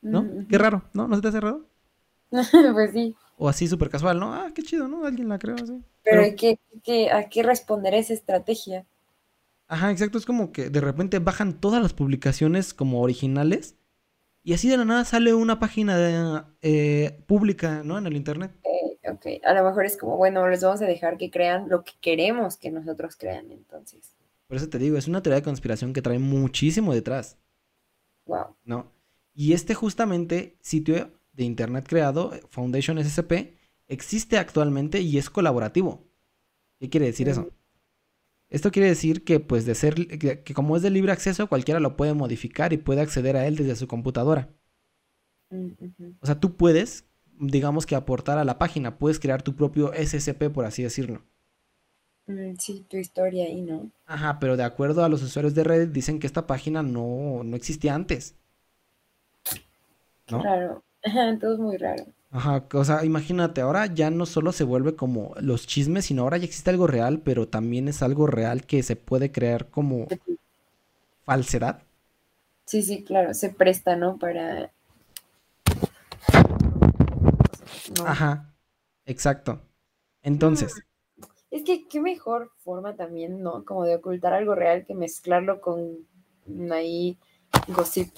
¿No? 0.00 0.26
Qué 0.48 0.58
raro, 0.58 0.82
¿no? 0.94 1.06
¿No 1.06 1.14
se 1.14 1.22
te 1.22 1.28
hace 1.28 1.40
raro? 1.40 1.66
pues 2.30 2.92
sí. 2.92 3.14
O 3.36 3.48
así 3.48 3.68
súper 3.68 3.88
casual, 3.88 4.18
¿no? 4.18 4.34
Ah, 4.34 4.50
qué 4.54 4.62
chido, 4.62 4.88
¿no? 4.88 5.04
Alguien 5.04 5.28
la 5.28 5.38
creó 5.38 5.56
así. 5.56 5.80
Pero, 6.02 6.22
hay 6.22 6.34
que, 6.34 6.58
que, 6.82 7.10
¿a 7.10 7.28
qué 7.28 7.42
responder 7.42 7.94
esa 7.94 8.12
estrategia? 8.12 8.84
Ajá, 9.68 9.90
exacto. 9.90 10.18
Es 10.18 10.26
como 10.26 10.52
que 10.52 10.70
de 10.70 10.80
repente 10.80 11.18
bajan 11.20 11.60
todas 11.60 11.80
las 11.82 11.92
publicaciones 11.92 12.74
como 12.74 13.00
originales 13.00 13.76
y 14.44 14.54
así 14.54 14.68
de 14.68 14.76
la 14.76 14.84
nada 14.84 15.04
sale 15.04 15.34
una 15.34 15.60
página 15.60 15.96
de, 15.96 16.42
eh, 16.62 17.22
pública, 17.26 17.82
¿no? 17.84 17.98
En 17.98 18.06
el 18.06 18.16
internet. 18.16 18.50
ok, 19.08 19.44
a 19.44 19.54
lo 19.54 19.64
mejor 19.64 19.86
es 19.86 19.96
como, 19.96 20.16
bueno, 20.16 20.48
les 20.48 20.62
vamos 20.62 20.82
a 20.82 20.86
dejar 20.86 21.16
que 21.16 21.30
crean 21.30 21.68
lo 21.68 21.84
que 21.84 21.92
queremos 22.00 22.56
que 22.56 22.70
nosotros 22.70 23.16
crean, 23.16 23.52
entonces. 23.52 24.16
Por 24.52 24.58
eso 24.58 24.68
te 24.68 24.76
digo, 24.76 24.98
es 24.98 25.08
una 25.08 25.22
teoría 25.22 25.36
de 25.36 25.44
conspiración 25.44 25.94
que 25.94 26.02
trae 26.02 26.18
muchísimo 26.18 26.92
detrás. 26.92 27.38
Wow. 28.26 28.54
¿No? 28.66 28.92
Y 29.32 29.54
este 29.54 29.72
justamente 29.72 30.58
sitio 30.60 31.10
de 31.32 31.44
internet 31.44 31.86
creado, 31.88 32.32
Foundation 32.50 33.02
SCP, 33.02 33.56
existe 33.88 34.36
actualmente 34.36 35.00
y 35.00 35.16
es 35.16 35.30
colaborativo. 35.30 36.06
¿Qué 36.78 36.90
quiere 36.90 37.06
decir 37.06 37.30
eso? 37.30 37.48
Esto 38.50 38.70
quiere 38.70 38.88
decir 38.88 39.24
que, 39.24 39.40
pues, 39.40 39.64
de 39.64 39.74
ser, 39.74 39.94
que, 40.18 40.52
como 40.52 40.76
es 40.76 40.82
de 40.82 40.90
libre 40.90 41.12
acceso, 41.12 41.46
cualquiera 41.46 41.80
lo 41.80 41.96
puede 41.96 42.12
modificar 42.12 42.74
y 42.74 42.76
puede 42.76 43.00
acceder 43.00 43.38
a 43.38 43.46
él 43.46 43.56
desde 43.56 43.74
su 43.74 43.88
computadora. 43.88 44.50
Mm, 45.48 45.70
o 46.20 46.26
sea, 46.26 46.40
tú 46.40 46.58
puedes, 46.58 47.06
digamos 47.40 47.86
que 47.86 47.94
aportar 47.94 48.36
a 48.36 48.44
la 48.44 48.58
página, 48.58 48.98
puedes 48.98 49.18
crear 49.18 49.40
tu 49.40 49.56
propio 49.56 49.94
SCP, 49.94 50.50
por 50.52 50.66
así 50.66 50.82
decirlo. 50.82 51.22
Mm, 52.26 52.54
sí, 52.58 52.84
tu 52.88 52.96
historia 52.96 53.46
ahí, 53.46 53.62
¿no? 53.62 53.90
Ajá, 54.06 54.38
pero 54.38 54.56
de 54.56 54.64
acuerdo 54.64 55.04
a 55.04 55.08
los 55.08 55.22
usuarios 55.22 55.54
de 55.54 55.64
Reddit, 55.64 55.90
dicen 55.90 56.18
que 56.18 56.26
esta 56.26 56.46
página 56.46 56.82
no, 56.82 57.42
no 57.44 57.56
existía 57.56 57.94
antes. 57.94 58.36
¿no? 60.30 60.40
Claro. 60.40 60.82
Todo 61.40 61.54
es 61.54 61.58
muy 61.58 61.76
raro. 61.76 62.06
Ajá, 62.30 62.64
o 62.72 62.84
sea, 62.84 63.04
imagínate, 63.04 63.60
ahora 63.60 63.86
ya 63.86 64.08
no 64.10 64.24
solo 64.24 64.52
se 64.52 64.64
vuelve 64.64 64.96
como 64.96 65.34
los 65.40 65.66
chismes, 65.66 66.06
sino 66.06 66.22
ahora 66.22 66.38
ya 66.38 66.46
existe 66.46 66.70
algo 66.70 66.86
real, 66.86 67.20
pero 67.20 67.46
también 67.46 67.88
es 67.88 68.02
algo 68.02 68.26
real 68.26 68.64
que 68.64 68.82
se 68.82 68.96
puede 68.96 69.30
crear 69.30 69.68
como 69.68 70.06
falsedad. 71.24 71.82
Sí, 72.64 72.82
sí, 72.82 73.04
claro, 73.04 73.34
se 73.34 73.50
presta, 73.50 73.96
¿no? 73.96 74.16
Para... 74.16 74.70
No. 77.98 78.06
Ajá, 78.06 78.50
exacto. 79.04 79.60
Entonces, 80.22 80.82
Es 81.52 81.64
que 81.64 81.86
qué 81.88 82.00
mejor 82.00 82.50
forma 82.64 82.96
también, 82.96 83.42
¿no? 83.42 83.64
Como 83.64 83.84
de 83.84 83.96
ocultar 83.96 84.32
algo 84.34 84.56
real 84.56 84.84
que 84.86 84.94
mezclarlo 84.96 85.60
con 85.60 85.98
ahí 86.72 87.18
gossip 87.68 88.10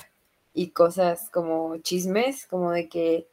y 0.54 0.70
cosas 0.70 1.30
como 1.30 1.76
chismes, 1.78 2.46
como 2.46 2.72
de 2.72 2.88
que, 2.88 3.28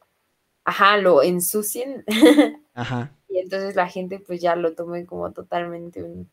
ajá, 0.64 0.98
lo 0.98 1.22
ensucien 1.22 2.04
ajá. 2.74 3.16
y 3.28 3.38
entonces 3.38 3.76
la 3.76 3.88
gente 3.88 4.20
pues 4.20 4.40
ya 4.42 4.56
lo 4.56 4.74
tome 4.74 5.06
como 5.06 5.32
totalmente 5.32 6.02
un, 6.02 6.30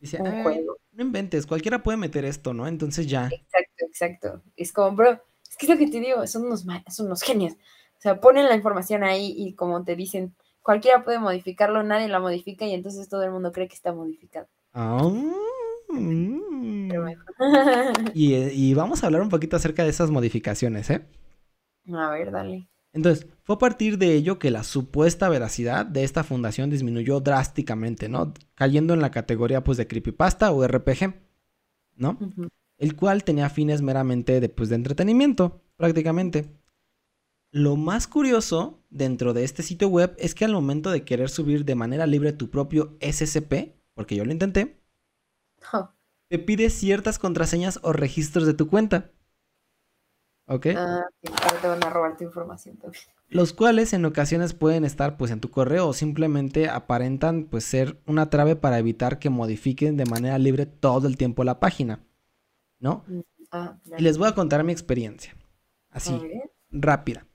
Dice, 0.00 0.20
un 0.20 0.28
"Ay, 0.28 0.42
juego. 0.44 0.76
no 0.92 1.02
inventes, 1.04 1.46
cualquiera 1.46 1.82
puede 1.82 1.98
meter 1.98 2.24
esto, 2.24 2.54
¿no? 2.54 2.68
Entonces 2.68 3.06
ya. 3.08 3.28
Exacto, 3.28 3.84
exacto. 3.86 4.42
Es 4.56 4.72
como, 4.72 4.94
bro, 4.94 5.12
es 5.48 5.56
que 5.56 5.66
es 5.66 5.70
lo 5.70 5.78
que 5.78 5.88
te 5.90 6.00
digo, 6.00 6.26
son 6.26 6.46
unos, 6.46 6.64
son 6.90 7.06
unos 7.06 7.22
genios. 7.22 7.54
O 7.54 8.00
sea, 8.00 8.20
ponen 8.20 8.46
la 8.48 8.54
información 8.54 9.02
ahí 9.02 9.34
y 9.36 9.54
como 9.54 9.82
te 9.84 9.96
dicen, 9.96 10.34
cualquiera 10.68 11.02
puede 11.02 11.18
modificarlo, 11.18 11.82
nadie 11.82 12.08
la 12.08 12.20
modifica 12.20 12.66
y 12.66 12.74
entonces 12.74 13.08
todo 13.08 13.22
el 13.22 13.30
mundo 13.30 13.52
cree 13.52 13.68
que 13.68 13.74
está 13.74 13.94
modificado. 13.94 14.48
Ah, 14.74 15.02
mm. 15.88 16.88
Pero 16.90 17.02
bueno. 17.04 17.24
Y, 18.12 18.34
eh, 18.34 18.52
y 18.52 18.74
vamos 18.74 19.02
a 19.02 19.06
hablar 19.06 19.22
un 19.22 19.30
poquito 19.30 19.56
acerca 19.56 19.82
de 19.82 19.88
esas 19.88 20.10
modificaciones, 20.10 20.90
¿eh? 20.90 21.06
A 21.90 22.10
ver, 22.10 22.30
dale. 22.30 22.68
Entonces, 22.92 23.26
fue 23.44 23.56
a 23.56 23.58
partir 23.58 23.96
de 23.96 24.12
ello 24.12 24.38
que 24.38 24.50
la 24.50 24.62
supuesta 24.62 25.30
veracidad 25.30 25.86
de 25.86 26.04
esta 26.04 26.22
fundación 26.22 26.68
disminuyó 26.68 27.20
drásticamente, 27.20 28.10
¿no? 28.10 28.34
Cayendo 28.54 28.92
en 28.92 29.00
la 29.00 29.10
categoría 29.10 29.64
pues 29.64 29.78
de 29.78 29.86
creepypasta 29.86 30.52
o 30.52 30.66
RPG, 30.68 31.14
¿no? 31.96 32.18
El 32.76 32.94
cual 32.94 33.24
tenía 33.24 33.48
fines 33.48 33.80
meramente 33.80 34.38
de, 34.38 34.50
pues, 34.50 34.68
de 34.68 34.74
entretenimiento, 34.74 35.62
prácticamente. 35.78 36.58
Lo 37.52 37.76
más 37.76 38.06
curioso 38.06 38.82
dentro 38.88 39.34
de 39.34 39.44
este 39.44 39.62
sitio 39.62 39.88
web 39.88 40.14
es 40.18 40.34
que 40.34 40.46
al 40.46 40.52
momento 40.54 40.90
de 40.90 41.04
querer 41.04 41.28
subir 41.28 41.64
de 41.66 41.74
manera 41.74 42.06
libre 42.06 42.32
tu 42.32 42.48
propio 42.50 42.96
SCP, 43.00 43.74
porque 43.94 44.16
yo 44.16 44.24
lo 44.24 44.32
intenté, 44.32 44.78
Oh, 45.72 45.88
te 46.30 46.38
pide 46.38 46.70
ciertas 46.70 47.18
contraseñas 47.18 47.80
o 47.82 47.92
registros 47.92 48.46
de 48.46 48.54
tu 48.54 48.66
cuenta. 48.68 49.10
¿Ok? 50.46 50.66
ah, 50.74 51.04
sí, 51.20 51.28
ahora 51.42 51.60
te 51.60 51.68
van 51.68 51.84
a 51.84 51.90
robar 51.90 52.16
tu 52.16 52.24
información 52.24 52.78
también. 52.78 53.04
los 53.28 53.52
cuales 53.52 53.92
en 53.92 54.04
ocasiones 54.04 54.54
pueden 54.54 54.84
estar 54.84 55.16
pues 55.16 55.30
en 55.30 55.40
tu 55.40 55.50
correo 55.50 55.88
o 55.88 55.92
simplemente 55.92 56.68
aparentan 56.68 57.44
pues 57.44 57.64
ser 57.64 57.98
una 58.06 58.30
trave 58.30 58.56
para 58.56 58.78
evitar 58.78 59.18
que 59.18 59.30
modifiquen 59.30 59.96
de 59.96 60.06
manera 60.06 60.38
libre 60.38 60.66
todo 60.66 61.06
el 61.08 61.16
tiempo 61.16 61.44
la 61.44 61.60
página, 61.60 62.04
¿no? 62.80 63.04
Ah, 63.50 63.78
Y 63.96 64.02
les 64.02 64.18
voy 64.18 64.28
a 64.28 64.34
contar 64.36 64.64
mi 64.64 64.72
experiencia, 64.72 65.36
así, 65.90 66.20
rápida. 66.72 67.27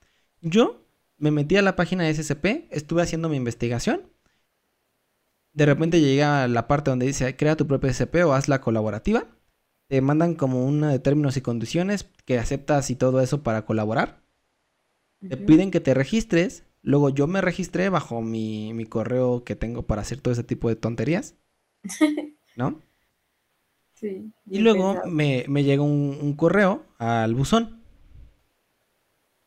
Yo 0.43 0.85
me 1.17 1.31
metí 1.31 1.55
a 1.57 1.63
la 1.63 1.75
página 1.75 2.03
de 2.03 2.11
SCP, 2.11 2.67
estuve 2.69 3.01
haciendo 3.01 3.29
mi 3.29 3.37
investigación. 3.37 4.11
De 5.53 5.65
repente 5.65 5.99
llegué 6.01 6.23
a 6.23 6.47
la 6.47 6.67
parte 6.67 6.89
donde 6.91 7.05
dice 7.07 7.35
crea 7.35 7.55
tu 7.55 7.67
propio 7.67 7.89
SCP 7.89 8.23
o 8.25 8.33
haz 8.33 8.47
la 8.47 8.61
colaborativa. 8.61 9.27
Te 9.87 10.01
mandan 10.01 10.35
como 10.35 10.65
una 10.65 10.89
de 10.91 10.99
términos 10.99 11.37
y 11.37 11.41
condiciones 11.41 12.09
que 12.25 12.39
aceptas 12.39 12.89
y 12.89 12.95
todo 12.95 13.21
eso 13.21 13.43
para 13.43 13.65
colaborar. 13.65 14.21
Te 15.27 15.35
piden 15.35 15.69
que 15.71 15.81
te 15.81 15.93
registres. 15.93 16.63
Luego 16.81 17.09
yo 17.09 17.27
me 17.27 17.41
registré 17.41 17.89
bajo 17.89 18.21
mi, 18.21 18.73
mi 18.73 18.85
correo 18.85 19.43
que 19.43 19.55
tengo 19.57 19.83
para 19.85 20.01
hacer 20.01 20.21
todo 20.21 20.33
ese 20.33 20.43
tipo 20.45 20.69
de 20.69 20.77
tonterías. 20.77 21.35
¿No? 22.55 22.81
Sí. 23.95 24.33
Y 24.45 24.59
luego 24.59 25.01
me, 25.05 25.45
me 25.47 25.63
llega 25.63 25.83
un, 25.83 26.17
un 26.21 26.33
correo 26.35 26.85
al 26.97 27.35
buzón. 27.35 27.82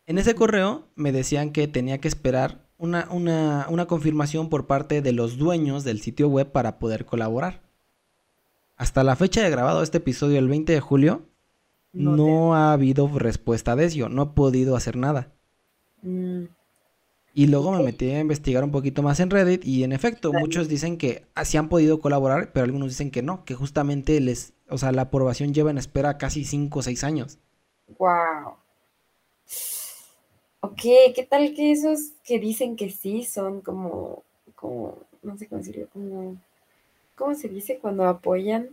En 0.07 0.19
ese 0.19 0.35
correo 0.35 0.85
me 0.95 1.13
decían 1.13 1.51
que 1.53 1.67
tenía 1.69 1.99
que 1.99 2.09
esperar 2.09 2.65
una, 2.79 3.09
una, 3.11 3.67
una 3.71 3.87
confirmación 3.87 4.49
por 4.49 4.67
parte 4.67 5.03
de 5.03 5.13
los 5.13 5.37
dueños 5.39 5.83
del 5.85 6.01
sitio 6.01 6.29
web 6.29 6.51
para 6.53 6.79
poder 6.79 7.05
colaborar. 7.07 7.61
Hasta 8.77 9.03
la 9.03 9.17
fecha 9.17 9.43
de 9.43 9.51
grabado 9.51 9.83
este 9.83 9.99
episodio, 9.99 10.39
el 10.39 10.49
20 10.49 10.73
de 10.73 10.81
julio, 10.81 11.23
No 11.93 12.15
no, 12.17 12.25
te- 12.53 12.57
ha 12.59 12.73
habido 12.73 13.09
respuesta 13.19 13.75
de 13.75 13.87
ello. 13.87 14.09
No 14.09 14.23
he 14.23 14.27
podido 14.27 14.77
hacer 14.77 14.97
nada. 14.97 15.33
Mm, 16.03 16.45
Y 17.35 17.47
luego 17.49 17.73
me 17.73 17.83
metí 17.83 18.11
a 18.11 18.21
investigar 18.21 18.63
un 18.65 18.71
poquito 18.71 19.03
más 19.03 19.19
en 19.21 19.31
Reddit 19.31 19.65
y 19.65 19.83
en 19.83 19.93
efecto, 19.93 20.33
muchos 20.33 20.69
dicen 20.69 20.99
que 20.99 21.27
así 21.35 21.57
han 21.57 21.69
podido 21.69 21.99
colaborar, 22.01 22.53
pero 22.53 22.65
algunos 22.65 22.89
dicen 22.91 23.11
que 23.11 23.23
no, 23.23 23.45
que 23.45 23.55
justamente 23.55 24.21
les, 24.21 24.53
o 24.69 24.79
sea, 24.79 24.93
la 24.93 25.03
aprobación 25.03 25.53
lleva 25.53 25.71
en 25.71 25.79
espera 25.79 26.17
casi 26.19 26.45
5 26.45 26.79
o 26.79 26.83
6 26.83 27.03
años. 27.03 27.39
wow. 27.99 28.55
Ok, 30.67 30.81
¿qué 31.15 31.27
tal 31.31 31.55
que 31.55 31.71
esos 31.71 32.11
que 32.25 32.41
dicen 32.41 32.75
que 32.75 32.91
sí 32.91 33.25
son 33.25 33.61
como, 33.61 34.25
como, 34.57 34.99
no 35.23 35.37
sé 35.39 35.47
cómo 35.47 35.61
decirlo, 35.61 35.89
como, 35.93 36.37
¿cómo 37.17 37.35
se 37.35 37.49
dice 37.49 37.79
cuando 37.79 38.05
apoyan? 38.07 38.71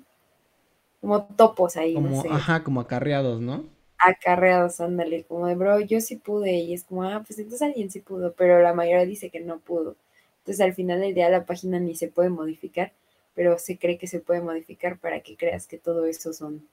Como 1.02 1.24
topos 1.26 1.78
ahí, 1.78 1.94
no 2.00 2.20
sé, 2.20 2.30
ajá, 2.30 2.64
como 2.64 2.82
acarreados, 2.82 3.40
¿no? 3.42 3.64
acarreados, 4.00 4.82
ándale, 4.82 5.24
como 5.24 5.48
de, 5.48 5.56
bro, 5.56 5.80
yo 5.80 6.02
sí 6.02 6.16
pude, 6.18 6.54
y 6.54 6.74
es 6.74 6.84
como, 6.84 7.04
ah, 7.04 7.24
pues 7.26 7.38
entonces 7.40 7.62
alguien 7.62 7.92
sí 7.92 8.00
pudo, 8.00 8.34
pero 8.34 8.62
la 8.62 8.74
mayoría 8.74 9.06
dice 9.06 9.30
que 9.30 9.40
no 9.40 9.60
pudo. 9.60 9.96
Entonces 10.40 10.62
al 10.62 10.74
final 10.74 11.00
la 11.00 11.08
idea 11.08 11.28
de 11.28 11.32
la 11.32 11.46
página 11.46 11.80
ni 11.80 11.96
se 11.96 12.08
puede 12.10 12.30
modificar, 12.30 12.92
pero 13.36 13.58
se 13.60 13.78
cree 13.78 13.98
que 13.98 14.08
se 14.08 14.20
puede 14.20 14.42
modificar 14.42 14.98
para 14.98 15.22
que 15.22 15.38
creas 15.38 15.68
que 15.68 15.78
todo 15.78 16.06
eso 16.06 16.34
son 16.34 16.68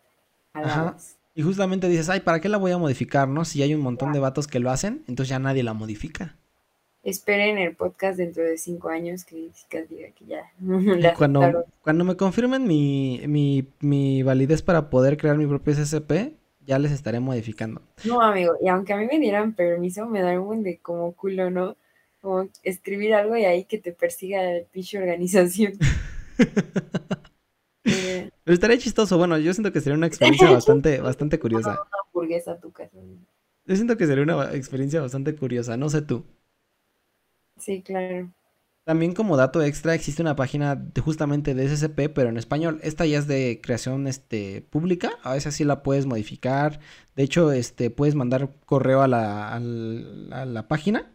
Ajá. 0.55 0.97
Y 1.35 1.43
justamente 1.43 1.89
dices, 1.89 2.09
ay, 2.09 2.21
¿para 2.21 2.41
qué 2.41 2.49
la 2.49 2.59
voy 2.59 2.73
a 2.73 2.79
modificar, 2.79 3.29
no? 3.29 3.45
Si 3.45 3.63
hay 3.63 3.75
un 3.75 3.81
montón 3.81 4.13
de 4.13 4.19
vatos 4.19 4.47
que 4.47 4.59
lo 4.59 4.71
hacen, 4.71 5.05
entonces 5.07 5.29
ya 5.29 5.39
nadie 5.39 5.63
la 5.63 5.75
modifica. 5.75 6.37
Esperen 7.03 7.57
el 7.57 7.77
podcast 7.77 8.19
dentro 8.19 8.43
de 8.43 8.59
cinco 8.59 8.91
años 8.91 9.25
que 9.25 9.49
Jessica 9.49 9.81
diga 9.89 10.11
que 10.11 10.27
ya 10.27 10.43
la 10.61 11.15
cuando, 11.15 11.65
cuando 11.83 12.05
me 12.05 12.17
confirmen 12.17 12.67
mi, 12.67 13.23
mi, 13.27 13.67
mi 13.81 14.23
validez 14.23 14.61
para 14.61 14.91
poder 14.91 15.17
crear 15.17 15.39
mi 15.39 15.47
propio 15.47 15.75
SCP, 15.75 16.35
ya 16.67 16.79
les 16.79 16.93
estaré 16.93 17.21
modificando. 17.21 17.81
No, 18.05 18.21
amigo, 18.21 18.55
y 18.61 18.69
aunque 18.69 18.93
a 18.93 18.97
mí 18.97 19.07
me 19.11 19.19
dieran 19.19 19.55
permiso, 19.55 20.07
me 20.07 20.21
da 20.21 20.39
un 20.39 20.63
de 20.63 20.79
como 20.79 21.13
culo, 21.13 21.51
¿no? 21.51 21.77
Como 22.21 22.49
escribir 22.63 23.15
algo 23.15 23.37
y 23.37 23.45
ahí 23.45 23.65
que 23.65 23.79
te 23.79 23.93
persiga 23.93 24.43
la 24.43 24.61
pinche 24.71 24.99
organización. 24.99 25.75
Eh, 27.83 28.31
Pero 28.51 28.55
estaría 28.55 28.79
chistoso, 28.79 29.17
bueno, 29.19 29.39
yo 29.39 29.53
siento 29.55 29.73
que 29.73 29.81
sería 29.81 29.97
una 29.97 30.07
experiencia 30.07 30.51
bastante, 30.51 31.01
bastante 31.01 31.39
curiosa. 31.39 31.71
una 31.71 32.01
hamburguesa 32.07 32.53
a 32.53 32.59
tu 32.61 32.73
casa. 32.73 32.97
Yo 33.65 33.75
siento 33.77 33.97
que 33.97 34.07
sería 34.07 34.23
una 34.25 34.53
experiencia 34.55 35.01
bastante 35.01 35.35
curiosa, 35.35 35.77
no 35.79 35.89
sé 35.89 36.03
tú. 36.03 36.27
Sí, 37.57 37.81
claro. 37.83 38.33
También 38.85 39.15
como 39.15 39.37
dato 39.37 39.63
extra 39.63 39.95
existe 39.95 40.23
una 40.23 40.35
página 40.37 40.75
de- 40.75 41.01
justamente 41.01 41.55
de 41.55 41.65
SCP, 41.67 42.09
pero 42.09 42.29
en 42.31 42.37
español. 42.37 42.81
Esta 42.83 43.07
ya 43.07 43.19
es 43.19 43.27
de 43.29 43.61
creación 43.63 44.07
este, 44.09 44.63
pública, 44.63 45.13
a 45.23 45.35
veces 45.35 45.55
sí 45.55 45.65
la 45.65 45.83
puedes 45.83 46.07
modificar. 46.07 46.81
De 47.15 47.23
hecho, 47.23 47.53
este, 47.53 47.91
puedes 47.91 48.15
mandar 48.15 48.51
correo 48.67 49.03
a 49.03 49.09
la, 49.09 49.53
al- 49.55 50.33
a 50.33 50.45
la 50.47 50.67
página 50.69 51.13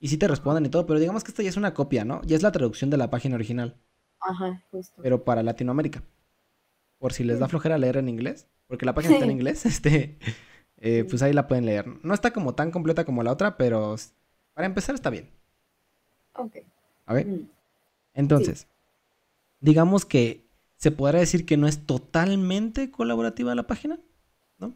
y 0.00 0.08
sí 0.08 0.16
te 0.18 0.26
responden 0.28 0.66
y 0.66 0.70
todo, 0.70 0.86
pero 0.86 0.98
digamos 1.00 1.22
que 1.24 1.30
esta 1.30 1.42
ya 1.42 1.50
es 1.50 1.56
una 1.56 1.74
copia, 1.74 2.04
¿no? 2.04 2.22
Ya 2.24 2.34
es 2.36 2.42
la 2.42 2.50
traducción 2.52 2.90
de 2.90 2.96
la 2.96 3.10
página 3.10 3.36
original, 3.36 3.76
Ajá, 4.20 4.62
justo. 4.70 5.02
pero 5.02 5.24
para 5.24 5.42
Latinoamérica. 5.42 6.02
Por 7.02 7.12
si 7.12 7.24
les 7.24 7.40
da 7.40 7.48
flojera 7.48 7.78
leer 7.78 7.96
en 7.96 8.08
inglés, 8.08 8.46
porque 8.68 8.86
la 8.86 8.94
página 8.94 9.14
está 9.14 9.24
en 9.24 9.32
inglés, 9.32 9.66
este, 9.72 10.18
eh, 10.78 11.04
pues 11.10 11.20
ahí 11.22 11.32
la 11.32 11.48
pueden 11.48 11.66
leer. 11.66 11.84
No 12.04 12.14
está 12.14 12.32
como 12.32 12.54
tan 12.54 12.70
completa 12.70 13.04
como 13.04 13.22
la 13.24 13.32
otra, 13.32 13.56
pero 13.56 13.96
para 14.54 14.66
empezar 14.66 14.94
está 14.94 15.10
bien. 15.10 15.28
Ok. 16.34 16.56
A 17.06 17.14
ver. 17.14 17.26
Entonces, 18.14 18.68
digamos 19.60 20.04
que 20.04 20.46
se 20.76 20.92
podrá 20.92 21.18
decir 21.18 21.44
que 21.44 21.56
no 21.56 21.66
es 21.66 21.86
totalmente 21.86 22.90
colaborativa 22.92 23.54
la 23.54 23.66
página, 23.66 23.98
¿no? 24.58 24.74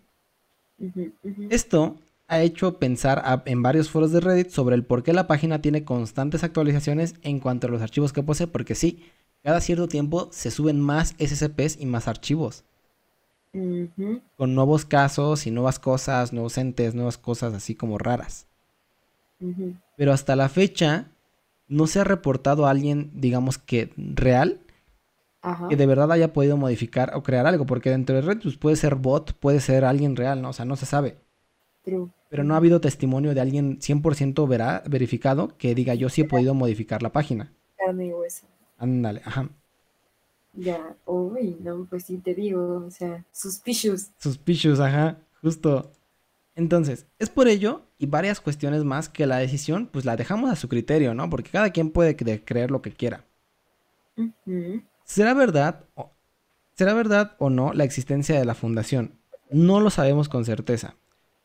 Esto 1.50 1.96
ha 2.28 2.42
hecho 2.42 2.78
pensar 2.80 3.20
a- 3.24 3.42
en 3.46 3.62
varios 3.62 3.88
foros 3.90 4.10
de 4.10 4.18
Reddit 4.20 4.50
sobre 4.50 4.74
el 4.74 4.84
por 4.84 5.04
qué 5.04 5.12
la 5.12 5.28
página 5.28 5.62
tiene 5.62 5.84
constantes 5.84 6.42
actualizaciones 6.42 7.14
en 7.22 7.38
cuanto 7.38 7.68
a 7.68 7.70
los 7.70 7.82
archivos 7.82 8.12
que 8.12 8.22
posee, 8.24 8.48
porque 8.48 8.74
sí, 8.74 9.04
cada 9.46 9.60
cierto 9.60 9.86
tiempo 9.86 10.28
se 10.32 10.50
suben 10.50 10.80
más 10.80 11.14
SCPs 11.20 11.80
y 11.80 11.86
más 11.86 12.08
archivos, 12.08 12.64
con 14.36 14.56
nuevos 14.56 14.84
casos 14.84 15.46
y 15.46 15.52
nuevas 15.52 15.78
cosas, 15.78 16.32
nuevos 16.32 16.58
entes, 16.58 16.96
nuevas 16.96 17.16
cosas 17.16 17.54
así 17.54 17.76
como 17.76 17.96
raras. 17.96 18.48
Pero 19.96 20.12
hasta 20.12 20.34
la 20.34 20.48
fecha 20.48 21.12
no 21.68 21.86
se 21.86 22.00
ha 22.00 22.04
reportado 22.04 22.66
a 22.66 22.70
alguien, 22.70 23.12
digamos 23.14 23.56
que 23.56 23.92
real, 23.96 24.58
Ajá. 25.42 25.68
que 25.68 25.76
de 25.76 25.86
verdad 25.86 26.10
haya 26.10 26.32
podido 26.32 26.56
modificar 26.56 27.14
o 27.14 27.22
crear 27.22 27.46
algo, 27.46 27.66
porque 27.66 27.90
dentro 27.90 28.16
de 28.16 28.22
Red 28.22 28.40
pues, 28.42 28.56
puede 28.56 28.74
ser 28.74 28.96
bot, 28.96 29.32
puede 29.34 29.60
ser 29.60 29.84
alguien 29.84 30.16
real, 30.16 30.42
¿no? 30.42 30.48
O 30.48 30.54
sea, 30.54 30.64
no 30.64 30.74
se 30.74 30.86
sabe. 30.86 31.18
True. 31.84 32.08
pero 32.28 32.42
no 32.42 32.54
ha 32.54 32.56
habido 32.56 32.80
testimonio 32.80 33.32
de 33.32 33.40
alguien 33.40 33.78
100% 33.78 34.48
verá, 34.48 34.82
verificado 34.88 35.56
que 35.56 35.72
diga 35.76 35.94
yo 35.94 36.08
sí 36.08 36.22
he 36.22 36.24
podido 36.24 36.52
modificar 36.52 37.00
la 37.00 37.12
página. 37.12 37.52
Carne 37.76 38.06
y 38.06 38.12
hueso. 38.12 38.48
Ándale, 38.78 39.22
ajá. 39.24 39.48
Ya, 40.54 40.96
uy, 41.04 41.56
no, 41.60 41.86
pues 41.88 42.04
sí 42.04 42.18
te 42.18 42.34
digo, 42.34 42.84
o 42.86 42.90
sea, 42.90 43.24
suspicious. 43.32 44.10
Suspicious, 44.18 44.80
ajá, 44.80 45.18
justo. 45.42 45.92
Entonces, 46.54 47.06
es 47.18 47.28
por 47.28 47.48
ello 47.48 47.82
y 47.98 48.06
varias 48.06 48.40
cuestiones 48.40 48.82
más 48.82 49.10
que 49.10 49.26
la 49.26 49.36
decisión 49.36 49.88
pues 49.92 50.06
la 50.06 50.16
dejamos 50.16 50.50
a 50.50 50.56
su 50.56 50.68
criterio, 50.68 51.12
¿no? 51.12 51.28
Porque 51.28 51.50
cada 51.50 51.70
quien 51.70 51.90
puede 51.90 52.16
creer 52.16 52.70
lo 52.70 52.80
que 52.80 52.92
quiera. 52.92 53.24
¿Será 55.04 55.34
verdad, 55.34 55.84
o, 55.94 56.12
¿Será 56.72 56.94
verdad 56.94 57.36
o 57.38 57.50
no 57.50 57.72
la 57.72 57.84
existencia 57.84 58.38
de 58.38 58.44
la 58.44 58.54
fundación? 58.54 59.18
No 59.50 59.80
lo 59.80 59.90
sabemos 59.90 60.28
con 60.28 60.44
certeza. 60.44 60.96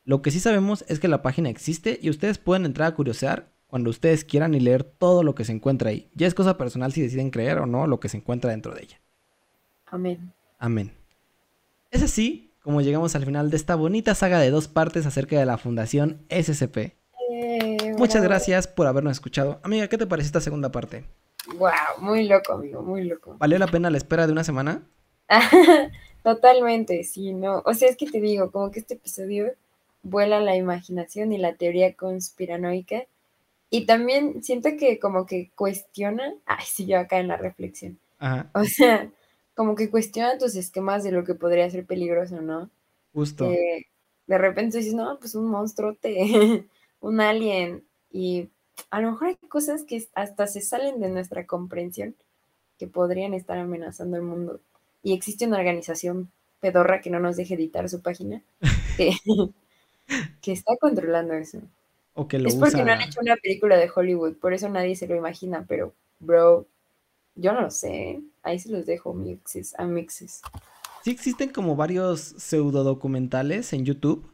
Lo 0.04 0.22
que 0.22 0.32
sí 0.32 0.40
sabemos 0.40 0.84
es 0.88 1.00
que 1.00 1.08
la 1.08 1.22
página 1.22 1.50
existe 1.50 2.00
y 2.02 2.10
ustedes 2.10 2.38
pueden 2.38 2.66
entrar 2.66 2.90
a 2.90 2.96
curiosear 2.96 3.50
cuando 3.72 3.90
ustedes 3.90 4.26
quieran 4.26 4.54
y 4.54 4.60
leer 4.60 4.84
todo 4.84 5.24
lo 5.24 5.34
que 5.34 5.46
se 5.46 5.54
encuentra 5.54 5.92
ahí. 5.92 6.10
Ya 6.14 6.28
es 6.28 6.34
cosa 6.34 6.58
personal 6.58 6.92
si 6.92 7.02
deciden 7.02 7.32
creer 7.32 7.58
o 7.58 7.66
no 7.66 7.88
lo 7.88 8.02
que 8.02 8.10
se 8.10 8.18
encuentra 8.18 8.52
dentro 8.52 8.76
de 8.76 8.84
ella. 8.84 9.02
Amén. 9.86 10.34
Amén. 10.60 10.92
Es 11.90 12.04
así 12.04 12.52
como 12.62 12.82
llegamos 12.82 13.16
al 13.16 13.26
final 13.26 13.50
de 13.50 13.56
esta 13.56 13.76
bonita 13.76 14.14
saga 14.14 14.40
de 14.40 14.50
dos 14.50 14.68
partes 14.68 15.06
acerca 15.06 15.40
de 15.40 15.46
la 15.46 15.58
Fundación 15.58 16.20
SCP. 16.30 16.98
Eh, 17.32 17.96
Muchas 17.98 18.22
gracias 18.22 18.68
por 18.68 18.88
habernos 18.88 19.14
escuchado. 19.14 19.62
Amiga, 19.64 19.88
¿qué 19.88 19.98
te 19.98 20.06
pareció 20.06 20.28
esta 20.28 20.42
segunda 20.42 20.70
parte? 20.70 21.06
Wow, 21.58 21.72
muy 22.02 22.28
loco, 22.28 22.52
amigo, 22.52 22.82
muy 22.82 23.06
loco. 23.06 23.38
¿Valió 23.40 23.58
la 23.58 23.68
pena 23.68 23.90
la 23.90 23.98
espera 23.98 24.28
de 24.28 24.34
una 24.34 24.44
semana? 24.44 24.84
Totalmente, 26.24 27.06
sí, 27.06 27.34
no. 27.34 27.64
O 27.66 27.74
sea, 27.74 27.88
es 27.88 27.96
que 27.96 28.12
te 28.12 28.20
digo, 28.20 28.52
como 28.52 28.70
que 28.70 28.80
este 28.80 28.96
episodio 28.96 29.54
vuela 30.04 30.42
la 30.42 30.58
imaginación 30.58 31.32
y 31.32 31.38
la 31.38 31.56
teoría 31.56 31.94
conspiranoica. 31.94 33.06
Y 33.72 33.86
también 33.86 34.44
siento 34.44 34.70
que 34.78 35.00
como 35.00 35.26
que 35.26 35.50
cuestiona, 35.56 36.36
ay, 36.46 36.66
sí, 36.68 36.86
yo 36.86 37.00
acá 37.00 37.20
en 37.20 37.30
la 37.30 37.38
reflexión. 37.38 37.98
Ajá, 38.20 38.52
O 38.54 38.64
sea, 38.66 39.10
como 39.56 39.76
que 39.76 39.90
cuestiona 39.90 40.38
tus 40.38 40.56
esquemas 40.56 41.04
de 41.04 41.12
lo 41.12 41.24
que 41.24 41.36
podría 41.36 41.70
ser 41.70 41.86
peligroso, 41.86 42.42
¿no? 42.42 42.70
justo. 43.14 43.50
que 43.50 43.88
de 44.28 44.38
repente 44.38 44.78
dices, 44.78 44.94
no, 44.94 45.18
pues 45.20 45.36
un 45.36 45.50
monstruote, 45.50 46.66
un 47.02 47.22
alien, 47.22 47.84
y 48.12 48.50
a 48.90 49.02
lo 49.02 49.12
mejor 49.12 49.30
hay 49.30 49.36
cosas 49.48 49.84
que 49.84 50.06
hasta 50.14 50.48
se 50.48 50.62
salen 50.62 51.00
de 51.00 51.10
nuestra 51.10 51.46
comprensión 51.46 52.16
que 52.78 52.88
podrían 52.88 53.34
estar 53.34 53.58
amenazando 53.58 54.18
el 54.18 54.24
mundo. 54.24 54.60
Y 55.04 55.14
existe 55.14 55.46
una 55.46 55.58
organización 55.58 56.32
pedorra 56.60 57.02
que 57.02 57.10
no 57.10 57.20
nos 57.20 57.38
deje 57.38 57.56
editar 57.56 57.88
su 57.90 58.02
página, 58.02 58.42
que, 58.98 59.12
que 60.42 60.52
está 60.52 60.76
controlando 60.80 61.34
eso. 61.34 61.62
O 62.14 62.28
que 62.28 62.40
lo 62.40 62.50
es 62.50 62.56
porque 62.56 62.82
usa. 62.82 62.84
no 62.84 62.92
han 62.92 63.02
hecho 63.02 63.20
una 63.22 63.36
película 63.38 63.78
de 63.78 63.90
Hollywood, 63.94 64.36
por 64.38 64.54
eso 64.54 64.70
nadie 64.70 64.96
se 64.96 65.08
lo 65.08 65.16
imagina, 65.16 65.66
pero, 65.68 65.94
bro, 66.20 66.68
yo 67.36 67.54
no 67.54 67.62
lo 67.62 67.72
sé, 67.72 68.22
ahí 68.44 68.60
se 68.60 68.70
los 68.70 68.86
dejo 68.86 69.14
mixes, 69.14 69.74
a 69.80 69.86
mixes. 69.86 70.42
Sí 71.04 71.12
existen 71.12 71.50
como 71.50 71.76
varios 71.76 72.20
pseudo 72.22 72.84
documentales 72.84 73.74
en 73.74 73.86
YouTube 73.86 74.32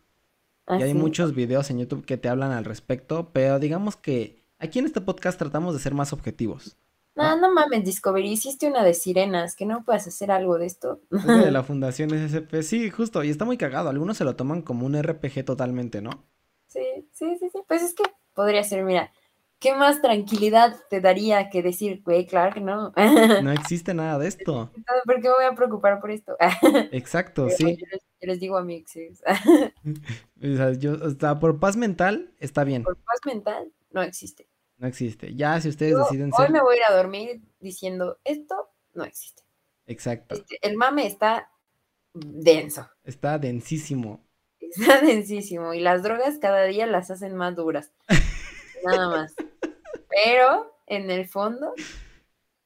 y 0.70 0.82
hay 0.82 0.91
Así. 0.91 0.94
muchos 0.94 1.34
videos 1.34 1.70
en 1.70 1.80
YouTube 1.80 2.06
que 2.06 2.18
te 2.18 2.30
hablan 2.30 2.52
al 2.52 2.66
respecto, 2.66 3.32
pero 3.32 3.60
digamos 3.60 3.95
que 3.95 4.44
aquí 4.60 4.80
en 4.80 4.86
este 4.86 5.02
podcast 5.02 5.40
tratamos 5.40 5.74
de 5.74 5.80
ser 5.80 5.94
más 5.94 6.14
objetivos. 6.14 6.78
No, 7.16 7.36
no 7.36 7.52
mames, 7.52 7.84
Discovery, 7.84 8.30
hiciste 8.30 8.68
una 8.68 8.84
de 8.84 8.94
sirenas, 8.94 9.56
que 9.56 9.66
no 9.66 9.84
puedes 9.84 10.06
hacer 10.08 10.30
algo 10.30 10.60
de 10.60 10.68
esto. 10.68 11.02
Es 11.10 11.26
de 11.26 11.52
la 11.52 11.64
Fundación 11.64 12.12
SCP, 12.12 12.62
sí, 12.62 12.91
justo, 12.91 13.24
y 13.24 13.30
está 13.30 13.44
muy 13.44 13.58
cagado. 13.58 13.90
Algunos 13.90 14.18
se 14.18 14.24
lo 14.24 14.36
toman 14.36 14.62
como 14.62 14.86
un 14.86 15.02
RPG 15.02 15.44
totalmente, 15.44 16.02
¿no? 16.02 16.26
Sí, 16.68 17.10
sí, 17.14 17.38
sí, 17.39 17.49
sí. 17.52 17.60
Pues 17.68 17.81
es 17.81 17.94
que 17.94 18.03
podría 18.34 18.64
ser, 18.64 18.84
mira, 18.84 19.11
¿qué 19.60 19.73
más 19.73 20.02
tranquilidad 20.02 20.76
te 20.89 21.02
daría 21.02 21.49
que 21.49 21.61
decir, 21.64 22.02
güey, 22.03 22.27
claro 22.27 22.53
que 22.53 22.61
no? 22.61 22.94
No 23.44 23.52
existe 23.52 23.94
nada 23.94 24.19
de 24.19 24.27
esto. 24.27 24.72
¿Por 25.06 25.15
qué 25.15 25.30
me 25.30 25.35
voy 25.35 25.45
a 25.45 25.56
preocupar 25.56 25.99
por 25.99 26.11
esto? 26.11 26.35
Exacto, 26.91 27.45
Pero 27.45 27.57
sí. 27.57 27.77
Yo 27.77 27.85
les, 27.91 28.02
yo 28.22 28.27
les 28.27 28.39
digo 28.39 28.57
a 28.57 28.64
mi 28.64 28.76
exes, 28.76 29.22
O 30.44 30.56
sea, 30.56 30.73
yo, 30.73 30.98
sea, 31.11 31.39
por 31.39 31.60
paz 31.60 31.76
mental 31.77 32.34
está 32.39 32.64
bien, 32.64 32.84
por 32.84 32.98
paz 32.98 33.19
mental 33.26 33.72
no 33.91 34.02
existe. 34.02 34.48
no 34.77 34.88
existe. 34.88 35.35
Ya 35.35 35.60
si 35.61 35.69
ustedes 35.69 35.94
Yo 35.94 35.99
deciden 35.99 36.31
hoy 36.38 36.45
ser... 36.45 36.52
me 36.52 36.61
voy 36.61 36.76
a 36.76 36.77
ir 36.77 36.84
a 36.89 36.95
dormir 36.95 37.41
diciendo, 37.60 38.19
esto 38.23 38.69
no 38.94 39.03
existe. 39.03 39.44
Exacto, 39.88 40.35
Este, 40.35 40.57
el 40.61 40.76
mame 40.76 41.07
está 41.07 41.49
denso, 42.14 42.88
está 43.03 43.39
densísimo. 43.39 44.27
está 44.76 45.02
densísimo 45.02 45.73
y 45.73 45.80
las 45.80 46.03
drogas 46.03 46.38
cada 46.39 46.64
día 46.65 46.85
las 46.88 47.11
hacen 47.11 47.35
más 47.35 47.56
duras. 47.56 47.91
Nada 48.84 49.10
más. 49.10 49.35
Pero 50.10 50.77
en 50.85 51.10
el 51.11 51.27
fondo, 51.27 51.73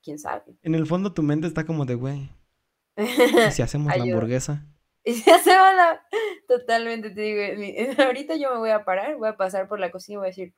quién 0.04 0.20
sabe. 0.20 0.44
En 0.62 0.76
el 0.76 0.86
fondo 0.86 1.14
tu 1.14 1.24
mente 1.24 1.48
está 1.48 1.66
como 1.66 1.86
de, 1.86 1.96
güey, 1.96 2.30
¿y 2.98 3.52
si 3.52 3.62
hacemos 3.62 3.96
la 3.96 4.04
hamburguesa? 4.04 4.66
Y 5.04 5.16
se 5.16 5.32
hace 5.32 5.50
la... 5.50 6.00
Totalmente, 6.48 7.10
te 7.10 7.22
digo, 7.22 8.04
ahorita 8.04 8.36
yo 8.36 8.52
me 8.52 8.60
voy 8.60 8.70
a 8.70 8.86
parar, 8.86 9.18
voy 9.18 9.30
a 9.30 9.36
pasar 9.36 9.68
por 9.68 9.80
la 9.80 9.90
cocina 9.90 10.14
y 10.14 10.18
voy 10.18 10.26
a 10.28 10.30
decir, 10.30 10.54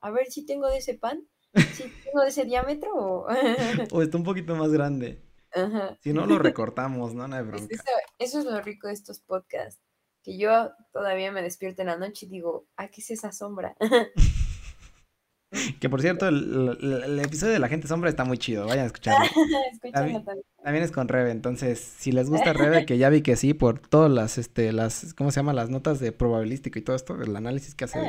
a 0.00 0.10
ver 0.10 0.26
si 0.26 0.44
tengo 0.44 0.68
de 0.68 0.78
ese 0.78 0.94
pan, 0.94 1.28
si 1.54 1.84
tengo 2.02 2.22
de 2.22 2.28
ese 2.30 2.44
diámetro 2.44 2.90
o... 2.92 3.28
O 3.92 4.02
está 4.02 4.16
un 4.16 4.24
poquito 4.24 4.56
más 4.56 4.72
grande. 4.72 5.22
Ajá. 5.52 5.96
Si 6.00 6.12
no, 6.12 6.26
lo 6.26 6.40
recortamos, 6.40 7.14
¿no? 7.14 7.28
No 7.28 7.36
hay 7.36 7.44
bronca. 7.44 7.68
eso, 7.70 7.84
eso 8.18 8.38
es 8.40 8.44
lo 8.46 8.60
rico 8.62 8.88
de 8.88 8.94
estos 8.94 9.20
podcasts, 9.20 9.80
que 10.24 10.38
yo 10.38 10.72
todavía 10.92 11.30
me 11.30 11.42
despierto 11.42 11.82
en 11.82 11.88
la 11.88 11.96
noche 11.96 12.26
y 12.26 12.30
digo, 12.30 12.66
¿a 12.76 12.88
qué 12.88 13.00
es 13.00 13.10
esa 13.10 13.30
sombra? 13.32 13.76
Que 15.80 15.88
por 15.88 16.00
cierto, 16.00 16.26
el, 16.26 16.76
el- 16.80 17.02
el 17.04 17.20
episodio 17.20 17.52
de 17.52 17.60
La 17.60 17.68
Gente 17.68 17.86
Sombra 17.86 18.10
está 18.10 18.24
muy 18.24 18.38
chido, 18.38 18.66
vayan 18.66 18.84
a 18.84 18.86
escucharlo. 18.86 19.24
También. 19.92 20.24
También 20.64 20.82
es 20.84 20.90
con 20.90 21.06
Rebe, 21.06 21.30
entonces, 21.30 21.78
si 21.78 22.10
les 22.10 22.28
gusta 22.28 22.52
Rebe, 22.52 22.84
que 22.86 22.98
ya 22.98 23.08
vi 23.08 23.22
que 23.22 23.36
sí, 23.36 23.54
por 23.54 23.78
todas 23.78 24.10
las, 24.10 24.36
este, 24.36 24.72
las, 24.72 25.14
¿cómo 25.14 25.30
se 25.30 25.36
llama? 25.36 25.52
Las 25.52 25.70
notas 25.70 26.00
de 26.00 26.10
probabilístico 26.10 26.78
y 26.80 26.82
todo 26.82 26.96
esto, 26.96 27.14
el 27.22 27.36
análisis 27.36 27.76
que 27.76 27.84
hace 27.84 28.00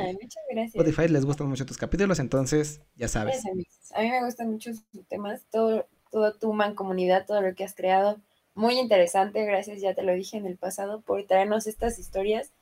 gracias. 0.50 0.74
Spotify, 0.74 1.06
les 1.08 1.24
gustan 1.24 1.48
mucho 1.48 1.64
tus 1.66 1.78
capítulos, 1.78 2.18
entonces, 2.18 2.80
ya 2.96 3.06
sabes. 3.06 3.42
Gracias. 3.44 3.92
A 3.94 4.00
mí 4.00 4.10
me 4.10 4.24
gustan 4.24 4.50
mucho 4.50 4.72
sus 4.72 5.06
temas, 5.06 5.46
todo, 5.52 5.86
toda 6.10 6.36
tu 6.36 6.52
mancomunidad, 6.52 7.26
todo 7.26 7.42
lo 7.42 7.54
que 7.54 7.62
has 7.62 7.74
creado. 7.76 8.20
Muy 8.56 8.78
interesante, 8.78 9.44
gracias, 9.44 9.82
ya 9.82 9.94
te 9.94 10.02
lo 10.02 10.14
dije 10.14 10.38
en 10.38 10.46
el 10.46 10.56
pasado, 10.56 11.02
por 11.02 11.22
traernos 11.24 11.66
estas 11.66 11.98
historias 11.98 12.52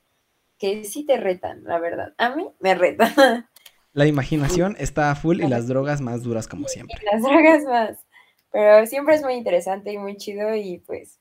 que 0.59 0.83
sí 0.83 1.05
te 1.05 1.15
retan, 1.15 1.63
la 1.63 1.79
verdad. 1.79 2.13
A 2.17 2.35
mí 2.35 2.49
me 2.59 2.75
retan. 2.75 3.13
La 3.93 4.05
imaginación 4.05 4.75
está 4.77 5.09
a 5.09 5.15
full 5.15 5.39
y 5.39 5.47
las 5.47 5.69
drogas 5.69 6.01
más 6.01 6.21
duras 6.21 6.49
como 6.49 6.67
siempre. 6.67 6.99
Las 7.09 7.23
drogas 7.23 7.63
más. 7.63 8.05
Pero 8.51 8.85
siempre 8.87 9.15
es 9.15 9.23
muy 9.23 9.35
interesante 9.35 9.93
y 9.93 9.97
muy 9.97 10.17
chido 10.17 10.53
y 10.53 10.79
pues 10.79 11.17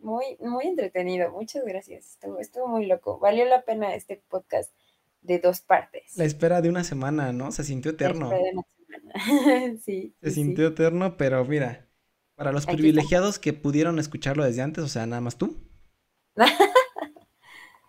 muy, 0.00 0.36
muy 0.38 0.66
entretenido. 0.66 1.30
Muchas 1.30 1.64
gracias. 1.64 2.10
Estuvo, 2.10 2.38
estuvo 2.38 2.68
muy 2.68 2.84
loco. 2.84 3.18
Valió 3.18 3.46
la 3.46 3.62
pena 3.62 3.94
este 3.94 4.22
podcast 4.28 4.70
de 5.22 5.38
dos 5.38 5.62
partes. 5.62 6.14
La 6.18 6.24
espera 6.24 6.60
de 6.60 6.68
una 6.68 6.84
semana, 6.84 7.32
¿no? 7.32 7.52
Se 7.52 7.64
sintió 7.64 7.92
eterno. 7.92 8.28
Después 8.28 8.44
de 8.44 8.58
una 8.58 8.66
semana. 8.86 9.78
sí. 9.82 10.14
Se 10.20 10.28
sí, 10.28 10.34
sintió 10.34 10.66
eterno, 10.66 11.16
pero 11.16 11.42
mira, 11.46 11.86
para 12.40 12.52
los 12.52 12.66
Aquí 12.66 12.76
privilegiados 12.76 13.38
que 13.38 13.52
pudieron 13.52 13.98
escucharlo 13.98 14.44
desde 14.44 14.62
antes, 14.62 14.82
o 14.82 14.88
sea, 14.88 15.04
nada 15.04 15.20
más 15.20 15.36
tú. 15.36 15.58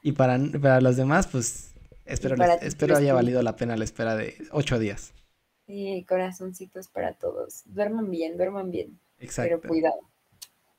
Y 0.03 0.11
para, 0.13 0.37
para 0.61 0.81
los 0.81 0.97
demás, 0.97 1.27
pues 1.27 1.73
espero, 2.05 2.35
les- 2.35 2.61
espero 2.63 2.97
haya 2.97 3.13
valido 3.13 3.41
la 3.43 3.55
pena 3.55 3.77
la 3.77 3.83
espera 3.85 4.15
de 4.17 4.35
ocho 4.51 4.77
días. 4.77 5.13
Sí, 5.67 6.05
corazoncitos 6.09 6.87
para 6.89 7.13
todos. 7.13 7.61
Duerman 7.65 8.09
bien, 8.09 8.35
duerman 8.35 8.71
bien. 8.71 8.99
Pero 9.17 9.25
Exacto. 9.27 9.67
cuidado. 9.69 9.99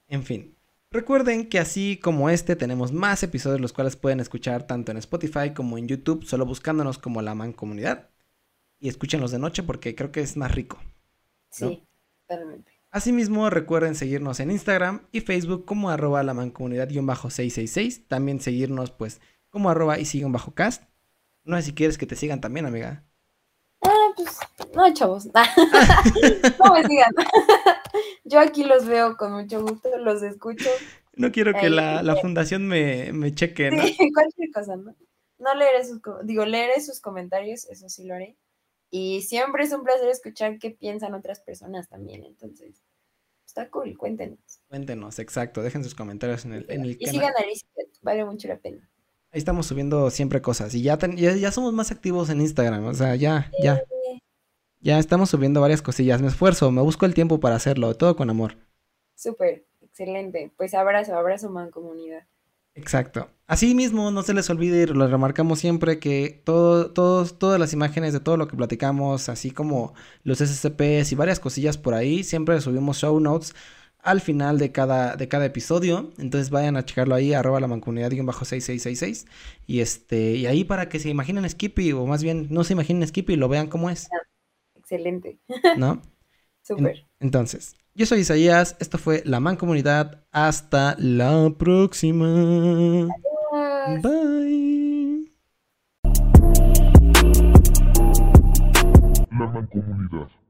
En 0.09 0.25
fin. 0.25 0.55
Recuerden 0.91 1.49
que 1.49 1.59
así 1.61 1.99
como 2.03 2.29
este 2.29 2.57
tenemos 2.57 2.93
más 2.93 3.23
episodios 3.23 3.61
los 3.61 3.73
cuales 3.73 3.97
pueden 3.97 4.21
escuchar 4.21 4.67
tanto 4.67 4.91
en 4.93 4.99
Spotify 4.99 5.55
como 5.55 5.79
en 5.79 5.89
YouTube, 5.89 6.25
solo 6.27 6.45
buscándonos 6.45 6.99
como 6.99 7.23
la 7.23 7.35
Mancomunidad. 7.35 8.11
Y 8.81 8.89
escúchenlos 8.89 9.31
de 9.31 9.39
noche 9.39 9.63
porque 9.63 9.95
creo 9.95 10.13
que 10.13 10.21
es 10.21 10.37
más 10.37 10.53
rico. 10.53 10.79
Sí, 11.49 11.87
totalmente. 12.27 12.72
Asimismo, 12.93 13.49
recuerden 13.49 13.95
seguirnos 13.95 14.39
en 14.39 14.51
Instagram 14.51 15.07
y 15.13 15.23
Facebook 15.23 15.65
como 15.65 15.89
arroba 15.89 16.23
la 16.23 16.35
mancomunidad-666. 16.35 18.07
También 18.07 18.39
seguirnos 18.39 18.91
pues 18.91 19.23
como 19.49 19.71
arroba 19.71 19.99
y 19.99 20.05
sigue 20.05 20.27
bajo 20.29 20.53
cast. 20.53 20.85
No 21.45 21.57
sé 21.57 21.63
si 21.63 21.75
quieres 21.75 21.97
que 21.97 22.05
te 22.05 22.17
sigan 22.17 22.43
también, 22.43 22.67
amiga. 22.67 23.03
Ah, 23.81 24.13
pues, 24.15 24.39
no, 24.75 24.93
chavos. 24.93 25.25
no 25.35 26.75
me 26.75 26.85
sigan. 26.85 27.13
Yo 28.25 28.41
aquí 28.41 28.63
los 28.63 28.87
veo 28.87 29.17
con 29.17 29.33
mucho 29.33 29.63
gusto, 29.63 29.89
los 29.97 30.23
escucho. 30.23 30.69
No 31.15 31.33
quiero 31.33 31.55
que 31.55 31.71
la, 31.71 32.03
la 32.03 32.17
fundación 32.17 32.69
me, 32.69 33.11
me 33.15 33.35
cheque, 33.35 33.71
¿no? 33.71 33.83
Sí, 33.87 34.13
cualquier 34.13 34.51
cosa, 34.53 34.77
¿no? 34.77 34.95
No 35.39 35.55
leeré 35.55 35.85
sus, 35.87 36.01
digo, 36.25 36.45
leeré 36.45 36.81
sus 36.83 37.01
comentarios, 37.01 37.67
eso 37.71 37.89
sí 37.89 38.05
lo 38.05 38.15
haré. 38.15 38.37
Y 38.95 39.23
siempre 39.23 39.65
es 39.65 39.73
un 39.73 39.83
placer 39.85 40.09
escuchar 40.09 40.59
qué 40.59 40.71
piensan 40.71 41.15
otras 41.15 41.41
personas 41.41 41.89
también, 41.89 42.25
entonces, 42.25 42.83
está 43.47 43.71
cool, 43.71 43.97
cuéntenos. 43.97 44.39
Cuéntenos, 44.69 45.19
exacto. 45.19 45.63
Dejen 45.63 45.83
sus 45.83 45.95
comentarios 45.95 46.45
en 46.45 46.53
el, 46.53 46.67
en 46.71 46.83
el 46.83 46.91
Y 46.91 46.97
canal. 46.99 47.13
sigan 47.15 47.33
a 47.39 47.41
Elizabeth, 47.43 47.89
vale 48.03 48.25
mucho 48.27 48.49
la 48.49 48.59
pena. 48.59 48.87
Ahí 49.31 49.39
estamos 49.39 49.65
subiendo 49.67 50.11
siempre 50.11 50.43
cosas. 50.43 50.75
Y 50.75 50.83
ya, 50.83 50.99
ten- 50.99 51.17
ya, 51.17 51.35
ya 51.35 51.51
somos 51.51 51.73
más 51.73 51.91
activos 51.91 52.29
en 52.29 52.43
Instagram. 52.43 52.85
O 52.85 52.93
sea, 52.93 53.17
ya, 53.17 53.51
ya. 53.63 53.83
Ya 54.81 54.99
estamos 54.99 55.31
subiendo 55.31 55.63
varias 55.63 55.81
cosillas. 55.81 56.21
Me 56.21 56.29
esfuerzo, 56.29 56.71
me 56.71 56.83
busco 56.83 57.07
el 57.07 57.15
tiempo 57.15 57.41
para 57.41 57.55
hacerlo. 57.57 57.97
Todo 57.97 58.15
con 58.15 58.29
amor. 58.29 58.57
Súper, 59.15 59.65
excelente. 59.81 60.53
Pues 60.59 60.75
abrazo, 60.75 61.15
abrazo, 61.17 61.49
mancomunidad. 61.49 62.27
Exacto. 62.75 63.31
Así 63.47 63.75
mismo, 63.75 64.11
no 64.11 64.23
se 64.23 64.33
les 64.33 64.49
olvide, 64.49 64.85
y 64.85 64.87
lo 64.87 65.07
remarcamos 65.07 65.59
siempre, 65.59 65.99
que 65.99 66.41
todo, 66.45 66.91
todos, 66.91 67.39
todas 67.39 67.61
las 67.61 67.75
imágenes 67.75 68.15
de 68.15 68.21
todo 68.21 68.39
lo 68.39 68.49
que 68.49 68.57
platicamos, 68.57 69.29
así 69.29 69.51
como 69.51 69.93
los 70.25 70.41
SCPs 70.41 71.13
y 71.13 71.15
varias 71.15 71.39
cosillas 71.39 71.77
por 71.77 71.93
ahí, 71.95 72.25
siempre 72.25 72.59
subimos 72.63 72.97
show 72.99 73.21
notes 73.21 73.55
al 73.99 74.21
final 74.23 74.59
de 74.59 74.73
cada, 74.73 75.17
de 75.17 75.29
cada 75.29 75.45
episodio. 75.45 76.13
Entonces 76.19 76.49
vayan 76.51 76.77
a 76.79 76.85
checarlo 76.85 77.15
ahí, 77.15 77.35
arroba 77.35 77.61
la 77.61 77.67
mancomunidad-6666. 77.69 79.27
Y 79.67 79.81
este, 79.81 80.33
y 80.37 80.47
ahí 80.47 80.65
para 80.65 80.89
que 80.89 80.99
se 80.99 81.11
imaginen 81.11 81.49
Skippy, 81.49 81.93
o 81.93 82.07
más 82.07 82.23
bien 82.23 82.47
no 82.51 82.65
se 82.65 82.73
imaginen 82.73 83.07
Skippy, 83.07 83.37
lo 83.37 83.49
vean 83.49 83.69
como 83.69 83.91
es, 83.91 84.13
Excelente. 84.75 85.39
¿no? 85.75 86.03
En- 86.77 86.95
Súper. 86.95 87.07
entonces, 87.21 87.77
yo 87.95 88.07
soy 88.07 88.21
Isaías, 88.21 88.75
esto 88.81 88.97
fue 88.97 89.23
La 89.27 89.39
Mancomunidad. 89.39 90.25
Hasta 90.33 90.97
la 90.99 91.51
próxima. 91.59 93.07
Bye. 94.03 95.31
La 99.31 99.47
Mancomunidad. 99.47 100.42